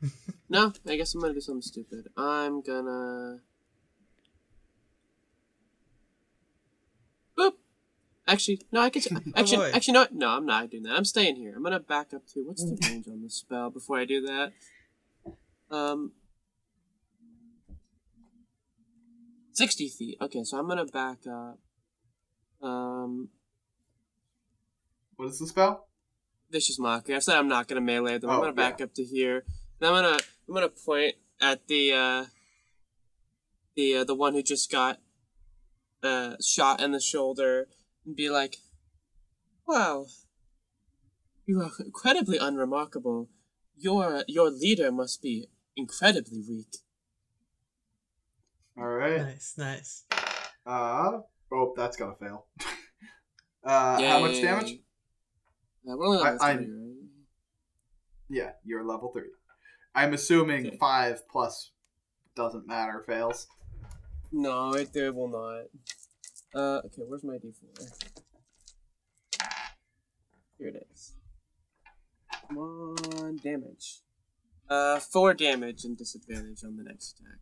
no, 0.50 0.74
I 0.88 0.96
guess 0.96 1.14
I'm 1.14 1.22
gonna 1.22 1.36
do 1.36 1.42
something 1.42 1.62
stupid. 1.62 2.08
I'm 2.18 2.62
gonna. 2.62 3.42
Boop. 7.38 7.54
Actually, 8.28 8.62
no, 8.72 8.82
I 8.82 8.90
can. 8.90 9.04
Actually, 9.36 9.58
boy. 9.58 9.72
actually, 9.76 9.94
no, 9.94 10.08
no, 10.12 10.30
I'm 10.30 10.46
not 10.48 10.72
doing 10.72 10.84
that. 10.84 10.94
I'm 10.98 11.06
staying 11.06 11.36
here. 11.36 11.54
I'm 11.56 11.62
gonna 11.62 11.80
back 11.80 12.12
up 12.16 12.26
to 12.34 12.40
what's 12.42 12.64
the 12.66 12.78
range 12.90 13.08
on 13.08 13.22
this 13.22 13.36
spell 13.36 13.70
before 13.70 14.00
I 14.00 14.06
do 14.06 14.22
that. 14.22 14.54
Um, 15.70 16.14
sixty 19.52 19.88
feet. 19.88 20.18
Okay, 20.20 20.44
so 20.44 20.58
I'm 20.58 20.68
gonna 20.68 20.86
back 20.86 21.20
up. 21.28 21.60
Um, 22.68 23.30
What 25.18 25.30
is 25.30 25.40
the 25.40 25.48
spell? 25.48 25.84
vicious 26.50 26.80
mockery. 26.80 27.14
I 27.14 27.20
said 27.20 27.36
I'm 27.36 27.50
not 27.50 27.68
gonna 27.68 27.82
melee 27.82 28.18
them. 28.20 28.30
I'm 28.30 28.38
Oh, 28.38 28.40
gonna 28.40 28.54
back 28.54 28.80
up 28.80 28.94
to 28.94 29.04
here. 29.04 29.44
And 29.82 29.90
I'm 29.90 29.94
gonna 30.02 30.20
I'm 30.48 30.54
gonna 30.54 30.70
point 30.70 31.16
at 31.42 31.68
the 31.68 31.92
uh 31.92 32.26
the 33.76 33.98
uh, 33.98 34.04
the 34.06 34.16
one 34.16 34.34
who 34.34 34.42
just 34.42 34.72
got 34.72 35.00
uh 36.02 36.36
shot 36.42 36.80
in 36.82 36.92
the 36.94 37.02
shoulder 37.02 37.68
and 38.06 38.16
be 38.16 38.30
like, 38.30 38.58
"Wow, 39.68 40.06
you 41.46 41.62
are 41.62 41.72
incredibly 41.84 42.38
unremarkable. 42.38 43.30
Your 43.76 44.24
your 44.28 44.50
leader 44.50 44.90
must 44.92 45.22
be 45.22 45.50
incredibly 45.76 46.42
weak." 46.48 46.78
All 48.78 48.88
right. 48.88 49.18
Nice, 49.18 49.56
nice. 49.58 50.06
Uh, 50.66 51.20
oh, 51.52 51.74
that's 51.76 51.98
gonna 51.98 52.16
fail. 52.16 52.46
uh, 53.66 54.02
how 54.02 54.20
much 54.20 54.36
Yay. 54.36 54.42
damage? 54.44 54.80
Uh, 55.90 55.96
we're 55.96 56.06
only 56.06 56.18
level 56.20 56.40
I- 56.42 56.52
I- 56.52 56.58
three, 56.58 56.66
right? 56.72 56.94
Yeah, 58.30 58.52
you're 58.66 58.84
level 58.84 59.12
three. 59.12 59.32
I'm 59.96 60.14
assuming 60.14 60.68
Okay. 60.68 60.78
five 60.78 61.28
plus 61.30 61.72
doesn't 62.36 62.68
matter 62.68 63.02
fails. 63.08 63.48
No, 64.32 64.74
it, 64.74 64.94
it 64.96 65.16
will 65.16 65.30
not. 65.30 65.66
Uh, 66.54 66.82
okay, 66.86 67.04
where's 67.08 67.24
my 67.24 67.38
d4? 67.38 68.12
Here 70.58 70.68
it 70.70 70.88
is. 70.92 71.14
Come 72.48 72.58
on, 72.58 73.38
damage. 73.38 74.02
Uh, 74.70 75.00
four 75.00 75.34
damage 75.34 75.86
and 75.86 75.98
disadvantage 75.98 76.64
on 76.64 76.76
the 76.76 76.84
next 76.84 77.20
attack. 77.20 77.40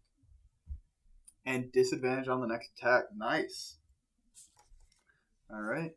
And 1.46 1.72
disadvantage 1.72 2.28
on 2.28 2.42
the 2.42 2.48
next 2.48 2.72
attack. 2.78 3.06
Nice. 3.16 3.78
All 5.52 5.62
right. 5.62 5.96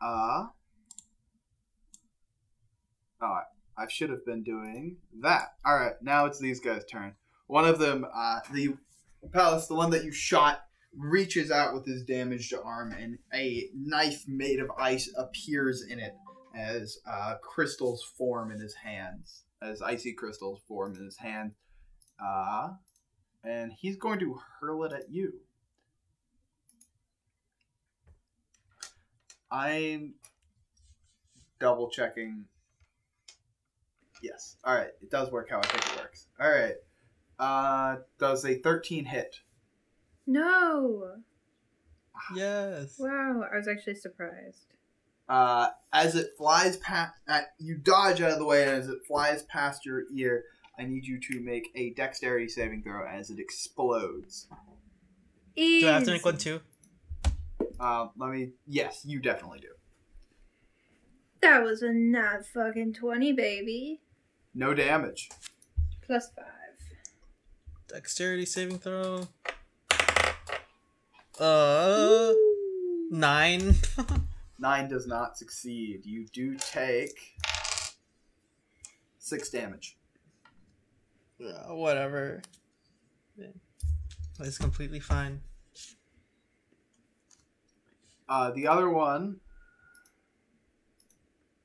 Uh. 0.00 0.46
Oh, 3.22 3.38
I 3.76 3.88
should 3.88 4.10
have 4.10 4.24
been 4.24 4.42
doing 4.42 4.98
that. 5.20 5.54
All 5.64 5.76
right, 5.76 5.94
now 6.02 6.26
it's 6.26 6.38
these 6.38 6.60
guys' 6.60 6.84
turn. 6.84 7.14
One 7.46 7.66
of 7.66 7.78
them, 7.78 8.06
uh, 8.14 8.40
the 8.52 8.74
Pallas, 9.32 9.66
the 9.66 9.74
one 9.74 9.90
that 9.90 10.04
you 10.04 10.12
shot, 10.12 10.60
reaches 10.96 11.50
out 11.50 11.74
with 11.74 11.86
his 11.86 12.04
damaged 12.04 12.54
arm, 12.54 12.92
and 12.92 13.18
a 13.32 13.68
knife 13.74 14.24
made 14.28 14.60
of 14.60 14.70
ice 14.78 15.12
appears 15.16 15.84
in 15.88 15.98
it 15.98 16.14
as 16.56 16.98
uh, 17.10 17.34
crystals 17.42 18.04
form 18.16 18.52
in 18.52 18.60
his 18.60 18.74
hands, 18.74 19.44
as 19.62 19.82
icy 19.82 20.12
crystals 20.12 20.60
form 20.68 20.94
in 20.94 21.04
his 21.04 21.16
hand. 21.16 21.52
Uh, 22.24 22.70
and 23.42 23.72
he's 23.72 23.96
going 23.96 24.20
to 24.20 24.38
hurl 24.60 24.84
it 24.84 24.92
at 24.92 25.10
you. 25.10 25.32
I'm 29.54 30.14
double 31.60 31.88
checking. 31.88 32.46
Yes. 34.20 34.56
All 34.64 34.74
right. 34.74 34.90
It 35.00 35.10
does 35.10 35.30
work 35.30 35.48
how 35.48 35.58
I 35.58 35.66
think 35.66 35.86
it 35.86 36.02
works. 36.02 36.26
All 36.40 36.50
right. 36.50 36.74
Uh, 37.38 37.96
does 38.18 38.44
a 38.44 38.56
13 38.56 39.04
hit? 39.04 39.36
No. 40.26 41.12
Yes. 42.34 42.96
Wow, 42.98 43.44
I 43.52 43.56
was 43.56 43.68
actually 43.68 43.94
surprised. 43.96 44.74
Uh, 45.28 45.68
as 45.92 46.16
it 46.16 46.30
flies 46.36 46.76
past, 46.78 47.14
uh, 47.28 47.42
you 47.58 47.76
dodge 47.76 48.20
out 48.20 48.32
of 48.32 48.38
the 48.38 48.44
way, 48.44 48.62
and 48.62 48.72
as 48.72 48.88
it 48.88 48.98
flies 49.06 49.42
past 49.44 49.86
your 49.86 50.02
ear, 50.14 50.44
I 50.78 50.84
need 50.84 51.06
you 51.06 51.20
to 51.20 51.40
make 51.40 51.70
a 51.74 51.90
dexterity 51.94 52.48
saving 52.48 52.82
throw 52.82 53.06
as 53.06 53.30
it 53.30 53.38
explodes. 53.38 54.48
Easy. 55.56 55.86
Do 55.86 55.90
I 55.90 55.94
have 55.94 56.04
to 56.04 56.10
make 56.10 56.24
one 56.24 56.38
too? 56.38 56.60
Uh, 57.78 58.08
let 58.16 58.30
me. 58.30 58.52
Yes, 58.66 59.02
you 59.04 59.20
definitely 59.20 59.60
do. 59.60 59.68
That 61.40 61.62
was 61.62 61.82
a 61.82 61.92
not 61.92 62.46
fucking 62.46 62.94
20, 62.94 63.32
baby. 63.32 64.00
No 64.54 64.72
damage. 64.72 65.28
Plus 66.02 66.30
five. 66.34 66.46
Dexterity 67.88 68.46
saving 68.46 68.78
throw. 68.78 69.28
Uh, 71.38 72.32
nine. 73.10 73.74
Nine 74.58 74.88
does 74.88 75.06
not 75.06 75.36
succeed. 75.36 76.06
You 76.06 76.26
do 76.32 76.56
take 76.56 77.18
six 79.18 79.50
damage. 79.50 79.98
Uh, 81.44 81.74
whatever. 81.74 82.40
It's 84.40 84.58
completely 84.58 85.00
fine. 85.00 85.40
Uh, 88.28 88.50
the 88.50 88.66
other 88.66 88.88
one 88.88 89.40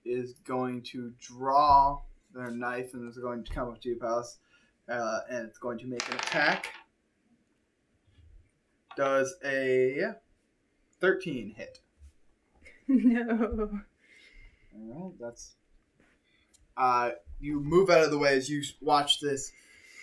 is 0.04 0.34
going 0.46 0.82
to 0.82 1.14
draw 1.20 2.02
their 2.34 2.52
knife 2.52 2.94
and 2.94 3.10
is 3.10 3.18
going 3.18 3.44
to 3.44 3.54
come 3.54 3.70
up 3.70 3.82
to 3.82 3.90
you, 3.90 3.96
Pallas, 3.96 4.38
uh, 4.90 5.20
and 5.30 5.48
it's 5.48 5.60
going 5.60 5.78
to 5.80 5.86
make 5.86 6.08
an 6.10 6.16
attack. 6.16 6.68
Does 8.98 9.36
a 9.46 10.14
13 11.00 11.54
hit. 11.56 11.80
no. 12.88 13.80
Alright, 14.76 15.14
that's. 15.20 15.56
Uh, 16.76 17.12
you 17.40 17.60
move 17.60 17.90
out 17.90 18.04
of 18.04 18.12
the 18.12 18.18
way 18.18 18.36
as 18.36 18.50
you 18.50 18.64
watch 18.82 19.20
this 19.20 19.52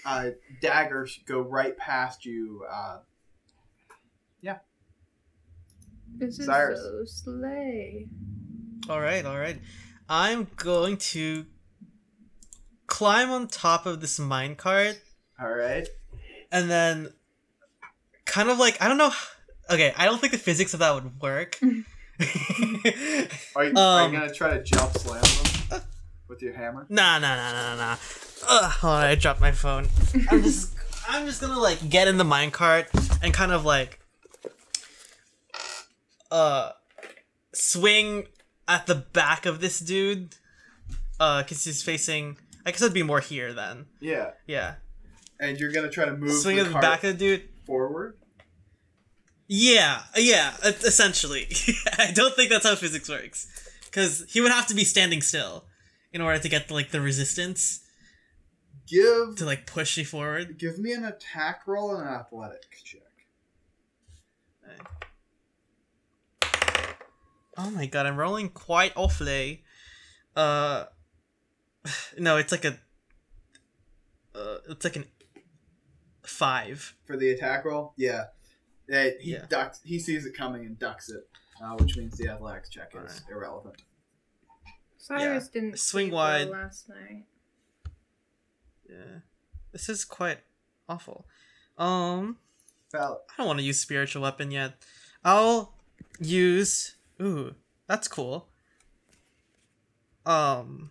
uh, 0.04 0.30
dagger 0.60 1.08
go 1.26 1.40
right 1.40 1.76
past 1.76 2.24
you. 2.24 2.64
Uh, 2.70 2.98
This 6.18 6.38
is 6.38 6.46
Cyrus. 6.46 6.80
so 6.80 7.04
slay. 7.04 8.06
All 8.88 9.00
right, 9.00 9.24
all 9.24 9.38
right. 9.38 9.58
I'm 10.08 10.46
going 10.56 10.96
to 10.98 11.44
climb 12.86 13.30
on 13.30 13.48
top 13.48 13.84
of 13.86 14.00
this 14.00 14.18
minecart 14.20 14.96
Alright. 15.42 15.88
and 16.52 16.70
then 16.70 17.08
kind 18.24 18.48
of 18.48 18.58
like 18.58 18.80
I 18.80 18.88
don't 18.88 18.98
know. 18.98 19.10
Okay, 19.68 19.92
I 19.96 20.04
don't 20.04 20.20
think 20.20 20.32
the 20.32 20.38
physics 20.38 20.72
of 20.74 20.80
that 20.80 20.94
would 20.94 21.20
work. 21.20 21.58
Are 22.20 22.22
you, 22.22 23.26
are 23.56 23.64
you 23.64 23.76
Um, 23.76 24.12
going 24.12 24.26
to 24.28 24.32
try 24.34 24.56
to 24.56 24.62
jump 24.62 24.92
slam 24.96 25.22
them 25.68 25.82
with 26.28 26.40
your 26.40 26.54
hammer? 26.54 26.86
Nah, 26.88 27.18
nah, 27.18 27.34
nah, 27.36 27.52
nah, 27.52 27.76
nah. 27.76 27.96
Ugh, 28.48 28.70
hold 28.72 28.94
on, 28.94 29.02
I 29.02 29.14
dropped 29.16 29.40
my 29.40 29.52
phone. 29.52 29.86
I'm 30.30 30.42
just, 30.42 30.74
I'm 31.08 31.26
just 31.26 31.40
gonna 31.42 31.58
like 31.58 31.90
get 31.90 32.08
in 32.08 32.16
the 32.16 32.24
minecart 32.24 32.86
and 33.22 33.34
kind 33.34 33.52
of 33.52 33.64
like, 33.66 33.98
uh, 36.30 36.72
swing 37.52 38.26
at 38.68 38.86
the 38.86 38.94
back 38.94 39.46
of 39.46 39.60
this 39.60 39.80
dude. 39.80 40.34
Uh, 41.18 41.42
cause 41.42 41.64
he's 41.64 41.82
facing. 41.82 42.36
I 42.64 42.72
guess 42.72 42.82
it'd 42.82 42.92
be 42.92 43.02
more 43.02 43.20
here 43.20 43.52
then. 43.52 43.86
Yeah. 44.00 44.32
Yeah. 44.46 44.74
And 45.40 45.58
you're 45.58 45.72
going 45.72 45.86
to 45.86 45.92
try 45.92 46.04
to 46.04 46.16
move 46.16 46.32
swing 46.32 46.56
the 46.56 46.62
at 46.62 46.72
the 46.72 46.78
back 46.78 47.04
of 47.04 47.18
the 47.18 47.36
dude. 47.36 47.48
forward? 47.64 48.16
Yeah, 49.48 50.02
yeah, 50.16 50.54
essentially. 50.64 51.46
I 51.98 52.10
don't 52.12 52.34
think 52.34 52.50
that's 52.50 52.66
how 52.66 52.74
physics 52.74 53.08
works. 53.08 53.46
Because 53.84 54.24
he 54.28 54.40
would 54.40 54.50
have 54.50 54.66
to 54.66 54.74
be 54.74 54.82
standing 54.82 55.22
still 55.22 55.64
in 56.12 56.20
order 56.20 56.38
to 56.38 56.48
get 56.48 56.70
like 56.70 56.90
the 56.90 57.00
resistance 57.00 57.80
Give 58.88 59.36
to 59.36 59.44
like 59.44 59.66
push 59.66 59.96
you 59.98 60.04
forward. 60.04 60.58
give 60.58 60.78
me 60.78 60.92
an 60.92 61.04
attack 61.04 61.62
roll 61.66 61.94
and 61.94 62.06
an 62.06 62.14
athletic 62.14 62.62
check. 62.84 63.00
Oh 67.58 67.70
my 67.70 67.86
god, 67.86 68.06
I'm 68.06 68.16
rolling 68.16 68.48
quite 68.50 68.92
awfully. 68.96 69.64
Uh, 70.34 70.84
no, 72.18 72.36
it's 72.36 72.52
like 72.52 72.64
a. 72.64 72.78
Uh, 74.34 74.58
it's 74.68 74.84
like 74.84 74.96
an 74.96 75.04
five. 76.24 76.94
For 77.06 77.16
the 77.16 77.30
attack 77.30 77.64
roll? 77.64 77.94
Yeah. 77.96 78.24
Yeah, 78.88 79.10
he 79.20 79.32
Yeah. 79.32 79.46
ducks 79.48 79.80
he 79.84 79.98
sees 79.98 80.26
it 80.26 80.36
coming 80.36 80.64
and 80.66 80.78
ducks 80.78 81.08
it. 81.08 81.26
Uh, 81.62 81.74
which 81.76 81.96
means 81.96 82.18
the 82.18 82.28
athletics 82.28 82.68
check 82.68 82.90
is 82.94 82.96
Alright. 83.00 83.20
irrelevant. 83.30 83.82
Cyrus 84.98 85.48
didn't 85.48 85.78
Swing 85.78 86.10
wide. 86.10 86.48
last 86.50 86.88
night. 86.88 87.24
Yeah, 88.90 89.20
this 89.72 89.88
is 89.88 90.04
quite 90.04 90.38
awful. 90.88 91.26
Um, 91.78 92.36
Val- 92.92 93.22
I 93.30 93.34
don't 93.38 93.46
want 93.46 93.58
to 93.60 93.64
use 93.64 93.80
spiritual 93.80 94.22
weapon 94.22 94.50
yet. 94.50 94.74
I'll 95.24 95.74
use. 96.20 96.95
Ooh, 97.20 97.54
that's 97.86 98.08
cool. 98.08 98.48
Um. 100.24 100.90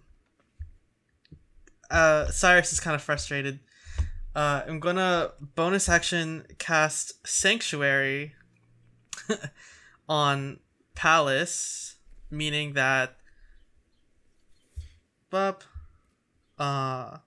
Uh, 1.90 2.26
Cyrus 2.32 2.74
is 2.74 2.80
kind 2.80 2.96
of 2.96 3.02
frustrated. 3.02 3.60
Uh, 4.36 4.64
I'm 4.68 4.80
gonna 4.80 5.32
bonus 5.56 5.88
action 5.88 6.46
cast 6.58 7.26
Sanctuary 7.26 8.34
on 10.10 10.60
Pallas, 10.96 11.96
meaning 12.30 12.74
that. 12.74 13.18
Bup. 15.30 15.64
Uh, 16.58 17.18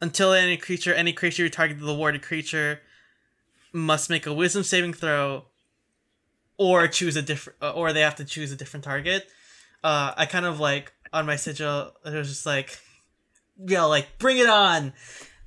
until 0.00 0.32
any 0.32 0.56
creature, 0.56 0.94
any 0.94 1.12
creature 1.12 1.42
you 1.42 1.50
target 1.50 1.78
the 1.80 1.94
warded 1.94 2.22
creature 2.22 2.80
must 3.72 4.10
make 4.10 4.26
a 4.26 4.32
wisdom 4.32 4.62
saving 4.62 4.92
throw 4.92 5.44
or 6.60 6.86
choose 6.86 7.16
a 7.16 7.22
different 7.22 7.56
uh, 7.62 7.70
or 7.70 7.94
they 7.94 8.02
have 8.02 8.16
to 8.16 8.24
choose 8.24 8.52
a 8.52 8.56
different 8.56 8.84
target. 8.84 9.26
Uh 9.82 10.12
i 10.16 10.26
kind 10.26 10.44
of 10.44 10.60
like 10.60 10.92
on 11.10 11.24
my 11.24 11.34
sigil 11.36 11.92
it 12.04 12.14
was 12.14 12.28
just 12.28 12.44
like 12.44 12.78
yeah 13.66 13.84
like 13.84 14.06
bring 14.18 14.36
it 14.36 14.48
on! 14.48 14.92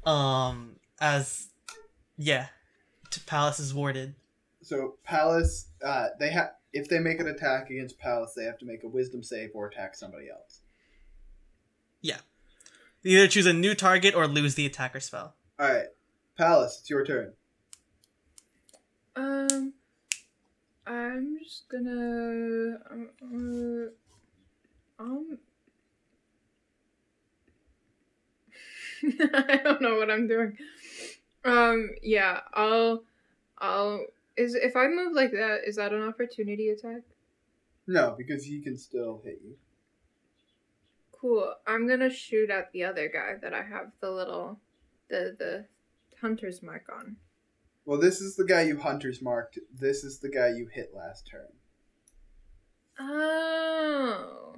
Um 0.06 0.78
as 1.00 1.50
yeah 2.18 2.48
t- 3.12 3.22
Pallas 3.28 3.60
is 3.60 3.76
warded. 3.76 4.16
So 4.64 4.96
Pallas, 5.04 5.68
uh, 5.86 6.08
they 6.20 6.32
have 6.32 6.54
if 6.74 6.90
they 6.90 6.98
make 6.98 7.20
an 7.20 7.28
attack 7.28 7.70
against 7.70 8.00
Pallas, 8.00 8.34
they 8.36 8.46
have 8.46 8.58
to 8.58 8.66
make 8.66 8.84
a 8.84 8.88
Wisdom 8.88 9.22
save 9.22 9.52
or 9.54 9.68
attack 9.68 9.96
somebody 9.96 10.30
else. 10.32 10.62
you 13.04 13.20
either 13.20 13.28
choose 13.28 13.46
a 13.46 13.54
new 13.54 13.76
target 13.76 14.16
or 14.16 14.26
lose 14.28 14.56
the 14.56 14.66
attacker 14.66 15.00
spell. 15.00 15.36
All 15.60 15.72
right, 15.72 15.88
Pallas, 16.38 16.80
it's 16.80 16.90
your 16.90 17.06
turn. 17.06 17.34
Um, 19.16 19.74
I'm 20.86 21.38
just 21.42 21.70
gonna. 21.70 22.78
Um, 22.92 23.90
uh, 25.00 25.04
um 25.04 25.38
I 29.34 29.60
don't 29.64 29.82
know 29.82 29.96
what 29.96 30.10
I'm 30.10 30.28
doing. 30.28 30.58
Um, 31.44 31.92
yeah, 32.02 32.42
I'll, 32.54 33.04
I'll. 33.58 34.06
Is 34.38 34.56
if 34.56 34.76
I 34.76 34.88
move 34.88 35.14
like 35.14 35.32
that, 35.32 35.62
is 35.66 35.76
that 35.76 35.94
an 35.94 36.02
opportunity 36.02 36.70
attack? 36.70 37.02
No, 37.86 38.16
because 38.18 38.46
he 38.46 38.62
can 38.62 38.78
still 38.78 39.22
hit 39.24 39.42
you. 39.44 39.56
Cool. 41.12 41.54
I'm 41.68 41.88
gonna 41.88 42.10
shoot 42.10 42.50
at 42.50 42.72
the 42.72 42.84
other 42.86 43.10
guy 43.10 43.36
that 43.42 43.54
I 43.54 43.62
have 43.62 43.92
the 44.00 44.12
little, 44.12 44.60
the 45.10 45.36
the 45.38 45.66
hunter's 46.22 46.64
mark 46.64 46.86
on. 46.94 47.18
Well, 47.86 48.00
this 48.00 48.22
is 48.22 48.36
the 48.36 48.46
guy 48.46 48.62
you 48.62 48.78
hunters 48.78 49.22
marked. 49.22 49.60
This 49.78 50.04
is 50.04 50.20
the 50.20 50.30
guy 50.30 50.50
you 50.50 50.68
hit 50.72 50.94
last 50.96 51.28
turn. 51.30 51.48
Oh. 53.00 54.56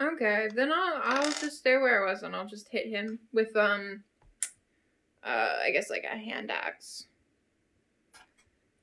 Okay, 0.00 0.48
then 0.54 0.72
I'll 0.72 1.00
I'll 1.02 1.30
just 1.32 1.58
stay 1.58 1.76
where 1.76 2.06
I 2.06 2.10
was 2.10 2.22
and 2.22 2.34
I'll 2.34 2.46
just 2.46 2.68
hit 2.70 2.88
him 2.88 3.18
with 3.32 3.54
um 3.56 4.02
uh 5.22 5.56
I 5.64 5.70
guess 5.72 5.90
like 5.90 6.04
a 6.04 6.16
hand 6.16 6.50
axe. 6.50 7.06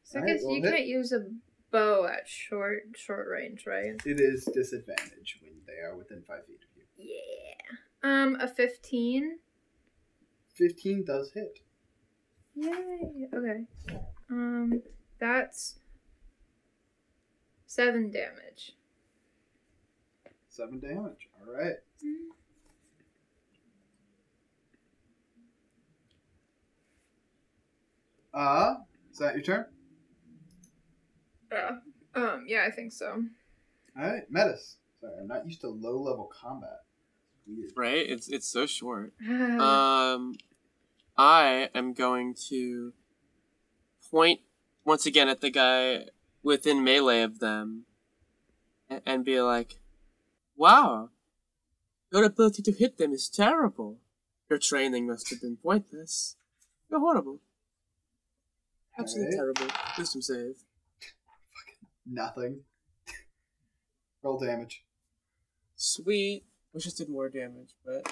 So 0.04 0.22
I 0.22 0.26
guess 0.26 0.42
well, 0.44 0.56
you 0.56 0.62
hit. 0.64 0.74
can't 0.74 0.88
use 0.88 1.12
a 1.12 1.26
bow 1.72 2.06
at 2.08 2.28
short 2.28 2.84
short 2.96 3.28
range, 3.28 3.66
right? 3.68 4.00
It 4.06 4.22
is 4.22 4.46
disadvantage 4.54 5.40
when 5.42 5.54
they 5.68 5.82
are 5.86 5.98
within 5.98 6.22
five 6.22 6.46
feet 6.46 6.62
of 6.64 6.78
you. 6.78 7.14
Yeah. 7.14 7.76
Um 8.04 8.38
a 8.40 8.48
fifteen. 8.48 9.40
Fifteen 10.60 11.06
does 11.06 11.32
hit. 11.32 11.60
Yay. 12.54 13.30
Okay. 13.34 13.64
Um 14.30 14.82
that's 15.20 15.80
seven 17.66 18.12
damage. 18.12 18.76
Seven 20.50 20.80
damage. 20.80 21.30
All 21.40 21.54
right. 21.54 21.76
Uh, 28.34 28.76
is 29.12 29.18
that 29.20 29.34
your 29.34 29.44
turn? 29.44 29.66
Yeah. 31.52 31.70
Um 32.16 32.44
yeah, 32.48 32.66
I 32.68 32.72
think 32.72 32.92
so. 32.92 33.24
All 33.98 34.04
right, 34.04 34.24
Metis. 34.30 34.76
Sorry, 35.02 35.14
I'm 35.22 35.28
not 35.28 35.46
used 35.46 35.62
to 35.62 35.70
low 35.70 35.98
level 36.00 36.30
combat. 36.32 36.82
Weird. 37.48 37.72
Right? 37.76 38.06
It's 38.08 38.28
it's 38.28 38.48
so 38.48 38.66
short. 38.66 39.14
Uh, 39.28 39.34
Um, 39.64 40.36
I 41.20 41.68
am 41.76 41.92
going 41.92 42.34
to 42.48 42.94
point 44.10 44.40
once 44.86 45.06
again 45.06 45.28
at 45.28 45.42
the 45.42 45.50
guy 45.50 46.06
within 46.44 46.82
melee 46.82 47.24
of 47.24 47.40
them, 47.40 47.84
and, 49.06 49.26
be 49.26 49.42
like, 49.42 49.80
"Wow, 50.56 51.10
Your 52.12 52.24
ability 52.24 52.62
to 52.64 52.72
hit 52.72 52.98
them 52.98 53.12
is 53.12 53.28
terrible. 53.28 54.00
Your 54.50 54.60
training 54.60 55.08
must 55.08 55.30
have 55.30 55.42
been 55.42 55.58
pointless. 55.58 56.38
You're 56.90 57.02
horrible. 57.02 57.42
Absolutely 58.98 59.38
Alright. 59.38 59.56
terrible. 59.58 59.76
Wisdom 59.98 60.22
save. 60.22 60.56
Nothing. 62.06 62.62
Roll 64.24 64.40
damage. 64.40 64.86
Sweet. 65.76 66.46
Wish 66.74 66.88
it 66.88 66.96
did 66.96 67.10
more 67.10 67.30
damage, 67.30 67.76
but 67.86 68.08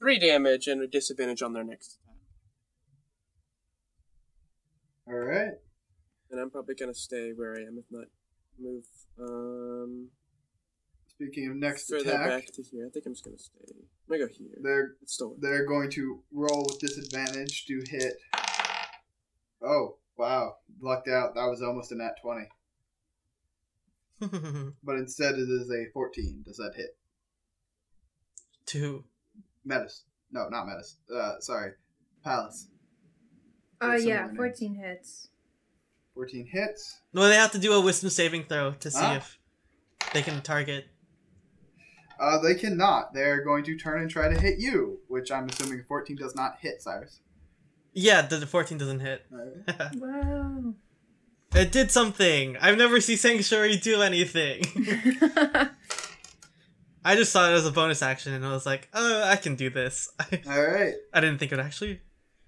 three 0.00 0.18
damage 0.18 0.66
and 0.66 0.82
a 0.82 0.86
disadvantage 0.86 1.42
on 1.42 1.52
their 1.52 1.64
next 1.64 1.98
attack. 2.02 2.16
All 5.06 5.20
right. 5.20 5.54
And 6.30 6.40
I'm 6.40 6.50
probably 6.50 6.74
gonna 6.74 6.94
stay 6.94 7.32
where 7.34 7.54
I 7.56 7.60
am, 7.60 7.78
if 7.78 7.84
not 7.90 8.06
move 8.58 8.84
um 9.18 10.08
Speaking 11.20 11.50
of 11.50 11.56
next 11.56 11.90
further 11.90 12.12
attack, 12.12 12.28
back 12.28 12.46
to 12.54 12.62
here. 12.62 12.86
I 12.86 12.90
think 12.90 13.04
I'm 13.04 13.12
just 13.12 13.24
gonna 13.24 13.38
stay. 13.38 13.60
I'm 13.68 13.84
gonna 14.08 14.26
go 14.26 14.32
here. 14.32 14.56
they're 14.62 14.92
It's 15.02 15.12
still 15.12 15.36
they're 15.38 15.66
going 15.66 15.90
to 15.90 16.22
roll 16.32 16.66
with 16.66 16.80
disadvantage 16.80 17.66
to 17.66 17.82
hit. 17.90 18.14
Oh 19.62 19.98
wow! 20.16 20.54
Lucked 20.80 21.08
out. 21.08 21.34
That 21.34 21.44
was 21.44 21.60
almost 21.60 21.92
a 21.92 21.96
nat 21.96 22.14
twenty, 22.22 22.48
but 24.82 24.96
instead 24.96 25.34
it 25.34 25.50
is 25.50 25.70
a 25.70 25.92
fourteen. 25.92 26.42
Does 26.46 26.56
that 26.56 26.72
hit? 26.74 26.96
Two. 28.64 29.04
Metis. 29.64 30.04
No, 30.32 30.48
not 30.48 30.66
Metis. 30.66 30.96
Uh, 31.14 31.34
sorry, 31.40 31.72
Pallas. 32.24 32.68
Uh, 33.82 33.92
yeah, 33.94 34.24
other 34.24 34.26
names. 34.28 34.36
14 34.36 34.74
hits. 34.74 35.28
Fourteen 36.14 36.46
hits. 36.46 37.00
No, 37.14 37.28
they 37.28 37.36
have 37.36 37.52
to 37.52 37.58
do 37.58 37.72
a 37.72 37.80
wisdom 37.80 38.10
saving 38.10 38.44
throw 38.44 38.72
to 38.72 38.90
see 38.90 38.98
Ah. 39.00 39.16
if 39.16 39.38
they 40.12 40.22
can 40.22 40.42
target. 40.42 40.86
Uh, 42.18 42.38
they 42.42 42.54
cannot. 42.54 43.14
They're 43.14 43.42
going 43.44 43.64
to 43.64 43.76
turn 43.78 44.02
and 44.02 44.10
try 44.10 44.28
to 44.28 44.38
hit 44.38 44.58
you, 44.58 45.00
which 45.08 45.30
I'm 45.30 45.48
assuming 45.48 45.84
fourteen 45.88 46.16
does 46.16 46.34
not 46.34 46.56
hit, 46.60 46.82
Cyrus. 46.82 47.20
Yeah, 47.94 48.22
the, 48.22 48.36
the 48.36 48.46
14 48.46 48.76
doesn't 48.78 49.00
hit. 49.00 49.22
Alright. 49.32 49.94
Wow. 50.00 50.74
it 51.54 51.72
did 51.72 51.90
something. 51.90 52.56
I've 52.60 52.76
never 52.78 53.00
seen 53.00 53.16
Sanctuary 53.16 53.76
do 53.78 54.02
anything. 54.02 54.62
I 57.04 57.16
just 57.16 57.32
saw 57.32 57.50
it 57.50 57.54
as 57.54 57.66
a 57.66 57.70
bonus 57.70 58.02
action 58.02 58.34
and 58.34 58.44
I 58.44 58.52
was 58.52 58.66
like, 58.66 58.88
oh, 58.92 59.22
I 59.24 59.36
can 59.36 59.54
do 59.54 59.70
this. 59.70 60.10
All 60.46 60.62
right. 60.62 60.94
I 61.12 61.20
didn't 61.20 61.38
think 61.38 61.52
it 61.52 61.56
would 61.56 61.64
actually 61.64 62.00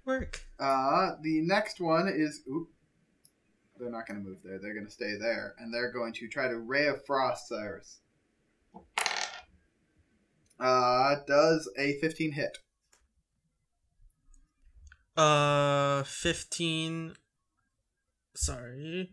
work. 0.04 0.40
Uh, 0.58 1.12
the 1.22 1.40
next 1.42 1.80
one 1.80 2.08
is. 2.08 2.42
Oop. 2.50 2.68
They're 3.78 3.90
not 3.90 4.06
going 4.06 4.22
to 4.22 4.28
move 4.28 4.38
there. 4.44 4.58
They're 4.60 4.74
going 4.74 4.86
to 4.86 4.92
stay 4.92 5.16
there, 5.18 5.54
and 5.58 5.74
they're 5.74 5.90
going 5.90 6.12
to 6.14 6.28
try 6.28 6.46
to 6.46 6.56
ray 6.56 6.86
of 6.86 7.04
frost 7.04 7.48
Cyrus. 7.48 8.00
Uh, 10.60 11.16
does 11.26 11.68
a 11.76 11.98
15 12.00 12.32
hit? 12.32 12.58
Uh, 15.16 16.04
15. 16.04 17.14
Sorry. 18.36 19.10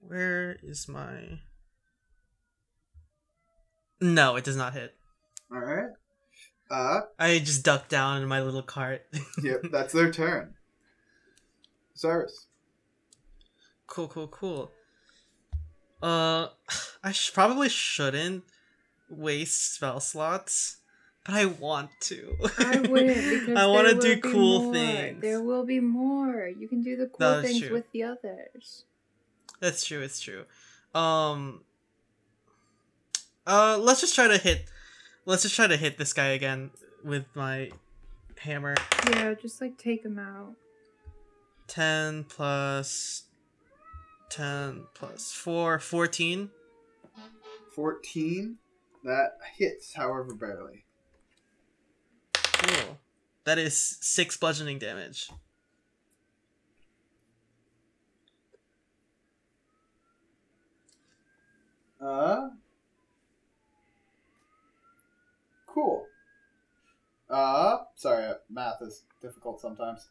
Where 0.00 0.56
is 0.62 0.88
my. 0.88 1.38
No, 4.02 4.34
it 4.34 4.42
does 4.42 4.56
not 4.56 4.72
hit. 4.72 4.94
All 5.52 5.60
right. 5.60 5.90
Uh, 6.68 7.02
I 7.18 7.38
just 7.38 7.64
ducked 7.64 7.88
down 7.88 8.20
in 8.20 8.28
my 8.28 8.42
little 8.42 8.62
cart. 8.62 9.06
yep, 9.42 9.62
that's 9.70 9.92
their 9.92 10.10
turn. 10.10 10.54
Cyrus. 11.94 12.46
cool, 13.86 14.08
cool, 14.08 14.26
cool. 14.26 14.72
Uh, 16.02 16.48
I 17.04 17.12
sh- 17.12 17.32
probably 17.32 17.68
shouldn't 17.68 18.42
waste 19.08 19.74
spell 19.74 20.00
slots, 20.00 20.78
but 21.24 21.36
I 21.36 21.44
want 21.46 21.90
to. 22.00 22.34
I 22.58 22.78
wouldn't 22.80 23.16
because 23.40 23.56
I 23.56 23.66
want 23.66 23.88
to 23.88 24.00
do 24.00 24.20
cool 24.20 24.62
more. 24.62 24.74
things. 24.74 25.22
There 25.22 25.42
will 25.42 25.64
be 25.64 25.78
more. 25.78 26.48
You 26.48 26.66
can 26.66 26.82
do 26.82 26.96
the 26.96 27.06
cool 27.06 27.42
things 27.42 27.60
true. 27.60 27.72
with 27.72 27.92
the 27.92 28.02
others. 28.02 28.84
That's 29.60 29.84
true. 29.84 30.00
It's 30.02 30.20
true. 30.20 30.44
Um. 30.92 31.60
Uh, 33.46 33.78
let's 33.80 34.00
just 34.00 34.14
try 34.14 34.28
to 34.28 34.38
hit. 34.38 34.66
Let's 35.24 35.42
just 35.42 35.54
try 35.54 35.66
to 35.66 35.76
hit 35.76 35.98
this 35.98 36.12
guy 36.12 36.28
again 36.28 36.70
with 37.04 37.24
my 37.34 37.70
hammer. 38.38 38.74
Yeah, 39.10 39.34
just 39.34 39.60
like 39.60 39.78
take 39.78 40.04
him 40.04 40.18
out. 40.18 40.54
Ten 41.66 42.24
plus. 42.24 43.24
Ten 44.30 44.84
plus 44.94 45.32
four. 45.32 45.78
Fourteen. 45.78 46.50
14. 47.74 48.58
That 49.04 49.38
hits, 49.56 49.94
however, 49.94 50.34
barely. 50.34 50.84
Cool. 52.34 52.98
That 53.44 53.58
is 53.58 53.76
six 53.76 54.36
bludgeoning 54.36 54.78
damage. 54.78 55.30
Uh. 62.00 62.50
Cool. 65.72 66.06
Uh, 67.30 67.78
sorry, 67.94 68.30
math 68.50 68.82
is 68.82 69.04
difficult 69.22 69.60
sometimes. 69.60 70.08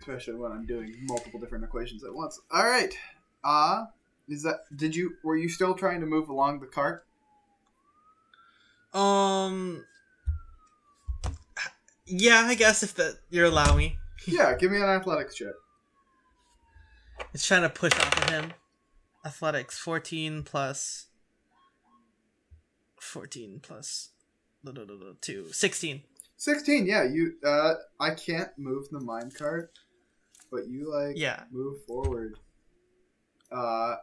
Especially 0.00 0.34
when 0.34 0.50
I'm 0.50 0.66
doing 0.66 0.94
multiple 1.02 1.38
different 1.38 1.64
equations 1.64 2.02
at 2.02 2.12
once. 2.12 2.40
Alright. 2.52 2.94
Uh, 3.44 3.84
is 4.28 4.42
that, 4.42 4.60
did 4.74 4.96
you, 4.96 5.12
were 5.22 5.36
you 5.36 5.48
still 5.48 5.74
trying 5.74 6.00
to 6.00 6.06
move 6.06 6.28
along 6.28 6.60
the 6.60 6.66
cart? 6.66 7.06
Um. 8.92 9.84
Yeah, 12.06 12.42
I 12.46 12.54
guess 12.54 12.82
if 12.82 12.94
that 12.94 13.18
you 13.30 13.46
allow 13.46 13.76
me. 13.76 13.98
Yeah, 14.26 14.56
give 14.56 14.70
me 14.70 14.78
an 14.78 14.84
athletics 14.84 15.34
check. 15.34 15.52
It's 17.34 17.46
trying 17.46 17.60
to 17.60 17.68
push 17.68 17.92
off 17.92 18.24
of 18.24 18.30
him. 18.30 18.54
Athletics 19.22 19.76
14 19.78 20.44
plus. 20.44 21.08
plus 22.96 23.10
14 23.10 23.60
plus 23.62 24.13
2 25.20 25.48
16. 25.52 26.02
16, 26.36 26.86
yeah, 26.86 27.04
you, 27.04 27.34
uh, 27.44 27.74
I 28.00 28.10
can't 28.14 28.50
move 28.58 28.88
the 28.90 29.00
mine 29.00 29.30
cart, 29.30 29.72
but 30.50 30.66
you, 30.68 30.90
like, 30.92 31.16
Yeah. 31.16 31.44
move 31.50 31.84
forward. 31.86 32.38
Uh, 33.50 33.96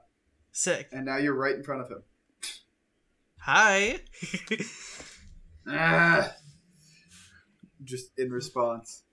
Sick. 0.51 0.88
and 0.91 1.05
now 1.05 1.17
you're 1.17 1.35
right 1.35 1.55
in 1.55 1.63
front 1.63 1.81
of 1.81 1.89
him. 1.89 2.03
Hi. 3.39 3.99
Ah. 5.67 6.35
Just 7.83 8.17
in 8.17 8.31
response. 8.31 9.03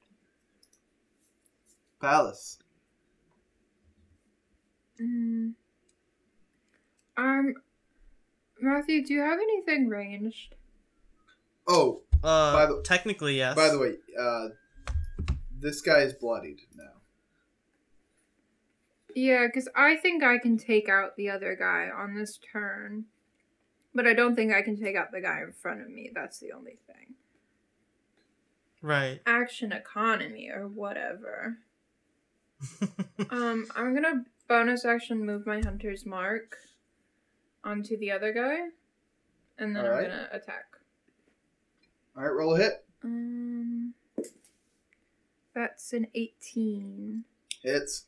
Pallas. 2.01 2.59
Mm. 5.01 5.55
Um, 7.17 7.55
Matthew, 8.61 9.05
do 9.05 9.15
you 9.15 9.21
have 9.21 9.39
anything 9.39 9.89
ranged? 9.89 10.55
Oh, 11.69 12.01
uh 12.25 12.53
By 12.53 12.67
the- 12.67 12.83
technically 12.83 13.37
yes. 13.37 13.55
by 13.55 13.69
the 13.69 13.79
way, 13.79 13.95
uh, 14.19 14.49
this 15.61 15.81
guy 15.81 16.01
is 16.01 16.15
bloodied 16.15 16.61
now. 16.75 16.85
Yeah, 19.15 19.47
because 19.47 19.69
I 19.77 19.97
think 19.97 20.23
I 20.23 20.39
can 20.39 20.57
take 20.59 20.89
out 20.89 21.17
the 21.17 21.31
other 21.31 21.57
guy 21.57 21.89
on 21.95 22.15
this 22.15 22.39
turn. 22.53 23.05
But 23.95 24.07
I 24.07 24.15
don't 24.15 24.37
think 24.37 24.53
I 24.53 24.63
can 24.63 24.77
take 24.81 24.97
out 24.97 25.11
the 25.13 25.21
guy 25.21 25.41
in 25.43 25.53
front 25.53 25.81
of 25.81 25.89
me. 25.91 26.11
That's 26.15 26.39
the 26.39 26.53
only 26.53 26.79
thing. 26.87 27.15
Right. 28.81 29.21
Action 29.27 29.73
economy 29.73 30.51
or 30.55 30.69
whatever. 30.69 31.59
Um, 33.31 33.67
I'm 33.75 33.95
gonna 33.95 34.25
bonus 34.49 34.85
action 34.85 35.27
move 35.27 35.45
my 35.47 35.61
hunter's 35.61 36.07
mark 36.07 36.57
onto 37.65 37.97
the 37.99 38.13
other 38.13 38.33
guy, 38.33 38.69
and 39.59 39.75
then 39.75 39.85
Alright. 39.85 40.05
I'm 40.05 40.11
gonna 40.11 40.29
attack. 40.33 40.68
All 42.19 42.25
right, 42.25 42.35
roll 42.35 42.57
a 42.57 42.59
hit. 42.59 42.85
Um, 43.05 43.95
that's 45.55 45.93
an 45.93 46.09
18. 46.17 47.23
Hits. 47.63 48.07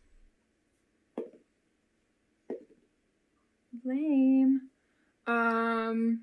Lame. 3.85 4.63
Um, 5.29 6.23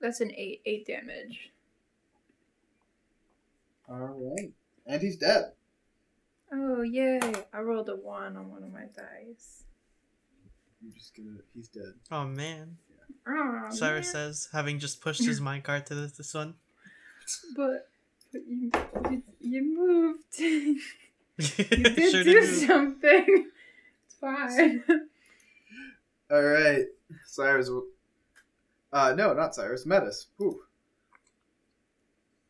that's 0.00 0.20
an 0.20 0.30
eight. 0.36 0.62
Eight 0.64 0.86
damage. 0.86 1.50
All 3.88 3.96
right, 3.98 4.52
and 4.86 5.02
he's 5.02 5.16
dead. 5.16 5.52
Oh 6.52 6.82
yay! 6.82 7.20
I 7.52 7.60
rolled 7.60 7.88
a 7.88 7.96
one 7.96 8.36
on 8.36 8.50
one 8.50 8.62
of 8.62 8.72
my 8.72 8.84
dice. 8.96 9.64
I'm 10.82 10.92
just 10.94 11.16
gonna. 11.16 11.38
He's 11.54 11.68
dead. 11.68 11.94
oh 12.12 12.24
man. 12.24 12.76
Oh, 13.26 13.66
Cyrus 13.70 14.06
man. 14.06 14.12
says 14.32 14.48
having 14.52 14.78
just 14.78 15.00
pushed 15.00 15.24
his 15.24 15.40
minecart 15.48 15.86
to 15.86 15.94
this, 15.94 16.12
this 16.12 16.34
one. 16.34 16.54
But, 17.56 17.88
but 18.32 18.42
you, 18.46 18.70
you 19.10 19.22
you 19.40 19.62
moved. 19.76 20.18
you 20.38 20.80
you 21.38 21.44
did 21.84 22.10
sure 22.10 22.24
do 22.24 22.32
did 22.40 22.66
something. 22.68 23.46
It's 24.06 24.14
fine. 24.20 24.82
All 26.30 26.42
right, 26.42 26.86
Cyrus. 27.26 27.68
will- 27.68 27.86
Uh, 28.92 29.12
no, 29.16 29.34
not 29.34 29.54
Cyrus. 29.54 29.84
Metis. 29.86 30.26
Ooh. 30.40 30.60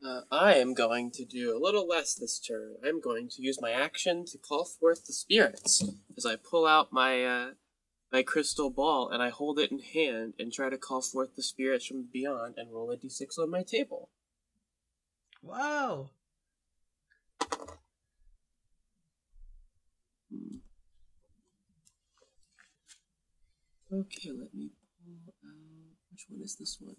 Uh, 0.04 0.20
I 0.30 0.54
am 0.54 0.74
going 0.74 1.10
to 1.12 1.24
do 1.24 1.56
a 1.56 1.58
little 1.58 1.86
less 1.86 2.14
this 2.14 2.38
turn. 2.38 2.76
I'm 2.86 3.00
going 3.00 3.28
to 3.30 3.42
use 3.42 3.60
my 3.60 3.72
action 3.72 4.24
to 4.26 4.38
call 4.38 4.64
forth 4.64 5.06
the 5.06 5.12
spirits 5.12 5.82
as 6.16 6.24
I 6.24 6.36
pull 6.36 6.66
out 6.66 6.92
my 6.92 7.24
uh, 7.24 7.50
my 8.12 8.22
crystal 8.22 8.70
ball 8.70 9.10
and 9.10 9.22
I 9.22 9.28
hold 9.28 9.58
it 9.58 9.70
in 9.70 9.80
hand 9.80 10.34
and 10.38 10.52
try 10.52 10.70
to 10.70 10.78
call 10.78 11.02
forth 11.02 11.36
the 11.36 11.42
spirits 11.42 11.86
from 11.86 12.08
beyond 12.12 12.54
and 12.56 12.72
roll 12.72 12.90
a 12.90 12.96
d6 12.96 13.38
on 13.38 13.50
my 13.50 13.62
table. 13.62 14.10
Wow. 15.42 16.10
Okay, 23.90 24.30
let 24.30 24.52
me 24.52 24.70
pull 25.02 25.14
out. 25.26 25.54
Which 26.10 26.26
one 26.28 26.42
is 26.42 26.56
this 26.56 26.76
one? 26.78 26.96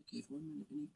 Okay, 0.00 0.24
one 0.30 0.64
minute. 0.70 0.88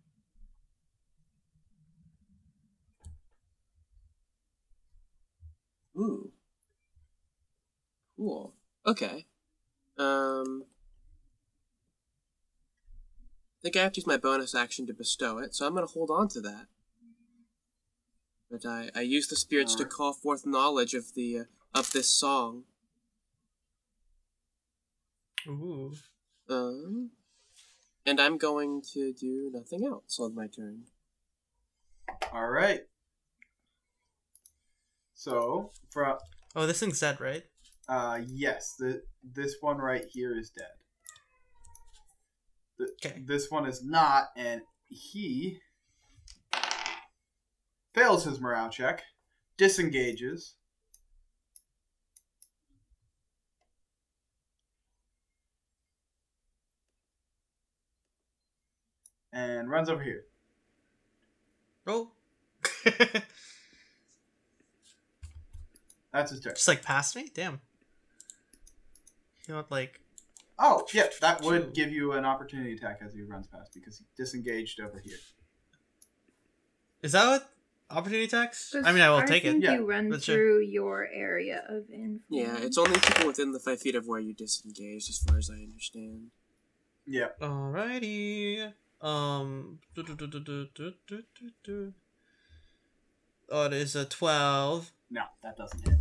Ooh. 5.96 6.32
Cool. 8.16 8.54
Okay. 8.86 9.26
Um. 9.98 10.64
I 13.58 13.62
think 13.62 13.76
I 13.76 13.82
have 13.82 13.92
to 13.92 14.00
use 14.00 14.06
my 14.06 14.16
bonus 14.16 14.54
action 14.54 14.86
to 14.86 14.94
bestow 14.94 15.38
it, 15.38 15.54
so 15.54 15.66
I'm 15.66 15.74
gonna 15.74 15.86
hold 15.86 16.10
on 16.10 16.28
to 16.28 16.40
that. 16.42 16.66
But 18.50 18.64
I, 18.64 18.90
I 18.94 19.00
use 19.00 19.26
the 19.26 19.36
spirits 19.36 19.74
to 19.76 19.84
call 19.84 20.12
forth 20.12 20.46
knowledge 20.46 20.94
of 20.94 21.14
the 21.14 21.40
uh, 21.40 21.44
of 21.74 21.90
this 21.92 22.08
song. 22.08 22.64
Ooh. 25.48 25.92
Um, 26.48 27.10
and 28.04 28.20
I'm 28.20 28.38
going 28.38 28.82
to 28.92 29.12
do 29.12 29.50
nothing 29.52 29.84
else 29.84 30.18
on 30.20 30.34
my 30.34 30.46
turn. 30.46 30.84
All 32.32 32.48
right. 32.48 32.82
So, 35.16 35.72
for 35.90 36.18
Oh, 36.54 36.66
this 36.66 36.78
thing's 36.78 37.00
dead, 37.00 37.20
right? 37.20 37.42
uh, 37.88 38.20
yes, 38.28 38.74
the 38.78 39.02
this 39.24 39.56
one 39.60 39.78
right 39.78 40.04
here 40.12 40.36
is 40.38 40.50
dead. 40.50 40.68
The, 42.78 42.88
Okay. 43.04 43.22
This 43.24 43.50
one 43.50 43.66
is 43.66 43.82
not, 43.82 44.28
and 44.36 44.60
he 44.88 45.58
fails 47.94 48.24
his 48.24 48.40
morale 48.40 48.68
check, 48.68 49.02
disengages. 49.56 50.54
And 59.32 59.70
runs 59.70 59.88
over 59.88 60.02
here. 60.02 60.24
Oh. 61.86 62.10
That's 66.16 66.30
his 66.30 66.40
turn. 66.40 66.54
Just 66.54 66.66
like 66.66 66.82
past 66.82 67.14
me? 67.14 67.28
Damn. 67.34 67.60
You 69.46 69.54
know 69.54 69.56
what, 69.56 69.70
like. 69.70 70.00
Oh, 70.58 70.86
yeah, 70.94 71.08
that 71.20 71.42
would 71.42 71.74
give 71.74 71.92
you 71.92 72.12
an 72.12 72.24
opportunity 72.24 72.72
attack 72.72 73.00
as 73.04 73.12
he 73.12 73.20
runs 73.20 73.46
past 73.46 73.74
because 73.74 73.98
he 73.98 74.04
disengaged 74.16 74.80
over 74.80 74.98
here. 74.98 75.18
Is 77.02 77.12
that 77.12 77.26
what 77.26 77.50
opportunity 77.90 78.24
attacks? 78.24 78.74
I 78.74 78.92
mean, 78.92 79.02
I 79.02 79.10
will 79.10 79.18
I 79.18 79.26
take 79.26 79.42
think 79.42 79.62
it. 79.62 79.70
You 79.70 79.86
yeah. 79.86 79.94
run 79.94 80.08
That's 80.08 80.24
through 80.24 80.62
your 80.62 81.06
area 81.12 81.62
of 81.68 81.90
influence. 81.90 82.22
Yeah, 82.30 82.56
it's 82.56 82.78
only 82.78 82.98
people 82.98 83.26
within 83.26 83.52
the 83.52 83.60
five 83.60 83.82
feet 83.82 83.94
of 83.94 84.06
where 84.06 84.18
you 84.18 84.32
disengaged, 84.32 85.10
as 85.10 85.18
far 85.18 85.36
as 85.36 85.50
I 85.50 85.56
understand. 85.56 86.30
Yeah. 87.04 87.28
Alrighty. 87.42 88.72
Um. 89.02 89.80
Do, 89.94 90.02
do, 90.02 90.16
do, 90.16 91.92
oh, 93.50 93.66
it 93.66 93.72
is 93.74 93.94
a 93.94 94.06
twelve. 94.06 94.90
No, 95.10 95.22
that 95.42 95.58
doesn't 95.58 95.86
hit. 95.86 95.98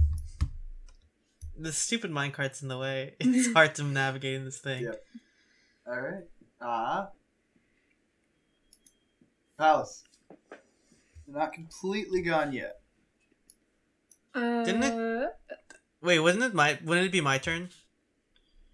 The 1.58 1.72
stupid 1.72 2.12
minecart's 2.12 2.62
in 2.62 2.68
the 2.68 2.78
way. 2.78 3.16
It's 3.20 3.54
hard 3.54 3.76
to 3.76 3.84
navigate 3.84 4.36
in 4.36 4.46
this 4.46 4.58
thing. 4.60 4.84
Yep. 4.84 5.04
All 5.88 6.00
right. 6.02 6.24
Uh 6.60 7.06
Pallas. 9.58 10.04
You're 11.28 11.38
not 11.40 11.54
completely 11.54 12.22
gone 12.22 12.52
yet. 12.52 12.80
Uh, 14.34 14.64
Didn't 14.64 14.84
it? 14.84 15.30
Wait, 16.02 16.20
wasn't 16.20 16.44
it 16.44 16.54
my 16.54 16.78
wouldn't 16.84 17.08
it 17.08 17.12
be 17.12 17.22
my 17.22 17.38
turn? 17.38 17.70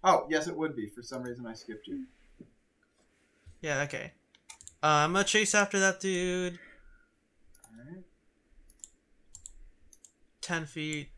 Oh, 0.04 0.26
yes, 0.28 0.48
it 0.48 0.56
would 0.56 0.74
be. 0.74 0.88
For 0.88 1.00
some 1.02 1.22
reason, 1.22 1.46
I 1.46 1.54
skipped 1.54 1.86
you. 1.86 2.06
Yeah, 3.60 3.82
okay. 3.82 4.12
Uh, 4.82 5.06
I'm 5.06 5.12
gonna 5.12 5.24
chase 5.24 5.54
after 5.54 5.78
that 5.78 6.00
dude. 6.00 6.58
All 7.70 7.78
right. 7.78 8.02
Ten 10.40 10.66
feet. 10.66 11.11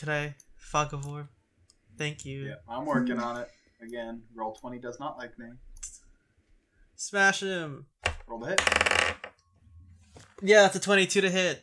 Could 0.00 0.08
I 0.08 0.34
fog 0.56 0.94
of 0.94 1.06
orb? 1.06 1.28
Thank 1.98 2.24
you. 2.24 2.46
Yeah, 2.46 2.54
I'm 2.66 2.86
working 2.86 3.18
on 3.18 3.38
it. 3.42 3.50
Again, 3.82 4.22
roll 4.34 4.54
20 4.54 4.78
does 4.78 4.98
not 4.98 5.18
like 5.18 5.38
me. 5.38 5.48
Smash 6.96 7.42
him. 7.42 7.84
Roll 8.26 8.38
the 8.38 8.46
hit. 8.46 8.62
Yeah, 10.42 10.62
that's 10.62 10.76
a 10.76 10.80
twenty-two 10.80 11.20
to 11.20 11.28
hit. 11.28 11.62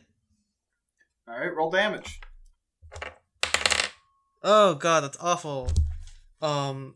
All 1.26 1.34
right, 1.34 1.52
roll 1.52 1.68
damage. 1.68 2.20
Oh 4.44 4.74
god, 4.74 5.02
that's 5.02 5.18
awful. 5.20 5.72
Um, 6.40 6.94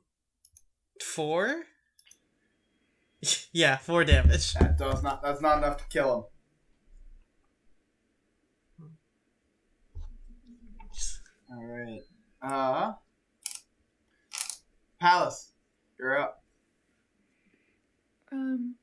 four. 1.01 1.64
yeah, 3.52 3.78
four 3.78 4.05
damage. 4.05 4.55
That 4.55 4.78
does 4.78 5.02
not. 5.02 5.23
That's 5.23 5.40
not 5.40 5.59
enough 5.59 5.78
to 5.78 5.85
kill 5.89 6.14
him. 6.14 6.24
All 11.55 11.65
right. 11.65 12.03
Uh, 12.41 12.93
Pallas, 14.99 15.53
you're 15.99 16.19
up. 16.19 16.43
Um, 18.31 18.77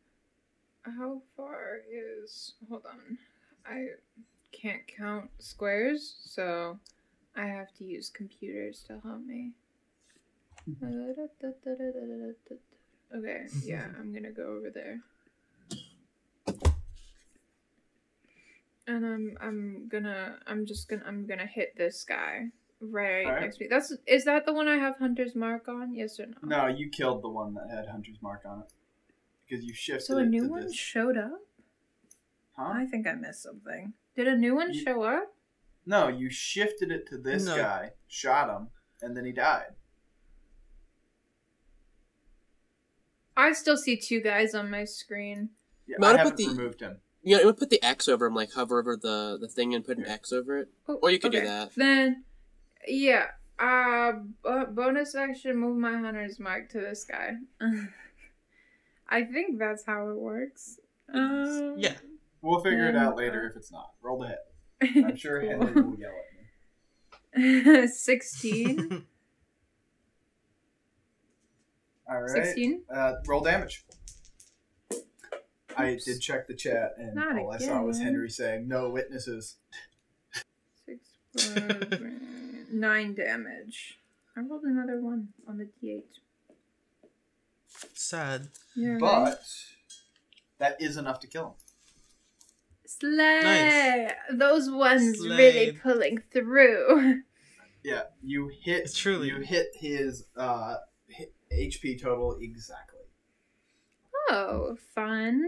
how 0.84 1.22
far 1.36 1.80
is? 1.92 2.54
Hold 2.70 2.86
on, 2.86 3.18
I 3.66 3.88
can't 4.52 4.82
count 4.88 5.32
squares, 5.40 6.18
so 6.24 6.78
I 7.36 7.48
have 7.48 7.74
to 7.80 7.84
use 7.84 8.10
computers 8.10 8.84
to 8.88 9.00
help 9.04 9.22
me. 9.26 9.52
Okay, 13.18 13.48
yeah, 13.64 13.86
I'm 14.00 14.14
gonna 14.14 14.32
go 14.32 14.44
over 14.44 14.70
there. 14.70 15.00
And 18.86 19.06
I'm 19.06 19.38
I'm 19.42 19.88
gonna 19.88 20.38
I'm 20.46 20.68
just 20.68 20.88
gonna 20.88 21.04
I'm 21.08 21.26
gonna 21.26 21.48
hit 21.48 21.76
this 21.76 22.04
guy 22.04 22.50
right 22.82 23.26
Alright. 23.26 23.42
next 23.42 23.58
to 23.58 23.64
me. 23.64 23.68
That's 23.70 23.94
is 24.08 24.26
that 24.26 24.46
the 24.46 24.54
one 24.54 24.68
I 24.68 24.78
have 24.78 24.98
Hunter's 24.98 25.36
mark 25.36 25.68
on? 25.68 25.94
Yes 25.94 26.20
or 26.20 26.28
no? 26.28 26.36
No, 26.44 26.68
you 26.68 26.90
killed 26.90 27.24
the 27.24 27.30
one 27.30 27.54
that 27.56 27.70
had 27.76 27.88
Hunter's 27.88 28.22
mark 28.22 28.42
on 28.46 28.60
it 28.62 28.66
because 29.48 29.64
you 29.66 29.74
shifted 29.74 30.06
So 30.06 30.18
a 30.18 30.22
it 30.24 30.28
new 30.30 30.44
to 30.44 30.50
one 30.50 30.62
this. 30.66 30.76
showed 30.76 31.18
up? 31.18 31.42
Huh? 32.58 32.72
I 32.76 32.86
think 32.86 33.08
I 33.08 33.14
missed 33.14 33.44
something. 33.44 33.94
Did 34.16 34.28
a 34.28 34.36
new 34.38 34.56
one 34.56 34.74
You- 34.74 34.82
show 34.84 35.04
up? 35.04 35.34
No, 35.86 36.08
you 36.08 36.30
shifted 36.30 36.92
it 36.92 37.08
to 37.08 37.18
this 37.18 37.46
No. 37.46 37.56
guy, 37.56 37.92
shot 38.08 38.50
him, 38.56 38.68
and 39.02 39.16
then 39.18 39.26
he 39.26 39.32
died. 39.32 39.74
I 43.36 43.54
still 43.54 43.78
see 43.78 43.96
two 43.98 44.22
guys 44.22 44.54
on 44.54 44.70
my 44.70 44.84
screen. 44.84 45.50
Yeah, 45.88 45.96
Might 46.00 46.16
I 46.16 46.18
have 46.18 46.32
put 46.32 46.40
haven't 46.40 46.56
the- 46.56 46.62
removed 46.62 46.82
him. 46.82 46.98
You 47.22 47.36
know, 47.36 47.42
you 47.42 47.46
would 47.48 47.58
put 47.58 47.70
the 47.70 47.84
X 47.84 48.08
over 48.08 48.26
him, 48.28 48.36
like 48.36 48.54
hover 48.54 48.80
over 48.80 48.96
the, 48.96 49.38
the 49.40 49.48
thing 49.50 49.74
and 49.76 49.84
put 49.86 49.98
an 49.98 50.06
X 50.06 50.32
over 50.32 50.58
it. 50.58 50.70
Oh, 50.88 50.96
Or 51.02 51.12
you 51.12 51.20
could 51.20 51.32
do 51.34 51.42
that. 51.42 51.74
Then, 51.76 52.24
yeah. 52.90 53.26
Uh, 53.60 54.14
bo- 54.44 54.68
bonus 54.68 55.16
action, 55.16 55.58
move 55.58 55.78
my 55.78 55.98
hunter's 55.98 56.40
mark 56.40 56.70
to 56.70 56.80
this 56.80 57.04
guy. 57.10 57.32
I 59.10 59.24
think 59.24 59.60
that's 59.60 59.86
how 59.86 60.10
it 60.10 60.16
works. 60.18 60.80
Um, 61.14 61.76
Yeah. 61.78 61.96
We'll 62.42 62.62
figure 62.62 62.88
it 62.88 62.96
out 62.96 63.18
later 63.18 63.46
if 63.48 63.58
it's 63.58 63.72
not. 63.72 63.92
Roll 64.02 64.20
the 64.20 64.28
hit. 64.30 64.40
I'm 65.06 65.16
sure 65.18 65.42
Cool. 65.42 65.50
Henry 65.50 65.82
will 65.82 66.00
yell 66.00 66.12
at 67.36 67.42
me. 67.42 67.88
16. 67.88 69.06
All 72.10 72.22
right. 72.22 72.30
16. 72.30 72.84
Uh, 72.94 73.14
roll 73.28 73.42
damage. 73.42 73.86
I 75.78 75.98
did 76.06 76.20
check 76.22 76.48
the 76.48 76.56
chat, 76.56 76.94
and 76.98 77.14
Not 77.16 77.38
all 77.40 77.52
I 77.52 77.58
saw 77.58 77.82
was 77.82 77.98
again. 77.98 78.14
Henry 78.14 78.30
saying 78.30 78.68
no 78.68 78.90
witnesses. 78.90 79.58
Six, 80.86 81.08
five, 81.38 82.00
nine 82.72 83.14
damage. 83.16 84.00
I 84.36 84.42
rolled 84.42 84.64
another 84.64 85.00
one 85.02 85.30
on 85.48 85.58
the 85.58 85.70
d8. 85.84 86.04
Sad. 87.94 88.50
Yeah. 88.76 88.98
But 89.00 89.42
that 90.58 90.82
is 90.82 90.98
enough 90.98 91.20
to 91.22 91.28
kill 91.28 91.46
him. 91.48 91.54
Slay! 92.86 93.42
Nice. 93.44 94.12
Those 94.34 94.70
ones 94.70 95.20
really 95.20 95.72
pulling 95.74 96.20
through. 96.32 97.22
Yeah, 97.82 98.02
you 98.22 98.50
hit. 98.62 98.84
It's 98.84 98.98
truly- 98.98 99.30
you 99.30 99.38
hit 99.38 99.68
his 99.74 100.26
uh, 100.36 100.76
hit 101.08 101.34
HP 101.50 102.02
total 102.02 102.38
exactly. 102.42 103.00
Oh, 104.30 104.76
fun. 104.94 105.48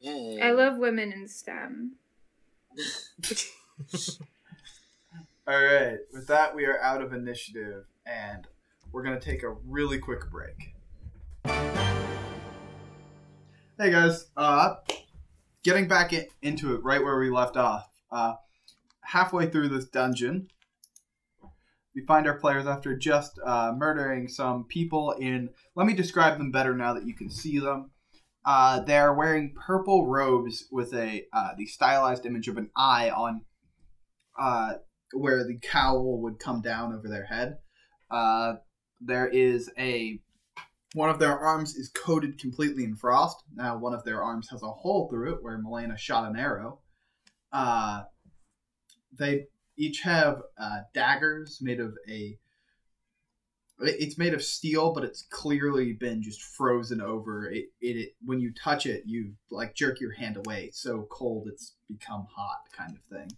Yay. 0.00 0.38
I 0.42 0.50
love 0.52 0.76
women 0.76 1.12
in 1.12 1.26
STEM. 1.28 1.92
All 5.50 5.60
right. 5.60 5.98
With 6.12 6.28
that, 6.28 6.54
we 6.54 6.64
are 6.66 6.80
out 6.80 7.02
of 7.02 7.12
initiative, 7.12 7.86
and 8.06 8.46
we're 8.92 9.02
gonna 9.02 9.18
take 9.18 9.42
a 9.42 9.50
really 9.50 9.98
quick 9.98 10.30
break. 10.30 10.76
Hey 13.76 13.90
guys, 13.90 14.26
uh, 14.36 14.76
getting 15.64 15.88
back 15.88 16.12
in, 16.12 16.26
into 16.40 16.76
it 16.76 16.84
right 16.84 17.02
where 17.02 17.18
we 17.18 17.30
left 17.30 17.56
off. 17.56 17.88
Uh, 18.12 18.34
halfway 19.00 19.50
through 19.50 19.70
this 19.70 19.86
dungeon, 19.86 20.46
we 21.96 22.04
find 22.06 22.28
our 22.28 22.38
players 22.38 22.66
after 22.66 22.96
just 22.96 23.40
uh, 23.44 23.72
murdering 23.76 24.28
some 24.28 24.62
people 24.62 25.16
in. 25.18 25.50
Let 25.74 25.88
me 25.88 25.94
describe 25.94 26.38
them 26.38 26.52
better 26.52 26.76
now 26.76 26.94
that 26.94 27.08
you 27.08 27.14
can 27.16 27.28
see 27.28 27.58
them. 27.58 27.90
Uh, 28.44 28.82
they're 28.82 29.12
wearing 29.12 29.56
purple 29.56 30.06
robes 30.06 30.66
with 30.70 30.94
a 30.94 31.24
uh, 31.32 31.54
the 31.58 31.66
stylized 31.66 32.24
image 32.24 32.46
of 32.46 32.56
an 32.56 32.70
eye 32.76 33.10
on 33.10 33.40
uh, 34.38 34.74
where 35.12 35.44
the 35.44 35.58
cowl 35.58 36.20
would 36.22 36.38
come 36.38 36.60
down 36.60 36.92
over 36.92 37.08
their 37.08 37.24
head. 37.24 37.58
Uh, 38.10 38.54
there 39.00 39.28
is 39.28 39.70
a 39.78 40.20
one 40.94 41.08
of 41.08 41.20
their 41.20 41.38
arms 41.38 41.76
is 41.76 41.88
coated 41.88 42.38
completely 42.38 42.84
in 42.84 42.96
frost. 42.96 43.42
Now 43.54 43.78
one 43.78 43.94
of 43.94 44.04
their 44.04 44.22
arms 44.22 44.48
has 44.50 44.62
a 44.62 44.70
hole 44.70 45.08
through 45.08 45.34
it 45.34 45.42
where 45.42 45.58
Melena 45.58 45.96
shot 45.96 46.28
an 46.28 46.36
arrow. 46.36 46.80
Uh, 47.52 48.02
they 49.16 49.46
each 49.76 50.00
have 50.02 50.42
uh, 50.58 50.80
daggers 50.94 51.60
made 51.60 51.80
of 51.80 51.96
a. 52.08 52.38
It's 53.82 54.18
made 54.18 54.34
of 54.34 54.42
steel, 54.42 54.92
but 54.92 55.04
it's 55.04 55.24
clearly 55.30 55.94
been 55.94 56.22
just 56.22 56.42
frozen 56.42 57.00
over. 57.00 57.50
It, 57.50 57.66
it, 57.80 57.96
it 57.96 58.08
when 58.22 58.38
you 58.38 58.52
touch 58.52 58.84
it, 58.84 59.04
you 59.06 59.32
like 59.50 59.74
jerk 59.74 60.00
your 60.00 60.12
hand 60.12 60.36
away. 60.36 60.64
It's 60.64 60.82
so 60.82 61.06
cold, 61.10 61.48
it's 61.50 61.74
become 61.88 62.26
hot, 62.36 62.58
kind 62.76 62.94
of 62.94 63.02
thing. 63.04 63.30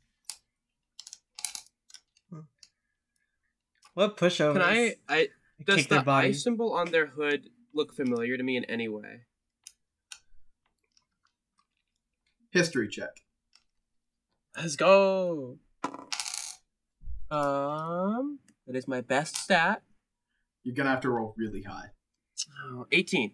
What 3.94 4.16
pushovers? 4.16 4.54
Can 4.54 4.62
I? 4.62 4.94
I 5.08 5.28
does 5.64 5.76
Kick 5.76 5.88
the 5.88 6.02
body. 6.02 6.28
eye 6.28 6.32
symbol 6.32 6.72
on 6.72 6.90
their 6.90 7.06
hood 7.06 7.50
look 7.74 7.94
familiar 7.94 8.36
to 8.36 8.42
me 8.42 8.56
in 8.56 8.64
any 8.64 8.88
way? 8.88 9.22
History 12.50 12.88
check. 12.88 13.10
Let's 14.56 14.76
go. 14.76 15.58
Um, 17.30 18.40
that 18.66 18.76
is 18.76 18.86
my 18.86 19.00
best 19.00 19.36
stat. 19.36 19.82
You're 20.64 20.74
gonna 20.74 20.90
have 20.90 21.00
to 21.00 21.10
roll 21.10 21.34
really 21.36 21.62
high. 21.62 21.90
Oh, 22.66 22.86
18. 22.92 23.32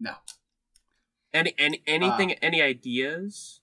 No. 0.00 0.12
Any 1.32 1.54
any 1.58 1.82
anything? 1.86 2.32
Uh, 2.32 2.36
any 2.42 2.62
ideas? 2.62 3.60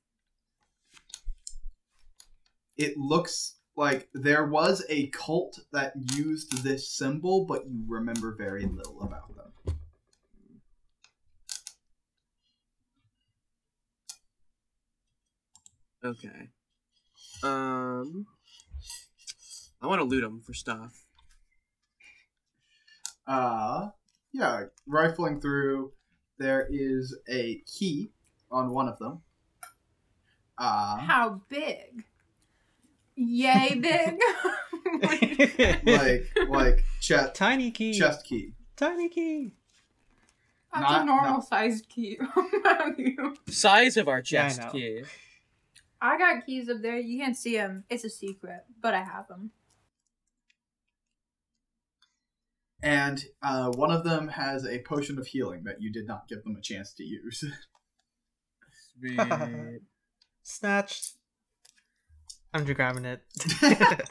It 2.78 2.98
looks 2.98 3.56
like 3.82 4.08
there 4.14 4.46
was 4.46 4.86
a 4.90 5.08
cult 5.08 5.60
that 5.72 5.94
used 6.14 6.64
this 6.64 6.88
symbol, 6.88 7.46
but 7.46 7.68
you 7.68 7.84
remember 7.88 8.36
very 8.38 8.64
little 8.64 9.02
about 9.02 9.36
them. 9.36 9.76
Okay. 16.04 16.50
Um, 17.42 18.28
I 19.82 19.88
want 19.88 20.00
to 20.00 20.06
loot 20.06 20.22
them 20.22 20.44
for 20.46 20.54
stuff. 20.54 21.04
Uh, 23.26 23.90
yeah, 24.32 24.66
rifling 24.86 25.42
through, 25.42 25.94
there 26.38 26.68
is 26.70 27.18
a 27.28 27.64
key 27.66 28.12
on 28.52 28.76
one 28.76 28.88
of 28.88 29.00
them. 29.00 29.24
Uh, 30.56 30.98
How 30.98 31.42
big? 31.50 32.06
Yay 33.24 33.76
big. 33.82 34.20
like 35.86 36.50
like 36.50 36.84
chest 37.00 37.36
Tiny 37.36 37.72
key. 37.72 37.94
chest 37.94 38.26
key. 38.26 38.54
Tiny 38.76 39.10
key. 39.10 39.52
That's 40.74 40.84
Not- 40.90 41.02
a 41.02 41.06
normal 41.06 41.32
not- 41.34 41.48
sized 41.48 41.88
key. 41.90 42.18
How 42.64 42.90
do 42.92 43.04
you- 43.04 43.36
Size 43.50 43.98
of 43.98 44.08
our 44.08 44.24
Yeah, 44.26 44.46
I 44.46 44.50
chest 44.50 44.62
key. 44.72 45.04
I 46.02 46.18
got 46.18 46.46
keys 46.46 46.68
up 46.70 46.82
there. 46.82 46.98
You 46.98 47.20
can't 47.20 47.38
see 47.38 47.56
them. 47.58 47.84
It's 47.90 48.04
a 48.04 48.10
secret, 48.10 48.62
but 48.82 48.94
I 48.96 49.04
have 49.04 49.28
them. 49.28 49.52
And 52.82 53.24
uh, 53.44 53.70
one 53.74 53.92
of 53.92 54.04
them 54.04 54.30
has 54.30 54.66
a 54.66 54.80
potion 54.80 55.20
of 55.20 55.28
healing 55.28 55.64
that 55.66 55.80
you 55.80 55.92
did 55.94 56.08
not 56.08 56.28
give 56.28 56.44
them 56.44 56.56
a 56.58 56.62
chance 56.62 56.94
to 56.96 57.04
use. 57.04 57.44
Sweet. 59.00 59.82
Snatched. 60.42 61.12
I'm 62.54 62.66
just 62.66 62.76
grabbing 62.76 63.06
it. 63.06 63.22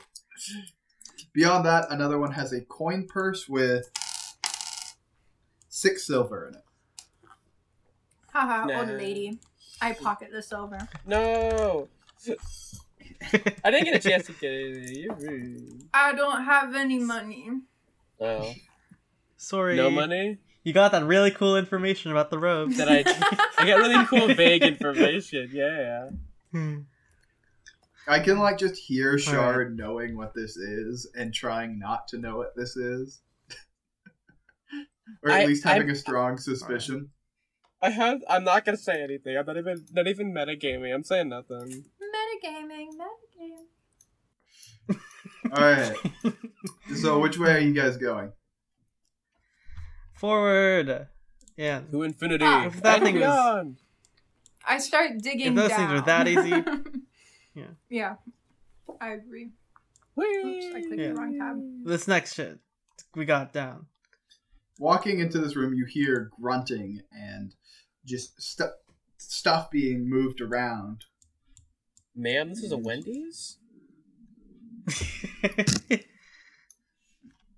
Beyond 1.32 1.64
that, 1.66 1.86
another 1.90 2.18
one 2.18 2.32
has 2.32 2.52
a 2.52 2.60
coin 2.62 3.06
purse 3.06 3.48
with 3.48 3.90
six 5.68 6.06
silver 6.06 6.48
in 6.48 6.54
it. 6.56 6.62
Haha, 8.32 8.64
Nah. 8.66 8.80
old 8.80 8.88
lady. 8.88 9.38
I 9.80 9.92
pocket 9.92 10.30
the 10.32 10.42
silver. 10.42 10.78
no. 11.06 11.88
I 13.62 13.70
didn't 13.70 13.84
get 13.84 13.94
a 14.04 14.08
chance 14.08 14.26
to 14.26 14.32
get 14.32 14.50
it. 14.52 15.72
I 15.92 16.12
don't 16.14 16.44
have 16.44 16.74
any 16.74 16.98
money. 16.98 17.48
Oh. 18.20 18.52
Sorry. 19.36 19.76
No 19.76 19.90
money? 19.90 20.38
You 20.64 20.72
got 20.72 20.92
that 20.92 21.04
really 21.04 21.30
cool 21.30 21.56
information 21.56 22.10
about 22.12 22.30
the 22.30 22.38
robes. 22.38 22.76
That 22.76 22.88
I 22.88 22.98
I 23.58 23.66
got 23.66 23.78
really 23.78 24.04
cool 24.06 24.34
vague 24.34 24.62
information. 24.62 25.50
Yeah. 25.52 26.10
Hmm. 26.52 26.78
I 28.08 28.18
can 28.20 28.38
like 28.38 28.58
just 28.58 28.76
hear 28.76 29.10
Alright. 29.10 29.20
Shard 29.22 29.76
knowing 29.76 30.16
what 30.16 30.34
this 30.34 30.56
is 30.56 31.08
and 31.14 31.32
trying 31.32 31.78
not 31.78 32.08
to 32.08 32.18
know 32.18 32.36
what 32.36 32.54
this 32.56 32.76
is. 32.76 33.20
or 35.22 35.30
at 35.30 35.40
I- 35.42 35.44
least 35.46 35.64
having 35.64 35.88
I- 35.88 35.92
a 35.92 35.96
strong 35.96 36.38
suspicion. 36.38 37.10
I 37.82 37.88
have. 37.90 38.22
I'm 38.28 38.44
not 38.44 38.66
gonna 38.66 38.76
say 38.76 39.02
anything. 39.02 39.38
I'm 39.38 39.46
not 39.46 39.56
even 39.56 39.86
not 39.92 40.06
even 40.06 40.34
metagaming. 40.34 40.92
I'm 40.94 41.02
saying 41.02 41.30
nothing. 41.30 41.84
Metagaming, 42.44 42.88
metagame. 44.88 44.98
Alright. 45.52 45.96
so 46.96 47.18
which 47.22 47.38
way 47.38 47.52
are 47.52 47.58
you 47.58 47.72
guys 47.72 47.96
going? 47.96 48.32
Forward. 50.14 51.08
Yeah. 51.56 51.80
To 51.90 52.02
infinity. 52.02 52.44
Ah, 52.44 52.66
if 52.66 52.82
that 52.82 52.96
and 52.96 53.04
thing 53.04 53.20
was- 53.20 53.66
I 54.66 54.78
start 54.78 55.12
digging 55.22 55.48
If 55.48 55.54
those 55.54 55.70
down. 55.70 55.78
things 55.88 56.00
are 56.02 56.04
that 56.04 56.28
easy, 56.28 56.62
yeah. 57.54 57.64
Yeah. 57.88 58.14
I 59.00 59.10
agree. 59.10 59.50
Whee! 60.16 60.26
Oops, 60.44 60.66
I 60.74 60.80
clicked 60.82 61.00
Yeah. 61.00 61.08
the 61.08 61.14
wrong 61.14 61.38
tab. 61.38 61.56
This 61.88 62.06
next 62.08 62.34
shit 62.34 62.58
we 63.14 63.24
got 63.24 63.52
down. 63.52 63.86
Walking 64.78 65.20
into 65.20 65.38
this 65.38 65.56
room, 65.56 65.74
you 65.74 65.84
hear 65.84 66.30
grunting 66.40 67.00
and 67.12 67.54
just 68.04 68.40
stu- 68.40 68.72
stuff 69.18 69.70
being 69.70 70.08
moved 70.08 70.40
around. 70.40 71.04
Ma'am, 72.16 72.48
this 72.50 72.62
is 72.62 72.72
a 72.72 72.78
Wendy's. 72.78 73.58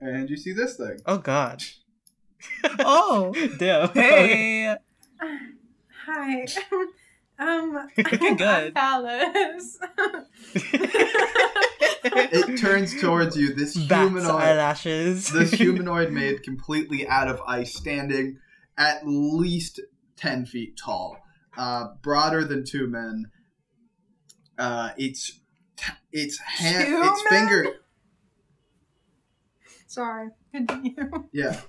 And 0.04 0.28
you 0.28 0.36
see 0.36 0.52
this 0.52 0.76
thing. 0.76 0.98
oh 1.06 1.18
god. 1.18 1.62
Oh, 2.80 3.32
Damn. 3.58 3.88
hey. 3.90 4.76
Hi. 6.06 6.44
Um, 7.42 7.88
Good. 7.96 8.40
I'm 8.40 8.72
Pallas. 8.72 9.78
It 12.04 12.58
turns 12.58 13.00
towards 13.00 13.36
you, 13.36 13.54
this 13.54 13.76
Bats 13.76 14.08
humanoid 14.10 14.34
eyelashes. 14.42 15.28
this 15.30 15.52
humanoid 15.52 16.10
made 16.10 16.42
completely 16.42 17.06
out 17.06 17.28
of 17.28 17.40
ice, 17.46 17.74
standing 17.74 18.38
at 18.76 19.06
least 19.06 19.80
ten 20.16 20.44
feet 20.44 20.76
tall, 20.76 21.16
uh, 21.56 21.88
broader 22.02 22.44
than 22.44 22.64
two 22.64 22.88
men. 22.88 23.26
Uh, 24.58 24.90
its 24.96 25.38
its 26.10 26.38
hand, 26.38 26.86
Two 26.88 27.02
its 27.04 27.22
men? 27.30 27.40
finger, 27.48 27.74
Sorry. 29.86 30.30
Continue. 30.52 30.94
yeah, 31.32 31.60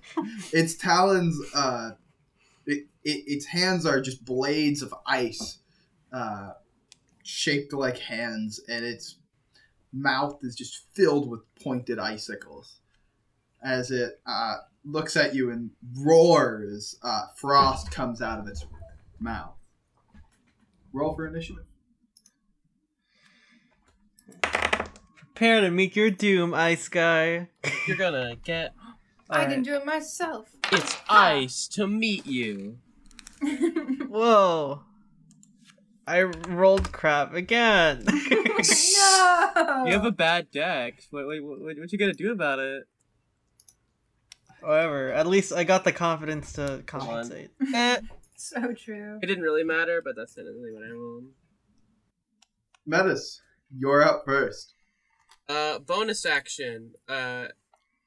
its 0.52 0.76
talons. 0.76 1.40
Uh, 1.54 1.92
it, 2.66 2.88
it, 3.04 3.24
its 3.28 3.46
hands 3.46 3.86
are 3.86 4.02
just 4.02 4.26
blades 4.26 4.82
of 4.82 4.94
ice, 5.06 5.60
uh, 6.14 6.52
shaped 7.24 7.74
like 7.74 7.98
hands, 7.98 8.62
and 8.70 8.86
its 8.86 9.18
mouth 9.92 10.40
is 10.44 10.56
just 10.56 10.86
filled 10.94 11.30
with 11.30 11.42
pointed 11.62 12.00
icicles. 12.00 12.80
As 13.64 13.92
it 13.92 14.22
uh, 14.26 14.56
looks 14.86 15.16
at 15.18 15.34
you 15.34 15.50
and 15.50 15.72
roars, 16.00 16.98
uh, 17.04 17.24
frost 17.36 17.92
comes 17.92 18.22
out 18.22 18.40
of 18.40 18.48
its 18.48 18.66
mouth. 19.20 19.56
Roll 20.94 21.16
for 21.16 21.28
initiative. 21.28 21.66
Prepare 25.34 25.62
to 25.62 25.72
meet 25.72 25.96
your 25.96 26.12
doom, 26.12 26.54
ice 26.54 26.88
guy. 26.88 27.50
You're 27.88 27.98
gonna 27.98 28.36
get 28.44 28.74
I 29.30 29.46
can 29.46 29.64
do 29.64 29.74
it 29.74 29.86
myself. 29.86 30.50
it's 30.72 30.96
ice 31.10 31.68
to 31.70 31.88
meet 31.88 32.28
you. 32.28 32.78
Whoa. 34.08 34.82
I 36.06 36.22
rolled 36.22 36.92
crap 36.92 37.34
again. 37.34 38.04
no. 38.08 39.84
You 39.86 39.94
have 39.94 40.06
a 40.06 40.12
bad 40.12 40.52
deck. 40.52 41.02
What, 41.12 41.26
what, 41.26 41.42
what, 41.42 41.78
what 41.78 41.92
you 41.92 41.98
gonna 41.98 42.14
do 42.14 42.32
about 42.32 42.60
it? 42.60 42.84
However, 44.62 45.12
at 45.12 45.28
least 45.28 45.54
I 45.54 45.64
got 45.64 45.84
the 45.84 45.92
confidence 45.92 46.54
to 46.54 46.84
Come 46.86 47.02
compensate. 47.02 47.52
Eh, 47.74 48.00
so 48.36 48.74
true. 48.74 49.20
it 49.22 49.26
didn't 49.26 49.44
really 49.44 49.64
matter, 49.64 50.02
but 50.04 50.16
that's 50.16 50.38
not 50.38 50.44
really 50.44 50.72
what 50.72 50.84
I 50.84 50.92
rolled. 50.92 51.26
Metis, 52.86 53.42
you're 53.76 54.04
up 54.04 54.24
first. 54.26 54.76
Uh, 55.48 55.80
bonus 55.80 56.26
action. 56.26 56.92
Uh, 57.08 57.48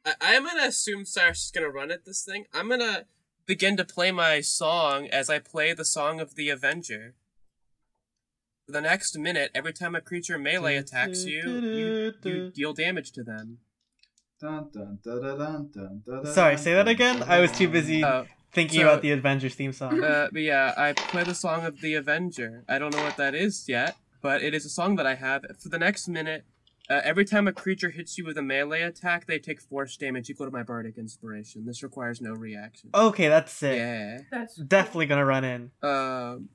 I, 0.05 0.15
I'm 0.21 0.45
gonna 0.45 0.65
assume 0.67 1.05
Cyrus 1.05 1.47
is 1.47 1.51
gonna 1.51 1.71
run 1.71 1.91
at 1.91 2.05
this 2.05 2.25
thing. 2.25 2.45
I'm 2.53 2.69
gonna 2.69 3.07
begin 3.47 3.77
to 3.77 3.85
play 3.85 4.11
my 4.11 4.41
song 4.41 5.07
as 5.07 5.31
I 5.31 5.39
play 5.39 5.73
the 5.73 5.85
song 5.85 6.21
of 6.21 6.35
the 6.35 6.51
Avenger. 6.51 7.15
For 8.67 8.73
the 8.73 8.81
next 8.81 9.17
minute, 9.17 9.53
every 9.55 9.73
time 9.73 9.95
a 9.95 10.01
creature 10.01 10.39
melee 10.39 10.77
attacks 10.77 11.25
you, 11.25 11.41
you, 11.61 12.13
you 12.25 12.51
deal 12.51 12.73
damage 12.73 13.13
to 13.13 13.23
them. 13.23 13.59
Dun, 14.41 14.69
dun, 14.73 14.99
dun, 15.05 16.27
Sorry, 16.27 16.57
say 16.59 16.75
that 16.75 16.89
again? 16.89 17.23
I 17.23 17.39
was 17.41 17.53
too 17.53 17.69
busy 17.69 18.03
Uh, 18.03 18.25
thinking 18.53 18.81
So- 18.81 18.89
about 18.89 19.03
the 19.03 19.13
Avengers 19.13 19.55
theme 19.55 19.73
song. 19.73 20.03
uh, 20.03 20.29
but 20.33 20.43
yeah, 20.43 20.75
I 20.77 20.93
play 20.95 21.23
the 21.23 21.35
song 21.35 21.65
of 21.65 21.81
the 21.81 21.95
Avenger. 21.95 22.65
I 22.69 22.79
don't 22.81 22.93
know 22.95 23.03
what 23.05 23.17
that 23.19 23.35
is 23.37 23.67
yet, 23.69 23.97
but 24.21 24.43
it 24.43 24.53
is 24.53 24.67
a 24.67 24.69
song 24.69 24.97
that 24.97 25.07
I 25.07 25.15
have. 25.15 25.43
For 25.63 25.69
the 25.69 25.79
next 25.79 26.09
minute, 26.09 26.45
uh, 26.91 27.01
every 27.05 27.25
time 27.25 27.47
a 27.49 27.53
creature 27.53 27.91
hits 27.91 28.19
you 28.19 28.25
with 28.27 28.37
a 28.37 28.43
melee 28.43 28.83
attack, 28.83 29.27
they 29.27 29.39
take 29.39 29.61
force 29.61 29.97
damage 29.97 30.29
equal 30.29 30.47
to 30.47 30.53
my 30.53 30.63
bardic 30.65 30.99
inspiration. 30.99 31.65
This 31.67 31.83
requires 31.85 32.21
no 32.21 32.33
reaction. 32.33 32.91
Okay, 32.95 33.29
that's 33.29 33.53
sick. 33.53 33.79
Yeah. 33.79 34.19
That's 34.31 34.57
Definitely 34.57 35.07
gonna 35.07 35.25
run 35.25 35.45
in. 35.45 35.71
Um, 35.83 36.49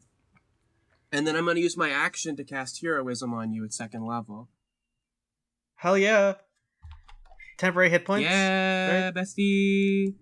and 1.12 1.26
then 1.28 1.36
I'm 1.36 1.46
gonna 1.46 1.60
use 1.60 1.78
my 1.78 1.90
action 1.90 2.36
to 2.38 2.44
cast 2.44 2.82
heroism 2.82 3.34
on 3.34 3.54
you 3.54 3.64
at 3.66 3.74
second 3.74 4.06
level. 4.06 4.50
Hell 5.76 5.98
yeah. 5.98 6.34
Temporary 7.58 7.90
hit 7.90 8.06
points? 8.06 8.24
yeah, 8.30 9.06
right? 9.06 9.14
bestie. 9.14 10.16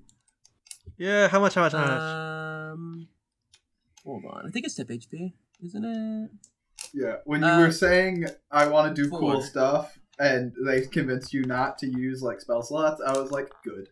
Yeah, 0.98 1.28
how 1.30 1.40
much, 1.40 1.54
how 1.54 1.62
much, 1.62 1.72
how 1.72 1.80
much? 1.80 2.74
Um, 2.74 3.08
hold 4.04 4.26
on. 4.26 4.48
I 4.48 4.50
think 4.50 4.66
it's 4.66 4.76
tip 4.76 4.90
HP, 4.90 5.34
isn't 5.64 5.86
it? 5.86 6.30
Yeah, 6.94 7.18
when 7.26 7.42
you 7.42 7.48
Uh, 7.48 7.60
were 7.60 7.72
saying 7.72 8.26
I 8.52 8.68
want 8.68 8.94
to 8.96 9.04
do 9.04 9.10
cool 9.10 9.42
stuff, 9.42 9.98
and 10.18 10.54
they 10.66 10.82
convinced 10.88 11.34
you 11.34 11.46
not 11.46 11.78
to 11.80 11.88
use 11.88 12.22
like 12.22 12.42
spell 12.42 12.62
slots, 12.62 13.02
I 13.06 13.18
was 13.18 13.32
like, 13.32 13.50
good. 13.64 13.90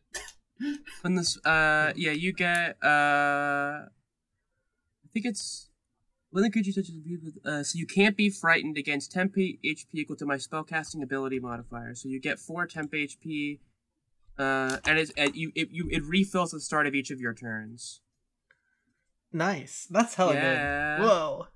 When 1.02 1.16
this, 1.16 1.38
uh, 1.46 1.94
yeah, 1.96 2.12
you 2.12 2.34
get, 2.34 2.78
uh, 2.84 3.86
I 3.86 5.08
think 5.14 5.26
it's 5.28 5.67
when 6.32 6.44
the 6.44 6.52
creature 6.52 6.72
touches 6.72 6.94
you 7.06 7.20
with, 7.24 7.46
uh, 7.46 7.64
so 7.64 7.78
you 7.78 7.86
can't 7.86 8.18
be 8.18 8.30
frightened 8.30 8.78
against 8.78 9.12
temp 9.12 9.36
HP 9.36 9.86
equal 9.94 10.16
to 10.18 10.26
my 10.26 10.36
spellcasting 10.36 11.02
ability 11.02 11.40
modifier. 11.40 11.96
So 11.96 12.10
you 12.10 12.20
get 12.20 12.40
four 12.40 12.66
temp 12.68 12.92
HP, 12.92 13.60
uh, 14.38 14.78
and 14.86 15.00
it's 15.00 15.12
and 15.18 15.36
you 15.36 15.52
it 15.56 15.70
you 15.72 15.88
it 15.92 16.04
refills 16.04 16.54
at 16.54 16.58
the 16.58 16.62
start 16.62 16.86
of 16.88 16.94
each 16.96 17.12
of 17.12 17.20
your 17.20 17.34
turns. 17.34 18.02
Nice. 19.34 19.88
That's 19.90 20.16
hella 20.16 20.34
Yeah. 20.34 20.98
good. 20.98 21.06
Whoa. 21.06 21.48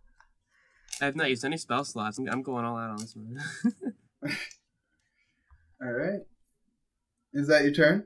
I've 1.00 1.16
not 1.16 1.30
used 1.30 1.44
any 1.46 1.58
spell 1.58 1.84
slots. 1.86 2.18
I'm, 2.20 2.28
I'm 2.30 2.42
going 2.44 2.64
all 2.66 2.78
out 2.78 2.92
on 2.92 2.98
this 2.98 3.16
one. 3.16 3.40
All 5.82 5.92
right. 5.92 6.20
Is 7.34 7.48
that 7.48 7.64
your 7.64 7.72
turn? 7.72 8.06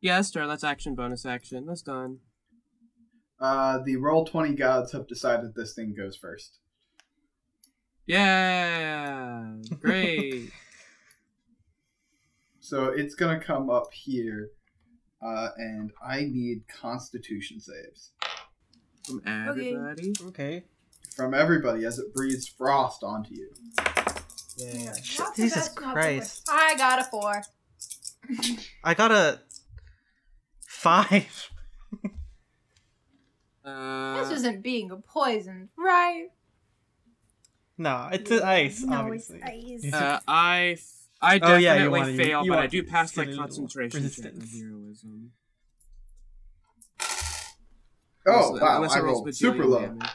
yeah, 0.00 0.16
that's 0.16 0.30
turn. 0.30 0.48
That's 0.48 0.64
action. 0.64 0.94
Bonus 0.94 1.26
action. 1.26 1.66
That's 1.66 1.82
done. 1.82 2.20
Uh, 3.40 3.78
the 3.84 3.96
roll 3.96 4.24
twenty 4.24 4.54
gods 4.54 4.92
have 4.92 5.06
decided 5.06 5.54
this 5.54 5.74
thing 5.74 5.94
goes 5.96 6.16
first. 6.16 6.58
Yeah, 8.06 9.54
great. 9.80 10.50
So 12.60 12.86
it's 12.86 13.14
gonna 13.14 13.40
come 13.40 13.70
up 13.70 13.94
here, 13.94 14.50
uh, 15.24 15.48
and 15.56 15.90
I 16.06 16.20
need 16.30 16.64
Constitution 16.68 17.60
saves 17.60 18.10
From 19.06 19.22
everybody. 19.26 20.12
Okay. 20.26 20.64
from 21.16 21.32
everybody 21.32 21.86
as 21.86 21.98
it 21.98 22.12
breathes 22.12 22.46
frost 22.46 23.02
onto 23.02 23.34
you. 23.34 23.48
Yeah. 24.58 24.92
Not 25.18 25.34
Jesus 25.34 25.68
best, 25.68 25.80
not 25.80 25.94
the 25.94 26.00
Christ. 26.00 26.46
I 26.50 26.74
got 26.76 26.98
a 27.00 27.04
four. 27.04 27.42
I 28.84 28.92
got 28.92 29.12
a 29.12 29.40
five. 30.66 31.50
Uh, 33.68 34.22
this 34.22 34.38
isn't 34.38 34.62
being 34.62 34.90
poisoned, 35.06 35.68
right? 35.78 36.28
No, 37.76 38.08
it's 38.12 38.30
an 38.30 38.42
ice, 38.42 38.82
No, 38.82 38.96
obviously. 38.98 39.40
it's 39.44 39.84
ice. 39.86 39.94
Uh, 39.94 40.20
I, 40.26 40.58
f- 40.78 40.82
I 41.20 41.38
Oh, 41.42 41.56
yeah, 41.56 41.56
you 41.56 41.62
definitely 41.90 42.00
wanna- 42.00 42.16
fail, 42.16 42.44
you 42.44 42.50
but 42.50 42.58
I 42.58 42.66
do 42.66 42.82
pass 42.82 43.16
my 43.16 43.22
citadel 43.24 43.42
concentration 43.44 44.00
check 44.00 44.04
resistance. 44.04 44.52
heroism. 44.60 45.32
Oh 48.26 48.48
Unless- 48.48 48.60
wow! 48.62 48.76
unless 48.76 48.92
I 48.94 48.98
it 48.98 49.02
rolled 49.02 49.34
super 49.34 49.64
low. 49.64 49.80
damage. 49.80 50.08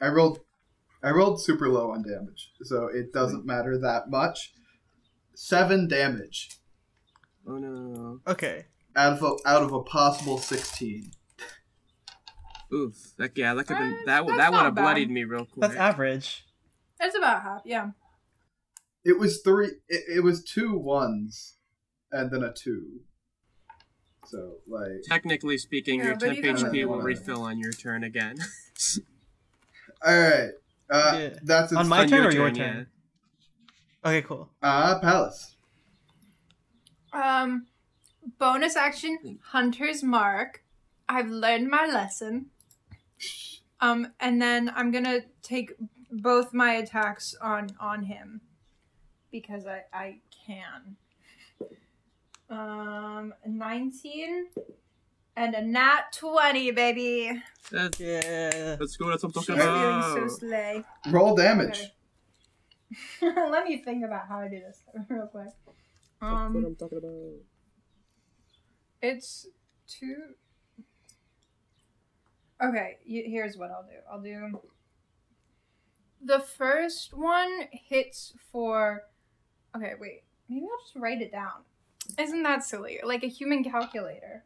I 0.00 0.08
rolled, 0.08 0.40
I 1.02 1.10
rolled 1.10 1.42
super 1.42 1.68
low 1.68 1.90
on 1.90 2.02
damage, 2.02 2.52
so 2.62 2.86
it 2.86 3.12
doesn't 3.12 3.44
matter 3.44 3.76
that 3.78 4.08
much. 4.08 4.52
Seven 5.34 5.86
damage 5.88 6.58
Oh 7.46 7.56
no! 7.58 8.20
Okay. 8.26 8.66
out 8.96 9.14
of 9.14 9.22
a, 9.22 9.36
out 9.48 9.62
of 9.62 9.72
a 9.72 9.82
possible 9.82 10.38
sixteen. 10.38 11.10
Oof! 12.72 13.14
That 13.16 13.36
yeah, 13.36 13.54
that 13.54 13.66
could 13.66 13.78
been 13.78 13.98
that 14.06 14.24
would 14.24 14.32
that's 14.32 14.50
that 14.50 14.52
would 14.52 14.64
have 14.64 14.74
bloodied 14.74 15.10
me 15.10 15.24
real 15.24 15.46
quick. 15.46 15.62
That's 15.62 15.76
average. 15.76 16.44
It's 17.00 17.16
about 17.16 17.42
half, 17.42 17.62
yeah. 17.64 17.90
It 19.04 19.18
was 19.18 19.40
three. 19.40 19.68
It, 19.88 20.16
it 20.16 20.24
was 20.24 20.42
two 20.42 20.76
ones, 20.76 21.56
and 22.12 22.30
then 22.30 22.42
a 22.42 22.52
two. 22.52 23.00
So 24.26 24.56
like, 24.66 25.02
Technically 25.08 25.56
speaking, 25.56 26.00
Yeah, 26.00 26.06
your 26.06 26.16
temp 26.16 26.36
you 26.36 26.54
HP 26.54 26.86
will 26.86 27.00
refill 27.00 27.42
on 27.42 27.58
your 27.58 27.72
turn 27.72 28.04
again. 28.04 28.36
all 30.06 30.20
right. 30.20 30.50
Uh, 30.90 31.18
Yeah. 31.18 31.38
that's 31.42 31.72
On 31.72 31.88
my 31.88 32.04
turn 32.04 32.18
your 32.18 32.28
or 32.28 32.32
your 32.32 32.50
turn, 32.50 32.54
turn? 32.54 32.86
Okay, 34.04 34.22
cool. 34.22 34.50
Uh, 34.62 34.98
Pallas. 35.00 35.56
Um, 37.12 37.66
bonus 38.38 38.76
action, 38.76 39.38
Hunter's 39.42 40.02
Mark. 40.02 40.62
I've 41.08 41.30
learned 41.30 41.68
my 41.68 41.86
lesson. 41.86 42.50
Um, 43.80 44.12
and 44.20 44.40
then 44.42 44.72
I'm 44.74 44.90
gonna 44.90 45.20
take 45.42 45.72
both 46.10 46.52
my 46.52 46.72
attacks 46.74 47.34
on 47.40 47.70
on 47.80 48.04
him 48.04 48.40
because 49.30 49.66
I 49.66 49.84
I 49.92 50.18
can. 50.46 50.96
Um, 52.50 53.34
nineteen 53.46 54.46
and 55.36 55.54
a 55.54 55.62
nat 55.62 56.12
twenty, 56.12 56.70
baby. 56.70 57.40
That's, 57.70 58.00
Yeah. 58.00 58.76
let's 58.80 58.96
go. 58.96 59.10
That's 59.10 59.22
what 59.22 59.36
I'm 59.36 59.42
She's 59.42 59.54
talking 59.54 59.62
feeling 59.62 60.02
so 60.02 60.16
about. 60.18 60.30
slay. 60.30 60.84
Roll 61.10 61.36
damage. 61.36 61.78
Okay. 63.22 63.34
Let 63.50 63.64
me 63.66 63.82
think 63.84 64.02
about 64.04 64.28
how 64.28 64.38
I 64.40 64.48
do 64.48 64.60
this 64.60 64.82
real 65.10 65.26
quick. 65.26 65.44
That's 65.44 65.76
what 66.20 66.32
Um, 66.32 66.64
I'm 66.64 66.74
talking 66.74 66.98
about. 66.98 67.42
it's 69.02 69.46
two. 69.86 70.34
Okay, 72.62 72.96
here's 73.04 73.56
what 73.56 73.70
I'll 73.70 73.84
do. 73.84 73.98
I'll 74.10 74.20
do. 74.20 74.60
The 76.20 76.40
first 76.40 77.16
one 77.16 77.68
hits 77.70 78.34
for. 78.50 79.04
Okay, 79.76 79.92
wait. 80.00 80.24
Maybe 80.48 80.64
I'll 80.64 80.84
just 80.84 80.96
write 80.96 81.20
it 81.20 81.30
down. 81.30 81.62
Isn't 82.18 82.42
that 82.42 82.64
silly? 82.64 82.98
Like 83.04 83.22
a 83.22 83.28
human 83.28 83.62
calculator. 83.62 84.44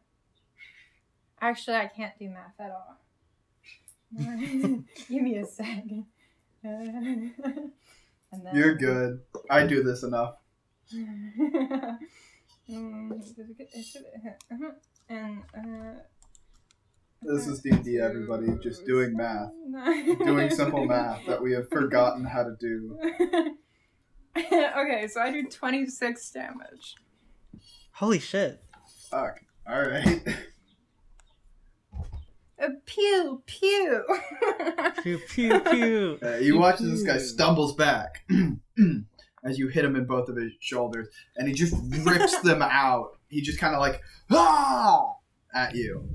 Actually, 1.41 1.77
I 1.77 1.87
can't 1.87 2.17
do 2.19 2.29
math 2.29 2.59
at 2.59 2.71
all. 2.71 2.99
Give 5.09 5.21
me 5.21 5.37
a 5.37 5.45
second. 5.45 6.05
and 6.63 7.33
then... 8.31 8.55
You're 8.55 8.75
good. 8.75 9.21
I 9.49 9.65
do 9.65 9.81
this 9.81 10.03
enough. 10.03 10.35
and 15.09 15.43
uh, 15.57 15.99
This 17.25 17.47
is 17.47 17.61
D&D, 17.61 17.99
everybody. 17.99 18.47
Just 18.61 18.85
doing 18.85 19.15
math. 19.15 19.51
Doing 20.19 20.49
simple 20.49 20.85
math 20.85 21.25
that 21.27 21.41
we 21.41 21.53
have 21.53 21.69
forgotten 21.69 22.25
how 22.25 22.43
to 22.43 22.55
do. 22.59 22.97
okay, 24.37 25.07
so 25.07 25.21
I 25.21 25.31
do 25.31 25.43
26 25.43 26.31
damage. 26.31 26.95
Holy 27.93 28.19
shit. 28.19 28.61
Fuck. 29.09 29.39
All 29.67 29.81
right. 29.81 30.21
Uh, 32.61 32.69
pew, 32.85 33.43
pew. 33.45 34.03
Pew 35.01 35.19
pew 35.27 35.59
pew. 35.59 36.19
Uh, 36.23 36.35
you 36.37 36.57
watch 36.57 36.79
as 36.81 36.91
this 36.91 37.03
guy 37.03 37.17
stumbles 37.17 37.75
back. 37.75 38.25
as 39.43 39.57
you 39.57 39.67
hit 39.67 39.83
him 39.83 39.95
in 39.95 40.05
both 40.05 40.29
of 40.29 40.37
his 40.37 40.51
shoulders, 40.59 41.07
and 41.35 41.47
he 41.47 41.53
just 41.53 41.75
rips 42.05 42.39
them 42.39 42.61
out. 42.61 43.17
He 43.27 43.41
just 43.41 43.59
kind 43.59 43.75
of 43.75 43.81
like 43.81 44.01
ah 44.31 45.15
at 45.53 45.75
you. 45.75 46.07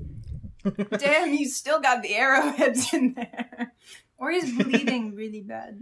Damn, 0.97 1.33
you 1.33 1.47
still 1.47 1.79
got 1.79 2.03
the 2.03 2.15
arrowheads 2.15 2.93
in 2.93 3.13
there. 3.13 3.73
Or 4.17 4.31
he's 4.31 4.53
bleeding 4.55 5.15
really 5.15 5.41
bad. 5.41 5.79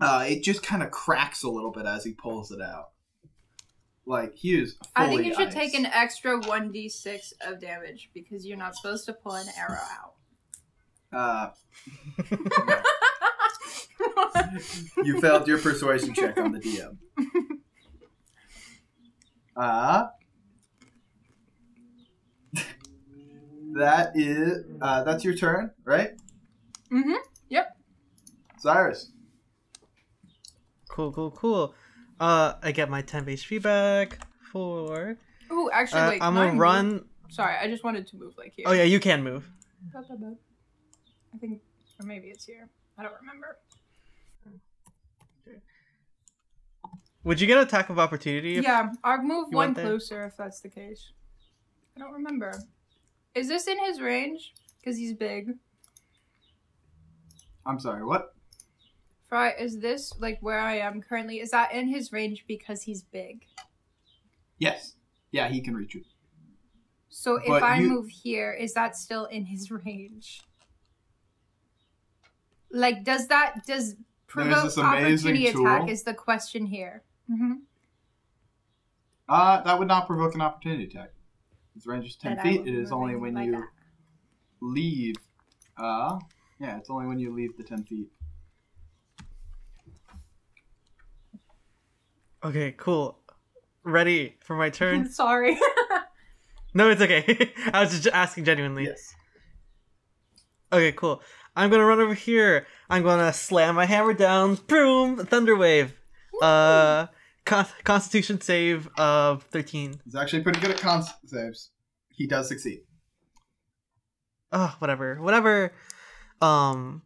Uh, 0.00 0.24
it 0.28 0.42
just 0.42 0.62
kind 0.62 0.82
of 0.82 0.90
cracks 0.90 1.42
a 1.42 1.48
little 1.48 1.72
bit 1.72 1.86
as 1.86 2.04
he 2.04 2.12
pulls 2.12 2.50
it 2.50 2.62
out. 2.62 2.90
Like 4.06 4.34
he 4.34 4.58
is. 4.58 4.76
I 4.96 5.08
think 5.08 5.26
you 5.26 5.34
should 5.34 5.50
take 5.50 5.74
an 5.74 5.84
extra 5.84 6.40
1d6 6.40 7.34
of 7.46 7.60
damage 7.60 8.08
because 8.14 8.46
you're 8.46 8.56
not 8.56 8.74
supposed 8.74 9.04
to 9.06 9.12
pull 9.12 9.34
an 9.34 9.48
arrow 9.58 9.76
out. 10.00 10.14
Uh, 11.12 11.50
you 15.04 15.20
failed 15.20 15.46
your 15.46 15.58
persuasion 15.58 16.14
check 16.14 16.38
on 16.38 16.52
the 16.52 16.60
DM. 16.60 16.96
Uh, 19.58 20.06
that 23.78 24.12
is 24.14 24.64
uh, 24.80 25.02
that's 25.04 25.24
your 25.24 25.34
turn, 25.34 25.70
right? 25.84 26.10
mm-hmm. 26.92 27.14
Yep. 27.48 27.76
Cyrus. 28.58 29.10
Cool, 30.88 31.12
cool, 31.12 31.30
cool. 31.30 31.74
Uh, 32.20 32.54
I 32.62 32.72
get 32.72 32.90
my 32.90 33.02
10 33.02 33.26
HP 33.26 33.62
back 33.62 34.18
for. 34.52 35.16
Ooh, 35.52 35.70
actually, 35.72 36.00
Uh, 36.00 36.10
wait. 36.10 36.22
I'm 36.22 36.34
gonna 36.34 36.50
move? 36.52 36.58
run. 36.60 37.04
Sorry, 37.30 37.56
I 37.56 37.68
just 37.68 37.84
wanted 37.84 38.06
to 38.08 38.16
move 38.16 38.34
like 38.36 38.52
here. 38.56 38.64
Oh 38.68 38.72
yeah, 38.72 38.82
you 38.84 38.98
can 39.00 39.22
move. 39.22 39.48
I 39.94 41.38
think, 41.38 41.60
or 42.00 42.06
maybe 42.06 42.28
it's 42.28 42.44
here. 42.46 42.68
I 42.98 43.02
don't 43.04 43.12
remember. 43.20 43.58
Would 47.24 47.40
you 47.40 47.46
get 47.46 47.58
attack 47.58 47.90
of 47.90 47.98
opportunity? 47.98 48.56
if- 48.56 48.64
Yeah, 48.64 48.90
I'll 49.04 49.22
move 49.22 49.48
one 49.48 49.54
want 49.54 49.76
there? 49.76 49.84
closer 49.86 50.24
if 50.26 50.36
that's 50.36 50.60
the 50.60 50.68
case. 50.70 51.12
I 51.96 52.00
don't 52.00 52.12
remember. 52.12 52.54
Is 53.38 53.46
this 53.46 53.68
in 53.68 53.78
his 53.84 54.00
range? 54.00 54.52
Because 54.80 54.96
he's 54.98 55.12
big. 55.14 55.52
I'm 57.64 57.78
sorry. 57.78 58.04
What? 58.04 58.34
Frye, 59.28 59.52
is 59.58 59.78
this 59.78 60.12
like 60.18 60.38
where 60.40 60.58
I 60.58 60.78
am 60.78 61.00
currently? 61.02 61.38
Is 61.38 61.52
that 61.52 61.72
in 61.72 61.86
his 61.88 62.12
range 62.12 62.44
because 62.48 62.82
he's 62.82 63.02
big? 63.02 63.44
Yes. 64.58 64.94
Yeah, 65.30 65.48
he 65.48 65.60
can 65.60 65.74
reach 65.74 65.94
you. 65.94 66.02
So 67.10 67.36
if 67.36 67.46
But 67.46 67.62
I 67.62 67.78
you- 67.78 67.88
move 67.88 68.08
here, 68.08 68.52
is 68.52 68.74
that 68.74 68.96
still 68.96 69.26
in 69.26 69.44
his 69.46 69.70
range? 69.84 70.42
Like, 72.72 73.04
does 73.04 73.28
that 73.28 73.64
does 73.66 73.94
provoke 74.26 74.76
opportunity 74.78 75.46
attack? 75.46 75.88
Is 75.88 76.02
the 76.02 76.14
question 76.14 76.66
here? 76.66 77.04
hmm 77.28 77.52
Uh, 79.28 79.60
that 79.62 79.78
would 79.78 79.88
not 79.88 80.08
provoke 80.08 80.34
an 80.34 80.40
opportunity 80.40 80.84
attack. 80.84 81.12
His 81.78 81.86
range 81.86 82.06
is 82.06 82.16
ten 82.16 82.34
Then 82.34 82.40
I 82.40 82.42
feet. 82.42 82.66
It 82.66 82.74
is 82.74 82.90
only 82.90 83.14
when 83.14 83.36
you 83.36 83.52
that. 83.52 83.68
leave. 84.60 85.14
Uh, 85.76 86.18
yeah, 86.58 86.76
it's 86.76 86.90
only 86.90 87.06
when 87.06 87.20
you 87.20 87.32
leave 87.32 87.56
the 87.56 87.62
ten 87.62 87.84
feet. 87.84 88.08
Okay, 92.44 92.74
cool. 92.76 93.20
Ready 93.84 94.34
for 94.40 94.56
my 94.56 94.70
turn? 94.80 95.08
Sorry. 95.08 95.56
no, 96.74 96.90
it's 96.90 97.00
okay. 97.00 97.52
I 97.72 97.80
was 97.80 97.90
just 97.92 98.08
asking 98.08 98.44
genuinely. 98.44 98.86
Yes. 98.86 99.14
Okay, 100.72 100.90
cool. 100.90 101.22
I'm 101.54 101.70
gonna 101.70 101.84
run 101.84 102.00
over 102.00 102.14
here. 102.14 102.66
I'm 102.90 103.04
gonna 103.04 103.32
slam 103.32 103.76
my 103.76 103.86
hammer 103.86 104.14
down. 104.14 104.56
Boom! 104.66 105.24
Thunder 105.26 105.54
wave. 105.54 105.92
Uh, 106.42 107.06
con- 107.06 107.08
Constitution 107.84 108.40
save 108.40 108.88
of 108.98 109.42
13. 109.44 110.00
He's 110.04 110.14
actually 110.14 110.42
pretty 110.42 110.60
good 110.60 110.70
at 110.70 110.78
con 110.80 111.02
saves. 111.26 111.70
He 112.10 112.26
does 112.26 112.48
succeed. 112.48 112.80
Oh, 114.52 114.74
whatever, 114.78 115.16
whatever. 115.20 115.72
Um. 116.40 117.02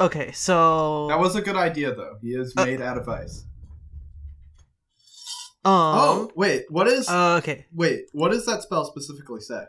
Okay, 0.00 0.32
so 0.32 1.08
That 1.08 1.18
was 1.18 1.36
a 1.36 1.42
good 1.42 1.56
idea, 1.56 1.94
though. 1.94 2.16
He 2.22 2.28
is 2.28 2.54
Uh, 2.56 2.64
made 2.64 2.80
out 2.80 2.96
of 2.98 3.08
ice. 3.08 3.44
um. 5.64 5.72
oh, 5.74 6.30
wait. 6.34 6.64
What 6.70 6.86
is? 6.88 7.08
Uh, 7.08 7.36
okay. 7.38 7.66
wait. 7.74 8.06
What 8.12 8.30
does 8.32 8.46
that 8.46 8.62
spell 8.62 8.84
specifically 8.86 9.40
say? 9.40 9.64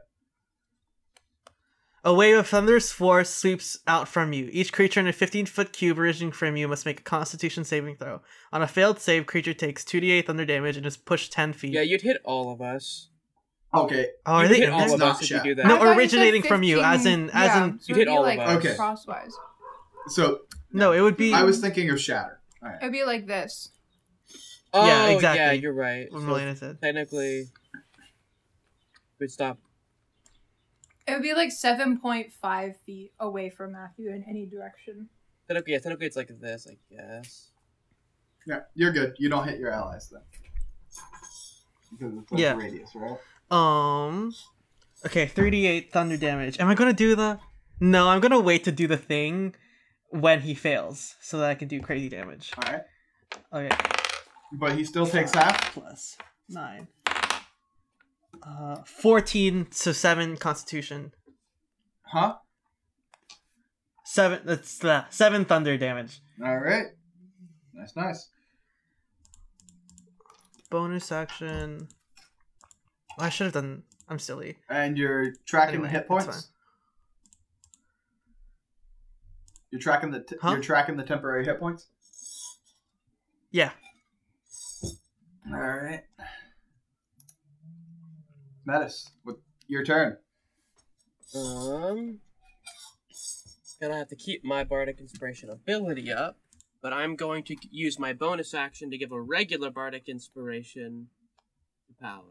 A 2.03 2.11
wave 2.13 2.35
of 2.37 2.47
thunderous 2.47 2.91
force 2.91 3.29
sweeps 3.29 3.77
out 3.85 4.07
from 4.07 4.33
you. 4.33 4.49
Each 4.51 4.73
creature 4.73 4.99
in 4.99 5.07
a 5.07 5.13
15 5.13 5.45
foot 5.45 5.71
cube 5.71 5.99
originating 5.99 6.31
from 6.31 6.55
you 6.55 6.67
must 6.67 6.83
make 6.85 6.99
a 7.01 7.03
constitution 7.03 7.63
saving 7.63 7.95
throw. 7.97 8.21
On 8.51 8.63
a 8.63 8.67
failed 8.67 8.99
save, 8.99 9.27
creature 9.27 9.53
takes 9.53 9.83
2d8 9.83 10.25
thunder 10.25 10.45
damage 10.45 10.77
and 10.77 10.85
is 10.87 10.97
pushed 10.97 11.31
10 11.31 11.53
feet. 11.53 11.73
Yeah, 11.73 11.81
you'd 11.81 12.01
hit 12.01 12.17
all 12.25 12.51
of 12.51 12.59
us. 12.61 13.09
Okay. 13.73 14.07
oh, 14.25 14.33
are 14.33 14.43
you'd 14.43 14.51
they 14.51 14.57
hit 14.61 14.69
all 14.69 14.79
there? 14.79 14.85
It's 14.87 14.93
of 14.95 14.99
not 14.99 15.09
us 15.17 15.21
if 15.23 15.29
you 15.29 15.43
do 15.43 15.55
that. 15.55 15.67
No, 15.67 15.77
I 15.77 15.91
you 15.93 15.97
originating 15.99 16.41
from 16.43 16.63
you, 16.63 16.81
as 16.81 17.05
in- 17.05 17.29
as 17.29 17.45
yeah, 17.55 17.63
in- 17.65 17.79
so 17.79 17.85
You 17.89 17.95
it'd 17.95 17.97
hit 17.97 18.05
be 18.07 18.11
all 18.17 18.25
of 18.25 18.35
like 18.35 18.39
us. 18.39 18.57
Okay. 18.65 18.75
crosswise. 18.75 19.31
So 20.07 20.39
No, 20.73 20.91
it 20.93 21.01
would 21.01 21.15
be. 21.17 21.33
I 21.33 21.43
was 21.43 21.59
thinking 21.61 21.89
of 21.91 22.01
shatter. 22.01 22.41
All 22.63 22.69
right. 22.69 22.79
It'd 22.81 22.91
be 22.91 23.03
like 23.05 23.27
this. 23.27 23.69
Oh, 24.73 24.85
Yeah, 24.87 25.07
yeah, 25.09 25.15
exactly. 25.15 25.59
you're 25.61 25.73
right. 25.73 26.07
What 26.11 26.21
So 26.21 26.25
Melena 26.27 26.57
said. 26.57 26.81
technically, 26.81 27.45
wait, 29.19 29.29
stop. 29.31 29.59
It 31.11 31.15
would 31.15 31.23
be 31.23 31.33
like 31.33 31.51
seven 31.51 31.99
point 31.99 32.31
five 32.31 32.77
feet 32.85 33.11
away 33.19 33.49
from 33.49 33.73
Matthew 33.73 34.09
in 34.11 34.23
any 34.29 34.45
direction. 34.45 35.09
Technically, 35.45 35.73
yeah, 35.73 35.79
technically 35.79 36.07
it's 36.07 36.15
like 36.15 36.29
this, 36.39 36.65
I 36.71 36.77
guess. 36.89 37.49
Yeah, 38.47 38.59
you're 38.75 38.93
good. 38.93 39.15
You 39.19 39.27
don't 39.27 39.45
hit 39.45 39.59
your 39.59 39.71
allies 39.71 40.09
then. 40.09 40.21
Because 41.91 42.17
it's 42.17 42.31
like 42.31 42.39
Yeah. 42.39 42.53
radius, 42.55 42.89
right? 42.95 43.17
Um. 43.51 44.33
Okay, 45.05 45.25
3d8 45.27 45.91
thunder 45.91 46.15
damage. 46.15 46.59
Am 46.61 46.69
I 46.69 46.75
gonna 46.75 46.93
do 46.93 47.13
the. 47.13 47.39
No, 47.81 48.07
I'm 48.07 48.21
gonna 48.21 48.39
wait 48.39 48.63
to 48.63 48.71
do 48.71 48.87
the 48.87 48.95
thing 48.97 49.53
when 50.11 50.39
he 50.41 50.53
fails 50.55 51.15
so 51.19 51.39
that 51.39 51.49
I 51.49 51.55
can 51.55 51.67
do 51.67 51.81
crazy 51.81 52.07
damage. 52.07 52.53
All 52.57 52.71
right. 52.71 52.83
Okay. 53.51 53.77
But 54.53 54.77
he 54.77 54.85
still 54.85 55.05
takes 55.05 55.33
half. 55.33 55.73
Plus 55.73 56.15
9. 56.47 56.87
Uh, 58.43 58.77
14, 58.85 59.65
to 59.65 59.93
7 59.93 60.37
constitution. 60.37 61.11
Huh? 62.01 62.35
7, 64.05 64.41
that's 64.45 64.83
uh, 64.83 65.05
7 65.09 65.45
thunder 65.45 65.77
damage. 65.77 66.21
All 66.43 66.57
right. 66.57 66.87
Nice, 67.73 67.95
nice. 67.95 68.29
Bonus 70.69 71.11
action. 71.11 71.87
I 73.19 73.29
should 73.29 73.45
have 73.45 73.53
done. 73.53 73.83
I'm 74.09 74.19
silly. 74.19 74.57
And 74.69 74.97
you're 74.97 75.33
tracking 75.45 75.75
Anyway, 75.75 75.87
the 75.89 75.93
hit 75.99 76.07
points. 76.07 76.49
You're 79.71 79.79
tracking 79.81 80.11
the 80.11 80.21
t- 80.21 80.35
Huh? 80.41 80.51
you're 80.51 80.61
tracking 80.61 80.97
the 80.97 81.03
temporary 81.03 81.45
hit 81.45 81.59
points. 81.59 81.87
Yeah. 83.51 83.71
All 85.53 85.59
right. 85.59 86.03
Metis, 88.65 89.11
with 89.25 89.37
your 89.67 89.83
turn. 89.83 90.17
Um, 91.35 92.19
gonna 93.81 93.97
have 93.97 94.09
to 94.09 94.15
keep 94.15 94.43
my 94.43 94.63
bardic 94.63 94.99
inspiration 94.99 95.49
ability 95.49 96.11
up, 96.11 96.37
but 96.81 96.93
I'm 96.93 97.15
going 97.15 97.43
to 97.45 97.55
use 97.71 97.97
my 97.97 98.13
bonus 98.13 98.53
action 98.53 98.91
to 98.91 98.97
give 98.97 99.11
a 99.11 99.19
regular 99.19 99.71
bardic 99.71 100.07
inspiration 100.07 101.07
to 101.87 101.93
Pallas. 101.99 102.25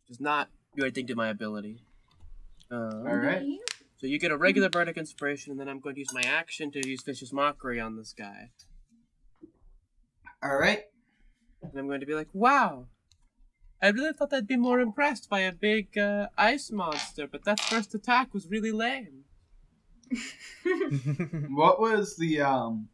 Which 0.00 0.08
does 0.08 0.20
not 0.20 0.48
do 0.76 0.84
anything 0.84 1.06
to 1.08 1.14
my 1.14 1.28
ability. 1.28 1.82
Um, 2.70 3.04
All 3.06 3.16
right. 3.16 3.44
So 3.98 4.06
you 4.06 4.18
get 4.18 4.30
a 4.30 4.36
regular 4.36 4.68
bardic 4.68 4.96
inspiration, 4.96 5.52
and 5.52 5.60
then 5.60 5.68
I'm 5.68 5.80
going 5.80 5.94
to 5.94 6.00
use 6.00 6.12
my 6.12 6.22
action 6.22 6.70
to 6.72 6.86
use 6.86 7.02
vicious 7.02 7.32
mockery 7.32 7.80
on 7.80 7.96
this 7.96 8.12
guy, 8.16 8.50
All 10.42 10.56
right. 10.56 10.82
and 11.62 11.78
I'm 11.78 11.86
going 11.86 12.00
to 12.00 12.06
be 12.06 12.14
like, 12.14 12.28
"Wow, 12.34 12.88
I 13.82 13.88
really 13.88 14.12
thought 14.12 14.32
I'd 14.32 14.46
be 14.46 14.56
more 14.56 14.80
impressed 14.80 15.28
by 15.28 15.40
a 15.40 15.52
big 15.52 15.98
uh, 15.98 16.28
ice 16.38 16.70
monster, 16.70 17.26
but 17.26 17.44
that 17.44 17.60
first 17.60 17.94
attack 17.94 18.32
was 18.32 18.48
really 18.48 18.72
lame." 18.72 19.24
What 21.50 21.80
was 21.80 22.16
the 22.16 22.40
um? 22.40 22.88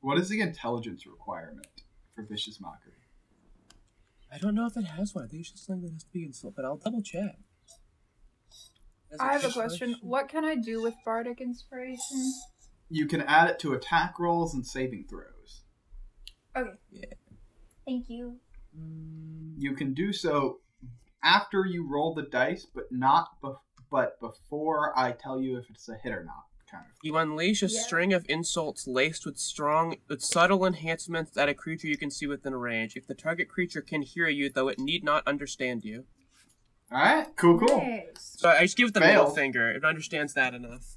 What 0.00 0.18
is 0.18 0.28
the 0.28 0.40
intelligence 0.40 1.06
requirement 1.06 1.66
for 2.14 2.22
vicious 2.22 2.60
mockery? 2.60 2.92
I 4.32 4.38
don't 4.38 4.54
know 4.54 4.66
if 4.66 4.76
it 4.76 4.84
has 4.84 5.14
one. 5.14 5.24
I 5.24 5.28
think 5.28 5.42
it's 5.42 5.50
just 5.50 5.66
something 5.66 5.84
that 5.84 5.92
has 5.92 6.04
to 6.04 6.10
be 6.12 6.24
installed, 6.24 6.54
but 6.56 6.64
I'll 6.64 6.76
double 6.76 7.02
check. 7.02 7.36
I 9.20 9.32
have 9.32 9.44
a 9.44 9.46
good 9.48 9.54
question. 9.54 9.96
What 10.00 10.28
can 10.28 10.44
I 10.44 10.54
do 10.54 10.82
with 10.82 10.94
bardic 11.04 11.40
inspiration? 11.40 12.32
You 12.88 13.06
can 13.06 13.22
add 13.22 13.50
it 13.50 13.58
to 13.60 13.74
attack 13.74 14.18
rolls 14.18 14.54
and 14.54 14.66
saving 14.66 15.04
throws. 15.08 15.62
Okay. 16.56 16.70
Yeah. 16.90 17.04
Thank 17.86 18.08
you. 18.08 18.36
You 18.74 19.74
can 19.74 19.94
do 19.94 20.12
so 20.12 20.58
after 21.22 21.64
you 21.66 21.88
roll 21.88 22.14
the 22.14 22.22
dice, 22.22 22.66
but 22.74 22.90
not 22.90 23.40
bef- 23.42 23.58
but 23.90 24.18
before 24.20 24.98
I 24.98 25.12
tell 25.12 25.40
you 25.40 25.58
if 25.58 25.66
it's 25.70 25.88
a 25.88 25.96
hit 25.96 26.12
or 26.12 26.24
not. 26.24 26.44
kind 26.70 26.84
of. 26.86 26.92
You 27.02 27.16
unleash 27.18 27.62
a 27.62 27.66
Yeah. 27.66 27.80
string 27.82 28.14
of 28.14 28.24
insults 28.30 28.86
laced 28.88 29.26
with 29.26 29.36
strong, 29.38 29.96
with 30.08 30.22
subtle 30.22 30.64
enhancements 30.64 31.36
at 31.36 31.50
a 31.50 31.54
creature 31.54 31.86
you 31.86 31.98
can 31.98 32.10
see 32.10 32.26
within 32.26 32.54
range. 32.54 32.96
If 32.96 33.06
the 33.06 33.14
target 33.14 33.48
creature 33.50 33.82
can 33.82 34.00
hear 34.00 34.26
you, 34.26 34.48
though 34.48 34.68
it 34.68 34.78
need 34.78 35.04
not 35.04 35.26
understand 35.28 35.84
you. 35.84 36.06
All 36.90 36.98
right, 36.98 37.26
cool, 37.36 37.58
cool. 37.58 37.76
Nice. 37.78 38.36
So 38.38 38.48
I 38.48 38.62
just 38.62 38.78
give 38.78 38.88
it 38.88 38.94
the 38.94 39.00
middle 39.00 39.28
finger. 39.28 39.70
It 39.70 39.84
understands 39.84 40.32
that 40.32 40.54
enough. 40.54 40.96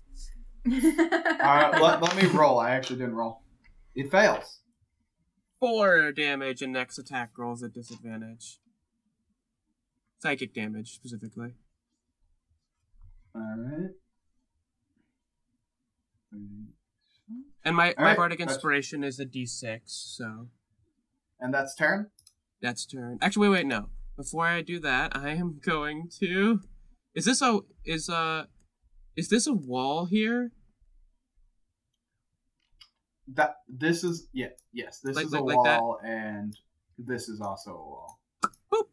All 0.65 0.71
right, 0.71 1.79
let, 1.81 2.01
let 2.01 2.15
me 2.15 2.25
roll. 2.29 2.57
I 2.57 2.71
actually 2.71 2.99
didn't 2.99 3.15
roll. 3.15 3.41
It 3.95 4.09
fails. 4.09 4.59
Four 5.65 6.11
damage, 6.11 6.61
and 6.61 6.71
next 6.73 6.99
attack 6.99 7.31
rolls 7.39 7.63
at 7.63 7.73
disadvantage. 7.73 8.59
Psychic 10.19 10.53
damage, 10.53 10.91
specifically. 10.93 11.53
All 13.33 13.55
right. 13.57 13.89
And 17.63 17.75
my, 17.75 17.95
my 17.97 18.03
Alright, 18.03 18.17
bardic 18.17 18.37
that's- 18.37 18.55
inspiration 18.55 19.03
is 19.03 19.19
a 19.19 19.25
d6, 19.25 19.79
so 19.85 20.49
And 21.39 21.51
that's 21.51 21.73
turn. 21.73 22.11
that's 22.61 22.85
turn. 22.85 23.17
Actually, 23.23 23.49
wait, 23.49 23.57
wait, 23.61 23.65
no. 23.65 23.89
Before 24.15 24.45
I 24.45 24.61
do 24.61 24.79
that, 24.81 25.15
I 25.17 25.29
am 25.31 25.59
going 25.65 26.09
to. 26.19 26.59
Is 27.15 27.25
this 27.25 27.41
a 27.41 27.61
is 27.83 28.07
uh 28.07 28.45
is 29.15 29.29
this 29.29 29.47
a 29.47 29.53
wall 29.53 30.05
here? 30.05 30.51
That 33.33 33.57
this 33.67 34.03
is 34.03 34.27
yeah 34.33 34.49
yes 34.71 34.99
this 34.99 35.15
Like- 35.15 35.25
is 35.25 35.33
a 35.33 35.39
like- 35.39 35.55
like 35.57 35.65
that? 35.65 35.81
wall 35.81 35.99
and 36.03 36.55
this 36.97 37.27
is 37.27 37.41
also 37.41 37.71
a 37.71 37.75
wall. 37.75 38.19
Boop. 38.71 38.87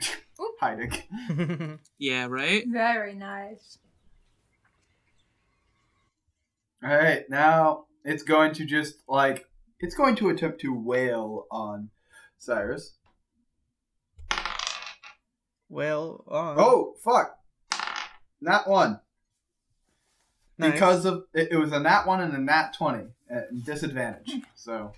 Hiding. 0.60 1.78
Yeah, 1.98 2.26
right. 2.26 2.64
Very 2.66 3.14
nice. 3.14 3.78
All 6.82 6.94
right, 6.96 7.28
now 7.30 7.86
it's 8.04 8.22
going 8.22 8.52
to 8.54 8.64
just 8.66 8.96
like 9.08 9.46
it's 9.80 9.94
going 9.94 10.16
to 10.16 10.28
attempt 10.30 10.60
to 10.62 10.74
wail 10.74 11.46
on 11.50 11.90
Cyrus. 12.38 12.94
well, 15.68 16.24
uh, 16.30 16.54
Oh 16.58 16.94
fuck! 17.04 17.38
Not 18.40 18.68
one 18.68 19.00
nice. 20.58 20.72
because 20.72 21.04
of 21.04 21.24
it, 21.34 21.48
it 21.52 21.56
was 21.56 21.72
a 21.72 21.80
nat 21.80 22.06
one 22.06 22.20
and 22.20 22.34
a 22.34 22.38
nat 22.38 22.72
twenty 22.76 23.08
at 23.30 23.64
disadvantage. 23.64 24.32
So 24.54 24.92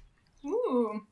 Ooh. 0.44 1.02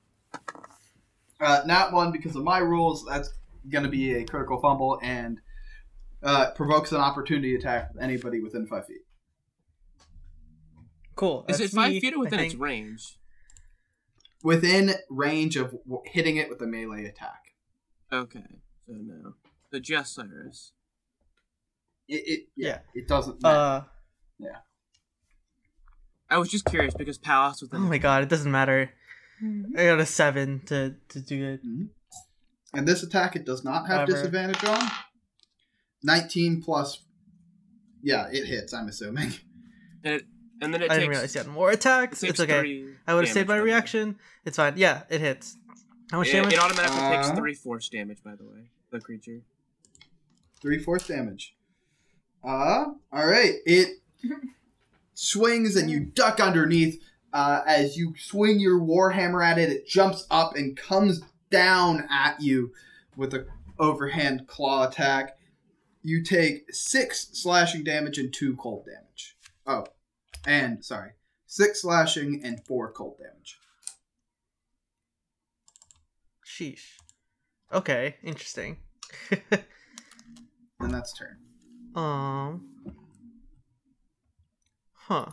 uh, 1.40 1.62
nat 1.66 1.92
one 1.92 2.12
because 2.12 2.36
of 2.36 2.42
my 2.44 2.58
rules. 2.58 3.04
That's 3.08 3.30
going 3.70 3.84
to 3.84 3.90
be 3.90 4.14
a 4.14 4.24
critical 4.24 4.60
fumble 4.60 4.98
and 5.02 5.40
uh, 6.22 6.50
provokes 6.52 6.92
an 6.92 7.00
opportunity 7.00 7.54
attack 7.54 7.92
with 7.94 8.02
anybody 8.02 8.40
within 8.40 8.66
five 8.66 8.86
feet. 8.86 9.02
cool. 11.14 11.44
Is 11.48 11.60
it 11.60 11.70
five 11.70 11.92
me, 11.92 12.00
feet 12.00 12.14
or 12.14 12.20
within 12.20 12.40
its 12.40 12.54
range? 12.54 13.18
Within 14.42 14.92
range 15.10 15.56
of 15.56 15.72
w- 15.84 16.02
hitting 16.04 16.36
it 16.36 16.48
with 16.48 16.60
a 16.62 16.66
melee 16.66 17.04
attack. 17.06 17.42
Okay, 18.12 18.44
so 18.86 18.92
no. 18.92 19.34
The 19.72 19.80
just 19.80 20.14
Cyrus. 20.14 20.72
It, 22.08 22.22
it 22.26 22.40
yeah, 22.54 22.68
Yeah. 22.68 22.78
it 22.94 23.08
doesn't. 23.08 23.42
matter. 23.42 23.56
Uh, 23.58 23.82
I 26.28 26.38
was 26.38 26.48
just 26.48 26.64
curious 26.64 26.94
because 26.94 27.18
Pallas 27.18 27.60
was. 27.60 27.70
oh 27.72 27.78
my 27.78 27.98
god, 27.98 28.22
it 28.22 28.28
doesn't 28.28 28.50
matter. 28.50 28.90
Mhm. 29.42 29.78
I 29.78 29.84
got 29.84 30.00
a 30.00 30.06
seven 30.06 30.60
to 30.66 30.96
to 31.10 31.20
do 31.20 31.44
it. 31.44 31.60
And 32.74 32.86
this 32.88 33.02
attack 33.02 33.36
it 33.36 33.44
does 33.46 33.64
not 33.64 33.86
have 33.86 33.98
However- 33.98 34.12
disadvantage 34.12 34.64
on. 34.64 34.90
19 36.02 36.62
plus. 36.62 37.02
Yeah, 38.02 38.28
it 38.30 38.46
hits, 38.46 38.72
I'm 38.74 38.88
assuming. 38.88 39.32
and, 40.04 40.14
it, 40.14 40.24
and 40.60 40.74
then 40.74 40.82
it 40.82 40.86
I 40.90 40.94
takes. 40.94 40.98
didn't 40.98 41.10
realize 41.10 41.34
you 41.34 41.40
had 41.42 41.48
more 41.50 41.70
attacks. 41.70 42.20
takes 42.20 42.30
It's 42.32 42.40
okay. 42.40 42.86
I 43.06 43.14
would 43.14 43.24
have 43.24 43.32
saved 43.32 43.48
my 43.48 43.54
by 43.54 43.58
the 43.58 43.62
way. 43.64 43.70
reaction. 43.70 44.18
It's 44.44 44.56
fine. 44.56 44.74
Yeah, 44.76 45.02
it 45.08 45.20
hits. 45.20 45.56
How 46.10 46.18
much 46.18 46.28
It, 46.28 46.32
damage? 46.32 46.52
it 46.54 46.58
automatically 46.60 47.00
takes 47.16 47.28
Uh, 47.28 47.34
three 47.36 47.54
force 47.54 47.88
damage, 47.88 48.22
by 48.22 48.34
the 48.36 48.44
way. 48.44 48.70
The 48.90 49.00
creature. 49.00 49.40
Three 50.60 50.78
fourths 50.78 51.06
damage. 51.08 51.56
Uh, 52.44 52.86
alright. 53.12 53.54
It 53.64 54.00
swings 55.14 55.76
and 55.76 55.90
you 55.90 56.00
duck 56.00 56.40
underneath. 56.40 57.02
Uh, 57.32 57.62
as 57.66 57.96
you 57.96 58.14
swing 58.18 58.58
your 58.58 58.80
warhammer 58.80 59.44
at 59.44 59.58
it, 59.58 59.68
it 59.68 59.86
jumps 59.86 60.26
up 60.30 60.56
and 60.56 60.76
comes 60.76 61.20
down 61.50 62.06
at 62.10 62.40
you 62.40 62.72
with 63.16 63.34
a 63.34 63.46
overhand 63.78 64.46
claw 64.46 64.88
attack. 64.88 65.36
You 66.02 66.22
take 66.22 66.72
six 66.72 67.28
slashing 67.32 67.84
damage 67.84 68.16
and 68.16 68.32
two 68.32 68.56
cold 68.56 68.86
damage. 68.86 69.36
Oh, 69.66 69.84
and 70.46 70.84
sorry, 70.84 71.10
six 71.46 71.82
slashing 71.82 72.40
and 72.44 72.64
four 72.64 72.90
cold 72.92 73.18
damage. 73.18 73.58
Sheesh. 76.46 76.92
Okay, 77.72 78.16
interesting. 78.22 78.78
And 80.78 80.92
that's 80.92 81.12
turn. 81.12 81.38
um. 81.94 82.75
Huh. 85.08 85.26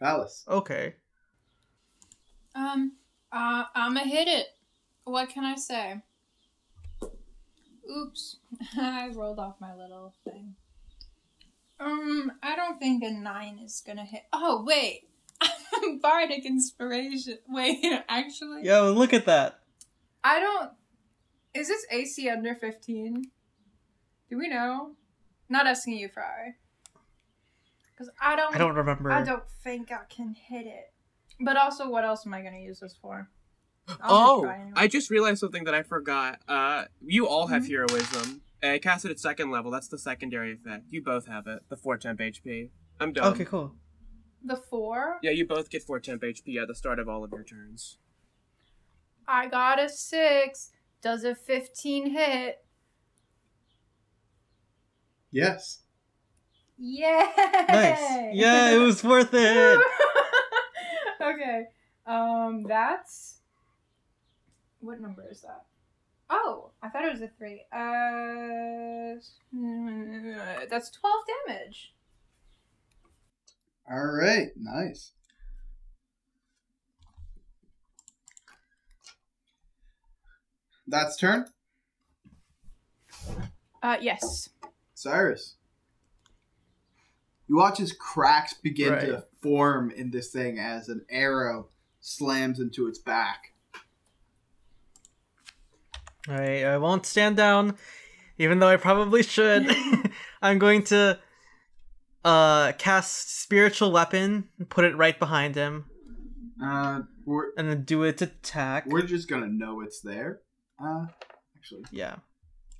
Pallas. 0.00 0.44
Okay. 0.46 0.94
Um, 2.54 2.92
uh, 3.32 3.64
I'ma 3.74 4.00
hit 4.00 4.28
it. 4.28 4.46
What 5.02 5.30
can 5.30 5.44
I 5.44 5.56
say? 5.56 6.00
Oops, 7.90 8.36
I 8.78 9.08
rolled 9.12 9.40
off 9.40 9.56
my 9.60 9.74
little 9.74 10.14
thing. 10.22 10.54
Um, 11.80 12.30
I 12.40 12.54
don't 12.54 12.78
think 12.78 13.02
a 13.02 13.10
nine 13.10 13.58
is 13.58 13.82
gonna 13.84 14.04
hit. 14.04 14.22
Oh 14.32 14.62
wait, 14.64 15.08
I'm 15.42 15.98
bardic 15.98 16.46
inspiration. 16.46 17.38
Wait, 17.48 17.84
actually, 18.08 18.64
Yo, 18.64 18.92
look 18.92 19.12
at 19.12 19.26
that. 19.26 19.58
I 20.22 20.38
don't. 20.38 20.70
Is 21.52 21.66
this 21.66 21.84
AC 21.90 22.28
under 22.28 22.54
fifteen? 22.54 23.24
Do 24.28 24.38
we 24.38 24.48
know? 24.48 24.92
Not 25.48 25.66
asking 25.66 25.94
you, 25.94 26.08
Frye. 26.08 26.54
Because 28.00 28.14
I 28.18 28.34
don't. 28.34 28.54
I 28.54 28.56
don't 28.58 28.74
remember. 28.74 29.12
I 29.12 29.22
don't 29.22 29.42
think 29.62 29.92
I 29.92 29.98
can 30.08 30.32
hit 30.34 30.66
it. 30.66 30.90
But 31.38 31.58
also, 31.58 31.90
what 31.90 32.02
else 32.02 32.26
am 32.26 32.32
I 32.32 32.40
gonna 32.40 32.56
use 32.60 32.80
this 32.80 32.96
for? 33.00 33.28
I'll 34.00 34.38
Oh, 34.38 34.42
try 34.44 34.54
anyway. 34.54 34.72
I 34.74 34.86
just 34.88 35.10
realized 35.10 35.40
something 35.40 35.64
that 35.64 35.74
I 35.74 35.82
forgot. 35.82 36.40
Uh, 36.48 36.86
you 37.02 37.28
all 37.28 37.48
have 37.48 37.64
Mhm. 37.64 37.68
heroism. 37.68 38.40
I 38.62 38.78
cast 38.78 39.04
it 39.04 39.10
at 39.10 39.18
second 39.20 39.50
level. 39.50 39.70
That's 39.70 39.88
the 39.88 39.98
secondary 39.98 40.54
effect. 40.54 40.86
You 40.88 41.02
both 41.02 41.26
have 41.26 41.46
it. 41.46 41.68
The 41.68 41.76
four 41.76 41.98
temp 41.98 42.20
HP. 42.20 42.70
I'm 42.98 43.12
done. 43.12 43.34
Okay, 43.34 43.44
cool. 43.44 43.74
the 44.42 44.56
four. 44.56 45.18
Yeah, 45.22 45.32
you 45.32 45.46
both 45.46 45.68
get 45.68 45.82
four 45.82 46.00
temp 46.00 46.22
HP 46.22 46.56
at 46.56 46.68
the 46.68 46.74
start 46.74 46.98
of 46.98 47.06
all 47.06 47.22
of 47.22 47.30
your 47.32 47.44
turns. 47.44 47.98
I 49.28 49.46
got 49.46 49.78
a 49.78 49.90
six. 49.90 50.70
Does 51.02 51.22
a 51.24 51.34
fifteen 51.34 52.12
hit? 52.12 52.64
Yes. 55.30 55.82
Yay! 56.82 57.28
Nice. 57.68 58.30
Yeah, 58.32 58.70
it 58.70 58.78
was 58.78 59.04
worth 59.04 59.34
it. 59.34 59.80
okay. 61.20 61.66
Um, 62.06 62.64
that's 62.66 63.40
what 64.80 64.98
number 64.98 65.26
is 65.30 65.42
that? 65.42 65.66
Oh, 66.30 66.70
I 66.82 66.88
thought 66.88 67.04
it 67.04 67.12
was 67.12 67.20
a 67.20 67.28
three. 67.36 67.64
Uh, 67.70 69.20
that's 70.70 70.90
twelve 70.90 71.22
damage. 71.46 71.92
All 73.90 74.06
right. 74.06 74.48
Nice. 74.56 75.12
That's 80.86 81.16
turn. 81.16 81.46
Uh, 83.82 83.96
yes. 84.00 84.48
Cyrus. 84.94 85.56
You 87.50 87.56
watch 87.56 87.80
as 87.80 87.90
cracks 87.90 88.54
begin 88.54 88.92
to 88.92 89.24
form 89.42 89.90
in 89.90 90.12
this 90.12 90.30
thing 90.30 90.60
as 90.60 90.88
an 90.88 91.04
arrow 91.10 91.66
slams 92.00 92.60
into 92.60 92.86
its 92.86 93.00
back. 93.00 93.54
Alright, 96.28 96.64
I 96.64 96.78
won't 96.78 97.04
stand 97.06 97.36
down, 97.36 97.76
even 98.38 98.60
though 98.60 98.68
I 98.68 98.76
probably 98.76 99.24
should. 99.24 99.68
I'm 100.42 100.60
going 100.60 100.84
to 100.84 101.18
uh 102.24 102.70
cast 102.78 103.40
spiritual 103.42 103.90
weapon, 103.90 104.48
and 104.56 104.68
put 104.70 104.84
it 104.84 104.96
right 104.96 105.18
behind 105.18 105.56
him, 105.56 105.86
Uh, 106.62 107.00
and 107.56 107.68
then 107.68 107.82
do 107.82 108.04
its 108.04 108.22
attack. 108.22 108.86
we're 108.86 109.02
just 109.02 109.28
gonna 109.28 109.48
know 109.48 109.80
it's 109.80 110.00
there. 110.02 110.42
Uh, 110.78 111.06
actually, 111.56 111.82
Yeah. 111.90 112.18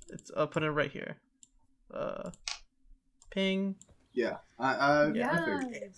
It's 0.07 0.31
I'll 0.37 0.47
put 0.47 0.63
it 0.63 0.71
right 0.71 0.91
here. 0.93 1.17
Uh 1.93 2.31
ping. 3.31 3.75
Yeah. 4.13 4.37
I, 4.59 4.73
I 4.73 5.11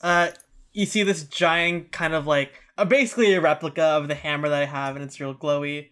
uh, 0.02 0.31
you 0.72 0.85
see 0.85 1.03
this 1.03 1.23
giant 1.23 1.91
kind 1.91 2.14
of 2.14 2.26
like 2.26 2.53
uh, 2.77 2.85
basically 2.85 3.34
a 3.34 3.41
replica 3.41 3.84
of 3.84 4.07
the 4.07 4.15
hammer 4.15 4.49
that 4.49 4.61
I 4.61 4.65
have, 4.65 4.95
and 4.95 5.03
it's 5.03 5.19
real 5.19 5.35
glowy 5.35 5.90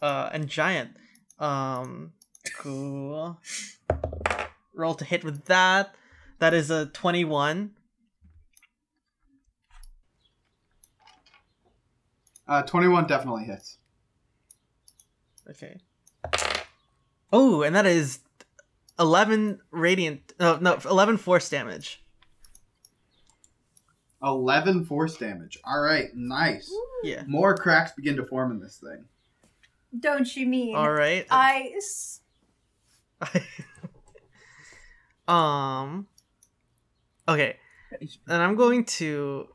uh, 0.00 0.30
and 0.32 0.48
giant. 0.48 0.90
Um, 1.38 2.12
cool. 2.56 3.38
Roll 4.74 4.94
to 4.94 5.04
hit 5.04 5.24
with 5.24 5.46
that. 5.46 5.94
That 6.38 6.54
is 6.54 6.70
a 6.70 6.86
21. 6.86 7.72
Uh, 12.48 12.62
21 12.62 13.06
definitely 13.06 13.44
hits. 13.44 13.78
Okay. 15.48 15.80
Oh, 17.32 17.62
and 17.62 17.74
that 17.74 17.86
is 17.86 18.18
11 18.98 19.60
radiant. 19.70 20.32
No, 20.38 20.58
no, 20.58 20.78
11 20.88 21.16
force 21.18 21.48
damage. 21.48 22.02
11 24.22 24.84
force 24.84 25.16
damage. 25.16 25.58
All 25.64 25.80
right, 25.80 26.08
nice. 26.14 26.72
Yeah. 27.02 27.24
More 27.26 27.56
cracks 27.56 27.92
begin 27.92 28.16
to 28.16 28.24
form 28.24 28.52
in 28.52 28.60
this 28.60 28.76
thing. 28.76 29.04
Don't 29.98 30.36
you 30.36 30.46
mean 30.46 30.76
All 30.76 30.92
right. 30.92 31.26
ice? 31.30 32.20
um. 35.28 36.06
Okay. 37.28 37.56
And 38.26 38.42
I'm 38.42 38.56
going 38.56 38.84
to 38.84 39.48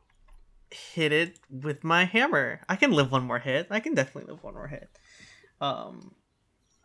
hit 0.70 1.12
it 1.12 1.38
with 1.50 1.82
my 1.82 2.04
hammer. 2.04 2.60
I 2.68 2.76
can 2.76 2.92
live 2.92 3.10
one 3.10 3.26
more 3.26 3.38
hit. 3.38 3.68
I 3.70 3.80
can 3.80 3.94
definitely 3.94 4.32
live 4.32 4.42
one 4.42 4.54
more 4.54 4.68
hit. 4.68 4.88
Um, 5.60 6.14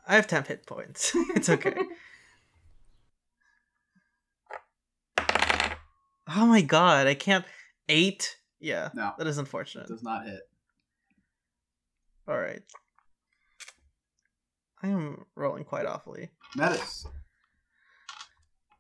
I 0.08 0.16
have 0.16 0.28
temp 0.28 0.48
hit 0.48 0.66
points. 0.66 1.12
it's 1.36 1.50
okay. 1.50 1.76
oh 6.36 6.46
my 6.46 6.62
god! 6.62 7.08
I 7.08 7.14
can't. 7.16 7.46
Eight. 7.90 8.38
Yeah. 8.60 8.90
No. 8.94 9.12
That 9.18 9.28
is 9.28 9.38
unfortunate. 9.38 9.88
Does 9.88 10.04
not 10.04 10.26
hit. 10.26 10.42
All 12.28 12.38
right. 12.38 12.62
I 14.82 14.88
am 14.88 15.26
rolling 15.36 15.64
quite 15.66 15.86
awfully. 15.86 16.30
Metis. 16.56 17.06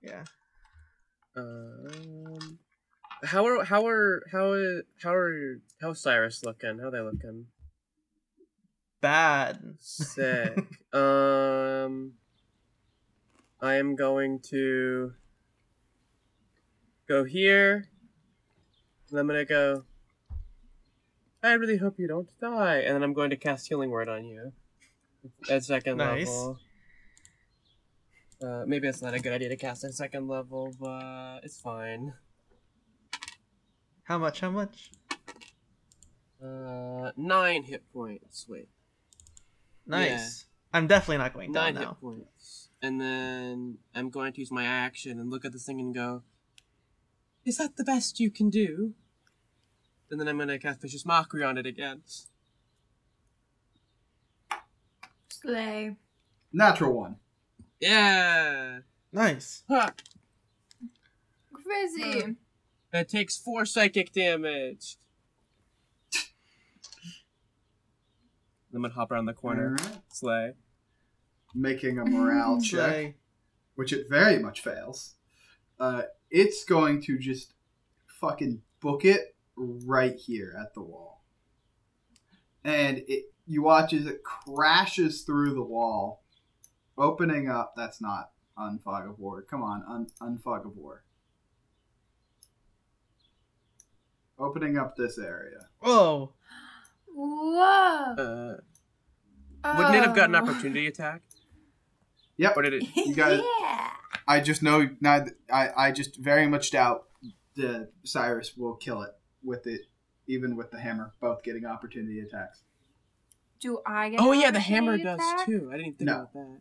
Yeah. 0.01 0.23
Um, 1.35 2.59
how 3.23 3.45
are 3.45 3.63
how 3.63 3.87
are 3.87 4.23
how 4.31 4.51
are 4.51 4.83
how 5.01 5.13
are 5.13 5.61
how's 5.81 6.01
Cyrus 6.01 6.43
looking? 6.43 6.79
How 6.79 6.87
are 6.87 6.91
they 6.91 6.99
looking? 6.99 7.47
Bad. 9.01 9.59
Sick. 9.79 10.57
um, 10.93 12.13
I 13.61 13.75
am 13.75 13.95
going 13.95 14.39
to 14.49 15.13
go 17.07 17.23
here. 17.23 17.89
And 19.09 19.19
I'm 19.19 19.27
gonna 19.27 19.45
go. 19.45 19.83
I 21.43 21.53
really 21.53 21.77
hope 21.77 21.95
you 21.99 22.07
don't 22.07 22.29
die, 22.39 22.77
and 22.77 22.95
then 22.95 23.03
I'm 23.03 23.13
going 23.13 23.29
to 23.31 23.35
cast 23.35 23.67
Healing 23.67 23.89
Word 23.89 24.07
on 24.07 24.23
you 24.25 24.53
at 25.49 25.63
second 25.65 25.97
Nice. 25.97 26.27
level. 26.27 26.59
Uh, 28.41 28.63
maybe 28.65 28.87
it's 28.87 29.01
not 29.01 29.13
a 29.13 29.19
good 29.19 29.33
idea 29.33 29.49
to 29.49 29.57
cast 29.57 29.83
at 29.83 29.93
second 29.93 30.27
level, 30.29 30.73
but 30.79 31.39
it's 31.43 31.59
fine. 31.59 32.13
How 34.03 34.17
much? 34.17 34.39
How 34.39 34.51
much? 34.51 34.91
Uh, 36.43 37.11
nine 37.17 37.63
hit 37.63 37.83
points. 37.93 38.45
Wait, 38.49 38.67
Nice. 39.85 40.45
I'm 40.73 40.87
definitely 40.87 41.17
not 41.19 41.33
going 41.33 41.51
down 41.51 41.73
nine 41.73 41.83
hit 41.87 41.99
points, 42.01 42.69
and 42.81 42.99
then 42.99 43.77
I'm 43.93 44.09
going 44.09 44.33
to 44.33 44.39
use 44.39 44.51
my 44.51 44.63
action 44.65 45.19
and 45.19 45.29
look 45.29 45.43
at 45.45 45.51
this 45.51 45.65
thing 45.65 45.79
and 45.79 45.93
go, 45.93 46.23
"Is 47.45 47.57
that 47.57 47.75
the 47.75 47.83
best 47.83 48.19
you 48.19 48.31
can 48.31 48.49
do?" 48.49 48.93
And 50.09 50.19
then 50.19 50.27
I'm 50.27 50.37
gonna 50.37 50.59
cast 50.59 50.81
Vicious 50.81 51.05
Mockery 51.05 51.43
on 51.43 51.57
it 51.57 51.65
again. 51.65 52.03
Slay. 55.29 55.95
Natural 56.51 56.93
one. 56.93 57.15
Yeah. 57.79 58.79
Nice. 59.11 59.63
Ha! 59.67 59.91
Crazy. 61.51 62.35
That 62.91 63.09
takes 63.09 63.37
four 63.37 63.65
psychic 63.65 64.13
damage. 64.13 64.97
I'm 68.73 68.81
gonna 68.81 68.93
hop 68.93 69.11
around 69.11 69.25
the 69.25 69.33
corner. 69.33 69.75
Alright. 69.79 70.01
Slay. 70.11 70.53
Making 71.53 71.99
a 71.99 72.05
morale 72.05 72.59
check, 72.63 73.15
which 73.75 73.93
it 73.93 74.07
very 74.09 74.39
much 74.39 74.61
fails. 74.61 75.15
Uh, 75.79 76.03
it's 76.33 76.65
going 76.65 76.99
to 77.03 77.17
just 77.17 77.53
fucking 78.19 78.61
book 78.81 79.05
it 79.05 79.35
right 79.55 80.15
here 80.17 80.53
at 80.59 80.73
the 80.73 80.81
wall. 80.81 81.23
And 82.65 83.03
it 83.07 83.25
you 83.45 83.61
watch 83.61 83.93
as 83.93 84.05
it 84.05 84.23
crashes 84.23 85.21
through 85.21 85.53
the 85.53 85.61
wall, 85.63 86.23
opening 86.97 87.49
up. 87.49 87.73
That's 87.77 88.01
not 88.01 88.31
unfog 88.57 89.09
of 89.09 89.19
war. 89.19 89.41
Come 89.43 89.61
on, 89.63 89.83
un, 89.87 90.07
unfog 90.21 90.65
of 90.65 90.75
war. 90.77 91.03
Opening 94.39 94.77
up 94.77 94.95
this 94.95 95.17
area. 95.17 95.67
Whoa. 95.79 96.33
Whoa. 97.13 98.57
Uh, 99.63 99.73
wouldn't 99.77 99.95
it 99.95 100.03
have 100.03 100.15
gotten 100.15 100.35
an 100.35 100.41
Oh. 100.43 100.49
opportunity 100.49 100.87
attack? 100.87 101.21
Yep. 102.37 102.57
Or 102.57 102.61
did 102.63 102.73
it? 102.75 102.83
You 102.95 103.13
guys- 103.13 103.41
yeah. 103.61 103.89
I 104.27 104.39
just 104.39 104.61
know 104.63 104.89
now. 105.01 105.25
I 105.51 105.69
I 105.77 105.91
just 105.91 106.17
very 106.17 106.47
much 106.47 106.71
doubt 106.71 107.05
that 107.55 107.89
Cyrus 108.03 108.55
will 108.57 108.75
kill 108.75 109.01
it 109.03 109.11
with 109.43 109.67
it, 109.67 109.81
even 110.27 110.55
with 110.55 110.71
the 110.71 110.79
hammer, 110.79 111.13
both 111.21 111.43
getting 111.43 111.65
opportunity 111.65 112.19
attacks. 112.19 112.61
Do 113.59 113.79
I 113.85 114.09
get? 114.09 114.19
Oh 114.19 114.31
an 114.31 114.39
yeah, 114.41 114.51
the 114.51 114.59
hammer 114.59 114.93
opportunity 114.93 115.17
does 115.23 115.45
too. 115.45 115.69
I 115.73 115.77
didn't 115.77 115.97
think 115.97 116.07
No. 116.09 116.13
about 116.13 116.33
that. 116.33 116.59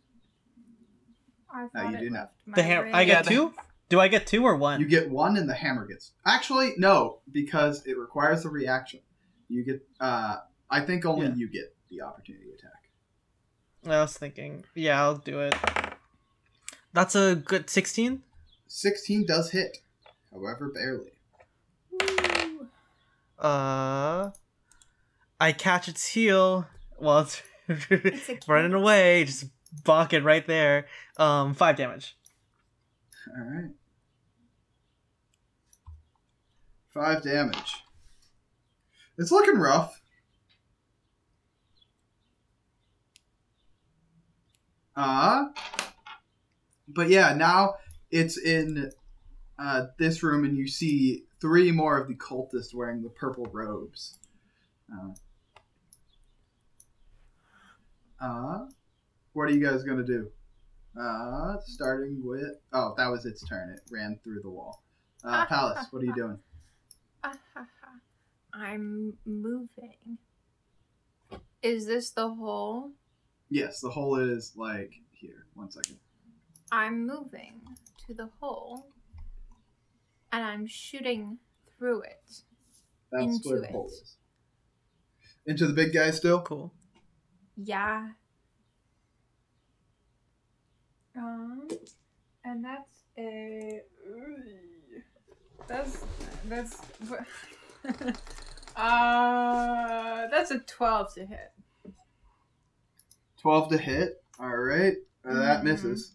I 1.75 1.83
no, 1.85 1.91
you 1.91 1.99
do 1.99 2.11
not. 2.11 2.19
left 2.21 2.33
my 2.47 2.55
The 2.57 2.63
hammer. 2.63 2.87
I 2.87 2.91
brain. 2.91 3.07
get 3.07 3.25
Yeah, 3.25 3.31
two. 3.31 3.55
Do 3.89 4.01
I 4.01 4.09
get 4.09 4.27
two 4.27 4.43
or 4.45 4.57
one? 4.57 4.81
You 4.81 4.87
get 4.87 5.11
one, 5.11 5.37
and 5.37 5.49
the 5.49 5.55
hammer 5.55 5.87
gets. 5.87 6.13
Actually, 6.25 6.73
no, 6.79 7.19
because 7.31 7.85
it 7.87 7.99
requires 7.99 8.45
a 8.45 8.49
reaction. 8.49 9.01
You 9.49 9.65
get. 9.65 9.87
uh 10.01 10.39
I 10.71 10.81
think 10.81 11.05
only 11.05 11.27
Yeah. 11.27 11.35
you 11.35 11.49
get 11.49 11.77
the 11.91 12.01
opportunity 12.03 12.51
attack. 12.53 12.71
I 13.85 14.01
was 14.01 14.17
thinking. 14.17 14.65
Yeah, 14.75 15.03
I'll 15.03 15.17
do 15.17 15.41
it. 15.41 15.55
That's 16.93 17.15
a 17.15 17.37
good 17.37 17.71
sixteen. 17.71 18.23
Sixteen 18.69 19.27
does 19.27 19.51
hit, 19.51 19.79
however, 20.33 20.71
barely. 20.73 21.13
Ooh. 22.03 22.69
Uh, 23.39 24.31
I 25.41 25.53
catch 25.53 25.89
its 25.89 26.07
heel 26.09 26.67
while 26.99 27.21
it's 27.21 27.43
It's 27.69 28.49
running 28.49 28.75
away. 28.75 29.25
Just 29.25 29.47
bonk 29.85 30.13
it 30.13 30.23
right 30.23 30.47
there. 30.47 30.87
Um, 31.17 31.55
five 31.55 31.77
damage. 31.77 32.17
All 33.29 33.45
right. 33.45 33.71
Five 36.93 37.23
damage. 37.23 37.77
It's 39.19 39.31
looking 39.33 39.59
rough. 39.59 40.01
Uh 44.95 45.47
but 46.95 47.09
yeah, 47.09 47.35
now 47.35 47.75
it's 48.11 48.39
in 48.39 48.93
uh, 49.59 49.87
this 49.99 50.23
room, 50.23 50.45
and 50.45 50.57
you 50.57 50.67
see 50.67 51.25
three 51.41 51.73
more 51.73 51.99
of 51.99 52.09
the 52.09 52.15
cultists 52.15 52.75
wearing 52.75 53.03
the 53.03 53.09
purple 53.09 53.47
robes. 53.53 54.19
Uh, 54.93 55.13
uh, 58.21 58.67
what 59.33 59.45
are 59.45 59.53
you 59.53 59.65
guys 59.65 59.83
gonna 59.83 60.05
do? 60.05 60.31
Uh, 60.99 61.57
starting 61.65 62.21
with 62.25 62.59
oh, 62.73 62.95
that 62.97 63.09
was 63.09 63.25
its 63.25 63.47
turn. 63.49 63.71
It 63.71 63.81
ran 63.91 64.19
through 64.23 64.41
the 64.43 64.51
wall. 64.51 64.83
Uh, 65.25 65.47
Pallas, 65.49 65.87
what 65.91 66.03
are 66.03 66.07
you 66.07 66.15
doing? 66.15 66.39
I'm 68.55 69.15
moving. 69.25 70.19
Is 71.63 71.87
this 71.87 72.11
the 72.11 72.29
hole? 72.29 72.91
Yes, 73.49 73.81
the 73.81 73.89
hole 73.89 74.17
is 74.17 74.53
like 74.57 74.93
here. 75.13 75.47
One 75.55 75.71
second. 75.71 75.97
I'm 76.73 77.07
moving 77.07 77.61
to 78.07 78.15
the 78.15 78.29
hole, 78.41 78.87
and 80.33 80.43
I'm 80.43 80.67
shooting 80.67 81.37
through 81.79 82.01
it. 82.03 82.43
That's 83.13 83.25
Into 83.37 83.49
where 83.51 83.61
the 83.61 83.67
it. 83.67 83.73
hole 83.73 83.87
is. 83.89 84.17
Into 85.47 85.67
the 85.67 85.75
big 85.75 85.93
guy 85.93 86.11
still. 86.13 86.41
Cool. 86.41 86.73
Yeah. 87.57 88.09
Um, 91.15 91.69
and 92.45 92.65
that's 92.65 93.03
a. 93.19 93.81
That's 95.69 96.05
that's. 96.49 96.81
uh, 98.77 100.27
that's 100.31 100.51
a 100.51 100.59
twelve 100.61 101.13
to 101.15 101.27
hit. 101.27 101.53
Twelve 103.41 103.69
to 103.71 103.77
hit. 103.79 104.25
All 104.41 104.57
right, 104.57 104.95
uh, 105.29 105.35
that 105.35 105.61
Mhm. 105.61 105.65
misses. 105.65 106.15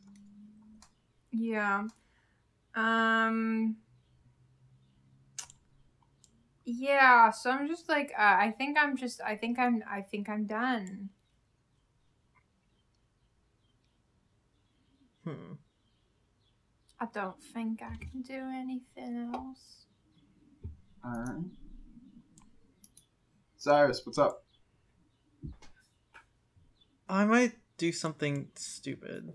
Yeah. 1.32 1.88
Um. 2.76 3.78
Yeah, 6.66 7.32
so 7.32 7.50
I'm 7.50 7.68
just 7.68 7.88
like 7.88 8.12
uh, 8.18 8.36
I 8.40 8.54
think 8.58 8.78
I'm 8.78 8.98
just 8.98 9.22
I 9.22 9.36
think 9.36 9.58
I'm 9.58 9.84
I 9.90 10.02
think 10.02 10.28
I'm 10.30 10.46
done. 10.46 11.10
Hmm. 15.24 15.54
I 17.00 17.06
don't 17.14 17.42
think 17.54 17.82
I 17.82 17.96
can 17.98 18.22
do 18.22 18.34
anything 18.34 19.32
else. 19.34 19.86
All 21.06 21.12
right. 21.12 21.44
Cyrus, 23.56 24.02
what's 24.06 24.18
up? 24.18 24.44
I 27.08 27.26
might 27.26 27.54
do 27.78 27.92
something 27.92 28.50
stupid. 28.56 29.34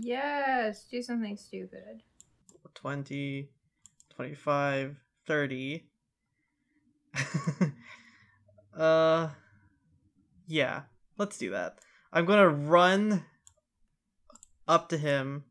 Yes, 0.00 0.84
do 0.84 1.02
something 1.02 1.36
stupid. 1.36 2.02
20, 2.74 3.48
25, 4.14 4.96
30. 5.26 5.88
uh, 8.76 9.28
yeah, 10.46 10.82
let's 11.16 11.38
do 11.38 11.50
that. 11.50 11.78
I'm 12.12 12.26
gonna 12.26 12.48
run 12.48 13.24
up 14.68 14.88
to 14.90 14.98
him 14.98 15.44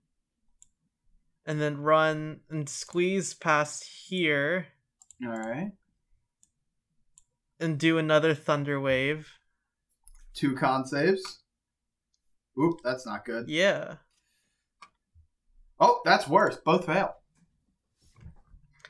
and 1.45 1.59
then 1.59 1.81
run 1.81 2.39
and 2.49 2.69
squeeze 2.69 3.33
past 3.33 3.83
here 4.07 4.67
All 5.25 5.29
right. 5.29 5.71
and 7.59 7.77
do 7.77 7.97
another 7.97 8.33
thunder 8.33 8.79
wave. 8.79 9.27
Two 10.33 10.55
con 10.55 10.85
saves. 10.85 11.41
Oop, 12.59 12.79
that's 12.83 13.05
not 13.05 13.25
good. 13.25 13.49
Yeah. 13.49 13.95
Oh, 15.79 16.01
that's 16.05 16.27
worse. 16.27 16.57
Both 16.57 16.85
fail. 16.85 17.15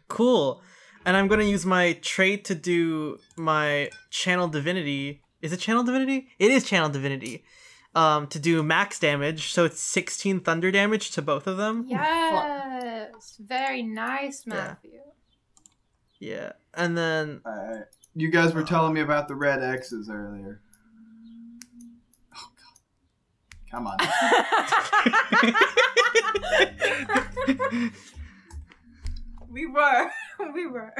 Cool. 0.07 0.61
And 1.05 1.15
I'm 1.15 1.27
gonna 1.27 1.43
use 1.43 1.65
my 1.65 1.93
trait 2.01 2.45
to 2.45 2.55
do 2.55 3.19
my 3.37 3.89
channel 4.09 4.47
divinity. 4.47 5.21
Is 5.41 5.53
it 5.53 5.57
channel 5.57 5.83
divinity? 5.83 6.27
It 6.39 6.51
is 6.51 6.63
channel 6.63 6.89
divinity. 6.89 7.43
Um, 7.95 8.27
to 8.27 8.39
do 8.39 8.61
max 8.61 8.99
damage, 8.99 9.51
so 9.51 9.65
it's 9.65 9.79
16 9.79 10.41
thunder 10.41 10.69
damage 10.71 11.11
to 11.11 11.21
both 11.21 11.47
of 11.47 11.57
them. 11.57 11.85
Yes, 11.87 13.37
very 13.39 13.81
nice, 13.81 14.43
Yeah. 14.45 14.53
Matthew. 14.53 14.99
Yeah. 16.19 16.51
And 16.73 16.97
then 16.97 17.41
All 17.45 17.51
right. 17.51 17.85
You 18.13 18.29
guys 18.31 18.53
were 18.53 18.63
telling 18.63 18.93
me 18.93 19.01
about 19.01 19.27
the 19.27 19.35
red 19.35 19.63
X's 19.63 20.09
earlier. 20.09 20.61
Oh 22.35 22.49
god. 23.71 23.71
Come 23.71 23.87
on. 23.87 23.97
we 29.49 29.65
were, 29.65 30.11
we 30.53 30.67
were. 30.67 30.93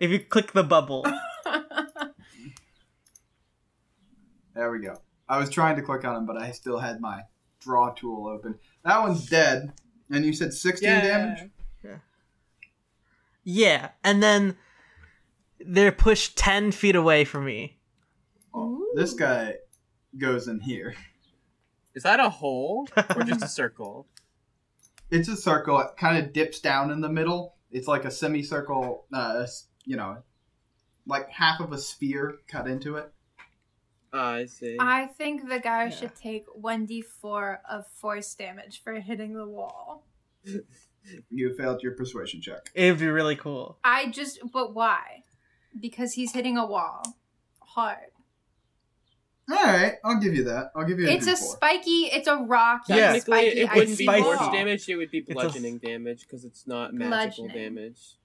if 0.00 0.10
you 0.10 0.20
click 0.20 0.52
the 0.52 0.62
bubble, 0.64 1.04
There 4.54 4.70
we 4.70 4.78
go. 4.80 5.00
I 5.28 5.38
was 5.38 5.50
trying 5.50 5.76
to 5.76 5.82
click 5.82 6.04
on 6.04 6.14
him, 6.16 6.26
but 6.26 6.36
I 6.36 6.52
still 6.52 6.78
had 6.78 7.00
my 7.00 7.22
draw 7.60 7.92
tool 7.92 8.28
open. 8.28 8.56
That 8.84 9.00
one's 9.00 9.26
dead. 9.26 9.72
And 10.10 10.24
you 10.24 10.32
said 10.32 10.52
16 10.52 10.88
damage? 10.88 11.50
Yeah. 11.82 11.96
Yeah. 13.42 13.88
And 14.04 14.22
then 14.22 14.56
they're 15.58 15.90
pushed 15.92 16.36
10 16.36 16.72
feet 16.72 16.94
away 16.94 17.24
from 17.24 17.46
me. 17.46 17.78
Oh, 18.52 18.86
this 18.94 19.14
guy 19.14 19.54
goes 20.18 20.46
in 20.46 20.60
here. 20.60 20.94
Is 21.94 22.02
that 22.04 22.20
a 22.20 22.28
hole 22.28 22.86
or 23.16 23.22
just 23.24 23.42
a 23.42 23.48
circle? 23.60 24.06
It's 25.14 25.28
a 25.28 25.36
circle. 25.36 25.78
It 25.78 25.96
kind 25.96 26.18
of 26.18 26.32
dips 26.32 26.58
down 26.58 26.90
in 26.90 27.00
the 27.00 27.08
middle. 27.08 27.54
It's 27.70 27.86
like 27.86 28.04
a 28.04 28.10
semicircle, 28.10 29.06
uh, 29.12 29.46
you 29.84 29.96
know, 29.96 30.18
like 31.06 31.28
half 31.30 31.60
of 31.60 31.72
a 31.72 31.78
sphere 31.78 32.38
cut 32.48 32.66
into 32.66 32.96
it. 32.96 33.12
Ah, 34.12 34.32
I 34.34 34.46
see. 34.46 34.76
I 34.80 35.06
think 35.06 35.48
the 35.48 35.60
guy 35.60 35.84
Yeah. 35.84 35.90
should 35.90 36.14
take 36.16 36.46
1d4 36.48 37.58
of 37.70 37.86
force 37.86 38.34
damage 38.34 38.82
for 38.82 38.94
hitting 39.00 39.34
the 39.34 39.46
wall. 39.46 40.06
You 41.28 41.54
failed 41.54 41.82
your 41.82 41.92
persuasion 41.92 42.40
check. 42.40 42.70
It'd 42.74 42.98
be 42.98 43.08
really 43.08 43.36
cool. 43.36 43.76
I 43.84 44.08
just, 44.08 44.38
but 44.54 44.74
why? 44.74 45.24
Because 45.78 46.14
he's 46.14 46.32
hitting 46.32 46.56
a 46.56 46.64
wall. 46.66 47.02
Hard. 47.60 48.06
All 49.50 49.56
right, 49.62 49.94
I'll 50.04 50.18
give 50.20 50.34
you 50.34 50.44
that. 50.44 50.70
I'll 50.74 50.86
give 50.86 50.98
you 50.98 51.06
a 51.06 51.10
It's 51.10 51.26
a 51.26 51.32
D4. 51.32 51.36
spiky, 51.36 51.90
it's 52.06 52.26
a 52.28 52.36
rocky, 52.36 52.94
Yeah. 52.94 53.12
Technically, 53.12 53.20
spiky 53.50 53.60
it 53.60 53.68
wouldn't 53.74 53.98
be 53.98 54.04
spicy. 54.06 54.22
force 54.22 54.38
damage. 54.52 54.88
It 54.88 54.96
would 54.96 55.10
be 55.10 55.18
It's 55.18 55.30
a- 55.30 55.34
bludgeoning 55.34 55.78
damage 55.78 56.20
because 56.22 56.44
it's 56.46 56.66
not 56.66 56.94
magical 56.94 57.48
damage. 57.48 58.16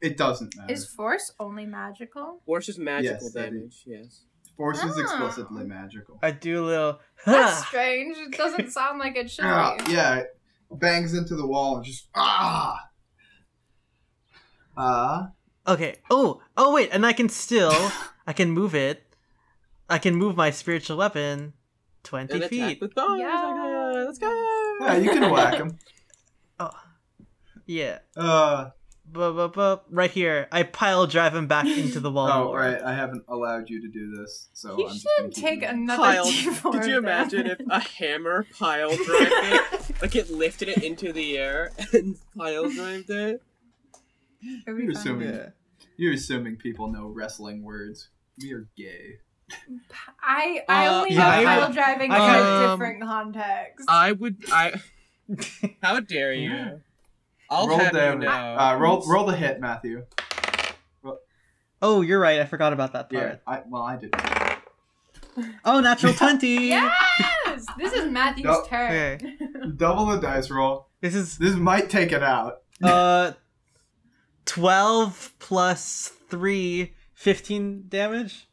It 0.00 0.16
doesn't 0.16 0.56
matter. 0.56 0.72
Is 0.72 0.86
force 0.86 1.32
only 1.38 1.66
magical? 1.66 2.40
Force 2.46 2.68
is 2.68 2.78
magical 2.78 3.12
Yes, 3.24 3.32
that 3.34 3.46
is- 3.52 3.54
damage. 3.54 3.82
Yes. 3.86 4.20
Force 4.56 4.82
is 4.82 4.96
Ah. 4.96 5.00
explicitly 5.02 5.64
magical. 5.64 6.18
I 6.22 6.30
do 6.30 6.64
a 6.64 6.66
little. 6.66 7.00
That's 7.26 7.66
strange. 7.66 8.16
It 8.16 8.32
doesn't 8.36 8.70
sound 8.70 8.98
like 9.00 9.16
it 9.16 9.30
should 9.30 9.44
Ah, 9.44 9.76
be. 9.84 9.92
yeah, 9.92 10.16
it 10.18 10.28
bangs 10.70 11.12
into 11.12 11.34
the 11.36 11.46
wall 11.46 11.76
and 11.76 11.84
just 11.84 12.08
ah. 12.14 12.88
Uh, 14.76 15.26
Okay. 15.66 15.96
Oh, 16.10 16.42
oh 16.56 16.74
wait, 16.74 16.90
and 16.92 17.06
I 17.06 17.12
can 17.12 17.28
still 17.28 17.72
I 18.26 18.32
can 18.32 18.50
move 18.50 18.74
it. 18.74 19.13
I 19.88 19.98
can 19.98 20.14
move 20.14 20.36
my 20.36 20.50
spiritual 20.50 20.96
weapon 20.96 21.52
twenty 22.02 22.34
And 22.34 22.44
feet. 22.44 22.80
with 22.80 22.94
bonus. 22.94 23.20
Yes. 23.20 23.44
Okay, 23.44 24.04
let's 24.06 24.18
go. 24.18 24.76
yeah, 24.80 24.96
you 24.96 25.10
can 25.10 25.30
whack 25.30 25.54
him. 25.54 25.78
Oh, 26.60 26.70
yeah. 27.66 27.98
Uh, 28.16 28.70
Bu- 29.06 29.34
bu- 29.34 29.48
bu- 29.48 29.80
right 29.90 30.10
here. 30.10 30.46
I 30.52 30.62
pile 30.62 31.06
drive 31.08 31.34
him 31.34 31.46
back 31.46 31.66
into 31.66 31.98
the 32.00 32.10
wall. 32.10 32.28
oh 32.50 32.54
right, 32.54 32.80
I 32.80 32.94
haven't 32.94 33.24
allowed 33.28 33.68
you 33.68 33.82
to 33.82 33.88
do 33.88 34.16
this, 34.16 34.48
so 34.54 34.78
You 34.78 34.88
I'm 34.88 34.96
should 34.96 35.34
take 35.34 35.60
moving. 35.62 35.82
another 35.90 36.02
Pile. 36.02 36.24
Could 36.72 36.86
you 36.86 36.98
imagine 36.98 37.46
if 37.48 37.58
a 37.68 37.80
hammer 37.80 38.46
pile 38.58 38.94
drived 38.96 39.32
it? 39.32 39.62
Like 40.02 40.16
it 40.16 40.30
lifted 40.30 40.68
it 40.68 40.82
into 40.82 41.12
the 41.12 41.36
air 41.38 41.72
and 41.92 42.16
pile 42.36 42.70
drived 42.70 43.10
it? 43.10 43.42
You're 44.40 44.76
fun. 44.76 44.90
assuming 44.90 45.28
Yeah. 45.34 45.48
you're 45.96 46.14
assuming 46.14 46.56
people 46.56 46.88
know 46.90 47.06
wrestling 47.08 47.62
words. 47.62 48.08
We 48.40 48.52
are 48.52 48.68
gay. 48.76 49.18
I 50.22 50.62
I 50.68 50.86
Uh, 50.86 50.92
only 50.94 51.14
yeah, 51.14 51.18
know 51.20 51.26
I 51.28 51.44
pile 51.44 51.66
would- 51.68 51.74
driving 51.74 52.10
in 52.12 52.16
a 52.16 52.24
Um, 52.24 52.70
different 52.70 53.02
context. 53.02 53.86
I 53.88 54.12
would. 54.12 54.36
I. 54.52 54.72
How 55.82 56.00
dare 56.00 56.32
you? 56.32 56.80
I'll 57.50 57.68
roll 57.68 57.78
have 57.78 57.92
you 57.92 57.98
damage. 57.98 58.24
know. 58.24 58.30
Uh, 58.30 58.76
roll 58.80 59.04
roll 59.06 59.24
the 59.26 59.36
hit, 59.36 59.60
Matthew. 59.60 60.04
Oh, 61.82 62.00
you're 62.00 62.20
right. 62.20 62.40
I 62.40 62.46
forgot 62.46 62.72
about 62.72 62.94
that 62.94 63.08
Yeah, 63.10 63.20
part. 63.20 63.42
I, 63.46 63.62
well, 63.68 63.82
I 63.82 63.96
did. 63.96 64.14
Oh, 65.64 65.80
natural 65.80 66.14
twenty. 66.22 66.68
yes, 66.68 67.66
this 67.76 67.92
is 67.92 68.08
Matthew's 68.10 68.44
No. 68.44 68.64
turn. 68.68 69.74
Double 69.76 70.06
the 70.06 70.18
dice 70.18 70.48
roll. 70.48 70.86
This 71.00 71.14
is 71.16 71.36
This 71.38 71.56
might 71.56 71.90
take 71.90 72.12
it 72.12 72.22
out. 72.22 72.58
uh, 72.82 73.32
twelve 74.46 75.32
plus 75.40 76.12
three, 76.28 76.94
15 77.14 77.86
damage. 77.88 78.46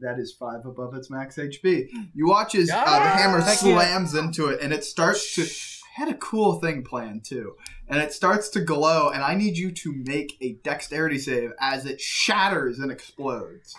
That 0.00 0.18
is 0.18 0.32
five 0.32 0.66
above 0.66 0.94
its 0.94 1.08
max 1.10 1.36
HP. 1.36 1.88
You 2.14 2.26
watch 2.28 2.54
as 2.54 2.68
uh, 2.70 2.84
the 2.84 2.90
hammer 3.08 3.40
Heck 3.40 3.62
yeah. 3.62 3.74
slams 3.74 4.14
into 4.14 4.46
it, 4.48 4.60
and 4.60 4.72
it 4.72 4.84
starts 4.84 5.34
to. 5.36 5.42
I 5.42 6.00
had 6.06 6.08
a 6.08 6.18
cool 6.18 6.54
thing 6.58 6.82
planned 6.82 7.24
too, 7.24 7.54
and 7.88 8.02
it 8.02 8.12
starts 8.12 8.48
to 8.50 8.60
glow. 8.60 9.10
And 9.10 9.22
I 9.22 9.34
need 9.36 9.56
you 9.56 9.70
to 9.70 9.92
make 10.04 10.36
a 10.40 10.54
dexterity 10.64 11.18
save 11.18 11.52
as 11.60 11.86
it 11.86 12.00
shatters 12.00 12.80
and 12.80 12.90
explodes. 12.90 13.76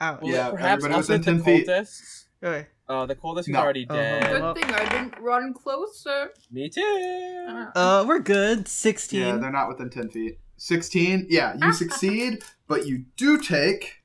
Ow. 0.00 0.18
Will 0.22 0.30
Yeah, 0.30 0.48
it 0.48 0.52
perhaps 0.52 0.84
everybody 0.84 0.94
also 0.94 1.12
within 1.18 1.38
the 1.38 1.44
10 1.44 1.58
feet. 1.58 1.68
cultists? 1.68 2.24
Okay. 2.42 2.66
Oh, 2.88 3.06
the 3.06 3.14
cultist 3.14 3.40
is 3.40 3.48
No. 3.48 3.60
already 3.60 3.86
Oh, 3.88 3.94
dead. 3.94 4.40
Well- 4.40 4.54
Good 4.54 4.64
thing 4.64 4.74
I 4.74 4.88
didn't 4.88 5.18
run 5.20 5.54
closer. 5.54 6.30
Me 6.50 6.68
too. 6.68 7.68
Uh, 7.74 8.04
we're 8.08 8.18
good. 8.18 8.66
Sixteen. 8.66 9.20
Yeah, 9.20 9.36
they're 9.36 9.52
not 9.52 9.68
within 9.68 9.90
ten 9.90 10.10
feet. 10.10 10.38
Sixteen. 10.56 11.26
Yeah, 11.28 11.54
you 11.62 11.72
succeed, 11.74 12.42
but 12.66 12.86
you 12.86 13.04
do 13.16 13.40
take 13.40 14.01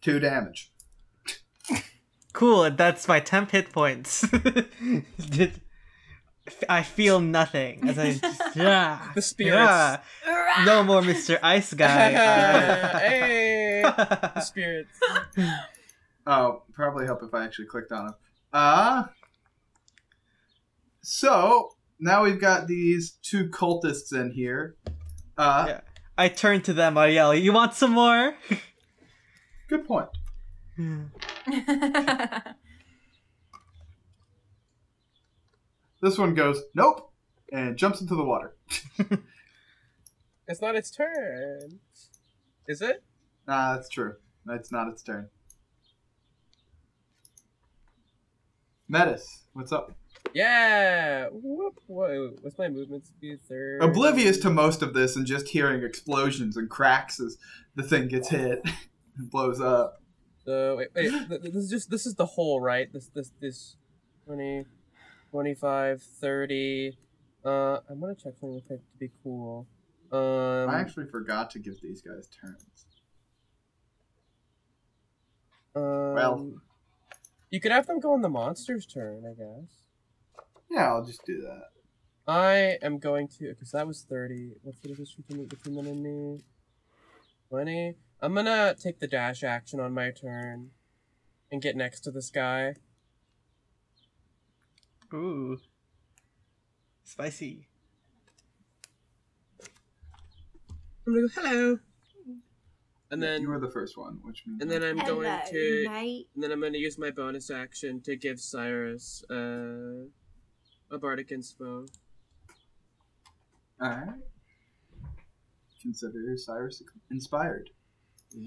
two 0.00 0.18
damage. 0.20 0.72
Cool. 2.32 2.64
and 2.64 2.78
That's 2.78 3.08
my 3.08 3.20
temp 3.20 3.50
hit 3.50 3.72
points. 3.72 4.24
Did- 5.18 5.60
I 6.68 6.82
feel 6.82 7.20
nothing 7.20 7.88
as 7.88 7.96
I 7.98 8.12
just, 8.14 8.42
yeah. 8.56 9.12
The 9.14 9.22
spirits. 9.22 9.54
Yeah. 10.26 10.64
No 10.64 10.82
more 10.82 11.00
Mr. 11.00 11.38
Ice 11.42 11.72
Guy. 11.74 12.10
hey, 12.98 13.82
the 13.84 14.40
spirits. 14.40 14.98
Oh, 16.26 16.62
probably 16.72 17.06
help 17.06 17.22
if 17.22 17.32
I 17.34 17.44
actually 17.44 17.66
clicked 17.66 17.92
on 17.92 18.06
them. 18.06 18.14
Uh 18.52 19.04
so 21.02 21.70
now 21.98 22.24
we've 22.24 22.40
got 22.40 22.66
these 22.66 23.12
two 23.22 23.48
cultists 23.48 24.12
in 24.12 24.32
here. 24.32 24.76
Uh 25.36 25.64
Yeah. 25.68 25.80
I 26.18 26.28
turn 26.28 26.60
to 26.62 26.72
them. 26.74 26.98
I 26.98 27.06
yell, 27.08 27.34
"You 27.34 27.52
want 27.52 27.74
some 27.74 27.92
more?" 27.92 28.34
Good 29.70 29.86
point. 29.86 30.08
This 36.02 36.18
one 36.18 36.34
goes, 36.34 36.62
Nope, 36.74 37.12
and 37.52 37.76
jumps 37.76 38.00
into 38.00 38.14
the 38.14 38.24
water. 38.24 38.54
It's 40.50 40.60
not 40.60 40.74
its 40.74 40.90
turn. 40.90 41.78
Is 42.66 42.82
it? 42.82 43.04
Ah, 43.46 43.76
that's 43.76 43.88
true. 43.88 44.16
It's 44.48 44.72
not 44.72 44.88
its 44.88 45.00
turn. 45.00 45.28
Metis, 48.88 49.44
what's 49.52 49.70
up? 49.70 49.92
Yeah. 50.34 51.28
Whoop. 51.30 51.78
Whoa. 51.86 52.32
What's 52.42 52.58
my 52.58 52.68
movement 52.68 53.06
speed? 53.06 53.38
Third. 53.48 53.80
Oblivious 53.80 54.38
to 54.38 54.50
most 54.50 54.82
of 54.82 54.92
this 54.92 55.14
and 55.14 55.24
just 55.24 55.46
hearing 55.50 55.84
explosions 55.84 56.56
and 56.56 56.68
cracks 56.68 57.20
as 57.20 57.38
the 57.76 57.84
thing 57.84 58.08
gets 58.08 58.30
hit 58.30 58.60
blows 59.30 59.60
up. 59.60 60.02
So 60.44 60.76
wait, 60.76 60.88
wait. 60.94 61.10
th- 61.10 61.28
th- 61.28 61.40
This 61.42 61.54
is 61.64 61.70
just 61.70 61.90
this 61.90 62.06
is 62.06 62.14
the 62.14 62.26
whole 62.26 62.60
right. 62.60 62.92
This 62.92 63.08
this 63.08 63.30
this 63.40 63.76
20, 64.26 64.64
25, 65.30 66.02
30. 66.02 66.98
Uh, 67.44 67.78
I'm 67.88 68.00
gonna 68.00 68.14
check 68.14 68.34
something 68.38 68.50
real 68.52 68.60
quick 68.66 68.80
to 68.80 68.96
be 68.98 69.10
cool. 69.22 69.66
Um, 70.12 70.68
I 70.68 70.80
actually 70.80 71.06
forgot 71.06 71.50
to 71.50 71.58
give 71.58 71.80
these 71.80 72.02
guys 72.02 72.28
turns. 72.28 72.86
um, 75.76 76.14
well- 76.14 76.52
you 77.50 77.60
could 77.60 77.72
have 77.72 77.86
them 77.86 77.98
go 78.00 78.12
on 78.12 78.22
the 78.22 78.28
monster's 78.28 78.86
turn, 78.86 79.24
I 79.26 79.34
guess. 79.34 79.82
Yeah, 80.70 80.86
I'll 80.92 81.04
just 81.04 81.24
do 81.26 81.40
that. 81.42 81.64
I 82.26 82.78
am 82.82 82.98
going 82.98 83.26
to 83.38 83.48
because 83.48 83.72
that 83.72 83.86
was 83.86 84.02
thirty. 84.08 84.52
What's 84.62 84.78
the 84.80 84.88
difference 84.88 85.14
between 85.14 85.46
between 85.46 85.74
them 85.74 85.86
and 85.86 86.02
me? 86.02 86.44
Twenty. 87.48 87.96
I'm 88.22 88.34
gonna 88.34 88.74
take 88.78 89.00
the 89.00 89.06
dash 89.06 89.42
action 89.42 89.80
on 89.80 89.94
my 89.94 90.10
turn, 90.10 90.70
and 91.50 91.62
get 91.62 91.76
next 91.76 92.00
to 92.00 92.10
this 92.10 92.30
guy. 92.30 92.74
Ooh. 95.12 95.58
Spicy. 97.02 97.66
I'm 101.06 101.14
gonna 101.14 101.28
go 101.28 101.40
hello. 101.40 101.78
And 103.12 103.20
then 103.20 103.42
you 103.42 103.48
then 103.48 103.48
were 103.48 103.58
the 103.58 103.72
first 103.72 103.98
one, 103.98 104.20
which 104.22 104.44
means 104.46 104.62
and 104.62 104.70
then 104.70 104.84
I'm 104.84 105.04
going 105.04 105.40
to 105.50 105.84
night. 105.88 106.26
and 106.34 106.44
then 106.44 106.52
I'm 106.52 106.60
gonna 106.60 106.78
use 106.78 106.96
my 106.98 107.10
bonus 107.10 107.50
action 107.50 108.00
to 108.02 108.14
give 108.14 108.38
Cyrus 108.38 109.24
uh, 109.30 110.04
a 110.90 110.98
bardic 111.00 111.30
inspo. 111.30 111.88
all 113.80 113.88
right. 113.88 114.14
Consider 115.82 116.36
Cyrus 116.36 116.82
inspired. 117.10 117.70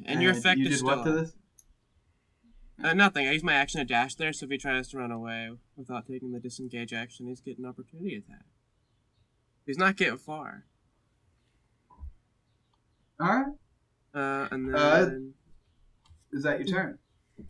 And 0.05 0.21
your 0.21 0.31
effect 0.31 0.59
you 0.59 0.65
is 0.65 0.69
did 0.71 0.77
still 0.77 0.87
what 0.97 1.03
to 1.05 1.11
this? 1.11 1.33
Uh, 2.83 2.93
nothing. 2.93 3.27
I 3.27 3.31
use 3.31 3.43
my 3.43 3.53
action 3.53 3.79
to 3.79 3.85
dash 3.85 4.15
there, 4.15 4.33
so 4.33 4.45
if 4.45 4.51
he 4.51 4.57
tries 4.57 4.89
to 4.89 4.97
run 4.97 5.11
away 5.11 5.49
without 5.75 6.07
taking 6.07 6.31
the 6.31 6.39
disengage 6.39 6.91
action, 6.93 7.27
he's 7.27 7.39
getting 7.41 7.63
an 7.63 7.69
opportunity 7.69 8.15
attack. 8.15 8.45
He's 9.65 9.77
not 9.77 9.95
getting 9.95 10.17
far. 10.17 10.65
All 13.19 13.27
right. 13.27 13.45
Uh, 14.13 14.47
and 14.51 14.67
then 14.69 14.75
Uh, 14.75 15.09
Is 16.31 16.43
that 16.43 16.59
your 16.59 16.67
turn? 16.67 16.99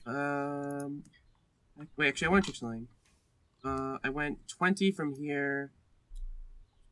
um, 0.05 1.03
wait. 1.97 2.07
Actually, 2.10 2.27
I 2.27 2.31
want 2.31 2.45
to 2.45 2.51
check 2.51 2.60
something. 2.60 2.88
Uh, 3.64 3.97
I 4.03 4.10
went 4.10 4.47
twenty 4.47 4.91
from 4.91 5.15
here. 5.15 5.72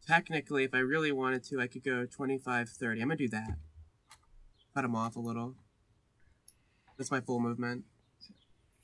Technically, 0.08 0.64
if 0.64 0.74
I 0.74 0.80
really 0.80 1.12
wanted 1.12 1.44
to, 1.46 1.60
I 1.62 1.68
could 1.68 1.84
go 1.84 2.06
25, 2.08 2.70
30. 2.70 3.02
I'm 3.02 3.08
gonna 3.10 3.18
do 3.18 3.28
that. 3.30 3.58
Cut 4.74 4.86
him 4.86 4.96
off 4.96 5.16
a 5.16 5.20
little. 5.20 5.56
That's 6.98 7.12
my 7.12 7.22
full 7.22 7.40
movement. 7.40 7.84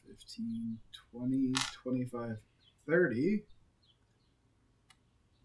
15, 0.08 0.78
20, 1.12 1.54
25, 1.84 2.38
30. 2.88 3.44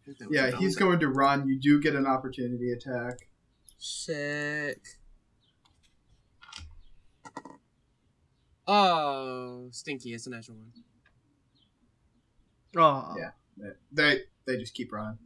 I 0.02 0.05
think 0.05 0.19
that 0.19 0.28
was 0.28 0.36
Yeah, 0.36 0.56
he's 0.59 0.77
going 0.77 1.01
to 1.01 1.09
run. 1.09 1.48
You 1.48 1.59
do 1.59 1.81
get 1.81 1.94
an 1.94 2.06
opportunity 2.06 2.73
attack. 2.73 3.28
Sick. 3.78 4.81
Oh, 8.66 9.69
stinky! 9.73 10.14
It's 10.14 10.27
a 10.27 10.31
natural 10.31 10.56
one. 10.59 10.73
Oh. 12.77 13.14
Yeah. 13.19 13.31
They, 13.56 13.70
they 13.93 14.20
they 14.47 14.56
just 14.56 14.74
keep 14.74 14.93
running. 14.93 15.19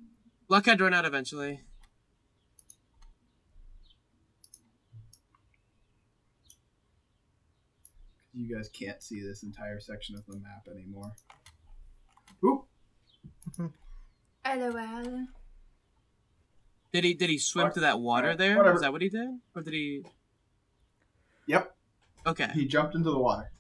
Luck 0.49 0.67
I'd 0.69 0.81
run 0.81 0.95
out 0.95 1.05
eventually. 1.05 1.61
You 8.39 8.55
guys 8.55 8.69
can't 8.69 9.03
see 9.03 9.21
this 9.23 9.43
entire 9.43 9.81
section 9.81 10.15
of 10.15 10.27
the 10.27 10.35
map 10.37 10.69
anymore. 10.71 11.13
Oop. 12.45 12.67
LOL. 14.47 15.27
Did 16.93 17.05
he? 17.05 17.15
Did 17.15 17.31
he 17.31 17.39
swim 17.39 17.65
What? 17.67 17.75
to 17.75 17.81
that 17.81 17.99
water 18.01 18.31
Uh, 18.31 18.37
there? 18.37 18.53
Is 18.53 18.57
whatever. 18.59 18.81
that 18.81 18.93
what 18.93 19.03
he 19.03 19.09
did, 19.09 19.29
or 19.55 19.63
did 19.63 19.73
he? 19.73 20.05
Yep. 21.47 21.75
Okay. 22.27 22.49
He 22.55 22.67
jumped 22.67 22.95
into 22.95 23.11
the 23.11 23.19
water. 23.19 23.51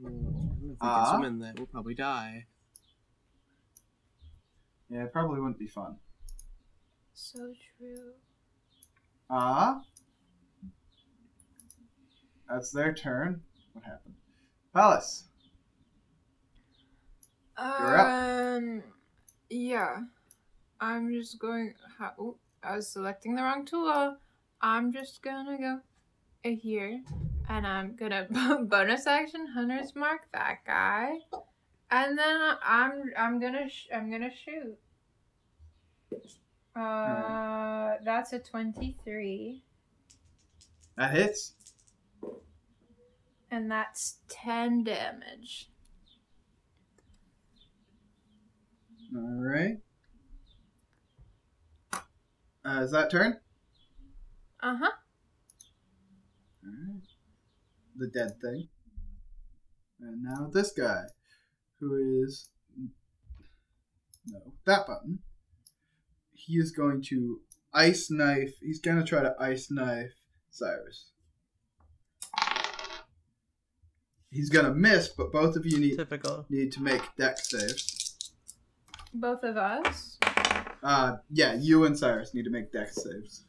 Hmm, 0.00 0.06
I 0.06 0.10
don't 0.10 0.22
know 0.22 0.52
if 0.64 0.68
we 0.70 0.76
Ah. 0.80 1.04
can 1.12 1.20
swim 1.20 1.32
in 1.32 1.38
that. 1.40 1.56
We'll 1.58 1.66
probably 1.66 1.94
die. 1.94 2.46
Yeah, 4.90 5.04
it 5.04 5.12
probably 5.12 5.40
wouldn't 5.40 5.58
be 5.58 5.66
fun. 5.68 5.98
So 7.14 7.54
true. 7.78 8.12
Ah. 9.30 9.82
That's 12.48 12.70
their 12.70 12.92
turn. 12.92 13.42
What 13.72 13.84
happened? 13.84 14.14
Pallas. 14.72 15.24
Um, 17.56 18.82
yeah. 19.50 19.98
I'm 20.80 21.12
just 21.12 21.38
going. 21.38 21.74
Ha- 21.98 22.14
oh, 22.18 22.36
I 22.62 22.76
was 22.76 22.88
selecting 22.88 23.34
the 23.36 23.42
wrong 23.42 23.64
tool. 23.64 24.16
I'm 24.60 24.92
just 24.92 25.22
gonna 25.22 25.58
go 25.58 25.80
here, 26.50 27.00
and 27.48 27.66
I'm 27.66 27.96
gonna 27.96 28.26
bonus 28.64 29.06
action 29.06 29.46
hunter's 29.46 29.94
mark 29.94 30.22
that 30.32 30.58
guy, 30.66 31.12
and 31.90 32.18
then 32.18 32.40
I'm 32.62 33.12
I'm 33.16 33.40
gonna 33.40 33.68
sh- 33.68 33.88
I'm 33.94 34.10
gonna 34.10 34.30
shoot. 34.34 34.76
Uh, 36.76 37.94
that's 38.04 38.32
a 38.32 38.38
twenty-three, 38.40 39.62
That 40.96 41.12
hits. 41.12 41.52
And 43.54 43.70
that's 43.70 44.18
ten 44.28 44.82
damage. 44.82 45.70
All 49.14 49.40
right. 49.40 49.76
Uh, 52.64 52.80
is 52.82 52.90
that 52.90 53.10
turn? 53.10 53.38
Uh 54.60 54.76
huh. 54.76 54.90
All 56.64 56.72
right. 56.88 57.02
The 57.96 58.08
dead 58.08 58.32
thing. 58.42 58.68
And 60.00 60.22
now 60.24 60.50
this 60.52 60.72
guy, 60.72 61.02
who 61.78 62.22
is 62.24 62.50
no 64.26 64.54
that 64.66 64.86
button. 64.86 65.20
He 66.32 66.54
is 66.54 66.72
going 66.72 67.02
to 67.10 67.38
ice 67.72 68.08
knife. 68.10 68.54
He's 68.60 68.80
gonna 68.80 69.04
try 69.04 69.22
to 69.22 69.34
ice 69.38 69.68
knife 69.70 70.12
Cyrus. 70.50 71.10
He's 74.34 74.50
gonna 74.50 74.74
miss, 74.74 75.08
but 75.08 75.30
both 75.32 75.54
of 75.54 75.64
you 75.64 75.78
need 75.78 75.96
Typical. 75.96 76.44
need 76.50 76.72
to 76.72 76.82
make 76.82 77.02
Dex 77.16 77.48
saves. 77.50 78.32
Both 79.14 79.44
of 79.44 79.56
us. 79.56 80.18
Uh, 80.82 81.16
yeah, 81.30 81.54
you 81.54 81.84
and 81.84 81.96
Cyrus 81.96 82.34
need 82.34 82.42
to 82.42 82.50
make 82.50 82.72
Dex 82.72 82.96
saves. 83.02 83.44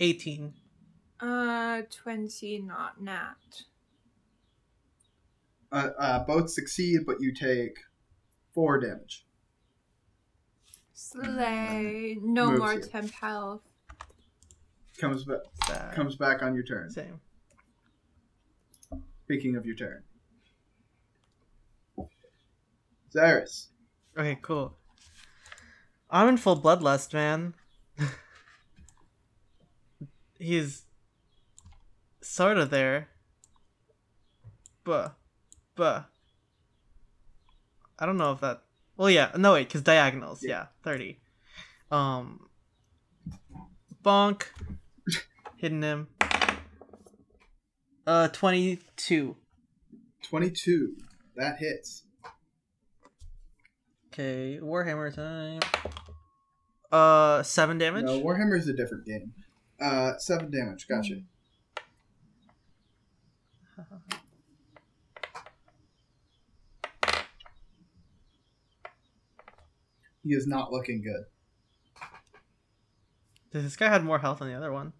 18. 0.00 0.54
Uh, 1.20 1.82
twenty, 1.90 2.58
not 2.58 3.02
nat. 3.02 3.34
Uh, 5.70 5.90
uh, 5.98 6.24
both 6.24 6.48
succeed, 6.50 7.00
but 7.06 7.20
you 7.20 7.32
take 7.34 7.78
four 8.54 8.80
damage. 8.80 9.26
Slay. 10.94 12.16
No 12.22 12.46
Moves 12.50 12.58
more 12.60 12.74
you. 12.74 12.80
temp 12.80 13.10
health. 13.12 13.60
Comes 14.98 15.24
back. 15.24 15.94
Comes 15.94 16.16
back 16.16 16.42
on 16.42 16.54
your 16.54 16.64
turn. 16.64 16.90
Same. 16.90 17.20
Speaking 19.24 19.56
of 19.56 19.64
your 19.64 19.74
turn, 19.74 20.02
Cyrus. 23.08 23.68
Okay, 24.18 24.38
cool. 24.42 24.76
I'm 26.10 26.28
in 26.28 26.36
full 26.36 26.60
bloodlust, 26.60 27.14
man. 27.14 27.54
He's 30.38 30.82
sort 32.20 32.58
of 32.58 32.70
there. 32.70 33.08
But, 34.84 35.14
but. 35.74 36.10
I 37.98 38.06
don't 38.06 38.18
know 38.18 38.32
if 38.32 38.40
that. 38.40 38.62
Well, 38.96 39.10
yeah. 39.10 39.30
No, 39.36 39.54
wait, 39.54 39.68
because 39.68 39.82
diagonals. 39.82 40.42
Yeah. 40.42 40.50
Yeah, 40.50 40.66
30. 40.82 41.18
Um. 41.90 42.48
Bonk. 44.04 44.44
Hitting 45.56 45.82
him. 45.82 46.08
Uh, 48.06 48.28
22. 48.28 49.36
22. 50.22 50.96
That 51.36 51.58
hits. 51.58 52.04
Okay, 54.12 54.60
Warhammer 54.62 55.12
time. 55.14 55.60
Uh, 56.92 57.42
7 57.42 57.78
damage? 57.78 58.04
No, 58.04 58.20
Warhammer 58.20 58.56
is 58.58 58.68
a 58.68 58.72
different 58.72 59.06
game. 59.06 59.32
Uh, 59.80 60.12
7 60.18 60.50
damage. 60.50 60.86
Gotcha. 60.86 61.16
He 70.22 70.32
is 70.32 70.46
not 70.46 70.72
looking 70.72 71.02
good. 71.02 71.24
This 73.50 73.76
guy 73.76 73.88
had 73.88 74.02
more 74.02 74.18
health 74.18 74.38
than 74.38 74.48
the 74.48 74.54
other 74.54 74.72
one. 74.72 74.92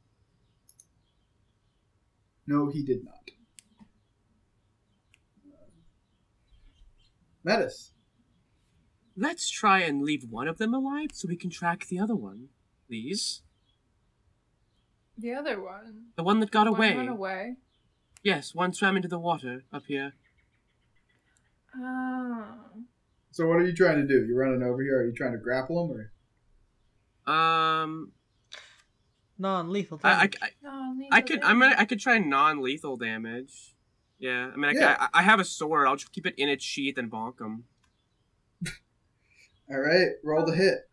No, 2.46 2.70
he 2.70 2.82
did 2.82 3.04
not. 3.04 3.14
Metis. 7.42 7.92
Let's 9.16 9.48
try 9.48 9.80
and 9.80 10.02
leave 10.02 10.24
one 10.28 10.48
of 10.48 10.58
them 10.58 10.74
alive 10.74 11.10
so 11.12 11.28
we 11.28 11.36
can 11.36 11.50
track 11.50 11.86
the 11.86 12.00
other 12.00 12.16
one, 12.16 12.48
please. 12.88 13.42
The 15.16 15.34
other 15.34 15.62
one. 15.62 16.06
The 16.16 16.24
one 16.24 16.40
that 16.40 16.50
got 16.50 16.66
One 16.66 16.76
away. 16.76 16.96
Run 16.96 17.08
away. 17.08 17.56
Yes, 18.22 18.54
one 18.54 18.72
swam 18.72 18.96
into 18.96 19.08
the 19.08 19.18
water 19.18 19.64
up 19.72 19.84
here. 19.86 20.14
Oh. 21.76 22.44
So 23.30 23.46
what 23.46 23.58
are 23.58 23.64
you 23.64 23.74
trying 23.74 23.96
to 23.96 24.06
do? 24.06 24.26
You 24.26 24.36
running 24.36 24.62
over 24.62 24.82
here? 24.82 25.00
Are 25.00 25.06
you 25.06 25.12
trying 25.12 25.32
to 25.32 25.38
grapple 25.38 25.84
him 25.84 26.10
or? 27.28 27.32
Um, 27.32 28.12
Non-lethal 29.38 30.00
I, 30.04 30.08
I, 30.08 30.14
damage. 30.14 30.36
I, 30.42 30.48
No, 30.62 31.06
I 31.10 31.20
could, 31.20 31.42
I'm 31.42 31.58
gonna, 31.58 31.74
I 31.76 31.84
could 31.84 32.00
try 32.00 32.18
non-lethal 32.18 32.96
damage. 32.96 33.74
Yeah, 34.18 34.50
I 34.52 34.56
mean, 34.56 34.76
I, 34.76 34.80
Yeah. 34.80 34.96
I, 35.00 35.20
I 35.20 35.22
have 35.22 35.40
a 35.40 35.44
sword. 35.44 35.86
I'll 35.86 35.96
just 35.96 36.12
keep 36.12 36.26
it 36.26 36.34
in 36.38 36.48
its 36.48 36.64
sheath 36.64 36.98
and 36.98 37.10
bonk 37.10 37.40
him. 37.40 37.64
All 39.70 39.78
right, 39.78 40.10
roll 40.22 40.44
the 40.46 40.54
hit. 40.54 40.88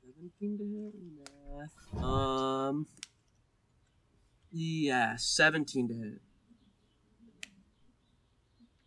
Seventeen 0.00 0.58
to 0.58 0.64
hit. 1.94 2.02
Um. 2.02 2.86
Yeah, 4.58 5.16
seventeen 5.16 5.86
to 5.88 5.94
hit. 5.94 6.20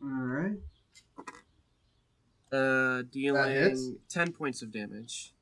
All 0.02 0.10
right. 0.10 0.58
Uh, 2.52 3.04
dealing 3.12 3.98
10 4.10 4.32
points 4.32 4.64
of 4.64 4.72
damage. 4.72 5.36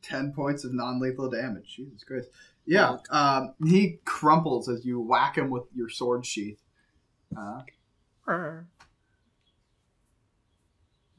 10 0.00 0.32
points 0.32 0.64
of 0.64 0.72
non-lethal 0.72 1.28
damage. 1.28 1.74
Jesus 1.76 2.04
Christ. 2.04 2.30
Yeah, 2.64 2.96
um, 3.10 3.52
he 3.66 3.98
crumples 4.06 4.66
as 4.66 4.86
you 4.86 4.98
whack 4.98 5.36
him 5.36 5.50
with 5.50 5.64
your 5.74 5.90
sword 5.90 6.24
sheath. 6.24 6.62
Uh, 7.36 7.60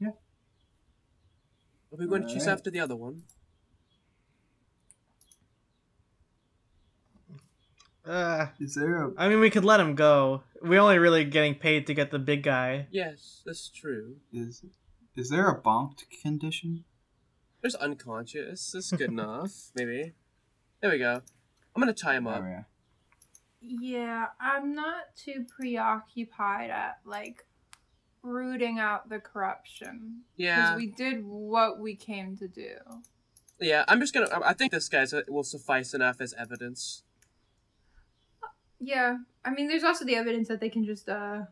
yeah. 0.00 0.08
Are 0.08 1.96
we 1.96 2.08
going 2.08 2.22
to 2.22 2.28
chase 2.28 2.42
Alright. 2.42 2.58
after 2.58 2.72
the 2.72 2.80
other 2.80 2.96
one? 2.96 3.22
Uh, 8.06 8.46
is 8.58 8.74
there 8.74 9.04
a... 9.04 9.12
I 9.16 9.28
mean, 9.28 9.40
we 9.40 9.50
could 9.50 9.64
let 9.64 9.80
him 9.80 9.94
go. 9.94 10.42
We're 10.62 10.80
only 10.80 10.98
really 10.98 11.24
getting 11.24 11.54
paid 11.54 11.86
to 11.86 11.94
get 11.94 12.10
the 12.10 12.18
big 12.18 12.42
guy. 12.42 12.86
Yes, 12.90 13.42
that's 13.44 13.68
true. 13.68 14.16
Is, 14.32 14.64
is 15.16 15.28
there 15.30 15.48
a 15.48 15.60
bonked 15.60 16.04
condition? 16.22 16.84
There's 17.60 17.74
unconscious. 17.74 18.72
That's 18.72 18.90
good 18.92 19.10
enough. 19.10 19.70
Maybe. 19.74 20.12
There 20.80 20.90
we 20.90 20.98
go. 20.98 21.20
I'm 21.74 21.80
gonna 21.80 21.92
tie 21.92 22.16
him 22.16 22.26
up. 22.26 22.42
Oh, 22.42 22.46
yeah. 22.46 22.62
Yeah, 23.60 24.26
I'm 24.40 24.74
not 24.74 25.14
too 25.14 25.44
preoccupied 25.54 26.70
at 26.70 27.00
like 27.04 27.44
rooting 28.22 28.78
out 28.78 29.08
the 29.10 29.18
corruption. 29.18 30.22
Yeah. 30.36 30.56
Because 30.56 30.76
we 30.76 30.86
did 30.86 31.24
what 31.24 31.78
we 31.78 31.94
came 31.94 32.36
to 32.38 32.48
do. 32.48 32.76
Yeah, 33.60 33.84
I'm 33.86 34.00
just 34.00 34.14
gonna. 34.14 34.28
I 34.30 34.50
I 34.50 34.52
think 34.54 34.72
this 34.72 34.88
guy's 34.88 35.12
uh, 35.12 35.22
will 35.28 35.44
suffice 35.44 35.92
enough 35.92 36.20
as 36.20 36.32
evidence. 36.38 37.02
Yeah, 38.80 39.18
I 39.44 39.50
mean, 39.50 39.68
there's 39.68 39.84
also 39.84 40.04
the 40.04 40.16
evidence 40.16 40.48
that 40.48 40.60
they 40.60 40.70
can 40.70 40.84
just 40.84 41.08
uh 41.08 41.42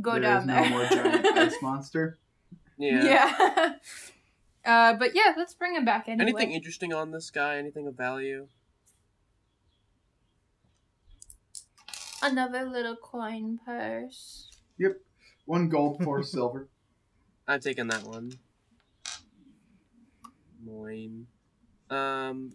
go 0.00 0.12
There 0.12 0.22
down 0.22 0.40
is 0.42 0.46
there. 0.46 0.62
no 0.62 0.68
more 0.70 0.86
giant 0.86 1.26
ice 1.38 1.62
monster. 1.62 2.18
Yeah. 2.76 3.04
Yeah. 3.04 3.74
uh, 4.64 4.94
but 4.94 5.14
yeah, 5.14 5.34
let's 5.36 5.54
bring 5.54 5.74
him 5.74 5.84
back 5.84 6.08
anyway. 6.08 6.30
Anything 6.30 6.52
interesting 6.52 6.92
on 6.92 7.10
this 7.10 7.30
guy? 7.30 7.56
Anything 7.58 7.86
of 7.86 7.94
value? 7.96 8.48
Another 12.22 12.64
little 12.64 12.96
coin 12.96 13.60
purse. 13.64 14.50
Yep. 14.78 15.00
One 15.46 15.68
gold, 15.68 16.02
four 16.02 16.22
silver. 16.24 16.68
I'm 17.46 17.60
taking 17.60 17.86
that 17.88 18.02
one. 18.02 18.32
Moin. 20.64 21.26
Um. 21.90 22.52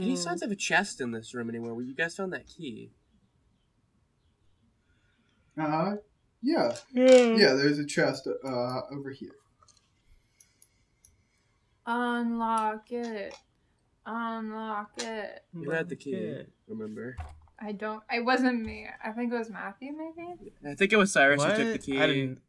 Any 0.00 0.10
Hmm. 0.10 0.16
signs 0.16 0.42
of 0.42 0.50
a 0.50 0.56
chest 0.56 1.00
in 1.00 1.10
this 1.10 1.34
room 1.34 1.48
anywhere? 1.50 1.74
Where 1.74 1.84
you 1.84 1.94
guys 1.94 2.16
found 2.16 2.32
that 2.32 2.46
key? 2.46 2.92
Uh, 5.60 5.96
yeah. 6.42 6.74
Yeah. 6.92 7.36
Yeah, 7.36 7.52
there's 7.54 7.78
a 7.78 7.84
chest 7.84 8.26
uh, 8.26 8.80
over 8.90 9.10
here. 9.10 9.34
Unlock 11.86 12.90
it. 12.92 13.34
Unlock 14.06 14.90
it. 15.02 15.44
You 15.52 15.70
had 15.70 15.88
the 15.88 15.96
key. 15.96 16.44
Remember? 16.68 17.16
I 17.58 17.72
don't. 17.72 18.02
It 18.10 18.24
wasn't 18.24 18.62
me. 18.64 18.86
I 19.04 19.10
think 19.10 19.32
it 19.32 19.36
was 19.38 19.50
Matthew. 19.50 19.92
Maybe. 19.92 20.52
I 20.66 20.74
think 20.74 20.92
it 20.92 20.96
was 20.96 21.12
Cyrus 21.12 21.38
What? 21.38 21.52
who 21.58 21.64
took 21.64 21.72
the 21.72 21.78
key. 21.92 22.00
I 22.00 22.06
didn't. 22.06 22.40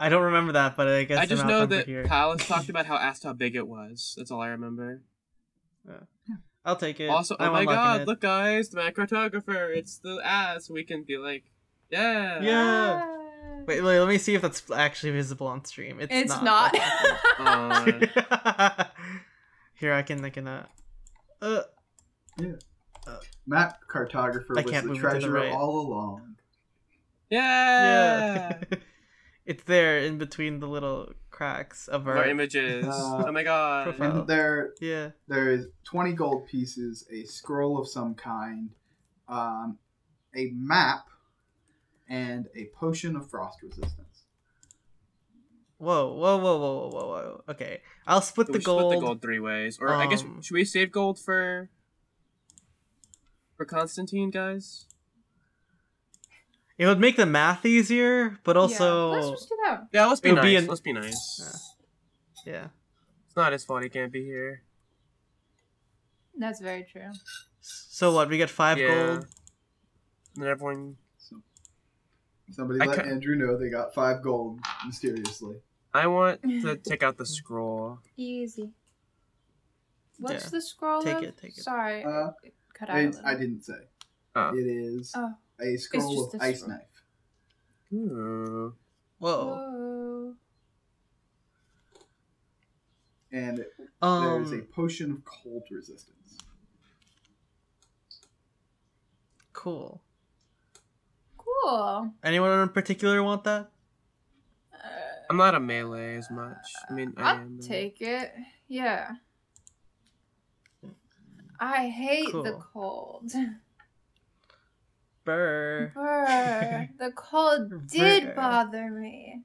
I 0.00 0.08
don't 0.08 0.22
remember 0.22 0.52
that, 0.52 0.76
but 0.76 0.88
I 0.88 1.04
guess 1.04 1.18
I 1.18 1.26
just 1.26 1.44
know 1.44 1.66
that 1.66 1.86
here. 1.86 2.04
Pallas 2.04 2.46
talked 2.46 2.68
about 2.70 2.86
how 2.86 2.96
asked 2.96 3.24
how 3.24 3.32
big 3.32 3.56
it 3.56 3.66
was. 3.66 4.14
That's 4.16 4.30
all 4.30 4.40
I 4.40 4.48
remember. 4.48 5.02
I'll 6.64 6.76
take 6.76 7.00
it. 7.00 7.08
Also, 7.08 7.34
oh 7.38 7.44
I'm 7.44 7.52
my 7.52 7.60
unlocking 7.60 7.76
god, 7.76 8.00
it. 8.02 8.06
look 8.08 8.20
guys, 8.20 8.68
the 8.68 8.78
macrophotographer. 8.78 9.74
It's 9.74 9.98
the 9.98 10.20
ass. 10.22 10.68
We 10.68 10.84
can 10.84 11.02
be 11.02 11.16
like, 11.16 11.44
yeah. 11.90 12.40
Yeah. 12.40 13.02
Ah. 13.02 13.14
Wait, 13.66 13.82
wait, 13.82 13.98
let 13.98 14.08
me 14.08 14.18
see 14.18 14.34
if 14.34 14.42
that's 14.42 14.70
actually 14.70 15.12
visible 15.12 15.46
on 15.46 15.64
stream. 15.64 16.00
It's, 16.00 16.12
It's 16.12 16.42
not. 16.42 16.74
not. 17.38 18.08
Uh, 18.18 18.84
Here, 19.74 19.92
I 19.92 20.02
can, 20.02 20.24
I 20.24 20.30
can, 20.30 20.48
uh, 20.48 20.66
uh, 21.40 21.62
Map 23.46 23.78
cartographer 23.90 24.56
I 24.56 24.62
was 24.62 24.70
can't 24.70 24.86
the 24.86 24.92
move 24.94 24.98
it 24.98 25.00
to 25.00 25.06
the 25.06 25.10
treasure 25.10 25.32
right. 25.32 25.52
all 25.52 25.80
along. 25.80 26.36
yeah. 27.30 28.58
yeah. 28.70 28.77
it's 29.48 29.64
there 29.64 29.98
in 30.00 30.18
between 30.18 30.60
the 30.60 30.68
little 30.68 31.10
cracks 31.30 31.88
of 31.88 32.06
our, 32.06 32.18
Our 32.18 32.26
images. 32.28 32.84
Uh, 32.84 33.24
oh 33.26 33.32
my 33.32 33.42
god. 33.42 33.84
profile. 33.84 34.18
And 34.18 34.28
there, 34.28 34.74
yeah. 34.78 35.10
there 35.26 35.50
is 35.50 35.68
20 35.84 36.12
gold 36.12 36.46
pieces, 36.46 37.08
a 37.10 37.24
scroll 37.24 37.80
of 37.80 37.88
some 37.88 38.14
kind, 38.14 38.68
um, 39.26 39.78
a 40.36 40.50
map, 40.52 41.06
and 42.10 42.46
a 42.54 42.68
potion 42.78 43.16
of 43.16 43.30
frost 43.30 43.62
resistance. 43.62 44.24
Whoa, 45.78 46.12
whoa, 46.12 46.36
whoa, 46.36 46.58
whoa, 46.58 46.76
whoa, 46.76 46.88
whoa, 46.90 47.06
whoa. 47.08 47.44
Okay, 47.48 47.80
I'll 48.06 48.20
split 48.20 48.48
So 48.48 48.52
the 48.52 48.58
gold. 48.58 48.92
Split 48.92 49.00
the 49.00 49.06
gold 49.06 49.22
three 49.22 49.40
ways, 49.40 49.78
or 49.80 49.94
I 49.94 50.06
guess 50.08 50.22
Um, 50.22 50.42
should 50.42 50.54
we 50.54 50.66
save 50.66 50.92
gold 50.92 51.18
for 51.18 51.70
for 53.56 53.64
Constantine, 53.64 54.30
guys? 54.30 54.87
It 56.78 56.86
would 56.86 57.00
make 57.00 57.16
the 57.16 57.26
math 57.26 57.66
easier, 57.66 58.38
but 58.44 58.56
also 58.56 59.10
Yeah, 59.10 59.16
also, 59.16 59.30
let's 59.30 59.40
just 59.42 59.48
do 59.50 59.56
that. 59.66 59.88
Yeah, 59.92 60.06
let's 60.06 60.20
be 60.20 60.28
It 60.28 60.32
would 60.32 60.36
nice. 60.42 60.46
be 60.46 60.56
an- 60.56 60.66
Let's 60.68 60.80
be 60.80 60.92
nice. 60.92 61.74
yeah. 62.46 62.68
It's 63.26 63.36
not 63.36 63.52
his 63.52 63.64
fault 63.64 63.82
he 63.82 63.88
can't 63.88 64.12
be 64.12 64.24
here. 64.24 64.62
That's 66.36 66.60
very 66.60 66.84
true. 66.84 67.10
So 67.60 68.14
what? 68.14 68.28
We 68.28 68.36
get 68.38 68.48
five 68.48 68.78
yeah. 68.78 68.86
gold. 68.94 69.26
And 70.36 70.44
then 70.44 70.48
everyone. 70.50 70.96
Somebody 72.52 72.80
I 72.80 72.86
let 72.86 72.96
ca- 72.96 73.10
Andrew 73.10 73.34
know 73.34 73.58
they 73.58 73.68
got 73.68 73.92
five 73.92 74.22
gold 74.22 74.60
mysteriously. 74.86 75.56
I 75.92 76.06
want 76.06 76.40
to 76.62 76.76
take 76.76 77.02
out 77.02 77.18
the 77.18 77.26
scroll. 77.26 77.98
Easy. 78.16 78.70
What's 80.18 80.44
Yeah. 80.44 80.50
the 80.50 80.62
scroll? 80.62 81.02
Take 81.02 81.16
of? 81.16 81.22
it, 81.24 81.36
take 81.36 81.58
it. 81.58 81.62
Sorry, 81.64 82.04
Uh, 82.04 82.30
cut 82.72 82.88
out 82.88 82.96
a 82.98 83.20
I. 83.24 83.32
I 83.32 83.34
didn't 83.34 83.62
say. 83.62 83.80
Oh. 84.36 84.54
It 84.56 84.66
is 84.66 85.12
Oh. 85.16 85.34
A 85.60 85.76
scroll 85.76 86.30
of 86.32 86.40
ice 86.40 86.60
scroll. 86.60 86.76
knife. 86.76 87.02
Ooh. 87.92 88.74
Whoa. 89.18 89.46
Whoa. 89.46 90.34
And 93.32 93.58
there's 93.58 93.68
a 94.00 94.04
Um. 94.06 94.68
potion 94.72 95.10
of 95.12 95.24
cold 95.24 95.64
resistance. 95.70 96.38
Cool. 99.52 100.00
Cool. 101.36 102.12
Anyone 102.22 102.60
in 102.60 102.68
particular 102.70 103.22
want 103.22 103.44
that? 103.44 103.70
Uh, 104.72 104.76
I'm 105.30 105.36
not 105.36 105.54
a 105.54 105.60
melee 105.60 106.16
as 106.16 106.30
much. 106.30 106.56
I 106.88 106.92
mean, 106.92 107.12
I 107.16 107.22
I'll 107.32 107.36
am. 107.40 107.56
but- 107.56 107.66
take 107.66 108.00
it. 108.00 108.32
Yeah. 108.68 109.16
I 111.60 111.88
hate 111.88 112.30
the 112.32 112.58
cold. 112.72 113.32
Brr. 115.28 115.90
Brr, 115.94 116.88
the 116.98 117.12
cold 117.12 117.86
did 117.88 118.24
Brr. 118.24 118.34
bother 118.34 118.90
me. 118.90 119.42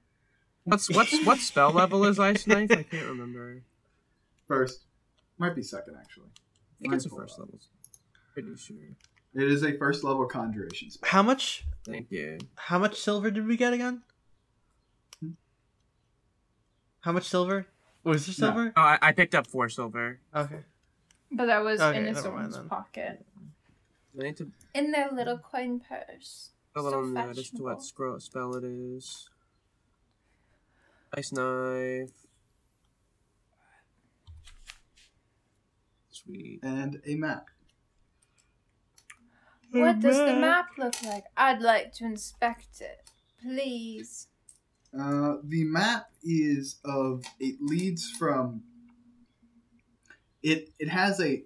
What's 0.64 0.90
what's 0.90 1.26
what 1.26 1.40
spell 1.40 1.72
level 1.72 2.06
is 2.06 2.20
Ice 2.20 2.48
Knife? 2.48 2.72
I 2.72 2.84
can't 2.84 3.08
remember. 3.08 3.64
First. 4.48 4.84
Might 5.38 5.56
be 5.56 5.62
second, 5.62 5.96
actually. 6.00 6.28
I 6.28 6.82
think 6.84 6.94
it's 6.94 7.06
a 7.06 7.10
first 7.10 7.34
of. 7.38 7.46
level. 7.46 7.60
Pretty 8.34 8.56
sure. 8.56 8.78
It 9.36 9.44
is 9.52 9.64
a 9.64 9.78
first 9.78 10.06
level 10.06 10.26
conjuration 10.26 10.90
spell. 10.90 11.10
How 11.10 11.22
much? 11.22 11.66
Thank 11.86 12.10
you. 12.12 12.38
How 12.56 12.80
much 12.80 12.98
silver 12.98 13.30
did 13.30 13.46
we 13.46 13.58
get 13.58 13.74
again? 13.74 14.04
Hmm? 15.20 15.32
How 17.02 17.12
much 17.12 17.28
silver? 17.28 17.68
Was 18.06 18.26
there 18.26 18.48
No. 18.48 18.54
silver? 18.56 18.74
Oh, 18.78 18.82
I, 18.82 19.00
I 19.02 19.12
picked 19.12 19.36
up 19.36 19.48
four 19.48 19.68
silver. 19.68 20.20
Okay. 20.34 20.60
But 21.32 21.48
that 21.48 21.62
was 21.64 21.82
Okay, 21.82 21.98
in 21.98 22.06
never 22.06 22.22
someone's 22.22 22.56
mind 22.56 22.70
pocket. 22.70 23.26
I 24.20 24.24
need 24.24 24.38
to 24.38 24.52
In 24.74 24.92
their 24.92 25.10
little 25.12 25.38
coin 25.40 25.80
purse. 25.80 26.52
a 26.76 26.80
So 26.80 26.86
little 26.86 27.06
notice 27.06 27.38
to 27.38 27.44
fashionable. 27.44 27.66
what 27.66 27.84
scroll 27.84 28.20
spell 28.20 28.56
it 28.56 28.64
is. 28.64 29.30
Ice 31.16 31.32
knife. 31.32 32.12
Sweet. 36.12 36.60
And 36.64 37.02
a 37.06 37.16
map. 37.16 37.48
What 39.72 40.00
does 40.00 40.18
the 40.18 40.36
map 40.36 40.68
look 40.78 41.02
like? 41.04 41.26
I'd 41.36 41.62
like 41.62 41.94
to 41.96 42.06
inspect 42.06 42.82
it. 42.82 43.10
Please. 43.42 44.28
Uh, 44.98 45.38
the 45.44 45.64
map 45.64 46.10
is 46.24 46.76
of 46.86 47.24
it 47.40 47.56
leads 47.60 48.12
from 48.12 48.62
it 50.44 50.70
it 50.78 50.90
has 50.90 51.20
a 51.20 51.44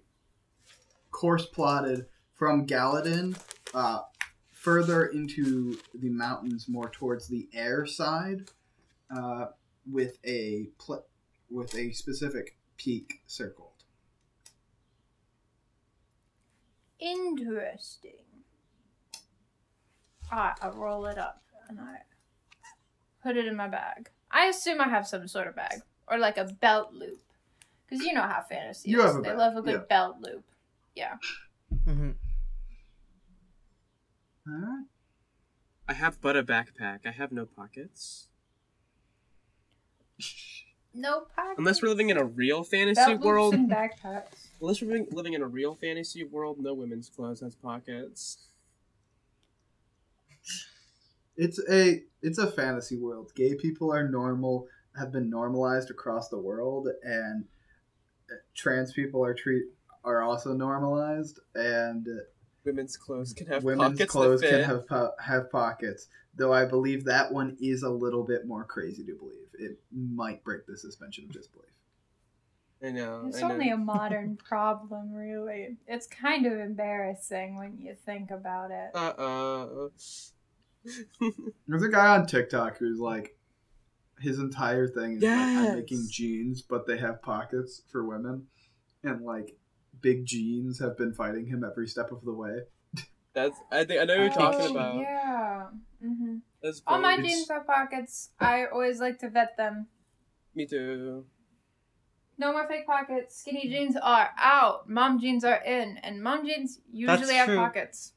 course 1.11 1.45
plotted 1.45 2.07
from 2.38 2.65
Galladin 2.65 3.38
uh, 3.73 3.99
further 4.53 5.05
into 5.07 5.77
the 5.93 6.09
mountains 6.09 6.68
more 6.69 6.89
towards 6.89 7.27
the 7.27 7.47
air 7.53 7.85
side 7.85 8.49
uh, 9.15 9.47
with 9.91 10.19
a 10.26 10.69
pl- 10.80 11.05
with 11.49 11.76
a 11.76 11.91
specific 11.93 12.55
peak 12.77 13.22
circled. 13.26 13.72
Interesting. 16.99 18.11
Alright, 20.31 20.57
I 20.61 20.69
roll 20.69 21.05
it 21.05 21.18
up 21.18 21.41
and 21.69 21.80
I 21.80 21.97
put 23.23 23.38
it 23.38 23.45
in 23.45 23.55
my 23.55 23.68
bag. 23.68 24.09
I 24.31 24.45
assume 24.47 24.81
I 24.81 24.89
have 24.89 25.07
some 25.07 25.27
sort 25.27 25.47
of 25.47 25.55
bag. 25.55 25.81
Or 26.09 26.18
like 26.18 26.38
a 26.38 26.45
belt 26.45 26.93
loop. 26.93 27.22
Because 27.89 28.05
you 28.05 28.14
know 28.14 28.22
how 28.22 28.43
fantasy 28.49 28.89
You 28.91 28.99
is. 28.99 29.05
have 29.07 29.15
a 29.15 29.22
they 29.22 29.30
bag, 29.30 29.38
love 29.38 29.55
a 29.57 29.61
good 29.61 29.73
yeah. 29.73 29.85
belt 29.89 30.18
loop. 30.22 30.43
Yeah. 30.95 31.15
hmm 31.85 32.11
All 34.48 34.53
right. 34.53 34.86
I 35.90 35.94
have 35.94 36.22
but 36.22 36.36
a 36.36 36.44
backpack. 36.44 36.99
I 37.06 37.11
have 37.11 37.32
no 37.32 37.45
pockets. 37.45 38.28
No 40.94 41.28
pockets. 41.36 41.60
Unless 41.60 41.82
we're 41.82 41.90
living 41.90 42.10
in 42.10 42.18
a 42.18 42.26
real 42.26 42.64
fantasy 42.64 42.95
belt 42.95 43.10
loops 43.11 43.26
world. 43.26 43.53
and 43.53 43.69
backpacks. 43.69 44.48
Unless 44.60 44.82
we're 44.82 44.90
living, 44.90 45.07
living 45.11 45.34
in 45.34 45.41
a 45.41 45.48
real 45.48 45.76
fantasy 45.76 46.24
world, 46.24 46.57
no 46.60 46.74
women's 46.74 47.10
clothes 47.10 47.41
has 47.41 47.56
pockets. 47.56 48.48
It's 51.36 51.60
a 51.69 52.02
it's 52.24 52.40
a 52.40 52.49
fantasy 52.49 52.98
world. 52.98 53.32
Gay 53.36 53.53
people 53.53 53.94
are 53.94 54.10
normal, 54.10 54.68
have 54.98 55.11
been 55.11 55.30
normalized 55.30 55.91
across 55.91 56.30
the 56.30 56.40
world, 56.40 56.88
and 57.03 57.45
uh, 58.32 58.36
trans 58.56 58.91
people 58.91 59.24
are 59.24 59.36
treat 59.36 59.65
are 60.03 60.24
also 60.24 60.53
normalized, 60.53 61.40
and 61.53 62.07
uh, 62.07 62.24
Women's 62.68 62.98
clothes 62.98 63.31
can 63.31 63.48
have 63.48 63.64
women's 63.64 63.94
pockets 63.94 64.11
clothes 64.11 64.41
that 64.41 64.49
can 64.49 64.64
have 64.64 64.88
po- 64.88 65.14
have 65.23 65.49
pockets. 65.49 66.07
Though 66.35 66.52
I 66.53 66.65
believe 66.65 67.06
that 67.06 67.31
one 67.31 67.56
is 67.61 67.81
a 67.81 67.89
little 67.89 68.23
bit 68.23 68.45
more 68.45 68.65
crazy 68.65 69.06
to 69.06 69.15
believe. 69.15 69.48
It 69.57 69.80
might 69.91 70.44
break 70.44 70.65
the 70.68 70.77
suspension 70.77 71.23
of 71.23 71.31
disbelief. 71.31 71.72
I 72.84 72.89
know. 72.91 73.23
It's 73.27 73.38
I 73.38 73.48
know. 73.48 73.53
only 73.53 73.69
a 73.69 73.77
modern 73.77 74.38
problem, 74.48 75.14
really. 75.14 75.77
It's 75.88 76.07
kind 76.07 76.45
of 76.45 76.60
embarrassing 76.60 77.57
when 77.57 77.77
you 77.80 77.95
think 78.06 78.31
about 78.31 78.72
it. 78.72 78.91
Uh 78.94 79.14
uh. 79.18 79.89
There's 81.68 81.84
a 81.84 81.89
guy 81.89 82.18
on 82.18 82.27
TikTok 82.27 82.77
who's 82.77 82.99
like, 82.99 83.38
his 84.19 84.39
entire 84.39 84.88
thing 84.88 85.14
is 85.14 85.23
like, 85.23 85.31
I'm 85.31 85.76
making 85.76 86.06
jeans, 86.10 86.61
but 86.61 86.85
they 86.85 86.98
have 86.98 87.22
pockets 87.22 87.81
for 87.91 88.06
women, 88.06 88.48
and 89.03 89.22
like 89.23 89.56
big 90.02 90.26
jeans 90.26 90.80
have 90.80 90.98
been 90.98 91.14
fighting 91.14 91.45
him 91.48 91.64
every 91.64 91.88
step 91.88 92.11
of 92.11 92.24
the 92.24 92.34
way. 92.34 92.60
That's. 93.34 93.60
I 93.72 93.84
think 93.84 94.02
I 94.02 94.06
know 94.06 94.18
what 94.18 94.24
you're 94.24 94.34
talking 94.34 94.68
Oh, 94.68 94.72
about. 94.72 94.95
Yeah. 94.98 95.65
Mm-hmm. 96.03 96.38
All 96.88 96.99
my 96.99 97.15
great. 97.18 97.28
jeans 97.30 97.49
have 97.49 97.68
pockets. 97.68 98.30
I 98.40 98.65
always 98.65 98.99
like 98.99 99.19
to 99.19 99.30
vet 99.30 99.56
them. 99.57 99.88
Me 100.56 100.65
too. 100.65 101.26
No 102.40 102.52
more 102.52 102.68
fake 102.68 102.86
pockets. 102.86 103.40
Skinny 103.40 103.68
jeans 103.68 103.95
are 104.02 104.30
out. 104.38 104.90
Mom 104.90 105.19
jeans 105.19 105.44
are 105.44 105.61
in, 105.64 105.98
and 106.03 106.22
mom 106.22 106.45
jeans 106.45 106.80
usually 106.91 107.18
That's 107.18 107.32
have 107.32 107.48
true. 107.48 107.56
pockets. 107.57 108.14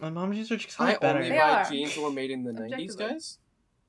My 0.00 0.10
mom 0.10 0.32
jeans 0.32 0.50
are 0.50 0.56
just 0.56 0.80
I 0.80 0.84
kind 0.84 0.94
of 0.96 1.00
better. 1.00 1.18
only 1.18 1.30
They 1.30 1.38
buy 1.38 1.50
are. 1.62 1.70
jeans 1.70 1.94
that 1.94 2.00
were 2.02 2.10
made 2.12 2.30
in 2.30 2.42
the 2.44 2.52
nineties, 2.60 2.96
guys. 2.96 3.38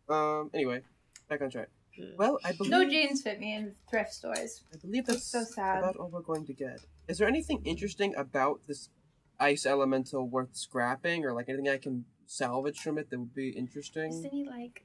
Um. 0.10 0.49
Anyway, 0.53 0.82
back 1.30 1.41
on 1.41 1.49
track. 1.49 1.70
Well, 2.18 2.40
I 2.44 2.52
believe. 2.53 2.72
No 2.72 2.88
jeans 2.90 3.22
fit 3.22 3.40
me 3.40 3.53
in 3.56 3.76
thrift 3.90 4.14
stores. 4.14 4.64
I 4.73 4.78
believe 4.78 5.06
That's 5.06 5.32
that's 5.32 5.49
so 5.49 5.53
sad. 5.56 5.80
about 5.80 5.98
all 5.98 6.10
we're 6.10 6.22
going 6.22 6.45
to 6.45 6.53
get. 6.53 6.80
Is 7.07 7.18
there 7.18 7.28
anything 7.28 7.61
interesting 7.65 8.15
about 8.15 8.61
this 8.68 8.90
ice 9.40 9.65
elemental 9.65 10.28
worth 10.28 10.56
scrapping, 10.56 11.26
or 11.26 11.34
like 11.34 11.49
anything 11.49 11.69
I 11.69 11.78
can 11.78 12.06
salvage 12.26 12.80
from 12.80 12.98
it 12.98 13.10
that 13.10 13.19
would 13.19 13.34
be 13.34 13.49
interesting? 13.49 14.10
Is 14.10 14.15
interesting? 14.23 14.48
any 14.49 14.64
like 14.64 14.84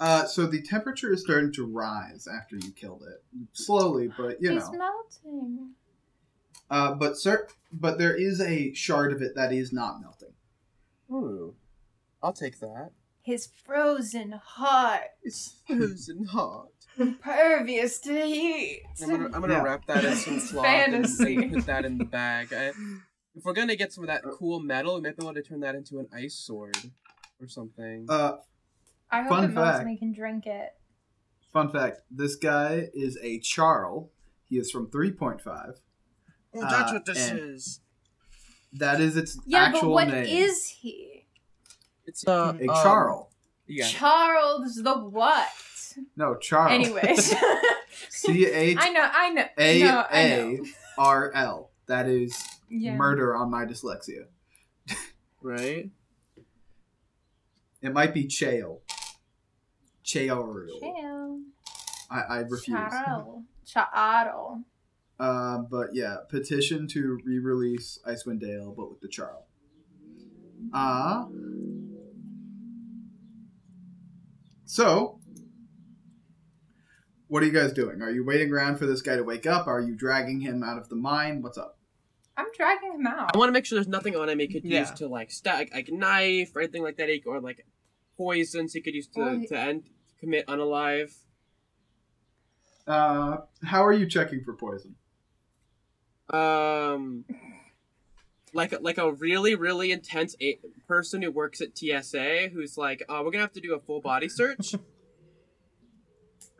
Uh, 0.00 0.24
so 0.26 0.46
the 0.46 0.62
temperature 0.62 1.12
is 1.12 1.20
starting 1.22 1.52
to 1.52 1.66
rise 1.66 2.28
after 2.28 2.56
you 2.56 2.70
killed 2.72 3.02
it, 3.02 3.22
slowly, 3.52 4.08
but 4.16 4.40
you 4.40 4.50
know 4.50 4.56
it's 4.58 4.70
melting? 4.70 5.70
Uh, 6.70 6.94
but 6.94 7.16
sir, 7.16 7.48
but 7.72 7.98
there 7.98 8.14
is 8.14 8.40
a 8.40 8.72
shard 8.74 9.12
of 9.12 9.22
it 9.22 9.34
that 9.34 9.52
is 9.52 9.72
not 9.72 10.00
melting. 10.00 10.34
Ooh, 11.10 11.54
I'll 12.22 12.32
take 12.34 12.60
that. 12.60 12.90
His 13.28 13.48
frozen 13.66 14.32
heart, 14.32 15.02
His 15.22 15.56
frozen 15.66 16.24
heart. 16.24 16.70
impervious 16.98 17.98
to 18.00 18.24
heat. 18.24 18.80
I'm 19.02 19.10
gonna, 19.10 19.24
I'm 19.26 19.40
gonna 19.42 19.52
Yeah. 19.52 19.62
wrap 19.62 19.84
that 19.86 20.02
in 20.02 20.16
some 20.16 20.36
It's 20.36 20.50
cloth 20.50 20.64
and, 20.64 20.92
fantasy. 20.92 21.36
and 21.36 21.52
put 21.52 21.66
that 21.66 21.84
in 21.84 21.98
the 21.98 22.06
bag. 22.06 22.54
I, 22.54 22.68
if 23.34 23.44
we're 23.44 23.52
gonna 23.52 23.76
get 23.76 23.92
some 23.92 24.04
of 24.04 24.08
that 24.08 24.22
cool 24.32 24.60
metal, 24.60 24.94
we 24.94 25.02
might 25.02 25.18
be 25.18 25.22
able 25.24 25.34
to 25.34 25.42
turn 25.42 25.60
that 25.60 25.74
into 25.74 25.98
an 25.98 26.08
ice 26.10 26.36
sword 26.36 26.78
or 27.38 27.48
something. 27.48 28.06
Uh, 28.08 28.36
I 29.10 29.20
hope 29.20 29.28
Fun 29.28 29.44
it 29.44 29.48
melts 29.48 29.68
fact. 29.72 29.80
and 29.82 29.90
we 29.90 29.98
can 29.98 30.12
drink 30.12 30.46
it. 30.46 30.70
fun 31.52 31.70
fact: 31.70 32.00
this 32.10 32.34
guy 32.34 32.88
is 32.94 33.18
a 33.22 33.40
Charl. 33.40 34.10
He 34.48 34.56
is 34.56 34.70
from 34.70 34.90
three 34.90 35.10
point 35.12 35.42
five. 35.42 35.74
oh, 36.56 36.60
that's 36.62 36.92
uh, 36.92 36.94
what 36.94 37.04
this 37.04 37.30
is. 37.30 37.80
That 38.72 39.02
is 39.02 39.18
its 39.18 39.38
Yeah, 39.46 39.68
but 39.70 39.76
actual 39.76 39.92
what 39.92 40.08
is 40.08 40.14
name. 40.14 40.76
he? 40.80 41.17
It's 42.08 42.26
uh, 42.26 42.54
a 42.58 42.66
um, 42.68 42.82
Charl? 42.82 43.30
Yeah. 43.66 43.86
Charles 43.86 44.76
the 44.76 44.94
what? 44.98 45.46
No, 46.16 46.36
Charl. 46.36 46.72
Anyways, 46.72 47.34
C 48.08 48.46
H 48.46 48.78
I 48.80 48.88
know, 48.90 49.08
I 49.12 49.30
know. 49.30 49.44
A 49.58 49.82
no, 49.82 50.04
I 50.10 50.18
A 50.20 50.52
know. 50.54 50.64
R 50.96 51.32
L. 51.34 51.70
That 51.86 52.08
is 52.08 52.42
Yeah. 52.70 52.94
murder 52.94 53.36
on 53.36 53.50
my 53.50 53.66
dyslexia. 53.66 54.24
Right. 55.42 55.90
It 57.82 57.92
might 57.92 58.14
be 58.14 58.24
Chael. 58.24 58.78
Chael. 60.04 60.66
Chael. 60.82 61.42
I, 62.10 62.20
I 62.20 62.38
refuse. 62.38 62.78
Charl. 62.90 63.44
Charl. 63.66 64.64
Uh, 65.20 65.58
but 65.58 65.88
yeah, 65.94 66.16
petition 66.30 66.86
to 66.88 67.18
re-release 67.24 67.98
Icewind 68.06 68.40
Dale, 68.40 68.72
but 68.76 68.88
with 68.90 69.00
the 69.00 69.08
Charl. 69.08 69.44
Uh 70.72 71.26
so 74.68 75.18
what 77.28 77.42
are 77.42 77.46
you 77.46 77.52
guys 77.52 77.72
doing? 77.72 78.00
Are 78.02 78.10
you 78.10 78.24
waiting 78.24 78.52
around 78.52 78.76
for 78.78 78.86
this 78.86 79.00
guy 79.02 79.16
to 79.16 79.24
wake 79.24 79.46
up? 79.46 79.66
Are 79.66 79.80
you 79.80 79.94
dragging 79.94 80.40
him 80.40 80.62
out 80.62 80.78
of 80.78 80.88
the 80.88 80.96
mine? 80.96 81.42
What's 81.42 81.56
up? 81.58 81.78
I'm 82.36 82.46
dragging 82.56 82.92
him 82.92 83.06
out. 83.06 83.34
I 83.34 83.38
want 83.38 83.48
to 83.48 83.52
make 83.52 83.64
sure 83.66 83.76
there's 83.76 83.88
nothing 83.88 84.14
on 84.14 84.28
him 84.28 84.38
he 84.38 84.46
could 84.48 84.64
Yeah. 84.64 84.80
use 84.80 84.90
to 84.92 85.08
like 85.08 85.30
stack 85.30 85.70
like 85.74 85.88
knife 85.90 86.54
or 86.54 86.60
anything 86.60 86.82
like 86.82 86.96
that, 86.98 87.08
he- 87.08 87.22
or 87.26 87.40
like 87.40 87.66
poisons 88.16 88.72
he 88.74 88.80
could 88.80 88.94
use 88.94 89.08
to, 89.08 89.20
Well, 89.20 89.38
he- 89.38 89.46
to 89.48 89.58
end 89.58 89.84
commit 90.20 90.46
unalive. 90.46 91.14
Uh, 92.86 93.38
how 93.64 93.84
are 93.84 93.92
you 93.92 94.06
checking 94.06 94.42
for 94.42 94.54
poison? 94.54 94.94
Um, 96.30 97.24
like 98.58 98.72
a- 98.72 98.78
like 98.80 98.98
a 98.98 99.10
really 99.12 99.54
really 99.54 99.90
intense 99.92 100.36
a- 100.42 100.58
person 100.86 101.22
who 101.22 101.30
works 101.30 101.60
at 101.62 101.68
TSA 101.78 102.48
who's 102.52 102.76
like, 102.76 103.02
oh, 103.08 103.22
we're 103.24 103.30
gonna 103.30 103.42
have 103.44 103.52
to 103.54 103.60
do 103.60 103.74
a 103.74 103.80
full 103.80 104.00
body 104.00 104.28
search. 104.40 104.74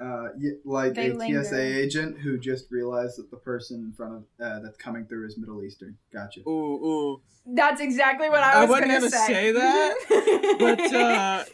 Uh, 0.01 0.29
y- 0.37 0.53
like 0.65 0.95
They 0.95 1.11
a 1.11 1.15
linger. 1.15 1.43
TSA 1.43 1.61
agent 1.61 2.19
who 2.21 2.39
just 2.39 2.71
realized 2.71 3.19
that 3.19 3.31
the 3.33 3.37
person 3.37 3.81
in 3.81 3.93
front 3.93 4.15
of 4.15 4.23
uh, 4.41 4.61
that's 4.61 4.77
coming 4.77 5.05
through 5.07 5.27
is 5.27 5.37
Middle 5.37 5.63
Eastern. 5.65 5.97
Gotcha. 6.13 6.41
ooh 6.49 6.51
ooh. 6.87 7.21
That's 7.47 7.81
exactly 7.81 8.29
what 8.29 8.41
I 8.43 8.49
was, 8.49 8.57
I 8.57 8.61
was 8.61 8.71
wasn't 8.71 8.89
gonna, 8.91 9.01
gonna 9.01 9.11
say. 9.11 9.27
say 9.27 9.53
that, 9.53 10.57
But 10.61 10.95
uh, 10.95 11.45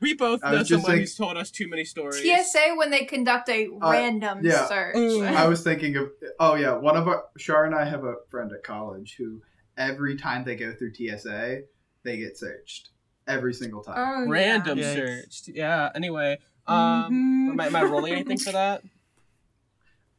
We 0.00 0.12
both 0.14 0.42
know 0.42 0.50
was 0.58 0.68
just 0.68 0.82
someone 0.82 0.90
think- 0.90 1.00
who's 1.02 1.14
told 1.14 1.36
us 1.38 1.50
too 1.50 1.68
many 1.68 1.84
stories. 1.86 2.20
TSA 2.22 2.74
when 2.76 2.90
they 2.90 3.04
conduct 3.06 3.48
a 3.48 3.68
Uh, 3.68 3.90
random 3.90 4.40
yeah. 4.42 4.66
search. 4.66 4.96
Mm. 4.96 5.34
I 5.34 5.46
was 5.48 5.62
thinking 5.62 5.96
of 5.96 6.10
oh 6.38 6.56
yeah, 6.56 6.74
one 6.76 6.96
of 6.98 7.08
our 7.08 7.24
Char 7.38 7.64
and 7.64 7.74
I 7.74 7.86
have 7.86 8.04
a 8.04 8.16
friend 8.28 8.50
at 8.52 8.62
college 8.62 9.14
who 9.16 9.40
every 9.80 10.14
time 10.16 10.44
they 10.44 10.54
go 10.54 10.72
through 10.74 10.92
TSA, 10.94 11.62
they 12.04 12.16
get 12.18 12.36
searched 12.36 12.90
every 13.26 13.54
single 13.54 13.82
time. 13.82 13.96
Oh. 14.26 14.28
Random 14.30 14.78
Yikes. 14.78 14.94
search. 14.94 15.54
Yeah. 15.56 15.90
Anyway, 15.94 16.38
um, 16.66 16.76
Mhm. 16.76 17.50
am, 17.52 17.60
I, 17.60 17.66
am 17.66 17.76
I 17.76 17.82
rolling 17.84 18.12
anything 18.12 18.38
for 18.38 18.52
that? 18.52 18.82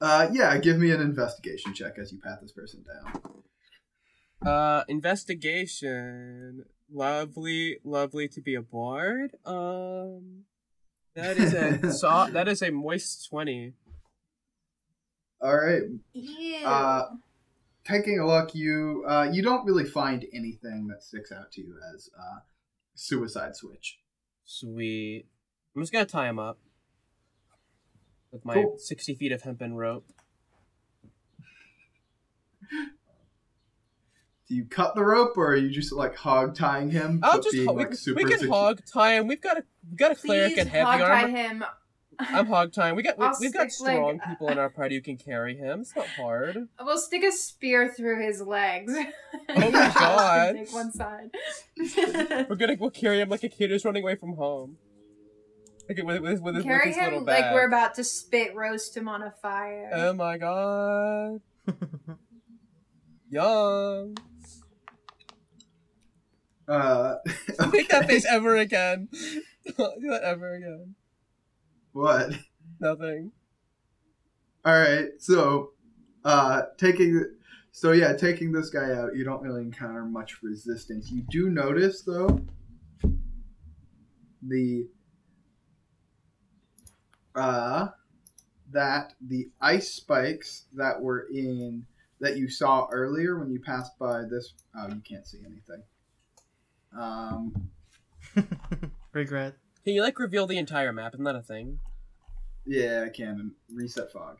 Uh, 0.04 0.28
yeah, 0.32 0.58
give 0.58 0.80
me 0.80 0.90
an 0.90 1.00
investigation 1.00 1.76
check 1.76 2.00
as 2.00 2.12
you 2.12 2.18
pat 2.18 2.42
this 2.42 2.52
person 2.52 2.84
down. 2.84 3.22
Uh, 4.52 4.84
investigation. 4.88 6.66
Lovely, 6.92 7.78
lovely 7.84 8.28
to 8.30 8.42
be 8.42 8.56
aboard. 8.56 9.36
Um, 9.46 10.46
that 11.14 11.38
is 11.38 11.54
a 11.54 11.92
so, 12.02 12.28
that 12.32 12.48
is 12.48 12.64
a 12.64 12.72
moist 12.72 13.28
twenty. 13.30 13.74
All 15.40 15.56
right, 15.56 15.84
Ew. 16.14 16.66
Uh, 16.66 17.06
taking 17.84 18.20
a 18.20 18.26
look, 18.28 18.54
you 18.56 19.04
uh, 19.08 19.30
you 19.32 19.42
don't 19.42 19.66
really 19.66 19.86
find 19.86 20.26
anything 20.34 20.88
that 20.88 21.04
sticks 21.04 21.32
out 21.32 21.52
to 21.54 21.62
you 21.62 21.76
as 21.94 22.10
uh, 22.18 22.40
suicide 22.96 23.56
switch. 23.56 24.00
Sweet. 24.46 25.26
I'm 25.76 25.82
just 25.82 25.92
gonna 25.94 26.06
tie 26.06 26.28
him 26.30 26.40
up 26.40 26.58
with 28.32 28.44
my 28.46 28.54
Cool. 28.56 28.76
sixty 28.78 29.16
feet 29.16 29.32
of 29.32 29.42
hempen 29.44 29.76
rope. 29.76 30.06
Do 34.48 34.56
you 34.58 34.66
cut 34.66 34.96
the 34.96 35.04
rope, 35.04 35.38
or 35.38 35.54
are 35.54 35.56
you 35.56 35.70
just 35.70 35.94
like 35.94 36.16
hog 36.16 36.56
tying 36.56 36.90
him? 36.92 37.22
I'll 37.24 37.42
just 37.42 37.54
being, 37.54 37.68
ho- 37.68 37.74
we, 37.74 37.86
like, 37.86 37.94
we 38.16 38.24
can 38.26 38.40
secu- 38.40 38.50
hog 38.50 38.82
tie 38.86 39.14
him. 39.14 39.28
We've 39.28 39.40
got 39.42 39.58
a 39.60 39.64
we've 39.90 39.98
got 39.98 40.12
a 40.12 40.16
cleric 40.16 40.52
Please 40.56 40.60
and 40.60 40.70
heavy 40.70 40.86
hog 40.86 41.00
tie 41.00 41.22
armor. 41.24 41.38
him. 41.38 41.64
I'm 42.30 42.46
hog 42.48 42.72
tying. 42.74 42.96
We 42.96 43.04
got 43.04 43.18
we, 43.18 43.26
we've 43.40 43.54
got 43.54 43.72
stick, 43.72 43.88
like, 43.88 43.96
strong 43.96 44.20
people 44.20 44.50
in 44.50 44.58
our 44.58 44.70
party 44.70 44.96
who 44.96 45.02
can 45.02 45.18
carry 45.18 45.56
him. 45.56 45.82
It's 45.82 45.96
not 45.96 46.08
hard. 46.08 46.68
We'll 46.84 46.98
stick 46.98 47.24
a 47.24 47.32
spear 47.32 47.94
through 47.94 48.26
his 48.26 48.42
legs. 48.42 48.94
Oh 49.50 49.56
my 49.56 49.72
God. 49.72 50.56
Take 50.56 50.74
one 50.74 50.92
side. 50.92 51.32
We're 51.78 52.56
gonna 52.56 52.76
we'll 52.80 52.90
carry 52.90 53.22
him 53.22 53.30
like 53.30 53.44
a 53.44 53.50
kid 53.50 53.70
who's 53.70 53.86
running 53.86 54.04
away 54.04 54.16
from 54.16 54.36
home. 54.36 54.78
Like 55.88 56.04
with 56.04 56.22
with 56.22 56.42
with, 56.42 56.56
with 56.56 56.64
Carry 56.64 56.88
his 56.90 56.98
him 56.98 57.26
bag. 57.26 57.44
like 57.46 57.54
we're 57.54 57.68
about 57.68 57.96
to 57.96 58.04
spit 58.04 58.56
roast 58.56 58.96
him 58.96 59.08
on 59.08 59.24
a 59.24 59.32
fire. 59.42 59.90
Oh 59.94 60.14
my 60.14 60.38
god. 60.38 61.42
Yum. 63.30 64.16
Uh, 66.68 67.16
Don't 67.58 67.74
Make 67.74 67.90
that 67.90 68.08
face 68.08 68.26
ever 68.26 68.56
again. 68.56 69.10
Do 69.66 69.74
that 69.78 70.22
ever 70.24 70.54
again. 70.56 70.96
What? 71.94 72.34
Nothing. 72.80 73.32
All 74.64 74.80
right, 74.80 75.10
so 75.18 75.72
uh, 76.24 76.64
taking 76.78 77.26
so 77.72 77.94
yeah, 77.94 78.14
taking 78.14 78.52
this 78.52 78.70
guy 78.70 78.94
out, 78.94 79.16
you 79.16 79.24
don't 79.24 79.42
really 79.42 79.62
encounter 79.62 80.04
much 80.04 80.44
resistance. 80.44 81.10
You 81.10 81.24
do 81.30 81.50
notice 81.50 82.02
though 82.02 82.40
the 84.42 84.88
uh 87.36 87.88
that 88.72 89.14
the 89.22 89.50
ice 89.62 89.94
spikes 89.94 90.66
that 90.74 91.00
were 91.02 91.28
in 91.32 91.86
that 92.20 92.38
you 92.38 92.50
saw 92.50 92.88
earlier 92.92 93.40
when 93.40 93.52
you 93.52 93.60
passed 93.60 93.98
by 94.00 94.24
this 94.30 94.54
oh 94.76 94.88
you 94.90 95.02
can't 95.08 95.28
see 95.28 95.40
anything. 95.46 95.84
Um 96.98 97.70
Regret. 99.14 99.56
Can 99.84 99.94
you 99.94 100.02
like 100.04 100.20
reveal 100.20 100.46
the 100.48 100.58
entire 100.58 100.94
map? 100.94 101.14
Isn't 101.14 101.24
that 101.26 101.36
a 101.36 101.42
thing? 101.42 101.80
yeah, 102.66 103.04
I 103.06 103.10
can 103.10 103.54
reset 103.74 104.12
fog. 104.12 104.38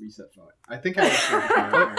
Reset 0.00 0.32
fog. 0.34 0.50
I 0.68 0.76
think 0.76 0.96
I 0.98 1.08
was 1.08 1.98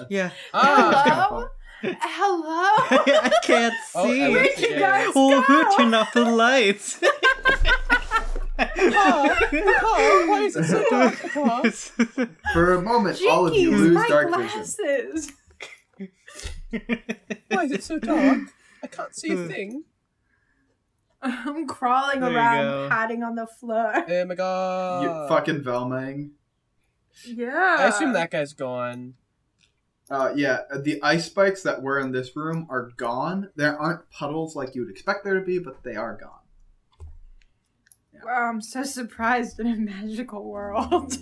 Yeah. 0.10 0.30
Ah. 0.54 1.02
Hello? 1.28 1.48
Hello? 1.82 2.44
I 3.22 3.30
can't 3.42 3.74
Oh, 3.94 4.06
see. 4.10 4.22
I 4.24 4.28
Where'd 4.30 4.48
you 4.58 4.68
did. 4.68 4.78
guys 4.78 5.08
oh, 5.16 5.40
who 5.42 5.64
go? 5.64 5.76
turned 5.76 5.94
off 5.94 6.12
the 6.12 6.24
lights? 6.24 7.00
oh, 8.58 10.26
why 10.28 10.40
is 10.42 10.56
it 10.56 10.64
so 10.64 10.84
dark? 10.90 11.18
Oh. 11.36 11.70
For 12.52 12.74
a 12.74 12.82
moment, 12.82 13.18
all 13.28 13.46
of 13.46 13.54
you 13.54 13.70
Jinkies, 13.70 13.78
lose 13.78 13.94
my 13.94 14.08
dark 14.08 14.34
vision. 14.36 14.48
glasses. 14.58 15.32
Why 17.48 17.64
is 17.64 17.72
it 17.72 17.82
so 17.84 17.98
dark? 17.98 18.38
I 18.82 18.86
can't 18.86 19.14
see 19.14 19.32
a 19.32 19.46
thing. 19.46 19.84
I'm 21.22 21.66
crawling 21.66 22.20
There 22.20 22.34
around, 22.34 22.64
go. 22.64 22.88
padding 22.88 23.22
on 23.22 23.34
the 23.34 23.46
floor. 23.46 23.92
Oh 24.08 24.24
my 24.24 24.34
god. 24.34 25.02
You 25.02 25.28
fucking 25.28 25.60
Velmang. 25.62 26.30
Yeah. 27.26 27.76
I 27.80 27.88
assume 27.88 28.12
that 28.14 28.30
guy's 28.30 28.52
gone. 28.54 29.14
Uh, 30.10 30.32
yeah, 30.34 30.62
the 30.82 31.00
ice 31.02 31.26
spikes 31.26 31.62
that 31.62 31.82
were 31.82 31.98
in 32.00 32.10
this 32.10 32.34
room 32.34 32.66
are 32.70 32.90
gone. 32.96 33.50
There 33.54 33.78
aren't 33.78 34.10
puddles 34.10 34.56
like 34.56 34.74
you 34.74 34.80
would 34.82 34.90
expect 34.90 35.24
there 35.24 35.38
to 35.38 35.44
be, 35.44 35.58
but 35.58 35.82
they 35.84 35.94
are 35.94 36.16
gone. 36.16 37.06
Wow, 38.24 38.48
I'm 38.50 38.60
so 38.60 38.82
surprised 38.82 39.60
in 39.60 39.66
a 39.66 39.76
magical 39.76 40.44
world. 40.50 41.16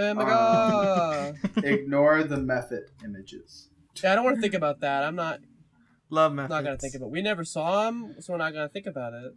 Oh 0.00 0.14
my 0.14 0.22
Um, 0.22 0.28
god. 0.28 1.36
Ignore 1.64 2.22
the 2.24 2.36
method 2.36 2.84
images. 3.04 3.68
yeah, 4.02 4.12
I 4.12 4.14
don't 4.14 4.24
want 4.24 4.36
to 4.36 4.40
think 4.42 4.54
about 4.54 4.80
that. 4.80 5.02
I'm 5.02 5.16
not 5.16 5.40
Love 6.10 6.32
methods. 6.32 6.50
not 6.50 6.64
gonna 6.64 6.78
think 6.78 6.94
about. 6.94 7.10
We 7.10 7.20
never 7.22 7.44
saw 7.44 7.88
him, 7.88 8.14
so 8.20 8.32
we're 8.32 8.38
not 8.38 8.52
gonna 8.54 8.68
think 8.68 8.86
about 8.86 9.12
it. 9.14 9.32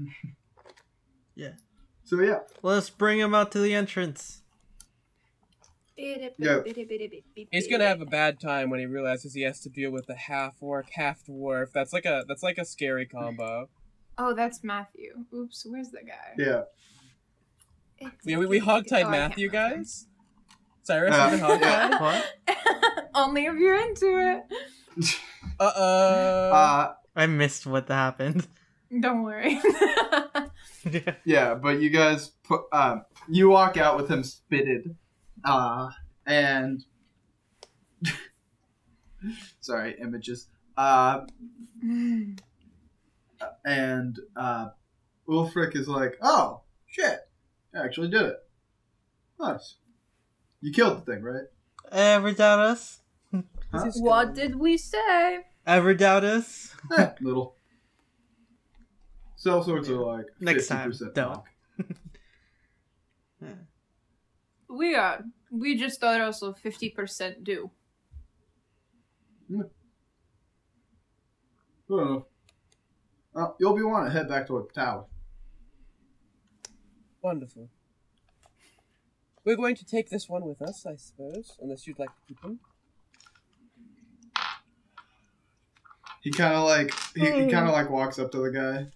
Yeah. 1.34 1.52
So 2.04 2.20
yeah, 2.20 2.40
Let's 2.62 2.90
bring 2.90 3.18
him 3.18 3.34
out 3.34 3.52
to 3.52 3.58
the 3.60 3.74
entrance. 3.74 4.42
Yeah. 5.96 6.62
He's 7.50 7.68
gonna 7.68 7.86
have 7.86 8.02
a 8.02 8.06
bad 8.06 8.38
time 8.38 8.68
when 8.68 8.80
he 8.80 8.86
realizes 8.86 9.32
he 9.32 9.42
has 9.42 9.60
to 9.60 9.70
deal 9.70 9.90
with 9.90 10.06
the 10.06 10.14
half 10.14 10.56
orc, 10.60 10.90
half 10.92 11.24
dwarf. 11.24 11.72
That's 11.72 11.92
like 11.94 12.04
a 12.04 12.24
that's 12.28 12.42
like 12.42 12.58
a 12.58 12.64
scary 12.66 13.06
combo. 13.06 13.70
Oh, 14.18 14.34
that's 14.34 14.62
Matthew. 14.62 15.24
Oops, 15.34 15.64
where's 15.70 15.88
the 15.90 16.00
guy? 16.06 16.34
yeah. 16.36 16.62
Yeah, 18.24 18.36
we, 18.38 18.46
we 18.46 18.60
hogtied 18.60 19.04
Oh, 19.06 19.10
Matthew, 19.10 19.48
can't 19.48 19.62
remember. 19.62 19.76
guys. 19.78 20.06
Cyrus, 20.82 21.14
Uh, 21.14 21.30
you 21.32 21.38
been 21.38 21.46
hogtied? 21.60 22.00
What? 22.00 23.10
Only 23.14 23.46
if 23.46 23.54
you're 23.56 23.80
into 23.80 24.42
it. 24.98 25.16
Uh 25.60 25.72
oh. 25.76 26.50
Uh, 26.50 26.94
I 27.14 27.26
missed 27.26 27.66
what 27.66 27.86
happened. 27.86 28.46
Don't 29.00 29.22
worry. 29.22 29.60
yeah. 30.90 31.14
yeah, 31.24 31.54
but 31.54 31.80
you 31.80 31.90
guys 31.90 32.32
put 32.42 32.62
um, 32.72 33.04
you 33.28 33.48
walk 33.50 33.76
out 33.76 33.96
with 33.96 34.10
him 34.10 34.24
spitted, 34.24 34.96
uh, 35.44 35.90
and 36.26 36.84
sorry, 39.60 39.94
images. 40.00 40.48
Uh, 40.76 41.20
and 43.64 44.18
uh, 44.34 44.68
Ulfric 45.28 45.76
is 45.76 45.86
like, 45.86 46.16
"Oh 46.22 46.62
shit, 46.86 47.20
I 47.74 47.84
actually 47.84 48.08
did 48.08 48.22
it. 48.22 48.36
Nice. 49.38 49.76
You 50.62 50.72
killed 50.72 51.04
the 51.04 51.12
thing, 51.12 51.22
right? 51.22 51.44
Ever 51.90 52.32
doubt 52.32 52.60
us? 52.60 53.00
Huh? 53.32 53.42
what 53.96 54.34
did 54.34 54.56
we 54.56 54.78
say? 54.78 55.40
Ever 55.66 55.92
doubt 55.94 56.24
us? 56.24 56.74
Eh, 56.96 57.10
little. 57.20 57.56
Sell 59.36 59.62
sorts 59.62 59.88
of 59.88 59.98
like 59.98 60.26
Next 60.40 60.68
time, 60.68 60.92
50% 60.92 61.14
don't. 61.14 61.30
knock. 61.32 61.48
We 64.68 64.94
are. 64.94 65.22
We 65.50 65.76
just 65.76 66.00
thought 66.00 66.20
also 66.22 66.54
50% 66.54 67.44
do. 67.44 67.70
I 69.50 69.54
don't 71.90 72.10
know. 72.10 72.26
Oh, 73.34 73.54
you'll 73.60 73.76
be 73.76 73.82
wanting 73.82 74.12
to 74.12 74.18
head 74.18 74.28
back 74.30 74.46
to 74.46 74.66
the 74.66 74.80
tower. 74.80 75.04
Wonderful. 77.20 77.68
We're 79.44 79.56
going 79.56 79.74
to 79.76 79.84
take 79.84 80.10
this 80.10 80.28
one 80.28 80.44
with 80.44 80.62
us, 80.62 80.86
I 80.86 80.96
suppose, 80.96 81.56
unless 81.60 81.86
you'd 81.86 81.98
like 81.98 82.10
to 82.10 82.22
keep 82.28 82.42
him. 82.42 82.60
He 86.20 86.30
kind 86.30 86.54
of 86.54 86.64
like 86.64 86.94
he, 87.16 87.20
he 87.22 87.50
kind 87.50 87.66
of 87.66 87.66
hmm. 87.66 87.72
like 87.72 87.90
walks 87.90 88.18
up 88.20 88.30
to 88.32 88.38
the 88.38 88.50
guy. 88.50 88.86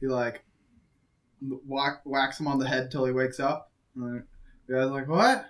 He 0.00 0.06
like 0.06 0.42
whack, 1.66 2.00
whacks 2.04 2.40
him 2.40 2.46
on 2.46 2.58
the 2.58 2.66
head 2.66 2.90
till 2.90 3.04
he 3.04 3.12
wakes 3.12 3.38
up. 3.38 3.70
And 3.94 4.24
the 4.66 4.74
guy's 4.74 4.90
like, 4.90 5.08
"What?" 5.08 5.44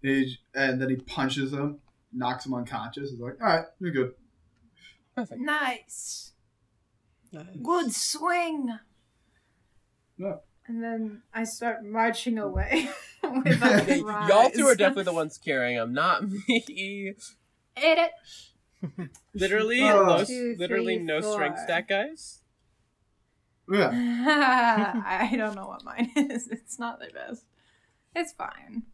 He, 0.00 0.38
and 0.54 0.80
then 0.80 0.90
he 0.90 0.96
punches 0.96 1.52
him, 1.52 1.80
knocks 2.12 2.46
him 2.46 2.54
unconscious. 2.54 3.10
He's 3.10 3.18
like, 3.18 3.40
"All 3.40 3.48
right, 3.48 3.64
you're 3.80 3.90
good." 3.90 4.14
Perfect. 5.16 5.40
Nice. 5.40 6.32
Good 7.60 7.92
swing. 7.92 8.78
No. 10.16 10.40
And 10.68 10.82
then 10.82 11.22
I 11.34 11.44
start 11.44 11.82
marching 11.84 12.38
away 12.48 12.88
with 13.22 13.62
a 13.62 13.80
Okay, 13.82 14.02
rise. 14.02 14.28
y'all 14.28 14.50
two 14.50 14.66
are 14.66 14.74
definitely 14.74 15.04
the 15.04 15.12
ones 15.14 15.38
carrying 15.38 15.76
him, 15.76 15.92
not 15.92 16.28
me. 16.48 17.14
Ate 17.76 17.98
it. 17.98 18.10
Literally, 19.34 19.82
Oh. 19.82 20.02
low, 20.04 20.24
Two, 20.24 20.54
literally 20.58 20.96
three, 20.98 21.04
no 21.04 21.20
strength 21.20 21.56
four. 21.58 21.64
stat, 21.64 21.88
guys. 21.88 22.40
Yeah. 23.70 23.90
I 23.92 25.34
don't 25.36 25.54
know 25.56 25.66
what 25.66 25.84
mine 25.84 26.10
is. 26.16 26.48
It's 26.48 26.78
not 26.78 27.00
the 27.00 27.08
best. 27.12 27.44
It's 28.14 28.32
fine. 28.32 28.84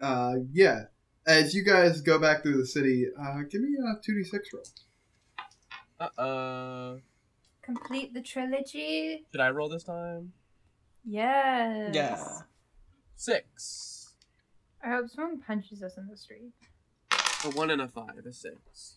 Uh, 0.00 0.34
yeah. 0.52 0.84
As 1.26 1.54
you 1.54 1.64
guys 1.64 2.00
go 2.00 2.18
back 2.18 2.42
through 2.42 2.56
the 2.58 2.66
city, 2.66 3.06
uh, 3.18 3.42
give 3.48 3.60
me 3.62 3.76
a 3.78 4.00
two 4.02 4.14
d 4.14 4.24
six 4.24 4.48
roll. 4.52 4.64
Uh 6.00 6.20
uh 6.20 6.96
Complete 7.74 8.12
the 8.12 8.20
trilogy. 8.20 9.24
Did 9.32 9.40
I 9.40 9.48
roll 9.50 9.68
this 9.68 9.84
time? 9.84 10.32
Yes. 11.04 11.94
Yeah. 11.94 12.22
Six. 13.16 14.14
I 14.84 14.90
hope 14.90 15.08
someone 15.08 15.40
punches 15.40 15.82
us 15.82 15.96
in 15.96 16.06
the 16.08 16.16
street. 16.16 16.52
A 17.44 17.50
one 17.50 17.70
and 17.70 17.80
a 17.80 17.88
five, 17.88 18.26
a 18.28 18.32
six. 18.32 18.96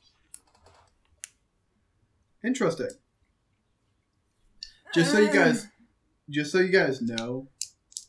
Interesting. 2.44 2.90
Just 4.94 5.12
so 5.12 5.20
you 5.20 5.32
guys, 5.32 5.68
just 6.30 6.52
so 6.52 6.60
you 6.60 6.72
guys 6.72 7.02
know, 7.02 7.48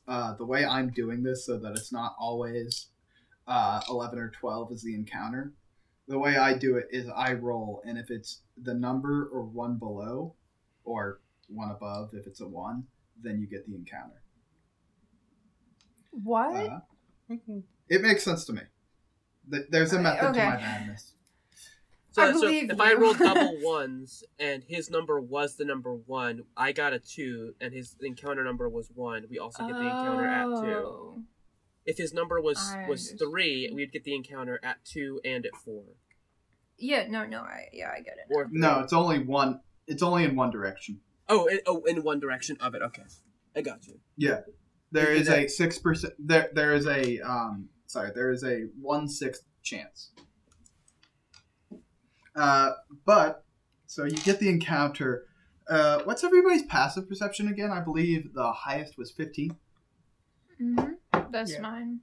uh, 0.08 0.34
the 0.34 0.44
way 0.44 0.64
I'm 0.64 0.90
doing 0.90 1.22
this, 1.22 1.46
so 1.46 1.58
that 1.58 1.76
it's 1.76 1.92
not 1.92 2.14
always 2.18 2.86
uh, 3.46 3.80
eleven 3.88 4.18
or 4.18 4.30
twelve 4.30 4.72
is 4.72 4.82
the 4.82 4.94
encounter. 4.94 5.52
The 6.08 6.18
way 6.18 6.36
I 6.36 6.54
do 6.54 6.76
it 6.76 6.86
is 6.90 7.08
I 7.08 7.32
roll, 7.32 7.82
and 7.84 7.98
if 7.98 8.10
it's 8.10 8.42
the 8.60 8.74
number 8.74 9.28
or 9.32 9.42
one 9.42 9.76
below, 9.76 10.34
or 10.86 11.20
one 11.48 11.70
above, 11.70 12.10
if 12.14 12.26
it's 12.26 12.40
a 12.40 12.46
one, 12.48 12.84
then 13.22 13.38
you 13.40 13.46
get 13.46 13.68
the 13.68 13.74
encounter. 13.74 14.22
What? 16.10 16.54
Uh, 16.56 16.80
it 17.88 18.00
makes 18.02 18.22
sense 18.24 18.44
to 18.46 18.52
me. 18.52 18.62
There's 19.48 19.92
a 19.92 19.96
Okay, 19.96 20.02
method 20.02 20.32
to 20.32 20.38
my 20.44 20.56
madness. 20.56 21.12
So, 22.12 22.22
I 22.22 22.32
so 22.32 22.40
believe 22.40 22.70
if 22.70 22.80
I 22.80 22.94
rolled 22.94 23.18
double 23.20 23.58
ones 23.60 24.24
and 24.38 24.64
his 24.66 24.90
number 24.90 25.20
was 25.20 25.56
the 25.56 25.66
number 25.66 25.94
one, 25.94 26.44
I 26.56 26.72
got 26.72 26.94
a 26.94 26.98
two, 26.98 27.54
and 27.60 27.74
his 27.74 27.94
encounter 28.00 28.42
number 28.42 28.68
was 28.68 28.90
one. 28.94 29.24
We 29.28 29.38
also 29.38 29.66
get 29.66 29.74
the 29.74 29.82
encounter 29.82 30.26
at 30.26 30.46
two. 30.46 30.72
Oh. 30.74 31.22
If 31.84 31.98
his 31.98 32.14
number 32.14 32.40
was 32.40 32.58
I 32.58 32.88
was 32.88 33.10
understand. 33.10 33.20
three, 33.30 33.70
we'd 33.72 33.92
get 33.92 34.04
the 34.04 34.14
encounter 34.14 34.58
at 34.62 34.84
two 34.84 35.20
and 35.24 35.44
at 35.44 35.54
four. 35.54 35.84
Yeah, 36.78 37.06
no, 37.08 37.26
no, 37.26 37.40
I 37.40 37.68
yeah, 37.72 37.90
I 37.94 38.00
get 38.00 38.14
it. 38.14 38.34
Or 38.34 38.48
No, 38.50 38.80
it's 38.80 38.92
only 38.92 39.18
one. 39.20 39.60
It's 39.86 40.02
only 40.02 40.24
in 40.24 40.34
one 40.36 40.50
direction. 40.50 41.00
oh, 41.28 41.46
in, 41.46 41.60
oh, 41.66 41.82
in 41.84 42.02
one 42.02 42.20
direction 42.20 42.56
of 42.60 42.74
it. 42.74 42.82
Okay, 42.82 43.02
I 43.54 43.60
got 43.62 43.86
you. 43.86 43.98
Yeah, 44.16 44.40
there 44.92 45.12
Is 45.12 45.22
is 45.22 45.28
it 45.28 45.44
a 45.44 45.48
six 45.48 45.78
percent. 45.78 46.14
There, 46.18 46.50
there 46.52 46.74
is 46.74 46.86
a 46.86 47.20
um. 47.20 47.68
Sorry, 47.86 48.10
there 48.14 48.30
is 48.32 48.42
a 48.44 48.66
one 48.80 49.08
sixth 49.08 49.42
chance. 49.62 50.10
Uh, 52.34 52.72
but 53.04 53.44
so 53.86 54.04
you 54.04 54.16
get 54.18 54.40
the 54.40 54.48
encounter. 54.48 55.26
Uh, 55.68 56.00
what's 56.04 56.22
everybody's 56.22 56.62
passive 56.64 57.08
perception 57.08 57.48
again? 57.48 57.70
I 57.72 57.80
believe 57.80 58.34
the 58.34 58.52
highest 58.52 58.98
was 58.98 59.10
fifteen. 59.10 59.56
hmm 60.58 60.76
That's 61.30 61.52
Yeah. 61.52 61.60
mine. 61.60 62.00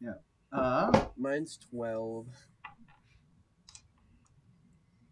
Yeah. 0.00 0.14
Uh, 0.52 1.06
Mine's 1.16 1.58
twelve. 1.70 2.26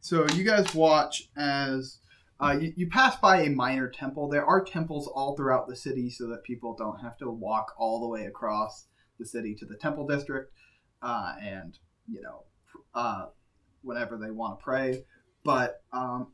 so 0.01 0.27
you 0.35 0.45
guys 0.45 0.74
watch 0.74 1.28
as 1.36 1.99
uh, 2.40 2.56
you, 2.61 2.73
you 2.77 2.89
pass 2.89 3.16
by 3.16 3.43
a 3.43 3.51
minor 3.51 3.89
temple. 3.89 4.28
There 4.28 4.44
are 4.44 4.65
temples 4.65 5.06
all 5.06 5.36
throughout 5.36 5.69
the 5.69 5.77
city, 5.77 6.11
so 6.11 6.27
that 6.28 6.43
people 6.43 6.74
don't 6.74 7.01
have 7.01 7.16
to 7.19 7.31
walk 7.31 7.74
all 7.78 8.01
the 8.01 8.09
way 8.09 8.27
across 8.27 8.86
the 9.19 9.27
city 9.27 9.55
to 9.55 9.66
the 9.66 9.77
temple 9.77 10.06
district, 10.06 10.52
uh, 11.02 11.35
and 11.40 11.78
you 12.09 12.20
know, 12.20 12.43
uh, 12.94 13.27
whenever 13.82 14.16
they 14.16 14.31
want 14.31 14.59
to 14.59 14.65
pray. 14.65 15.05
But 15.44 15.82
um, 15.93 16.28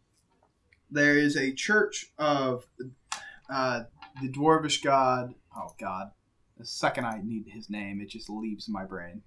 there 0.91 1.19
is 1.19 1.37
a 1.37 1.53
church 1.53 2.07
of 2.19 2.65
uh, 3.53 3.85
the 4.23 4.29
dwarvish 4.29 4.83
god. 4.83 5.35
Oh 5.55 5.75
God! 5.79 6.13
The 6.59 6.65
second 6.65 7.05
I 7.05 7.21
need 7.23 7.47
his 7.49 7.69
name, 7.69 8.01
it 8.01 8.09
just 8.09 8.31
leaves 8.31 8.69
my 8.69 8.85
brain. 8.85 9.23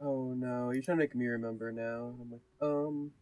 Oh 0.00 0.34
no, 0.36 0.70
you're 0.70 0.82
trying 0.82 0.98
to 0.98 1.02
make 1.04 1.14
me 1.14 1.26
remember 1.26 1.70
now. 1.70 2.14
I'm 2.20 2.32
like, 2.32 2.40
um, 2.60 3.12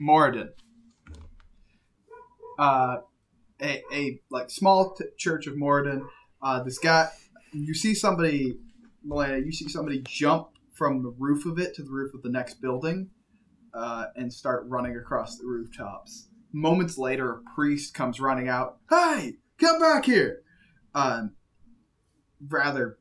Moradin. 0.00 0.50
Uh, 2.58 2.98
a, 3.60 3.82
a 3.92 4.20
like 4.30 4.50
small 4.50 4.94
t- 4.94 5.04
church 5.16 5.46
of 5.46 5.54
Moradin. 5.54 6.06
Uh, 6.42 6.62
this 6.62 6.78
guy, 6.78 7.08
you 7.52 7.74
see 7.74 7.94
somebody, 7.94 8.58
Melena, 9.06 9.44
you 9.44 9.52
see 9.52 9.68
somebody 9.68 10.02
jump 10.06 10.48
from 10.72 11.02
the 11.02 11.14
roof 11.18 11.46
of 11.46 11.58
it 11.58 11.74
to 11.74 11.82
the 11.82 11.90
roof 11.90 12.14
of 12.14 12.22
the 12.22 12.28
next 12.28 12.60
building, 12.60 13.10
uh, 13.72 14.06
and 14.16 14.32
start 14.32 14.64
running 14.66 14.96
across 14.96 15.38
the 15.38 15.46
rooftops. 15.46 16.28
Moments 16.52 16.98
later, 16.98 17.32
a 17.32 17.54
priest 17.54 17.94
comes 17.94 18.20
running 18.20 18.48
out. 18.48 18.78
Hey, 18.90 19.34
come 19.58 19.80
back 19.80 20.04
here! 20.04 20.42
Um, 20.94 21.32
rather, 22.48 22.98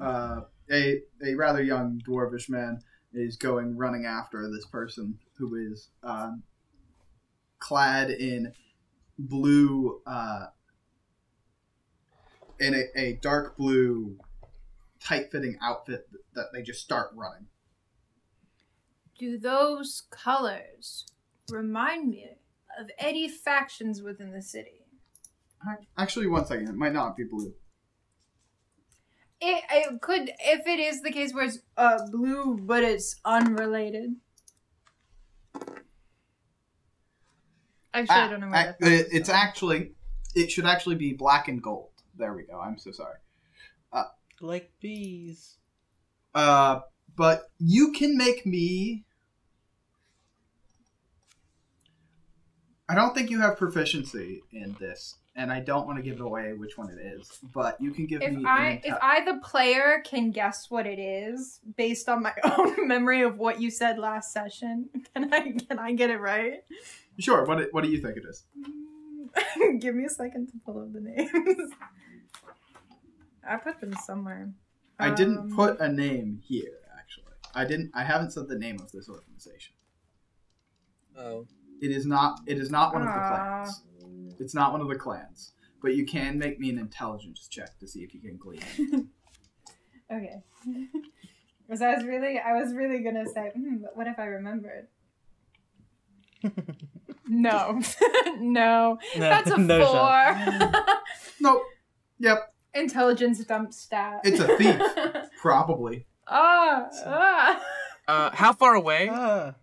uh, 0.00 0.42
a 0.70 1.00
a 1.24 1.34
rather 1.34 1.62
young 1.62 2.00
dwarvish 2.06 2.48
man 2.48 2.80
is 3.14 3.36
going 3.36 3.76
running 3.76 4.06
after 4.06 4.50
this 4.50 4.66
person 4.66 5.18
who 5.38 5.54
is 5.54 5.88
um, 6.02 6.42
clad 7.58 8.10
in 8.10 8.52
blue 9.18 10.00
uh, 10.06 10.46
in 12.60 12.74
a, 12.74 13.00
a 13.00 13.12
dark 13.14 13.56
blue 13.56 14.18
tight 15.00 15.30
fitting 15.30 15.56
outfit 15.62 16.08
that 16.34 16.46
they 16.52 16.62
just 16.62 16.80
start 16.80 17.10
running. 17.14 17.46
Do 19.18 19.38
those 19.38 20.04
colors 20.10 21.06
remind 21.50 22.08
me 22.08 22.30
of 22.78 22.90
any 22.98 23.28
factions 23.28 24.02
within 24.02 24.32
the 24.32 24.42
city? 24.42 24.80
actually 25.96 26.26
one 26.26 26.44
second. 26.44 26.68
It 26.68 26.74
might 26.74 26.92
not 26.92 27.16
be 27.16 27.24
blue 27.24 27.54
It, 29.46 29.62
it 29.70 30.00
could, 30.00 30.30
if 30.40 30.66
it 30.66 30.80
is 30.80 31.02
the 31.02 31.10
case 31.12 31.34
where 31.34 31.44
it's 31.44 31.58
uh, 31.76 31.98
blue, 32.10 32.56
but 32.62 32.82
it's 32.82 33.16
unrelated. 33.26 34.14
Actually, 37.92 38.16
I 38.16 38.28
don't 38.28 38.40
know 38.40 38.48
where 38.48 38.56
Ah, 38.70 38.74
that 38.80 38.92
it- 38.92 39.08
it's 39.12 39.28
actually 39.28 39.92
it 40.34 40.50
should 40.50 40.64
actually 40.66 40.96
be 40.96 41.12
black 41.12 41.46
and 41.48 41.62
gold. 41.62 41.90
There 42.16 42.32
we 42.34 42.44
go. 42.44 42.58
I'm 42.60 42.78
so 42.78 42.90
sorry. 42.90 43.18
Like 44.40 44.72
bees. 44.80 45.56
uh, 46.34 46.80
but 47.16 47.50
you 47.58 47.92
can 47.92 48.16
make 48.18 48.44
me 48.44 49.04
I 52.88 52.94
don't 52.94 53.14
think 53.14 53.30
you 53.30 53.40
have 53.40 53.56
proficiency 53.56 54.42
in 54.52 54.76
this, 54.80 55.14
and 55.36 55.52
I 55.52 55.60
don't 55.60 55.86
want 55.86 55.98
to 55.98 56.02
give 56.02 56.14
it 56.16 56.20
away 56.20 56.52
which 56.52 56.78
one 56.78 56.90
it 56.90 56.98
is. 57.00 57.38
But 57.52 57.80
you 57.80 57.90
can 57.90 58.06
give 58.06 58.22
If 58.22 58.30
me. 58.32 58.36
an 58.38 58.46
I 58.46 58.80
if 58.84 58.94
I 59.02 59.24
the 59.24 59.38
player 59.40 60.00
can 60.04 60.30
guess 60.30 60.70
what 60.70 60.86
it 60.86 60.98
is 60.98 61.60
based 61.76 62.08
on 62.08 62.22
my 62.22 62.32
own 62.58 62.86
memory 62.86 63.22
of 63.22 63.38
what 63.38 63.60
you 63.60 63.70
said 63.70 63.98
last 63.98 64.32
session, 64.32 64.88
can 65.14 65.32
I 65.32 65.52
can 65.52 65.78
I 65.78 65.92
get 65.92 66.10
it 66.10 66.18
right? 66.18 66.64
sure. 67.18 67.44
What 67.44 67.68
what 67.72 67.82
do 67.84 67.90
you 67.90 68.00
think 68.00 68.16
it 68.16 68.24
is? 68.28 68.44
Give 69.80 69.94
me 69.94 70.04
a 70.04 70.08
second 70.10 70.46
to 70.48 70.52
pull 70.64 70.80
up 70.80 70.92
the 70.92 71.00
names. 71.00 71.72
I 73.46 73.56
put 73.56 73.80
them 73.80 73.94
somewhere. 74.04 74.52
I 74.98 75.10
didn't 75.10 75.38
Um, 75.38 75.56
put 75.56 75.80
a 75.80 75.88
name 75.88 76.40
here. 76.44 76.78
Actually, 76.96 77.32
I 77.54 77.64
didn't. 77.64 77.90
I 77.94 78.04
haven't 78.04 78.30
said 78.30 78.46
the 78.48 78.58
name 78.58 78.78
of 78.80 78.92
this 78.92 79.08
organization. 79.08 79.74
oh, 81.18 81.46
It 81.82 81.90
is 81.90 82.06
not. 82.06 82.40
It 82.46 82.58
is 82.58 82.70
not 82.70 82.92
one 82.94 83.02
of 83.02 83.08
the 83.08 83.20
Aw. 83.20 83.28
clans. 83.64 83.82
It's 84.38 84.54
not 84.54 84.72
one 84.72 84.80
of 84.80 84.88
the 84.88 84.96
clans. 84.96 85.52
But 85.82 85.94
you 85.96 86.06
can 86.06 86.38
make 86.38 86.58
me 86.58 86.70
an 86.70 86.78
intelligence 86.78 87.46
check 87.48 87.78
to 87.78 87.86
see 87.86 88.00
if 88.00 88.14
you 88.14 88.20
can 88.20 88.36
glean. 88.36 89.08
Okay. 90.12 90.42
Because 91.66 91.80
I 91.80 91.94
was 91.94 92.04
really, 92.04 92.38
I 92.38 92.52
was 92.60 92.74
really 92.74 93.02
gonna 93.02 93.24
say, 93.26 93.50
hmm, 93.54 93.76
but 93.80 93.96
what 93.96 94.06
if 94.06 94.18
I 94.18 94.26
remembered? 94.26 94.88
No, 97.26 97.80
no, 98.38 98.40
No, 98.40 98.98
that's 99.16 99.50
a 99.50 99.56
no 99.56 99.80
shot. 99.80 100.36
four. 100.36 100.94
nope. 101.40 101.62
Yep. 102.18 102.52
Intelligence 102.74 103.42
dump 103.46 103.72
stat. 103.72 104.20
It's 104.24 104.40
a 104.40 104.56
thief. 104.58 104.78
Probably. 105.40 106.06
ah, 106.28 106.86
ah. 107.06 107.62
uh, 108.06 108.30
how 108.34 108.52
far 108.52 108.74
away? 108.74 109.08
Ah, 109.10 109.54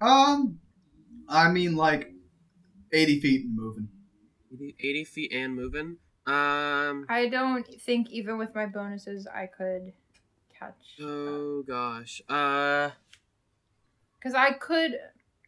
Um, 0.00 0.60
I 1.32 1.50
mean 1.50 1.76
like 1.76 2.12
eighty 2.92 3.20
feet 3.20 3.46
and 3.46 3.56
moving. 3.56 3.88
80, 4.52 4.76
80 4.80 5.04
feet 5.04 5.32
and 5.32 5.56
moving. 5.56 5.96
Um, 6.26 7.06
I 7.08 7.28
don't 7.30 7.66
think 7.80 8.10
even 8.10 8.36
with 8.38 8.54
my 8.54 8.66
bonuses 8.66 9.26
I 9.26 9.46
could 9.46 9.92
catch. 10.56 10.98
oh 11.00 11.62
gosh. 11.66 12.20
Uh, 12.28 12.90
Because 14.18 14.34
I 14.34 14.52
could, 14.52 14.92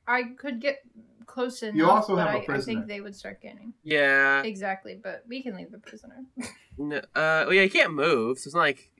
I 0.06 0.22
could 0.38 0.60
get 0.60 0.78
close 1.26 1.62
enough. 1.62 1.76
You 1.76 1.86
also 1.86 2.16
but 2.16 2.26
have 2.26 2.34
a 2.34 2.38
I, 2.38 2.40
I 2.40 2.44
prisoner. 2.46 2.64
think 2.64 2.86
they 2.88 3.00
would 3.02 3.14
start 3.14 3.40
getting 3.42 3.74
Yeah. 3.82 4.42
exactly. 4.42 4.98
But 5.00 5.24
we 5.28 5.42
can 5.42 5.54
leave 5.56 5.70
the 5.70 5.78
prisoner. 5.78 6.24
No, 6.76 6.96
uh, 6.96 7.46
well, 7.46 7.52
yeah, 7.54 7.62
you 7.62 7.70
can't 7.70 7.94
move. 7.94 8.38
So 8.40 8.48
it's 8.48 8.54
not 8.54 8.62
like, 8.62 8.90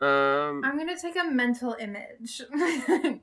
um, 0.00 0.62
I'm 0.64 0.78
gonna 0.78 0.96
take 0.98 1.14
a 1.16 1.24
mental 1.24 1.76
image. 1.78 2.40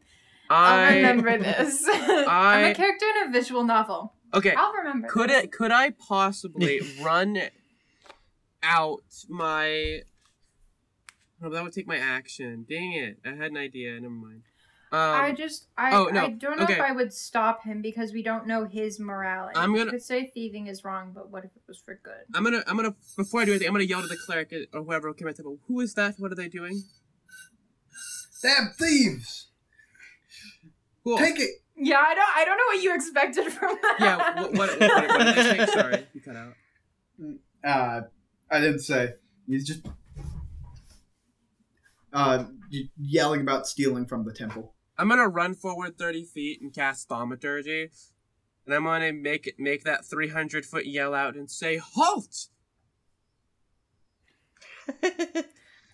I'll 0.50 0.94
remember 0.96 1.38
this. 1.40 1.86
I'm 1.90 2.72
a 2.72 2.76
character 2.76 3.06
in 3.22 3.30
a 3.30 3.32
visual 3.32 3.64
novel. 3.64 4.14
okay. 4.34 4.54
I'll 4.56 4.74
remember. 4.74 5.08
Could 5.08 5.30
this. 5.30 5.44
it? 5.46 5.52
Could 5.52 5.72
I 5.72 5.92
possibly 5.92 6.82
run 7.04 7.40
out 8.64 9.04
my? 9.30 10.02
Oh, 11.42 11.50
that 11.50 11.64
would 11.64 11.74
take 11.74 11.88
my 11.88 11.98
action. 11.98 12.66
Dang 12.68 12.94
it! 12.94 13.20
I 13.26 13.30
had 13.36 13.52
an 13.52 13.58
idea. 13.58 13.94
Never 14.00 14.10
mind. 14.10 14.44
Um, 14.92 15.00
I 15.00 15.32
just 15.34 15.68
I, 15.78 15.92
oh, 15.94 16.06
no, 16.06 16.22
I 16.22 16.30
don't 16.30 16.58
know 16.58 16.64
okay. 16.64 16.76
if 16.76 16.80
I 16.80 16.92
would 16.94 17.12
stop 17.12 17.64
him 17.64 17.82
because 17.82 18.14
we 18.14 18.24
don't 18.24 18.48
know 18.48 18.66
his 18.66 19.00
morality. 19.00 19.58
I'm 19.58 19.76
gonna- 19.76 19.92
could 19.92 20.02
say 20.04 20.32
thieving 20.34 20.68
is 20.68 20.84
wrong, 20.86 21.12
but 21.14 21.30
what 21.32 21.44
if 21.44 21.52
it 21.56 21.64
was 21.68 21.80
for 21.84 22.00
good? 22.02 22.24
I'm 22.34 22.44
gonna. 22.44 22.64
I'm 22.68 22.78
gonna. 22.78 22.96
Before 23.18 23.42
I 23.42 23.46
do 23.46 23.52
anything, 23.52 23.68
I'm 23.68 23.74
gonna 23.74 23.84
yell 23.86 24.02
to 24.02 24.08
the 24.08 24.16
cleric 24.16 24.54
or 24.74 24.84
whoever 24.84 25.14
came 25.14 25.28
at 25.28 25.36
the 25.36 25.44
table. 25.44 25.58
Who 25.68 25.82
is 25.82 25.96
that? 25.96 26.16
What 26.18 26.32
are 26.32 26.36
they 26.36 26.48
doing? 26.48 26.84
Damn 28.42 28.72
thieves! 28.80 29.48
Cool. 31.06 31.18
Take 31.20 31.40
it! 31.40 31.52
Yeah, 31.78 32.00
I 32.00 32.16
don't 32.16 32.38
I 32.38 32.46
don't 32.46 32.58
know 32.58 32.64
what 32.68 32.82
you 32.84 32.96
expected 32.96 33.54
from 33.54 33.78
that. 33.82 33.98
Yeah. 34.00 34.42
What? 34.42 34.54
What? 34.54 34.58
What, 34.58 34.80
what, 34.80 35.08
what 35.10 35.18
did 35.20 35.38
I 35.38 35.66
say? 35.66 35.66
Sorry, 35.72 36.08
you 36.14 36.22
cut 36.22 36.36
out. 36.36 36.54
Uh, 37.64 38.02
I 38.50 38.60
didn't 38.60 38.80
say. 38.80 39.14
He's 39.48 39.68
just 39.68 39.86
uh, 42.12 42.46
yelling 42.98 43.42
about 43.42 43.68
stealing 43.68 44.08
from 44.08 44.26
the 44.26 44.34
temple. 44.34 44.74
I'm 44.98 45.10
gonna 45.10 45.28
run 45.28 45.54
forward 45.54 45.98
30 45.98 46.26
feet 46.26 46.62
and 46.62 46.74
cast 46.74 47.08
thaumaturgy, 47.08 47.90
and 48.66 48.74
I'm 48.74 48.86
gonna 48.86 49.14
make 49.14 49.46
it 49.46 49.60
make 49.60 49.84
that 49.84 50.06
300 50.06 50.66
foot 50.66 50.88
yell 50.88 51.14
out 51.14 51.36
and 51.36 51.52
say 51.52 51.78
halt. 51.78 52.48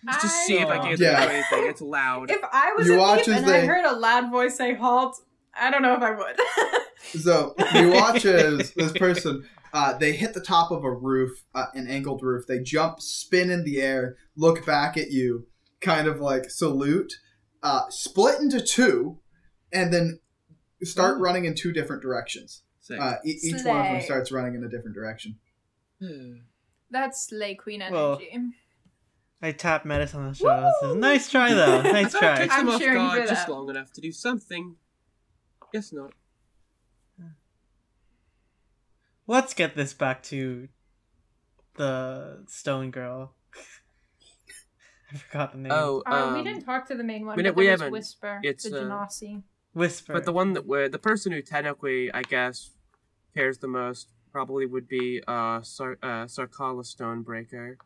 Just 0.06 0.22
to 0.22 0.28
see 0.30 0.58
if 0.58 0.68
I 0.68 0.80
can 0.80 0.96
do 0.98 1.04
Yeah. 1.04 1.22
anything. 1.30 1.70
It's 1.70 1.82
loud. 1.82 2.32
If 2.32 2.42
I 2.44 2.74
was 2.78 2.88
You 2.88 2.96
a 2.96 2.98
watch 2.98 3.26
thief 3.26 3.36
and 3.36 3.48
they- 3.48 3.62
I 3.64 3.66
heard 3.66 3.86
a 3.86 3.96
loud 3.96 4.32
voice 4.32 4.56
say 4.58 4.74
halt, 4.74 5.16
I 5.54 5.70
don't 5.70 5.82
know 5.82 5.96
if 5.96 6.02
I 6.02 6.12
would. 6.12 6.40
So 7.20 7.56
you 7.74 7.90
watch 7.90 8.26
as 8.26 8.72
this 8.74 8.92
person, 8.94 9.44
uh, 9.74 9.98
they 9.98 10.14
hit 10.14 10.34
the 10.36 10.40
top 10.40 10.70
of 10.72 10.84
a 10.84 10.92
roof, 10.92 11.44
uh, 11.56 11.66
an 11.74 11.88
angled 11.88 12.22
roof. 12.24 12.46
They 12.48 12.60
jump, 12.60 13.02
spin 13.02 13.50
in 13.50 13.64
the 13.64 13.82
air, 13.82 14.16
look 14.38 14.66
back 14.68 14.98
at 14.98 15.10
you, 15.12 15.48
kind 15.82 16.08
of 16.08 16.22
like 16.22 16.50
salute, 16.52 17.14
uh, 17.64 17.90
split 17.90 18.40
into 18.40 18.62
two, 18.62 19.20
and 19.74 19.92
then 19.92 20.20
start 20.84 21.20
running 21.20 21.46
in 21.46 21.56
two 21.56 21.74
different 21.74 22.02
directions. 22.04 22.62
Uh, 22.90 23.16
e- 23.26 23.40
each 23.44 23.66
one 23.66 23.78
of 23.80 23.86
them 23.86 24.02
starts 24.02 24.32
running 24.32 24.54
in 24.54 24.64
a 24.64 24.70
different 24.70 24.94
direction. 24.96 25.40
That's 26.90 27.28
Slay 27.28 27.56
Queen 27.56 27.82
Well, 27.92 28.14
energy. 28.14 28.30
I 29.42 29.52
tap 29.52 29.86
Metis 29.86 30.14
on 30.14 30.28
the 30.28 30.34
shoulder. 30.36 30.72
Says, 30.82 30.96
nice 30.96 31.30
try 31.32 31.54
though. 31.54 31.80
I 31.80 31.92
Nice 31.92 32.12
thought 32.12 32.24
it 32.24 32.26
try. 32.26 32.38
takes 32.38 32.56
them 32.56 32.68
I'm 32.70 32.76
off 32.76 32.80
cheering 32.82 32.98
guard 32.98 33.22
for 33.24 33.28
just 33.28 33.48
that. 33.48 33.52
long 33.54 33.70
enough 33.70 33.92
to 33.94 34.02
do 34.02 34.12
something. 34.12 34.76
Guess 35.74 35.94
not. 35.94 36.12
Let's 39.28 39.54
get 39.54 39.76
this 39.76 39.94
back 39.94 40.24
to 40.24 40.68
the 41.76 42.44
stone 42.48 42.92
girl. 42.92 43.34
I 45.14 45.18
forgot 45.18 45.52
the 45.54 45.60
name. 45.60 45.72
Oh, 45.72 46.04
Uh, 46.06 46.32
we 46.34 46.40
um, 46.40 46.46
didn't 46.46 46.64
talk 46.66 46.88
to 46.88 46.96
the 46.96 47.04
main 47.04 47.26
one. 47.26 47.36
we 47.38 47.44
but 47.44 47.48
didn't- 47.48 47.58
we 47.58 47.64
there 47.66 47.72
haven't. 47.74 47.92
Whisper, 47.92 48.40
It's, 48.44 48.70
the 48.70 48.82
uh, 48.82 48.84
Genasi. 48.84 49.44
Whisper. 49.74 50.14
but 50.14 50.26
the 50.26 50.34
one 50.34 50.54
that 50.54 50.66
were 50.68 50.90
the 50.90 51.00
person 51.00 51.32
who 51.32 51.42
technically, 51.42 52.12
I 52.14 52.24
guess, 52.24 52.72
cares 53.34 53.58
the 53.60 53.68
most 53.70 54.10
probably 54.34 54.66
would 54.66 54.88
be 54.88 55.22
uh, 55.28 55.62
Sar- 55.62 55.98
uh 56.04 56.26
Sarkala 56.26 56.84
Stonebreaker. 56.86 57.78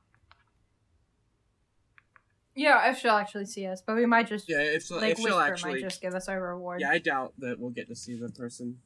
Yeah, 2.55 2.89
if 2.89 2.99
she'll 2.99 3.11
actually 3.11 3.45
see 3.45 3.65
us, 3.67 3.81
but 3.85 3.95
we 3.95 4.05
might 4.05 4.27
just 4.27 4.47
Yeah, 4.47 4.61
if, 4.61 4.83
she'll- 4.83 4.97
like 4.97 5.11
if 5.11 5.17
she'll 5.17 5.25
Whisper 5.37 5.41
actually. 5.41 5.71
might 5.73 5.81
just 5.81 6.01
give 6.01 6.13
us 6.15 6.29
our 6.29 6.41
reward. 6.41 6.79
Yeah, 6.81 6.89
I 6.91 6.99
doubt 6.99 7.33
that 7.39 7.59
we'll 7.59 7.71
get 7.71 7.87
to 7.89 7.95
see 7.95 8.15
the 8.17 8.29
person. 8.29 8.79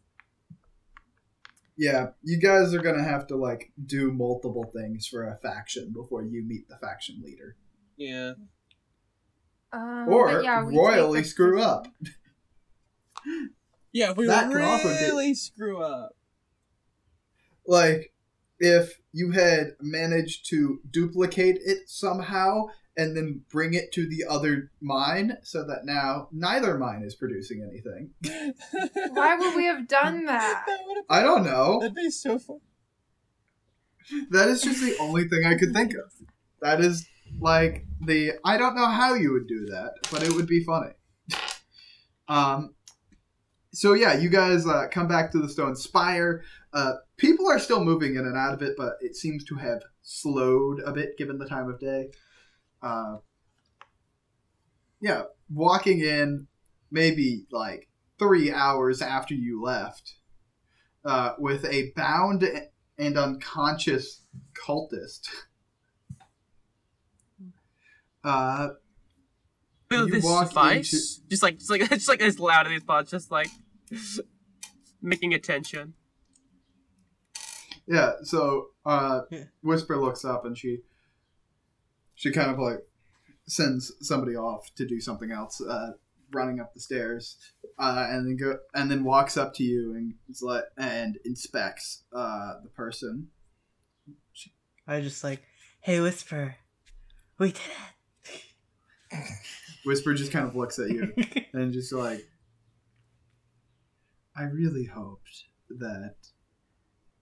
Yeah, 1.78 2.08
you 2.24 2.40
guys 2.40 2.74
are 2.74 2.82
gonna 2.82 3.04
have 3.04 3.28
to 3.28 3.38
like 3.38 3.72
do 3.86 4.12
multiple 4.12 4.70
things 4.76 5.08
for 5.08 5.28
a 5.30 5.38
faction 5.38 5.92
before 5.94 6.24
you 6.24 6.44
meet 6.44 6.68
the 6.68 6.78
faction 6.78 7.22
leader, 7.24 7.56
Yeah. 7.96 8.34
Um, 9.72 10.08
or 10.10 10.42
yeah, 10.42 10.62
royally 10.66 11.24
screw 11.24 11.62
up. 11.62 11.88
Yeah, 13.92 14.12
if 14.12 14.18
we 14.18 14.28
That 14.28 14.52
can 14.52 14.62
also 14.62 14.88
really 14.88 15.34
screw 15.34 15.82
up. 15.82 16.16
like 17.66 18.14
if 18.60 19.00
you 19.12 19.32
had 19.32 19.72
managed 19.82 20.48
to 20.52 20.80
duplicate 20.90 21.58
it 21.66 21.90
somehow 21.90 22.68
and 23.00 23.16
then 23.16 23.42
bring 23.50 23.74
it 23.74 23.94
to 23.94 24.06
the 24.06 24.26
other 24.30 24.72
mine 24.82 25.38
so 25.42 25.66
that 25.66 25.86
now 25.86 26.28
neither 26.34 26.78
mine 26.78 27.02
is 27.02 27.16
producing 27.16 27.64
anything. 27.64 28.10
Why 29.14 29.38
would 29.38 29.56
we 29.56 29.64
have 29.66 29.88
done 29.88 30.26
that? 30.26 30.66
would 30.86 31.06
I 31.10 31.22
don't 31.22 31.46
know. 31.46 31.80
That'd 31.80 31.96
be 31.96 32.12
so 32.12 32.38
fun. 32.38 32.60
That 34.32 34.50
is 34.50 34.62
just 34.62 34.82
the 34.82 34.98
only 35.00 35.30
thing 35.30 35.46
I 35.46 35.56
could 35.56 35.74
think 35.74 35.94
of. 35.94 36.12
That 36.62 36.82
is 36.82 37.08
like 37.40 37.86
the 38.06 38.34
I 38.44 38.58
don't 38.58 38.76
know 38.76 38.88
how 38.88 39.14
you 39.14 39.32
would 39.32 39.48
do 39.48 39.68
that, 39.68 39.94
but 40.12 40.22
it 40.22 40.34
would 40.34 40.48
be 40.48 40.64
funny. 40.64 40.92
Um 42.28 42.76
so 43.72 43.94
yeah, 43.94 44.14
you 44.14 44.30
guys 44.30 44.68
uh, 44.68 44.88
come 44.92 45.08
back 45.08 45.32
to 45.32 45.40
the 45.40 45.50
stone 45.50 45.76
spire. 45.76 46.44
Uh, 46.74 46.94
people 47.18 47.48
are 47.50 47.58
still 47.58 47.84
moving 47.84 48.16
in 48.16 48.26
and 48.26 48.38
out 48.38 48.54
of 48.54 48.62
it, 48.62 48.76
but 48.78 48.98
it 49.00 49.16
seems 49.16 49.44
to 49.46 49.56
have 49.56 49.82
slowed 50.04 50.80
a 50.86 50.92
bit 50.92 51.18
given 51.18 51.40
the 51.40 51.48
time 51.48 51.70
of 51.70 51.80
day. 51.80 52.10
Uh, 52.82 53.18
yeah, 55.02 55.24
walking 55.50 56.00
in 56.02 56.48
maybe 56.92 57.46
like 57.52 57.88
three 58.18 58.52
hours 58.52 59.02
after 59.02 59.34
you 59.34 59.62
left, 59.62 60.16
uh, 61.06 61.34
with 61.38 61.66
a 61.66 61.92
bound 61.96 62.44
and 62.98 63.18
unconscious 63.18 64.22
cultist. 64.54 65.30
Uh, 68.24 68.70
Will 69.90 70.08
You 70.08 70.14
this 70.14 70.24
walk 70.24 70.48
suffice? 70.48 71.22
Just 71.30 71.42
like, 71.42 71.58
just 71.58 71.70
like, 71.70 71.82
just 71.90 72.10
like 72.10 72.22
as 72.22 72.40
loud 72.40 72.66
as 72.68 72.72
these 72.72 72.84
pods, 72.84 73.10
just 73.10 73.32
like 73.32 73.50
making 75.02 75.34
attention. 75.34 75.94
yeah, 77.88 78.12
so 78.24 78.68
uh, 78.86 79.22
Yeah. 79.32 79.46
Whisper 79.64 79.98
looks 79.98 80.26
up 80.26 80.46
and 80.46 80.58
she 80.58 80.80
she 82.20 82.32
kind 82.32 82.52
of 82.52 82.60
like 82.60 82.86
sends 83.48 83.94
somebody 84.02 84.36
off 84.36 84.76
to 84.76 84.86
do 84.86 85.00
something 85.00 85.32
else, 85.32 85.62
uh, 85.62 85.92
running 86.34 86.60
up 86.60 86.74
the 86.74 86.80
stairs, 86.82 87.38
uh, 87.80 88.08
and 88.10 88.28
then 88.28 88.36
go 88.36 88.60
and 88.76 88.92
then 88.92 89.06
walks 89.06 89.38
up 89.38 89.54
to 89.54 89.64
you 89.64 89.94
and 89.96 90.14
is 90.30 90.42
like 90.42 90.66
and 90.78 91.18
inspects 91.24 92.04
uh, 92.14 92.56
the 92.62 92.70
person. 92.70 93.30
I 94.86 95.00
just 95.00 95.24
like, 95.24 95.44
hey, 95.80 96.02
Whisper, 96.02 96.58
we 97.38 97.54
did 97.54 97.62
it. 99.14 99.24
Whisper 99.86 100.14
just 100.14 100.34
kind 100.34 100.46
of 100.46 100.58
looks 100.58 100.78
at 100.78 100.90
you 100.90 101.14
and 101.54 101.72
just 101.72 101.94
like, 101.94 102.28
I 104.36 104.44
really 104.44 104.84
hoped 104.84 105.46
that 105.70 106.16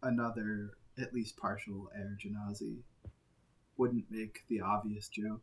another, 0.02 0.72
at 1.00 1.14
least 1.14 1.38
partial 1.38 1.88
Air 1.96 2.18
Genasi 2.20 2.78
wouldn't 3.78 4.06
make 4.10 4.44
the 4.50 4.62
obvious 4.62 5.08
joke. 5.08 5.42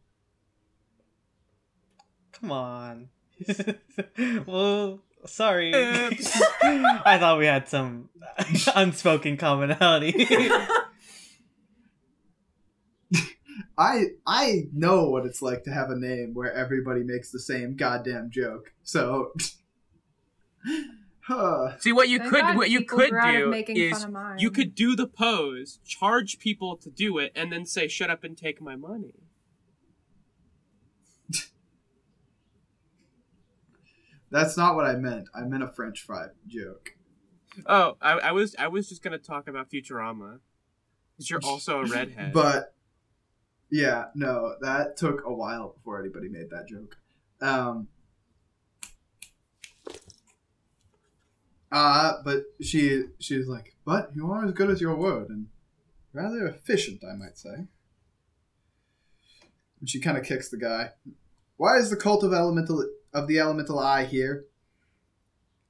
Come 2.32 2.50
on. 2.50 3.08
well, 4.46 5.00
sorry. 5.26 5.72
I 5.74 7.16
thought 7.18 7.38
we 7.38 7.46
had 7.46 7.68
some 7.68 8.08
unspoken 8.74 9.36
commonality. 9.36 10.26
I 13.76 14.04
I 14.26 14.68
know 14.72 15.08
what 15.08 15.26
it's 15.26 15.42
like 15.42 15.64
to 15.64 15.72
have 15.72 15.90
a 15.90 15.96
name 15.96 16.34
where 16.34 16.52
everybody 16.52 17.02
makes 17.02 17.30
the 17.30 17.40
same 17.40 17.74
goddamn 17.76 18.30
joke. 18.30 18.72
So, 18.82 19.32
huh. 21.26 21.78
See 21.78 21.92
what 21.92 22.08
you 22.08 22.18
Thank 22.18 22.30
could, 22.30 22.40
God 22.40 22.56
what 22.56 22.70
you 22.70 22.80
people 22.80 22.98
could 22.98 23.10
grew 23.10 23.32
do 23.32 23.50
making 23.50 23.76
is 23.76 24.04
of 24.04 24.10
mine. 24.10 24.38
you 24.38 24.50
could 24.50 24.74
do 24.74 24.94
the 24.96 25.06
pose, 25.06 25.80
charge 25.84 26.38
people 26.38 26.76
to 26.76 26.90
do 26.90 27.18
it, 27.18 27.32
and 27.34 27.52
then 27.52 27.66
say, 27.66 27.88
"Shut 27.88 28.10
up 28.10 28.24
and 28.24 28.36
take 28.36 28.60
my 28.60 28.76
money." 28.76 29.14
that's 34.30 34.56
not 34.56 34.74
what 34.74 34.84
I 34.84 34.96
meant. 34.96 35.28
I 35.34 35.42
meant 35.42 35.62
a 35.62 35.68
French 35.68 36.02
fry 36.02 36.26
joke. 36.46 36.90
Oh, 37.66 37.96
I, 38.00 38.12
I 38.14 38.32
was, 38.32 38.56
I 38.58 38.66
was 38.66 38.88
just 38.88 39.02
gonna 39.02 39.18
talk 39.18 39.46
about 39.46 39.70
Futurama, 39.70 40.40
because 41.12 41.30
you're 41.30 41.40
also 41.44 41.80
a 41.80 41.86
redhead. 41.86 42.32
But 42.34 42.74
yeah, 43.70 44.06
no, 44.14 44.54
that 44.60 44.96
took 44.96 45.24
a 45.24 45.32
while 45.32 45.74
before 45.76 46.00
anybody 46.00 46.28
made 46.28 46.50
that 46.50 46.66
joke. 46.68 46.96
Um, 47.40 47.88
Uh, 51.74 52.22
but 52.24 52.44
she 52.62 53.02
she's 53.18 53.48
like, 53.48 53.74
but 53.84 54.10
you 54.14 54.30
are 54.30 54.44
as 54.44 54.52
good 54.52 54.70
as 54.70 54.80
your 54.80 54.94
word, 54.94 55.28
and 55.28 55.48
rather 56.12 56.46
efficient, 56.46 57.02
I 57.04 57.16
might 57.16 57.36
say. 57.36 57.66
And 59.80 59.88
she 59.88 59.98
kind 60.00 60.16
of 60.16 60.22
kicks 60.24 60.48
the 60.48 60.56
guy. 60.56 60.90
Why 61.56 61.78
is 61.78 61.90
the 61.90 61.96
cult 61.96 62.22
of 62.22 62.32
elemental 62.32 62.88
of 63.12 63.26
the 63.26 63.40
elemental 63.40 63.80
eye 63.80 64.04
here? 64.04 64.44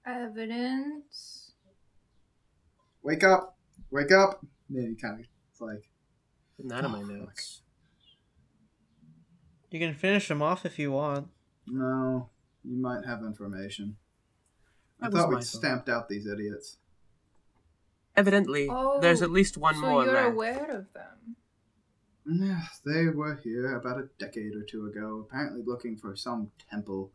Evidence. 0.06 1.52
Wake 3.02 3.24
up, 3.24 3.56
wake 3.90 4.12
up. 4.12 4.44
And 4.68 4.76
then 4.78 4.88
he 4.90 4.94
kind 4.94 5.20
of 5.20 5.26
it's 5.50 5.60
like, 5.60 5.88
Not 6.58 6.84
in 6.84 6.90
my 6.90 6.98
Oh, 6.98 7.02
fuck. 7.06 7.10
notes. 7.12 7.62
You 9.70 9.80
can 9.80 9.94
finish 9.94 10.30
him 10.30 10.42
off 10.42 10.64
if 10.66 10.78
you 10.78 10.92
want. 10.92 11.28
no, 11.66 12.28
you 12.62 12.76
might 12.80 13.04
have 13.06 13.22
information. 13.22 13.96
I 15.04 15.10
thought 15.10 15.28
we'd 15.28 15.44
stamped 15.44 15.88
out 15.88 16.08
these 16.08 16.26
idiots. 16.26 16.78
Evidently, 18.16 18.68
Oh, 18.70 19.00
there's 19.00 19.22
at 19.22 19.28
oh, 19.28 19.32
least 19.32 19.56
one 19.56 19.74
so 19.74 19.80
more 19.80 20.04
you're 20.04 20.14
left. 20.14 20.28
aware 20.28 20.70
of 20.70 20.92
them. 20.92 21.36
Yeah, 22.26 22.62
they 22.86 23.08
were 23.08 23.34
here 23.34 23.76
about 23.76 23.98
a 23.98 24.08
decade 24.18 24.54
or 24.54 24.62
two 24.62 24.86
ago, 24.86 25.26
apparently 25.28 25.62
looking 25.64 25.96
for 25.96 26.16
some 26.16 26.50
temple. 26.70 27.12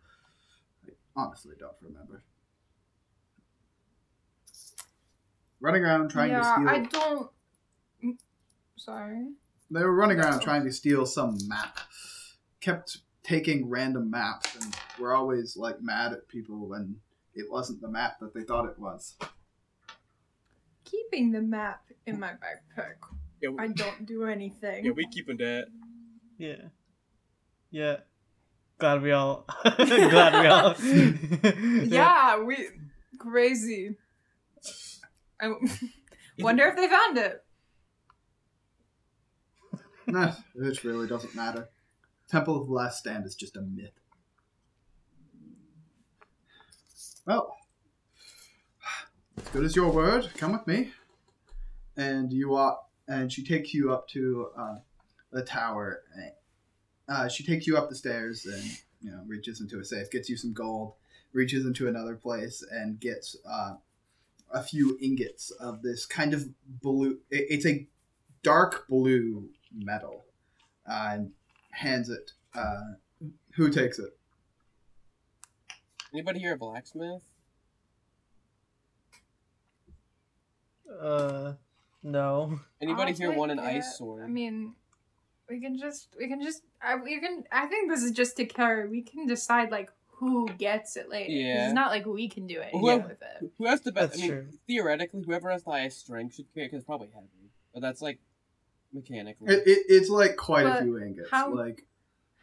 I 0.88 0.91
honestly 1.16 1.56
don't 1.57 1.74
remember. 1.82 2.24
Running 5.60 5.84
around 5.84 6.10
trying 6.10 6.30
yeah, 6.32 6.40
to 6.40 6.45
steal. 6.45 6.70
I 6.70 6.80
don't. 8.02 8.18
Sorry. 8.78 9.30
They 9.72 9.82
were 9.82 9.94
running 9.95 10.20
around 10.20 10.41
trying 10.41 10.64
to 10.64 10.72
steal 10.72 11.06
some 11.06 11.38
map. 11.48 11.80
Kept 12.61 12.99
taking 13.24 13.68
random 13.70 14.10
maps, 14.10 14.56
and 14.56 14.76
were 14.99 15.14
always 15.14 15.57
like 15.57 15.82
mad 15.82 16.14
at 16.14 16.28
people 16.28 16.68
when 16.68 16.98
it 17.36 17.50
wasn't 17.50 17.82
the 17.82 17.88
map 17.88 18.20
that 18.20 18.34
they 18.34 18.44
thought 18.44 18.66
it 18.66 18.80
was. 18.80 19.16
Keeping 20.86 21.32
the 21.32 21.42
map 21.42 21.84
in 22.06 22.20
my 22.20 22.32
backpack. 22.32 22.96
Yeah, 23.42 23.50
I 23.58 23.68
don't 23.68 24.06
do 24.06 24.26
anything. 24.26 24.86
yeah, 24.86 24.92
we 24.92 25.08
keeping 25.08 25.38
that. 25.38 25.68
Yeah. 26.38 26.70
Yeah. 27.72 27.98
Glad 28.80 29.02
we 29.02 29.12
all. 29.12 29.46
glad 29.64 30.42
we 30.42 30.48
all. 30.48 30.76
yeah, 31.86 32.42
we 32.42 32.70
crazy. 33.18 33.98
I 35.42 35.54
wonder 36.40 36.68
if 36.68 36.76
they 36.76 36.88
found 36.88 37.18
it. 37.18 37.44
No, 40.08 40.34
it 40.56 40.84
really 40.84 41.08
doesn't 41.08 41.36
matter. 41.36 41.70
Temple 42.30 42.62
of 42.62 42.68
the 42.68 42.74
Last 42.74 43.00
Stand 43.00 43.26
is 43.26 43.36
just 43.36 43.58
a 43.58 43.62
myth. 43.62 43.92
Well, 47.30 47.56
as 49.38 49.44
good 49.50 49.64
as 49.64 49.76
your 49.76 49.92
word. 49.92 50.28
Come 50.38 50.52
with 50.52 50.66
me. 50.66 50.90
And 51.96 52.34
you 52.34 52.56
are, 52.56 52.80
and 53.08 53.32
she 53.32 53.44
takes 53.46 53.72
you 53.72 53.94
up 53.94 54.08
to 54.08 54.48
uh, 54.58 54.76
the 55.32 55.44
tower. 55.44 56.02
Uh, 57.08 57.28
she 57.28 57.44
takes 57.44 57.68
you 57.68 57.78
up 57.78 57.88
the 57.88 57.94
stairs 57.96 58.48
and 58.48 58.64
you 59.02 59.12
know 59.12 59.22
reaches 59.28 59.62
into 59.62 59.80
a 59.80 59.86
safe, 59.86 60.10
gets 60.10 60.28
you 60.28 60.38
some 60.38 60.54
gold, 60.54 60.94
reaches 61.32 61.68
into 61.68 61.88
another 61.88 62.16
place 62.16 62.66
and 62.72 62.99
gets 62.99 63.36
uh, 63.48 63.76
a 64.52 64.64
few 64.64 64.98
ingots 64.99 65.52
of 65.52 65.84
this 65.84 66.08
kind 66.08 66.34
of 66.34 66.48
blue. 66.82 67.20
it- 67.30 67.46
It's 67.52 67.66
a 67.68 67.88
dark 68.41 68.88
blue 68.88 69.49
metal, 69.72 70.26
uh, 70.90 71.10
and 71.14 71.32
hands 71.74 72.10
it. 72.10 72.32
Uh, 72.56 72.94
who 73.54 73.70
takes 73.70 73.99
it? 73.99 74.18
Anybody 76.13 76.39
here 76.39 76.54
a 76.54 76.57
blacksmith? 76.57 77.21
uh, 81.02 81.54
no. 82.04 82.60
Anybody 82.81 83.12
I'll 83.12 83.18
here 83.18 83.31
want 83.31 83.52
an 83.52 83.57
take 83.60 83.68
ice 83.78 83.97
sword? 83.97 84.23
I 84.26 84.28
mean, 84.28 84.73
we 85.49 85.60
can 85.62 85.78
just 85.78 86.10
we 86.18 86.28
can 86.28 86.41
just 86.41 86.63
I 86.81 86.96
we 86.96 87.20
can 87.20 87.44
I 87.52 87.68
think 87.68 87.89
this 87.91 88.02
is 88.04 88.12
just 88.12 88.38
to 88.38 88.46
carry. 88.46 88.89
We 88.89 89.02
can 89.02 89.28
decide 89.28 89.71
like 89.71 89.91
who 90.07 90.47
gets 90.57 90.97
it 90.97 91.07
later. 91.10 91.26
'cause 91.28 91.34
Yeah. 91.36 91.65
It's 91.65 91.73
not 91.76 91.91
like 91.91 92.05
we 92.05 92.28
can 92.28 92.47
do 92.47 92.60
anything 92.62 92.81
Well, 92.81 92.99
with 93.02 93.12
it. 93.21 93.38
Who- 93.39 93.52
Who 93.60 93.65
has 93.68 93.81
the 93.81 93.91
best? 93.91 94.12
That's 94.13 94.20
I 94.20 94.21
mean, 94.23 94.31
true. 94.31 94.47
theoretically, 94.68 95.23
whoever 95.23 95.49
has 95.52 95.63
the 95.63 95.71
highest 95.71 95.99
strength 95.99 96.36
should 96.36 96.54
carry 96.54 96.65
because 96.68 96.79
it's 96.79 96.86
probably 96.88 97.10
heavy. 97.13 97.28
But 97.73 97.81
that's 97.81 98.02
like 98.02 98.20
mechanically. 98.91 99.54
It, 99.54 99.68
it, 99.68 99.86
it's 99.88 100.10
like 100.10 100.36
quite 100.38 100.65
a 100.65 100.81
few 100.81 100.97
ingots. 100.99 101.29
how- 101.31 101.54
Like 101.54 101.86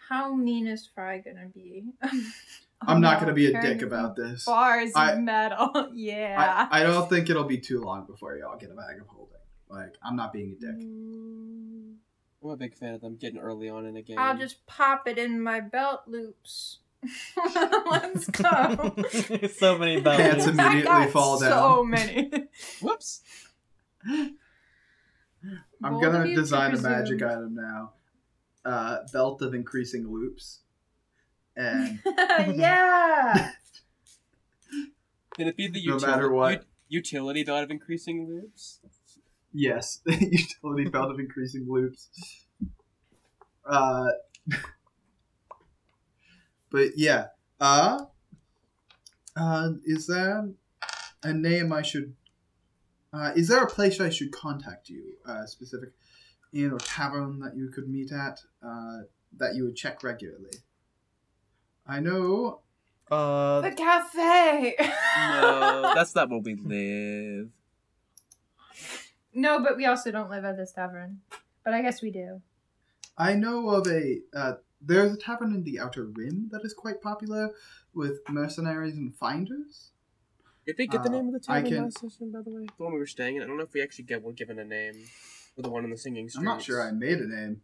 How 0.08 0.32
mean 0.34 0.66
is 0.68 0.86
Frye 0.86 1.18
gonna 1.18 1.48
be? 1.52 1.86
I'm 2.80 3.00
not 3.00 3.20
gonna 3.20 3.32
be 3.32 3.52
a 3.52 3.60
dick 3.60 3.82
about 3.82 4.16
this. 4.16 4.44
Bars 4.44 4.92
I- 4.94 5.12
of 5.12 5.20
metal. 5.20 5.90
yeah. 5.94 6.68
I, 6.70 6.80
I 6.80 6.82
don't 6.82 7.08
think 7.08 7.30
it'll 7.30 7.44
be 7.44 7.58
too 7.58 7.80
long 7.80 8.06
before 8.06 8.36
y'all 8.36 8.58
get 8.58 8.70
a 8.70 8.74
bag 8.74 9.00
of 9.00 9.06
holding. 9.08 9.36
Like 9.68 9.94
I'm 10.02 10.16
not 10.16 10.32
being 10.32 10.56
a 10.56 10.60
dick. 10.60 10.76
Mm, 10.76 11.94
I'm 12.42 12.50
a 12.50 12.56
big 12.56 12.74
fan 12.74 12.94
of 12.94 13.00
them 13.00 13.16
getting 13.16 13.38
early 13.38 13.68
on 13.68 13.86
in 13.86 13.96
a 13.96 14.02
game. 14.02 14.18
I'll 14.18 14.36
just 14.36 14.64
pop 14.66 15.08
it 15.08 15.18
in 15.18 15.42
my 15.42 15.60
belt 15.60 16.02
loops. 16.06 16.78
Let's 17.90 18.26
go. 18.28 18.94
so 19.58 19.78
many 19.78 20.00
Pants 20.00 20.44
bells. 20.44 20.48
immediately 20.48 20.80
I 20.88 21.04
got 21.04 21.10
fall 21.10 21.38
So 21.38 21.84
many. 21.84 22.30
Whoops. 22.80 23.22
I'm 24.06 25.92
Bold 25.92 26.02
gonna 26.02 26.34
design 26.34 26.74
a 26.74 26.80
magic 26.80 27.22
item 27.22 27.54
now. 27.54 27.92
Uh, 28.64 28.98
belt 29.12 29.42
of 29.42 29.54
increasing 29.54 30.08
loops. 30.08 30.60
And 31.56 32.00
yeah. 32.56 33.52
Can 35.36 35.48
it 35.48 35.56
be 35.56 35.68
the 35.68 35.84
No 35.86 35.94
utility, 35.94 36.06
matter 36.06 36.30
what. 36.30 36.52
ut- 36.54 36.66
utility 36.88 37.44
dot 37.44 37.64
of 37.64 37.70
increasing 37.70 38.26
loops? 38.28 38.80
yes, 39.52 40.00
the 40.04 40.12
utility 40.62 40.90
belt 40.90 41.10
of 41.10 41.18
increasing 41.18 41.66
loops. 41.68 42.08
Uh, 43.64 44.06
but 46.70 46.90
yeah. 46.96 47.26
Uh, 47.60 48.04
uh, 49.34 49.70
is 49.84 50.06
there 50.06 50.50
a 51.22 51.32
name 51.32 51.72
I 51.72 51.82
should? 51.82 52.14
Uh, 53.12 53.32
is 53.34 53.48
there 53.48 53.62
a 53.62 53.66
place 53.66 53.98
I 54.00 54.10
should 54.10 54.30
contact 54.32 54.88
you? 54.90 55.14
Uh, 55.26 55.46
specific 55.46 55.90
inn 56.52 56.70
or 56.72 56.78
tavern 56.78 57.38
that 57.40 57.56
you 57.56 57.68
could 57.74 57.88
meet 57.88 58.12
at? 58.12 58.40
Uh, 58.62 59.00
that 59.38 59.54
you 59.54 59.64
would 59.64 59.76
check 59.76 60.02
regularly. 60.02 60.50
I 61.86 62.00
know. 62.00 62.60
Uh, 63.10 63.60
the 63.60 63.70
cafe. 63.70 64.74
No, 64.78 65.92
that's 65.94 66.14
not 66.14 66.28
where 66.28 66.40
we 66.40 66.54
live. 66.56 67.50
no, 69.32 69.60
but 69.62 69.76
we 69.76 69.86
also 69.86 70.10
don't 70.10 70.30
live 70.30 70.44
at 70.44 70.56
this 70.56 70.72
tavern. 70.72 71.20
But 71.64 71.74
I 71.74 71.82
guess 71.82 72.02
we 72.02 72.10
do. 72.10 72.40
I 73.16 73.34
know 73.34 73.70
of 73.70 73.86
a. 73.86 74.20
Uh, 74.34 74.52
there's 74.80 75.12
a 75.12 75.16
tavern 75.16 75.54
in 75.54 75.64
the 75.64 75.78
Outer 75.80 76.04
Rim 76.04 76.48
that 76.52 76.62
is 76.64 76.74
quite 76.74 77.00
popular 77.00 77.50
with 77.94 78.18
mercenaries 78.28 78.94
and 78.96 79.14
finders. 79.16 79.90
Did 80.66 80.76
we 80.78 80.86
get 80.88 81.02
the 81.04 81.08
Uh, 81.08 81.12
name 81.12 81.28
of 81.34 81.40
the 81.40 81.52
I 81.52 81.60
tavern 81.60 81.70
can- 81.76 81.84
last 81.84 82.00
session, 82.00 82.30
by 82.32 82.42
the 82.42 82.50
way? 82.50 82.66
The 82.76 82.82
one 82.84 82.92
we 82.92 82.98
were 82.98 83.06
staying 83.06 83.36
in? 83.36 83.42
I 83.42 83.46
don't 83.46 83.56
know 83.56 83.62
if 83.62 83.72
we 83.72 83.82
actually 83.82 84.04
get 84.04 84.22
were 84.22 84.32
given 84.32 84.58
a 84.58 84.64
name. 84.64 85.04
Or 85.56 85.62
the 85.62 85.70
one 85.70 85.84
in 85.84 85.90
the 85.90 85.96
singing 85.96 86.28
streets. 86.28 86.38
I'm 86.38 86.44
not 86.44 86.60
sure 86.62 86.82
I 86.82 86.90
made 86.90 87.18
a 87.18 87.26
name. 87.26 87.62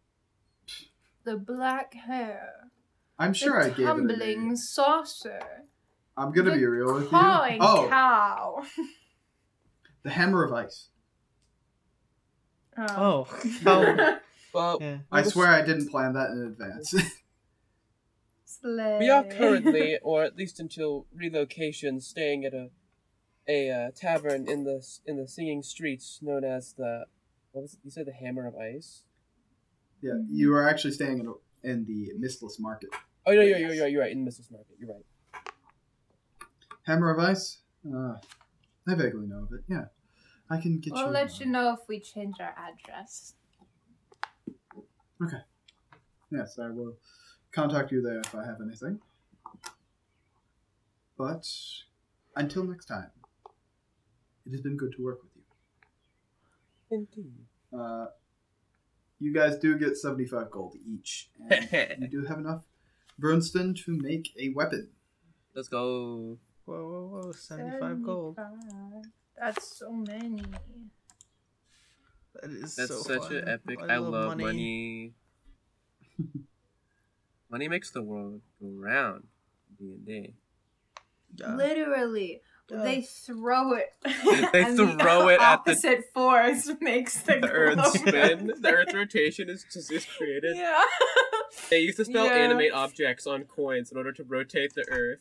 The 1.25 1.35
black 1.37 1.93
hair. 1.93 2.69
I'm 3.19 3.33
sure 3.33 3.59
I 3.61 3.69
the 3.69 3.75
gave 3.75 3.79
it 3.79 3.83
a 3.83 3.85
tumbling 3.95 4.55
saucer. 4.55 5.41
I'm 6.17 6.31
gonna 6.31 6.51
the 6.51 6.57
be 6.57 6.65
real 6.65 6.93
with 6.93 7.03
you. 7.03 7.09
Cawing 7.09 7.57
Oh, 7.61 7.87
cow. 7.89 8.63
the 10.03 10.09
Hammer 10.11 10.43
of 10.43 10.53
Ice. 10.53 10.89
oh. 12.77 13.23
How, 13.63 14.19
Well, 14.53 14.77
yeah. 14.81 14.97
I 15.11 15.23
swear 15.23 15.47
I 15.47 15.63
didn't 15.63 15.89
plan 15.89 16.13
that 16.13 16.29
in 16.29 16.43
advance. 16.45 16.93
Slay. 18.45 18.97
We 18.99 19.09
are 19.09 19.23
currently, 19.23 19.97
or 20.03 20.23
at 20.23 20.35
least 20.37 20.59
until 20.59 21.07
relocation, 21.13 21.99
staying 22.01 22.45
at 22.45 22.53
a 22.53 22.69
a 23.47 23.69
uh, 23.69 23.91
tavern 23.95 24.47
in 24.47 24.63
the 24.63 24.85
in 25.05 25.17
the 25.17 25.27
singing 25.27 25.63
streets 25.63 26.19
known 26.21 26.43
as 26.45 26.73
the 26.73 27.05
what 27.51 27.61
was 27.63 27.73
it? 27.73 27.79
You 27.83 27.91
said 27.91 28.05
the 28.05 28.13
Hammer 28.13 28.47
of 28.47 28.55
Ice. 28.55 29.03
yeah, 30.01 30.13
you 30.29 30.53
are 30.55 30.67
actually 30.69 30.91
staying 30.93 31.19
in, 31.19 31.33
in 31.63 31.85
the 31.85 32.11
Mistless 32.19 32.59
Market. 32.59 32.89
Oh 33.25 33.31
yeah, 33.31 33.41
yeah, 33.41 33.49
yeah, 33.51 33.57
you're, 33.57 33.73
you're, 33.73 33.87
you're 33.87 34.01
right 34.01 34.11
in 34.11 34.19
the 34.19 34.25
Mistless 34.25 34.51
Market. 34.51 34.75
You're 34.79 34.89
right. 34.89 35.05
Hammer 36.85 37.11
of 37.11 37.19
Ice? 37.19 37.59
Uh, 37.85 38.15
I 38.87 38.95
vaguely 38.95 39.27
know 39.27 39.43
of 39.43 39.53
it, 39.53 39.63
yeah. 39.69 39.85
I 40.49 40.59
can 40.59 40.79
get 40.79 40.93
We'll 40.93 41.05
you. 41.05 41.11
let 41.11 41.39
you 41.39 41.45
know 41.45 41.73
if 41.73 41.87
we 41.87 41.99
change 41.99 42.35
our 42.39 42.53
address. 42.57 43.33
Okay. 45.23 45.37
Yes, 46.31 46.59
I 46.59 46.69
will 46.69 46.97
contact 47.53 47.91
you 47.91 48.01
there 48.01 48.19
if 48.19 48.35
I 48.35 48.45
have 48.45 48.57
anything. 48.61 48.99
But 51.17 51.47
until 52.35 52.65
next 52.65 52.85
time, 52.87 53.11
it 54.45 54.51
has 54.51 54.61
been 54.61 54.75
good 54.75 54.91
to 54.97 55.03
work 55.03 55.19
with 55.23 55.31
you. 55.35 55.43
Indeed. 56.97 57.45
Uh, 57.71 58.07
you 59.23 59.33
guys 59.33 59.55
do 59.57 59.77
get 59.77 59.95
75 59.95 60.51
gold 60.51 60.75
each. 60.85 61.29
And 61.49 62.01
you 62.01 62.07
do 62.07 62.25
have 62.25 62.39
enough 62.39 62.63
Bernstein 63.17 63.73
to 63.85 63.97
make 64.01 64.33
a 64.37 64.49
weapon. 64.49 64.89
Let's 65.55 65.69
go. 65.69 66.37
Whoa, 66.65 66.75
whoa, 66.75 67.07
whoa! 67.11 67.31
Seventy-five 67.31 68.03
gold. 68.03 68.39
That's 69.39 69.77
so 69.77 69.91
many. 69.91 70.43
That 72.41 72.51
is 72.51 72.75
That's 72.75 72.89
so 72.89 73.01
such 73.01 73.23
fun. 73.23 73.35
an 73.35 73.49
epic. 73.49 73.79
I, 73.87 73.97
love 73.97 74.37
money. 74.37 75.13
money 77.51 77.67
makes 77.67 77.91
the 77.91 78.01
world 78.01 78.41
go 78.61 78.69
round. 78.69 79.27
D 79.77 79.93
and 79.93 80.05
D. 80.05 80.33
Yeah. 81.35 81.55
Literally, 81.55 82.41
Yeah. 82.71 82.81
they 82.83 83.01
throw 83.01 83.73
it. 83.73 83.93
They 84.53 84.63
and 84.63 84.77
throw 84.77 85.27
it 85.27 85.33
at 85.33 85.65
the- 85.65 85.71
opposite 85.71 86.05
force 86.13 86.69
makes 86.81 87.21
the, 87.21 87.39
The 87.39 87.49
Earth 87.51 87.87
spin. 87.97 88.53
The 88.61 88.71
Earth's 88.71 88.93
rotation 88.93 89.49
is 89.49 89.65
just 89.71 89.91
is 89.91 90.05
created. 90.05 90.55
Yeah. 90.55 90.81
They 91.69 91.79
use 91.79 91.97
to 91.97 92.05
spell 92.05 92.25
Yeah. 92.25 92.33
animate 92.33 92.71
objects 92.71 93.27
on 93.27 93.43
coins 93.43 93.91
in 93.91 93.97
order 93.97 94.11
to 94.13 94.23
rotate 94.23 94.73
the 94.75 94.85
Earth. 94.89 95.19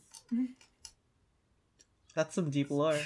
That's 2.15 2.35
some 2.35 2.51
deep 2.51 2.71
lore. 2.71 2.99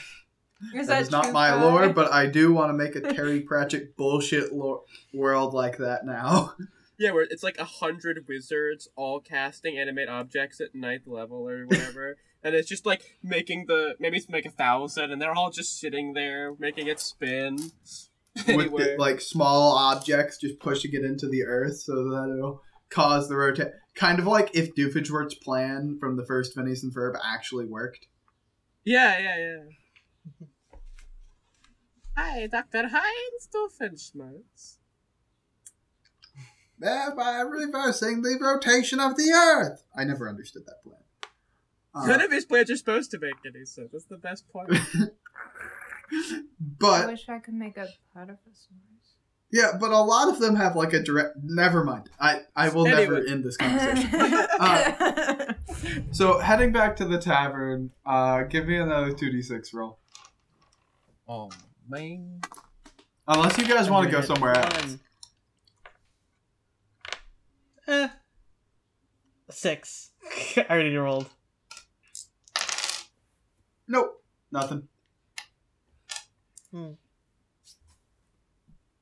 Is 0.74 0.86
that 0.89 1.02
is 1.02 1.10
not 1.10 1.32
my 1.32 1.50
Kai? 1.50 1.62
lore, 1.62 1.89
but 1.90 2.10
I 2.12 2.26
do 2.26 2.52
want 2.52 2.70
to 2.70 2.73
make 2.74 2.97
a 2.97 3.00
Terry 3.12 3.40
Pratchett 3.40 3.97
bullshit 3.97 4.52
lore 4.55 4.82
world 5.12 5.55
like 5.55 5.76
that 5.78 6.05
now. 6.06 6.55
Yeah, 6.98 7.10
where 7.12 7.24
it's 7.28 7.42
like 7.42 7.58
a 7.58 7.65
hundred 7.65 8.24
wizards 8.26 8.89
all 8.97 9.20
casting 9.20 9.78
animate 9.78 10.08
objects 10.08 10.60
at 10.62 10.74
ninth 10.74 11.06
level 11.06 11.47
or 11.48 11.66
whatever, 11.66 12.16
and 12.47 12.55
it's 12.55 12.68
just 12.68 12.86
like 12.86 13.18
making 13.25 13.66
the 13.66 13.97
maybe 13.99 14.16
it's 14.16 14.28
make 14.28 14.47
a 14.47 14.50
thousand, 14.50 15.10
and 15.10 15.20
they're 15.20 15.34
all 15.34 15.50
just 15.50 15.81
sitting 15.81 16.12
there 16.12 16.55
making 16.58 16.86
it 16.86 17.00
spin. 17.00 17.58
with 18.49 18.70
the, 18.70 18.97
like 18.99 19.20
small 19.20 19.73
objects 19.76 20.39
just 20.39 20.60
pushing 20.60 20.92
it 20.92 21.02
into 21.02 21.26
the 21.26 21.42
earth 21.42 21.78
so 21.81 21.92
that 21.92 22.33
it'll 22.36 22.62
cause 22.89 23.28
the 23.28 23.36
rotate. 23.36 23.73
Kind 23.97 24.20
of 24.20 24.26
like 24.26 24.55
if 24.55 24.75
Doofenshmirtz's 24.75 25.34
plan 25.36 25.97
from 25.99 26.16
the 26.16 26.25
first 26.25 26.55
Phineas 26.55 26.84
and 26.84 26.94
Ferb 26.94 27.18
actually 27.25 27.66
worked. 27.66 28.07
Yeah, 28.84 29.18
yeah, 29.18 29.39
yeah. 30.41 30.47
Hi, 32.16 32.47
Dr. 32.47 32.89
Heinz 32.89 33.49
Doofenshmirtz. 33.52 34.76
Thereby 36.78 37.41
reversing 37.41 38.23
the 38.23 38.39
rotation 38.41 39.00
of 39.00 39.16
the 39.16 39.33
earth. 39.33 39.83
I 39.97 40.05
never 40.05 40.28
understood 40.28 40.65
that 40.66 40.84
plan. 40.84 41.06
Uh, 41.97 42.07
None 42.07 42.20
of 42.20 42.31
his 42.31 42.44
plans 42.44 42.70
are 42.70 42.76
supposed 42.76 43.10
to 43.12 43.18
make 43.18 43.34
any 43.47 43.65
sense. 43.65 43.89
That's 43.92 44.05
the 44.05 44.18
best 44.18 44.44
part. 44.52 44.70
But 46.78 47.02
I 47.02 47.07
wish 47.07 47.28
I 47.28 47.39
could 47.41 47.55
make 47.55 47.76
a 47.76 47.89
platypus 48.12 48.68
noise. 48.70 49.16
yeah, 49.50 49.73
but 49.81 49.91
a 49.91 49.99
lot 49.99 50.28
of 50.28 50.39
them 50.39 50.55
have 50.55 50.76
like 50.76 50.92
a 50.92 51.02
direct. 51.02 51.36
Never 51.42 51.83
mind. 51.83 52.10
I 52.20 52.42
I 52.55 52.68
will 52.68 52.84
never 52.84 53.16
end 53.26 53.42
this 53.44 53.57
conversation. 53.57 54.10
Uh, 54.60 55.52
so 56.12 56.39
heading 56.39 56.70
back 56.73 56.97
to 56.97 57.05
the 57.05 57.18
tavern, 57.18 57.91
uh, 58.07 58.42
give 58.44 58.66
me 58.66 58.76
another 58.76 59.12
two 59.12 59.31
d 59.31 59.42
six 59.42 59.75
roll. 59.75 59.99
oh, 61.28 61.50
man. 61.89 62.41
Unless 63.26 63.58
you 63.58 63.66
guys 63.66 63.91
want 63.91 64.07
to 64.07 64.10
go 64.12 64.18
hit 64.20 64.26
somewhere 64.28 64.57
else. 64.57 64.97
Eh. 67.89 68.08
Six. 69.50 70.12
I 70.57 70.66
already 70.70 70.97
rolled. 70.97 71.28
Nope, 73.89 74.23
nothing. 74.50 74.89
Hmm. 76.73 76.92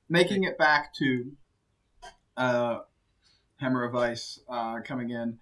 Making 0.09 0.45
it 0.45 0.59
back 0.59 0.95
to 0.97 1.33
uh, 2.37 2.79
Hammer 3.57 3.85
of 3.85 3.95
Ice 3.97 4.41
uh, 4.49 4.81
coming 4.83 5.11
in. 5.11 5.39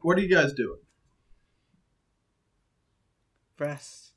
What 0.00 0.18
are 0.18 0.20
you 0.20 0.34
guys 0.34 0.52
doing? 0.52 0.78
Breast. 3.56 4.12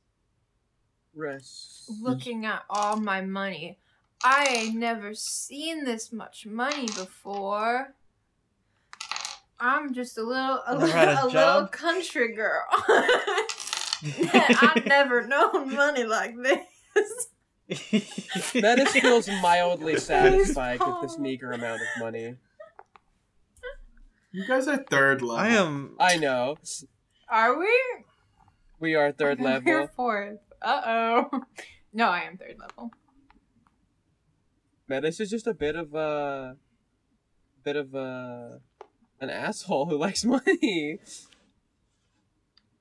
Rest. 1.13 1.91
Looking 2.01 2.45
at 2.45 2.63
all 2.69 2.97
my 2.97 3.21
money. 3.21 3.79
I 4.23 4.45
ain't 4.49 4.75
never 4.75 5.13
seen 5.13 5.85
this 5.85 6.11
much 6.11 6.45
money 6.45 6.87
before. 6.87 7.93
I'm 9.65 9.93
just 9.93 10.15
a 10.19 10.21
little 10.21 10.61
a, 10.67 10.75
a 10.75 10.77
little, 10.77 11.25
a 11.25 11.25
little 11.25 11.67
country 11.67 12.35
girl. 12.35 12.65
I've 14.31 14.85
never 14.85 15.25
known 15.25 15.73
money 15.73 16.03
like 16.03 16.35
this. 16.37 17.27
Menace 18.55 18.91
feels 18.91 19.27
mildly 19.41 19.97
satisfied 19.97 20.79
with 20.79 21.01
this 21.01 21.17
meager 21.17 21.51
amount 21.51 21.81
of 21.81 21.87
money. 21.99 22.35
You 24.31 24.47
guys 24.47 24.67
are 24.67 24.77
third 24.77 25.23
level. 25.23 25.35
I 25.35 25.47
am. 25.49 25.95
I 25.99 26.17
know. 26.17 26.57
Are 27.27 27.57
we? 27.57 27.73
We 28.79 28.93
are 28.93 29.11
third 29.11 29.41
I 29.41 29.53
think 29.53 29.65
We're 29.65 29.79
level. 29.79 29.93
fourth. 29.95 30.39
Uh 30.61 30.81
oh. 30.85 31.41
No, 31.91 32.09
I 32.09 32.21
am 32.21 32.37
third 32.37 32.57
level. 32.59 32.91
Man, 34.87 35.01
this 35.01 35.19
is 35.19 35.31
just 35.31 35.47
a 35.47 35.53
bit 35.55 35.75
of 35.75 35.95
a 35.95 36.57
bit 37.63 37.77
of 37.77 37.95
a 37.95 38.59
an 39.29 39.35
asshole 39.35 39.87
who 39.87 39.97
likes 39.97 40.23
money. 40.25 40.99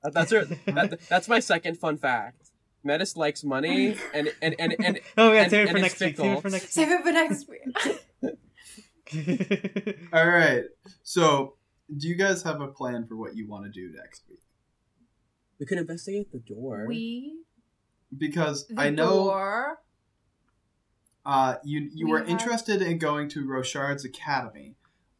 That's 0.03 0.31
her, 0.31 0.45
that, 0.67 0.99
that's 1.09 1.27
my 1.27 1.39
second 1.39 1.77
fun 1.79 1.97
fact. 1.97 2.49
Menace 2.83 3.17
likes 3.17 3.43
money 3.43 3.95
and 4.13 4.31
and 4.41 4.55
and 4.59 4.75
and, 4.83 4.99
Oh 5.17 5.31
yeah, 5.31 5.41
and- 5.43 5.51
save 5.51 5.61
it 5.65 5.69
and 5.69 5.77
for 5.77 5.81
next 5.81 5.99
week. 5.99 6.17
Save 6.17 6.31
it 6.37 6.41
for 6.41 6.49
next 6.49 6.73
Save 6.73 6.91
it 6.91 7.01
for 7.03 7.11
next 7.11 7.49
week. 7.49 8.37
week. 9.15 9.97
All 10.13 10.27
right. 10.27 10.63
So, 11.03 11.55
do 11.95 12.07
you 12.07 12.15
guys 12.15 12.43
have 12.43 12.61
a 12.61 12.67
plan 12.67 13.07
for 13.07 13.15
what 13.15 13.35
you 13.35 13.47
want 13.47 13.65
to 13.65 13.71
do 13.71 13.91
next 13.95 14.23
week? 14.29 14.39
we 15.59 15.65
could 15.65 15.77
investigate 15.77 16.31
the 16.33 16.39
door. 16.39 16.85
we 16.87 17.37
Because 18.15 18.67
the 18.67 18.79
I 18.79 18.89
know 18.89 19.09
door. 19.23 19.79
uh, 21.25 21.55
you 21.63 21.89
you 21.93 22.05
We 22.05 22.11
were 22.11 22.19
have- 22.19 22.29
interested 22.29 22.81
in 22.81 22.97
going 22.99 23.29
to 23.29 23.47
Rochard's 23.47 24.03
Academy 24.05 24.75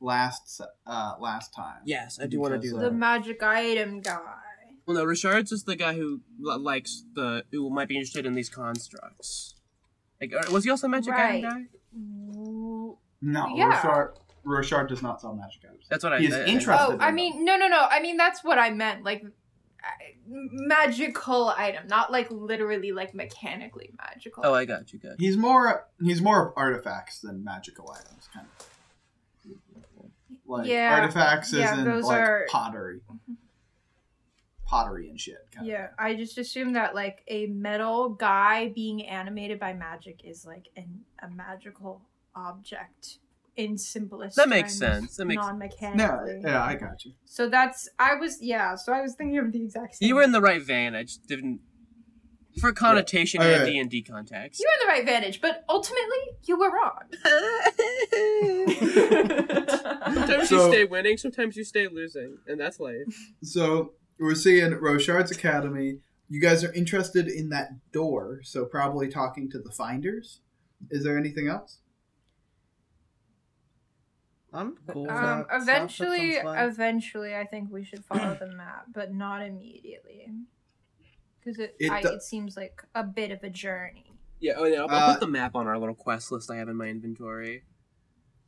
last 0.05 0.61
uh, 0.85 1.13
last 1.19 1.53
time. 1.53 1.81
Yes, 1.85 2.19
I 2.21 2.27
do 2.27 2.39
want 2.39 2.53
to 2.53 2.59
do 2.59 2.73
that. 2.75 2.79
The 2.81 2.91
magic 2.91 3.41
item 3.43 4.01
guy. 4.01 4.19
Well, 4.85 4.95
no, 4.97 5.03
Richard's 5.03 5.49
just 5.49 5.65
the 5.65 5.75
guy 5.75 5.95
who 5.95 6.21
li- 6.39 6.57
likes 6.57 7.03
the 7.15 7.43
who 7.51 7.69
might 7.71 7.87
be 7.87 7.95
interested 7.95 8.25
in 8.25 8.35
these 8.35 8.49
constructs. 8.49 9.55
Like, 10.21 10.31
uh, 10.33 10.51
was 10.51 10.63
he 10.63 10.69
also 10.69 10.87
a 10.87 10.89
magic 10.89 11.11
Right. 11.13 11.43
item 11.43 11.67
guy? 11.93 12.95
No, 13.21 13.47
Yeah. 13.55 13.69
Rochard 13.81 14.13
Rochard 14.45 14.87
does 14.89 15.01
not 15.01 15.19
sell 15.21 15.33
magic 15.35 15.63
items. 15.65 15.87
That's 15.89 16.03
what 16.03 16.13
I. 16.13 16.19
He 16.19 16.27
is 16.27 16.35
I- 16.35 16.41
I- 16.41 16.45
interested. 16.45 16.93
Oh, 16.93 16.97
I 16.99 17.11
mean, 17.11 17.43
no, 17.43 17.57
no, 17.57 17.67
no. 17.67 17.87
I 17.89 17.99
mean, 17.99 18.15
that's 18.17 18.43
what 18.43 18.59
I 18.59 18.69
meant. 18.69 19.03
Like, 19.03 19.23
uh, 19.83 19.87
magical 20.27 21.49
item, 21.49 21.87
not 21.87 22.11
like 22.11 22.29
literally 22.29 22.91
like 22.91 23.15
mechanically 23.15 23.89
magical. 23.97 24.43
Oh, 24.45 24.53
I 24.53 24.65
got 24.65 24.93
you. 24.93 24.99
Good. 24.99 25.15
He's 25.19 25.35
more 25.37 25.87
he's 26.01 26.21
more 26.21 26.47
of 26.49 26.53
artifacts 26.55 27.19
than 27.19 27.43
magical 27.43 27.91
items, 27.91 28.29
kind 28.33 28.45
of. 28.59 28.69
Like 30.47 30.67
Yeah. 30.67 30.99
artifacts 31.01 31.51
Yeah, 31.53 31.73
isn't 31.73 31.85
those 31.85 32.03
like 32.05 32.19
are- 32.19 32.45
pottery, 32.49 33.01
pottery 34.65 35.09
and 35.09 35.19
shit. 35.19 35.37
Kind 35.51 35.67
Yeah, 35.67 35.89
I 35.97 36.15
just 36.15 36.37
assume 36.37 36.73
that 36.73 36.95
like 36.95 37.23
a 37.27 37.47
metal 37.47 38.09
guy 38.09 38.69
being 38.69 39.05
animated 39.05 39.59
by 39.59 39.73
magic 39.73 40.21
is 40.23 40.45
like 40.45 40.67
an, 40.75 41.01
a 41.21 41.29
magical 41.29 42.01
object 42.35 43.19
in 43.55 43.77
simplest. 43.77 44.35
That 44.35 44.49
makes 44.49 44.77
terms, 44.79 44.99
sense. 44.99 45.17
That 45.17 45.25
makes- 45.25 45.41
Of. 45.41 45.47
non-mechanically. 45.47 46.41
No, 46.41 46.49
yeah, 46.49 46.63
I 46.63 46.75
got 46.75 47.05
you. 47.05 47.13
So 47.25 47.47
that's 47.47 47.87
I 47.97 48.15
was 48.15 48.41
yeah. 48.41 48.75
So 48.75 48.91
I 48.91 49.01
was 49.01 49.15
thinking 49.15 49.37
of 49.37 49.51
the 49.51 49.63
exact 49.63 49.95
same. 49.95 50.07
You 50.09 50.15
were 50.15 50.23
in 50.23 50.31
the 50.31 50.41
right 50.41 50.61
vein. 50.61 50.93
I 50.95 51.03
just 51.03 51.25
didn't. 51.27 51.61
For 52.59 52.71
connotation 52.71 53.41
in 53.41 53.61
a 53.61 53.65
D 53.65 53.77
and 53.79 53.89
D 53.89 54.01
context. 54.01 54.61
You 54.61 54.67
were 54.67 54.81
in 54.81 54.87
the 54.87 54.93
right 54.93 55.05
vantage, 55.05 55.41
but 55.41 55.65
ultimately 55.67 56.17
you 56.43 56.57
were 56.57 56.71
wrong. 56.71 57.01
sometimes 60.15 60.49
So- 60.49 60.67
you 60.67 60.71
stay 60.73 60.83
winning, 60.85 61.17
sometimes 61.17 61.55
you 61.57 61.63
stay 61.63 61.87
losing, 61.87 62.37
and 62.47 62.59
that's 62.59 62.79
life. 62.79 63.33
So 63.43 63.93
we're 64.19 64.35
seeing 64.35 64.71
Rochard's 64.73 65.31
Academy. 65.31 65.99
You 66.29 66.41
guys 66.41 66.63
are 66.63 66.73
interested 66.73 67.27
in 67.27 67.49
that 67.49 67.91
door, 67.91 68.39
so 68.43 68.65
probably 68.65 69.07
talking 69.09 69.49
to 69.51 69.59
the 69.59 69.71
finders. 69.71 70.39
Is 70.89 71.03
there 71.03 71.17
anything 71.17 71.47
else? 71.47 71.79
I'm 74.53 74.77
cool. 74.87 75.09
Um, 75.09 75.15
that 75.15 75.45
stuff. 75.45 75.47
That 75.49 75.61
eventually, 75.61 76.31
eventually, 76.37 77.35
I 77.35 77.45
think 77.45 77.69
we 77.71 77.83
should 77.83 78.05
follow 78.05 78.37
the 78.39 78.47
map, 78.47 78.85
but 78.93 79.13
not 79.13 79.41
immediately, 79.41 80.27
because 81.45 81.59
it 81.59 81.75
It 81.79 81.91
I, 81.91 82.01
do- 82.01 82.09
it 82.09 82.23
seems 82.23 82.57
like 82.57 82.83
a 82.95 83.03
bit 83.03 83.31
of 83.31 83.43
a 83.43 83.49
journey. 83.49 84.11
Yeah, 84.39 84.53
oh 84.57 84.65
yeah, 84.65 84.81
I'll, 84.81 84.89
I'll 84.89 85.09
Uh, 85.09 85.13
put 85.13 85.19
the 85.21 85.27
map 85.27 85.55
on 85.55 85.67
our 85.67 85.77
little 85.77 85.95
quest 85.95 86.31
list 86.31 86.51
I 86.51 86.57
have 86.57 86.67
in 86.69 86.75
my 86.75 86.87
inventory. 86.87 87.63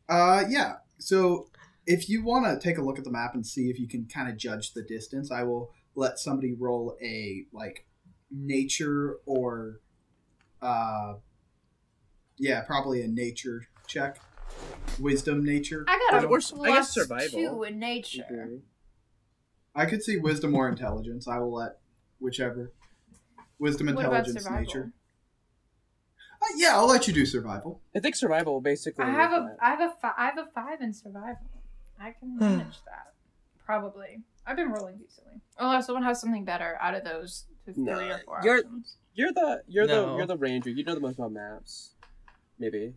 Uh, 0.09 0.43
yeah. 0.49 0.77
So 0.97 1.49
if 1.85 2.09
you 2.09 2.23
want 2.23 2.45
to 2.45 2.59
take 2.65 2.77
a 2.77 2.81
look 2.81 2.97
at 2.97 3.03
the 3.05 3.11
map 3.11 3.33
and 3.35 3.45
see 3.45 3.69
if 3.69 3.79
you 3.79 3.87
can 3.87 4.05
kind 4.05 4.29
of 4.29 4.37
judge 4.37 4.73
the 4.73 4.81
distance, 4.81 5.31
I 5.31 5.43
will 5.43 5.71
let 5.95 6.19
somebody 6.19 6.53
roll 6.53 6.97
a 7.01 7.45
like 7.53 7.85
nature 8.31 9.17
or, 9.25 9.79
uh, 10.61 11.15
yeah, 12.37 12.61
probably 12.61 13.01
a 13.01 13.07
nature 13.07 13.67
check, 13.87 14.19
wisdom 14.99 15.43
nature. 15.43 15.85
I 15.87 15.97
got 16.11 16.23
a 16.23 16.27
Or- 16.27 16.37
or- 16.39 16.65
I 16.67 16.71
guess 16.75 16.93
survival. 16.93 17.39
two 17.39 17.63
in 17.63 17.79
nature. 17.79 18.59
I 19.73 19.85
could 19.85 20.03
see 20.03 20.17
wisdom 20.17 20.53
or 20.55 20.67
intelligence. 20.67 21.27
I 21.27 21.37
will 21.39 21.53
let 21.53 21.79
whichever. 22.19 22.73
Wisdom, 23.59 23.87
What 23.87 24.05
about 24.05 24.27
intelligence, 24.27 24.49
nature. 24.49 24.91
Uh, 26.41 26.45
yeah, 26.57 26.75
I'll 26.75 26.87
let 26.87 27.07
you 27.07 27.13
do 27.13 27.25
survival. 27.25 27.81
I 27.95 27.99
think 27.99 28.15
survival 28.15 28.61
basically. 28.61 29.03
I 29.05 29.09
have 29.09 29.31
is 29.33 29.37
a 29.59 29.65
have 29.65 29.81
a 29.81 29.93
fi- 29.99 30.13
I 30.17 30.25
have 30.25 30.37
a 30.37 30.45
five 30.53 30.81
in 30.81 30.93
survival. 30.93 31.49
I 31.99 32.11
can 32.11 32.37
manage 32.37 32.83
that. 32.85 33.13
Probably. 33.65 34.21
I've 34.45 34.55
been 34.55 34.69
rolling 34.71 34.97
decently. 34.97 35.41
Unless 35.57 35.87
someone 35.87 36.03
has 36.03 36.21
something 36.21 36.45
better 36.45 36.77
out 36.79 36.93
of 36.93 37.03
those 37.03 37.45
th- 37.65 37.75
three 37.75 37.83
No, 37.85 37.99
or 37.99 38.19
four 38.25 38.39
you're- 38.43 38.59
options. 38.59 38.97
You're 39.15 39.33
the 39.33 39.63
you're 39.67 39.87
No. 39.87 40.11
the 40.11 40.17
you're 40.17 40.27
the 40.27 40.37
ranger. 40.37 40.69
You 40.69 40.83
know 40.83 40.93
the 40.93 40.99
most 41.01 41.15
about 41.17 41.31
maps. 41.31 41.95
Maybe. 42.59 42.93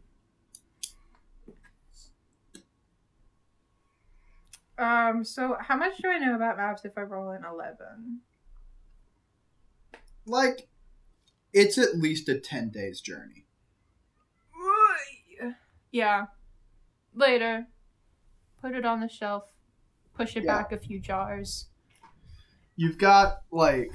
Um. 4.78 5.24
So 5.24 5.56
how 5.60 5.76
much 5.76 5.96
do 5.98 6.08
I 6.10 6.18
know 6.18 6.34
about 6.36 6.58
maps 6.58 6.84
if 6.84 6.92
I 6.98 7.02
roll 7.02 7.30
an 7.30 7.44
eleven? 7.44 8.20
Like, 10.26 10.68
it's 11.52 11.78
at 11.78 11.96
least 11.98 12.28
a 12.28 12.38
10 12.38 12.70
days 12.70 13.00
journey. 13.00 13.46
Yeah. 15.92 16.26
Later. 17.14 17.66
Put 18.62 18.74
it 18.74 18.84
on 18.84 19.00
the 19.00 19.08
shelf. 19.08 19.44
Push 20.14 20.36
it 20.36 20.44
Yeah. 20.44 20.58
back 20.58 20.72
a 20.72 20.78
few 20.78 21.00
jars. 21.00 21.66
You've 22.76 22.98
got, 22.98 23.42
like, 23.50 23.90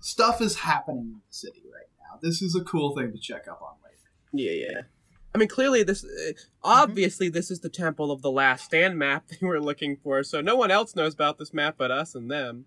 stuff 0.00 0.40
is 0.40 0.56
happening 0.60 0.98
in 1.06 1.20
the 1.26 1.34
city 1.34 1.62
right 1.72 1.88
now. 1.98 2.18
This 2.22 2.40
is 2.40 2.54
a 2.54 2.62
cool 2.62 2.94
thing 2.94 3.10
to 3.12 3.18
check 3.18 3.48
up 3.48 3.60
on 3.62 3.76
later. 3.82 4.10
Yeah, 4.32 4.52
yeah. 4.68 4.82
I 5.34 5.38
mean, 5.38 5.48
clearly 5.48 5.82
this. 5.82 6.04
Uh, 6.04 6.32
obviously, 6.62 7.28
this 7.28 7.50
is 7.50 7.58
the 7.60 7.68
Temple 7.68 8.12
of 8.12 8.22
the 8.22 8.30
Last 8.30 8.66
Stand 8.66 8.96
map 8.96 9.26
they 9.28 9.44
were 9.44 9.60
looking 9.60 9.96
for. 9.96 10.22
So 10.22 10.40
no 10.40 10.54
one 10.54 10.70
else 10.70 10.94
knows 10.94 11.14
about 11.14 11.38
this 11.38 11.52
map 11.52 11.74
but 11.76 11.90
us 11.90 12.14
and 12.14 12.30
them. 12.30 12.66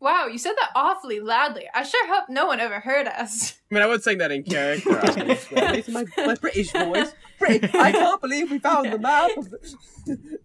Wow, 0.00 0.26
you 0.28 0.38
said 0.38 0.54
that 0.58 0.70
awfully 0.74 1.20
loudly. 1.20 1.64
I 1.74 1.82
sure 1.82 2.06
hope 2.14 2.30
no 2.30 2.46
one 2.46 2.58
ever 2.58 2.80
heard 2.80 3.06
us. 3.06 3.58
I 3.70 3.74
mean, 3.74 3.82
I 3.82 3.86
was 3.86 4.02
saying 4.02 4.18
that 4.18 4.32
in 4.32 4.42
character. 4.44 4.98
obviously. 4.98 5.58
It's 5.78 5.88
my, 5.88 6.04
my 6.16 6.34
British 6.36 6.72
voice. 6.72 7.12
Brit- 7.38 7.74
I 7.74 7.92
can't 8.00 8.20
believe 8.20 8.50
we 8.50 8.58
found 8.60 8.90
the 8.92 8.98
map. 8.98 9.30
Of 9.36 9.50
the- 9.50 10.38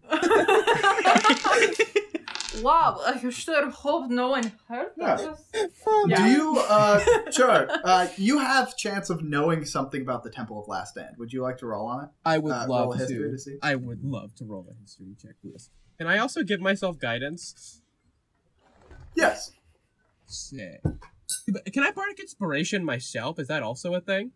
wow, 2.62 3.00
I 3.06 3.30
sure 3.30 3.70
hope 3.70 4.10
no 4.10 4.30
one 4.30 4.52
heard 4.68 4.92
Yeah. 4.98 5.14
us. 5.14 5.44
Do 5.54 6.24
you, 6.24 6.58
uh, 6.70 7.32
sure, 7.32 7.68
uh, 7.84 8.08
you 8.18 8.40
have 8.40 8.76
chance 8.78 9.10
of 9.10 9.24
knowing 9.24 9.64
something 9.66 10.02
about 10.02 10.24
the 10.24 10.30
Temple 10.32 10.62
of 10.62 10.68
Last 10.68 10.92
Stand. 10.92 11.16
Would 11.18 11.32
you 11.34 11.42
like 11.42 11.58
to 11.60 11.66
roll 11.68 11.88
on 11.88 12.04
it? 12.06 12.10
I 12.26 12.38
would 12.40 12.52
Uh, 12.52 12.66
roll 12.68 12.88
love 12.90 12.96
a 12.96 12.98
history 12.98 13.18
to. 13.20 13.32
to 13.32 13.38
see. 13.38 13.58
I 13.62 13.76
would 13.76 14.04
love 14.04 14.36
to 14.36 14.46
roll 14.46 14.68
a 14.70 14.74
history 14.82 15.16
check, 15.22 15.36
please. 15.42 15.70
Can 15.98 16.08
I 16.08 16.18
also 16.18 16.44
give 16.44 16.60
myself 16.60 17.00
guidance? 17.00 17.82
Yes. 19.16 19.52
Sick. 20.26 20.82
Can 21.74 21.84
I 21.84 21.92
bardic 21.92 22.20
inspiration 22.20 22.84
myself? 22.84 23.40
Is 23.40 23.48
that 23.48 23.64
also 23.64 23.94
a 23.94 24.02
thing? 24.02 24.32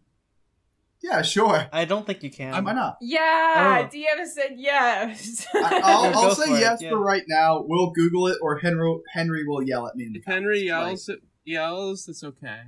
Yeah, 1.02 1.22
sure. 1.22 1.68
I 1.72 1.86
don't 1.86 2.06
think 2.06 2.24
you 2.24 2.30
can. 2.30 2.54
I 2.54 2.60
Why 2.60 2.74
not? 2.74 2.98
Yeah, 3.02 3.84
Oh. 3.86 3.96
DM 3.96 4.26
said 4.28 4.56
yes. 4.58 5.46
I, 5.56 5.82
I'll, 5.84 6.18
I'll 6.26 6.36
say 6.36 6.48
for 6.50 6.58
it, 6.58 6.60
yes 6.60 6.82
yeah. 6.82 6.90
for 6.90 7.00
right 7.00 7.24
now. 7.28 7.64
We'll 7.66 7.92
Google 7.92 8.28
it, 8.28 8.38
or 8.42 8.58
Henry 8.60 8.98
Henry 9.14 9.48
will 9.48 9.64
yell 9.64 9.88
at 9.88 9.96
me. 9.96 10.06
In 10.06 10.14
the 10.14 10.20
If 10.20 10.26
Henry 10.26 10.68
comments. 10.68 11.08
yells, 11.08 11.20
yells, 11.46 12.08
it's 12.10 12.24
okay. 12.24 12.62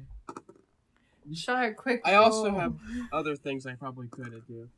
sure, 1.34 1.74
quick. 1.74 2.02
I 2.06 2.16
also 2.16 2.54
have 2.56 2.74
other 3.12 3.36
things 3.36 3.66
I 3.66 3.74
probably 3.76 4.08
could 4.08 4.48
do. 4.48 4.70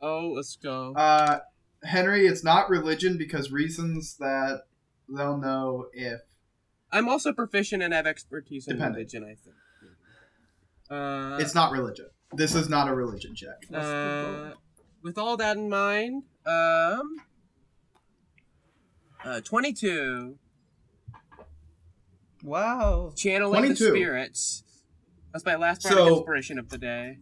Oh, 0.00 0.32
let's 0.34 0.56
go. 0.56 0.94
Uh, 0.94 1.40
Henry, 1.84 2.26
it's 2.26 2.44
not 2.44 2.70
religion 2.70 3.18
because 3.18 3.50
reasons 3.50 4.16
that 4.18 4.62
they'll 5.08 5.38
know 5.38 5.86
if. 5.92 6.20
I'm 6.92 7.08
also 7.08 7.32
proficient 7.32 7.82
and 7.82 7.92
have 7.94 8.06
expertise 8.06 8.68
in 8.68 8.76
Depending. 8.76 8.96
religion, 8.96 9.24
I 9.24 9.34
think. 9.34 9.56
Uh, 10.90 11.38
It's 11.40 11.54
not 11.54 11.72
religion. 11.72 12.06
This 12.34 12.54
is 12.54 12.68
not 12.68 12.88
a 12.88 12.94
religion 12.94 13.34
check. 13.34 13.64
Uh, 13.72 14.52
with 15.02 15.16
all 15.18 15.36
that 15.38 15.56
in 15.56 15.68
mind, 15.70 16.24
um, 16.46 17.16
uh, 19.24 19.40
22. 19.40 20.36
Wow. 22.42 23.12
Channeling 23.16 23.70
the 23.70 23.76
spirits. 23.76 24.64
That's 25.32 25.44
my 25.44 25.56
last 25.56 25.82
part 25.82 25.96
of 25.98 26.08
inspiration 26.08 26.58
of 26.58 26.68
the 26.68 26.78
day. 26.78 27.18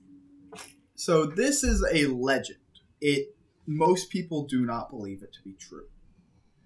So 0.96 1.26
this 1.26 1.62
is 1.62 1.84
a 1.92 2.06
legend. 2.06 2.58
It 3.00 3.36
most 3.66 4.10
people 4.10 4.44
do 4.44 4.64
not 4.66 4.90
believe 4.90 5.22
it 5.22 5.32
to 5.34 5.42
be 5.44 5.52
true. 5.52 5.86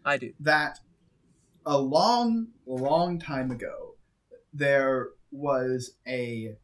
I 0.07 0.17
do. 0.19 0.33
that 0.41 0.81
a 1.67 1.79
long, 1.79 2.49
long 2.67 3.19
time 3.19 3.51
ago, 3.51 3.95
there 4.53 5.11
was 5.31 5.93
a 6.07 6.57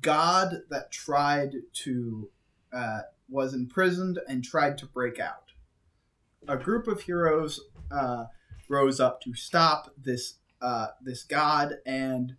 god 0.00 0.62
that 0.70 0.90
tried 0.90 1.54
to, 1.72 2.30
uh, 2.72 3.00
was 3.28 3.54
imprisoned 3.54 4.18
and 4.28 4.44
tried 4.44 4.78
to 4.78 4.86
break 4.86 5.18
out. 5.18 5.52
A 6.48 6.56
group 6.56 6.86
of 6.86 7.02
heroes 7.02 7.60
uh, 7.90 8.26
rose 8.68 9.00
up 9.00 9.20
to 9.22 9.34
stop 9.34 9.92
this 9.96 10.34
uh, 10.62 10.88
this 11.02 11.22
god, 11.22 11.76
and 11.86 12.36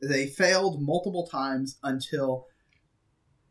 they 0.00 0.26
failed 0.26 0.80
multiple 0.80 1.26
times 1.26 1.76
until 1.82 2.46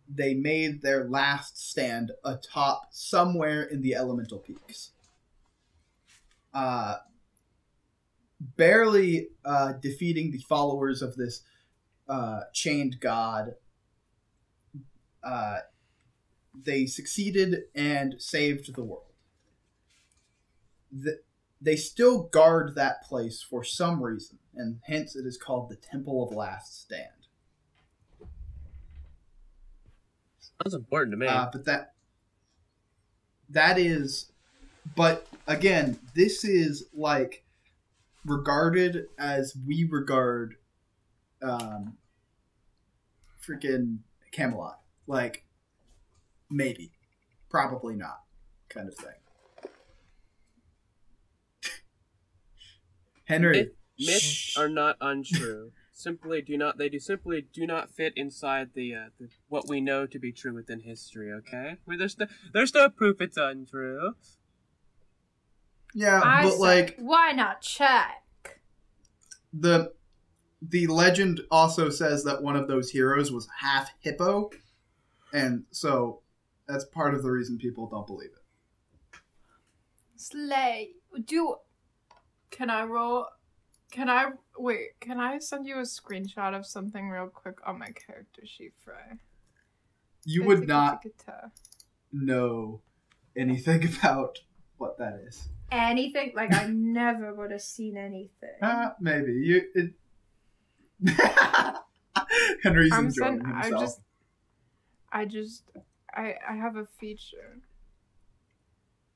they 0.08 0.34
made 0.34 0.82
their 0.82 1.04
last 1.04 1.58
stand 1.58 2.12
atop 2.24 2.88
somewhere 2.92 3.62
in 3.62 3.82
the 3.82 3.94
elemental 3.94 4.38
peaks 4.38 4.92
uh, 6.54 6.98
barely 8.42 9.30
uh, 9.46 9.74
defeating 9.74 10.32
the 10.32 10.40
followers 10.40 11.02
of 11.02 11.16
this 11.16 11.44
uh, 12.10 12.42
chained 12.54 13.00
god. 13.00 13.56
Uh, 15.24 15.60
they 16.54 16.86
succeeded 16.86 17.64
and 17.76 18.16
saved 18.18 18.74
the 18.76 18.84
world. 18.84 19.06
The, 20.92 21.20
they 21.62 21.76
still 21.76 22.24
guard 22.24 22.74
that 22.76 23.04
place 23.04 23.42
for 23.42 23.64
some 23.64 24.02
reason, 24.02 24.40
and 24.56 24.80
hence 24.86 25.16
it 25.16 25.26
is 25.26 25.38
called 25.38 25.70
the 25.70 25.76
Temple 25.76 26.28
of 26.28 26.36
Last 26.36 26.82
Stand. 26.82 27.08
That's 30.64 30.76
important 30.76 31.14
to 31.14 31.18
me. 31.18 31.28
Uh, 31.28 31.48
but 31.52 31.66
that 31.66 31.94
that 33.50 33.78
is, 33.78 34.32
but 34.96 35.28
again, 35.48 36.00
this 36.16 36.44
is 36.44 36.88
like 36.94 37.44
regarded 38.26 39.08
as 39.18 39.56
we 39.68 39.88
regard, 39.90 40.56
um, 41.42 41.98
freaking 43.48 44.00
Camelot. 44.32 44.80
Like 45.08 45.44
maybe, 46.50 46.92
probably 47.50 47.96
not, 47.96 48.22
kind 48.70 48.88
of 48.88 48.96
thing. 48.96 49.72
Henry, 53.26 53.60
Myth- 53.60 53.72
Myths 54.00 54.58
are 54.58 54.70
not 54.70 54.98
untrue. 55.02 55.72
simply 55.92 56.42
do 56.42 56.58
not. 56.58 56.78
They 56.78 56.90
do 56.90 57.00
simply 57.00 57.42
do 57.54 57.66
not 57.66 57.90
fit 57.90 58.14
inside 58.16 58.70
the, 58.74 58.96
uh, 58.96 59.06
the 59.20 59.30
what 59.48 59.70
we 59.70 59.80
know 59.82 60.06
to 60.06 60.20
be 60.20 60.32
true 60.32 60.54
within 60.54 60.82
history. 60.82 61.32
Okay, 61.32 61.78
well, 61.86 61.98
there's 61.98 62.18
no 62.18 62.28
there's 62.54 62.74
no 62.74 62.90
proof 62.90 63.22
it's 63.22 63.38
untrue. 63.38 64.16
Yeah, 65.94 66.22
I 66.24 66.44
but 66.44 66.52
said, 66.52 66.60
like 66.60 66.96
why 67.00 67.32
not 67.32 67.62
check? 67.62 68.60
the 69.54 69.94
the 70.62 70.88
legend 70.88 71.42
also 71.50 71.90
says 71.90 72.24
that 72.24 72.42
one 72.42 72.56
of 72.56 72.68
those 72.68 72.92
heroes 72.92 73.32
was 73.32 73.48
half 73.60 73.90
hippo 74.00 74.50
and 75.34 75.64
so 75.72 76.22
that's 76.68 76.86
part 76.86 77.14
of 77.14 77.24
the 77.24 77.32
reason 77.32 77.58
people 77.58 77.88
don't 77.88 78.08
believe 78.08 78.30
it 78.30 78.42
Slay. 80.16 80.92
Do. 81.26 81.56
Can 82.52 82.70
I 82.70 82.84
roll? 82.84 83.26
Can 83.92 84.08
I 84.08 84.28
wait? 84.56 85.00
Can 85.00 85.20
I 85.20 85.40
send 85.40 85.66
you 85.66 85.78
a 85.80 85.82
screenshot 85.82 86.56
of 86.56 86.66
something 86.66 87.10
real 87.10 87.28
quick 87.28 87.58
on 87.66 87.80
my 87.80 87.90
character 87.90 88.44
sheet, 88.46 88.74
Frye? 88.86 89.18
you 90.24 90.44
would 90.44 90.68
not 90.68 91.04
know 92.12 92.82
anything 93.36 93.84
about 93.98 94.40
what 94.78 95.00
that 95.00 95.16
is 95.28 95.50
anything. 95.72 96.34
Like 96.36 96.54
I 96.54 96.68
never 96.68 97.34
would 97.34 97.52
have 97.52 97.62
seen 97.62 97.98
anything. 97.98 98.62
uh, 98.62 98.92
maybe 99.00 99.34
you 99.34 99.62
it 99.76 99.94
henry's 102.64 102.92
I'm 102.94 103.06
enjoying 103.08 103.14
send, 103.14 103.42
I 103.48 103.64
himself 103.64 103.82
just, 103.82 104.00
I 105.12 105.26
just, 105.26 105.64
I 106.14 106.36
I 106.48 106.56
have 106.56 106.76
a 106.76 106.86
feature. 107.00 107.60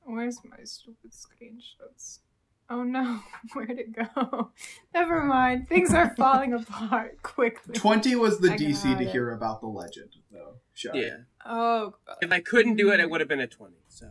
Where's 0.04 0.38
my 0.44 0.64
stupid 0.64 1.12
screenshots? 1.12 2.20
Oh 2.68 2.82
no, 2.82 3.20
where'd 3.54 3.78
it 3.78 3.92
go? 3.92 4.50
Never 4.94 5.22
mind. 5.22 5.68
Things 5.68 5.94
are 5.94 6.14
falling 6.16 6.52
apart 6.52 7.22
quickly. 7.22 7.74
20 7.74 8.16
was 8.16 8.40
the 8.40 8.52
I 8.52 8.56
dc 8.56 8.82
to 8.98 9.02
it. 9.04 9.10
hear 9.10 9.30
about 9.30 9.60
the 9.60 9.68
legend 9.68 10.10
though 10.32 10.54
sure 10.74 10.94
Yeah. 10.96 11.18
Oh, 11.44 11.94
If 12.20 12.32
I 12.32 12.40
couldn't 12.40 12.74
do 12.76 12.90
it, 12.90 12.98
it 12.98 13.08
would 13.08 13.20
have 13.20 13.28
been 13.28 13.40
a 13.40 13.46
twenty. 13.46 13.76
So 13.88 14.06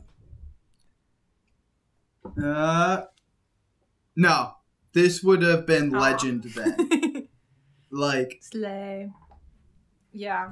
uh 2.43 3.03
No, 4.15 4.53
this 4.93 5.23
would 5.23 5.41
have 5.41 5.65
been 5.65 5.93
Aw. 5.95 5.99
legend 5.99 6.43
then. 6.55 7.27
like, 7.91 8.39
Slay. 8.41 9.11
Yeah. 10.11 10.51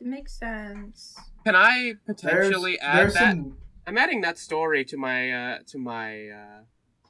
It 0.00 0.06
makes 0.06 0.32
sense. 0.38 1.16
Can 1.44 1.54
I 1.56 1.94
there's, 2.06 2.06
potentially 2.06 2.78
add 2.80 2.98
there's 2.98 3.14
that? 3.14 3.34
some. 3.34 3.56
I'm 3.86 3.98
adding 3.98 4.20
that 4.22 4.38
story 4.38 4.84
to 4.86 4.96
my 4.96 5.30
uh 5.30 5.58
to 5.68 5.78
my 5.78 6.28
uh 6.28 6.60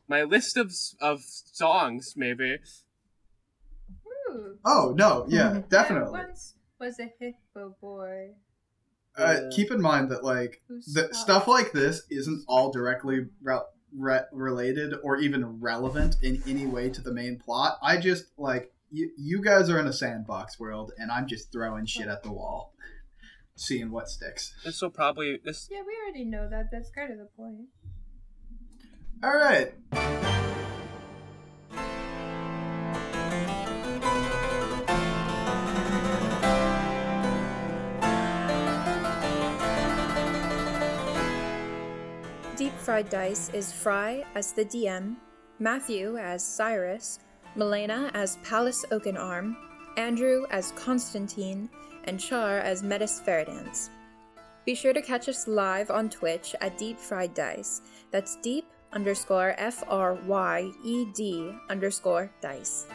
my 0.08 0.22
list 0.22 0.56
of 0.56 0.68
s- 0.68 0.94
of 1.00 1.20
songs 1.22 2.14
maybe. 2.16 2.58
Ooh. 4.06 4.58
Oh 4.64 4.94
no, 4.96 5.26
yeah, 5.28 5.50
There 5.52 5.64
definitely. 5.68 6.10
once 6.20 6.54
was 6.78 6.98
a 6.98 7.10
hippo 7.18 7.76
boy 7.80 8.30
Uh, 9.16 9.40
keep 9.54 9.70
in 9.70 9.80
mind 9.80 10.10
that 10.10 10.24
like 10.24 10.62
who 10.68 10.80
the 10.94 11.12
stuff 11.12 11.46
like 11.46 11.72
this 11.72 12.02
isn't 12.10 12.44
all 12.48 12.70
directly 12.72 13.26
re- 13.42 13.58
re- 13.94 14.24
related 14.32 14.94
or 15.02 15.18
even 15.18 15.60
relevant 15.60 16.16
in 16.22 16.42
any 16.46 16.66
way 16.66 16.88
to 16.88 17.00
the 17.02 17.12
main 17.12 17.38
plot. 17.38 17.78
I 17.82 17.98
just 17.98 18.24
like 18.38 18.72
you, 18.90 19.10
you 19.16 19.42
guys 19.42 19.68
are 19.68 19.78
in 19.78 19.86
a 19.86 19.92
sandbox 19.92 20.58
world, 20.58 20.92
and 20.98 21.10
I'm 21.10 21.26
just 21.26 21.52
throwing 21.52 21.86
shit 21.86 22.08
at 22.08 22.22
the 22.22 22.32
wall, 22.32 22.74
seeing 23.54 23.90
what 23.90 24.08
sticks. 24.08 24.54
This 24.64 24.80
will 24.80 24.90
probably 24.90 25.40
this 25.44 25.68
Yeah, 25.70 25.82
we 25.86 25.94
already 26.02 26.24
know 26.24 26.48
that. 26.48 26.70
That's 26.70 26.90
kind 26.90 27.12
of 27.12 27.18
the 27.18 27.28
point. 27.36 27.68
All 29.22 29.36
right. 29.36 30.41
Fryed 42.82 43.10
Dice 43.10 43.48
is 43.50 43.70
Frye 43.70 44.24
as 44.34 44.50
the 44.50 44.64
DM, 44.64 45.14
Matthew 45.60 46.16
as 46.16 46.42
Cyrus, 46.44 47.20
Melena 47.56 48.10
as 48.12 48.38
Pallas 48.42 48.84
Oakenarm, 48.90 49.54
Andrew 49.96 50.46
as 50.50 50.72
Constantine, 50.72 51.70
and 52.04 52.18
Char 52.18 52.58
as 52.58 52.82
Metis 52.82 53.20
Ferridance. 53.24 53.90
Be 54.66 54.74
sure 54.74 54.92
to 54.92 55.00
catch 55.00 55.28
us 55.28 55.46
live 55.46 55.92
on 55.92 56.10
Twitch 56.10 56.56
at 56.60 56.76
Deep 56.76 56.98
Fryed 56.98 57.34
Dice. 57.34 57.82
That's 58.10 58.34
deep 58.42 58.64
underscore 58.92 59.54
F 59.58 59.84
R 59.86 60.14
Y 60.26 60.68
E 60.84 61.04
D 61.14 61.54
underscore 61.70 62.32
dice. 62.40 62.86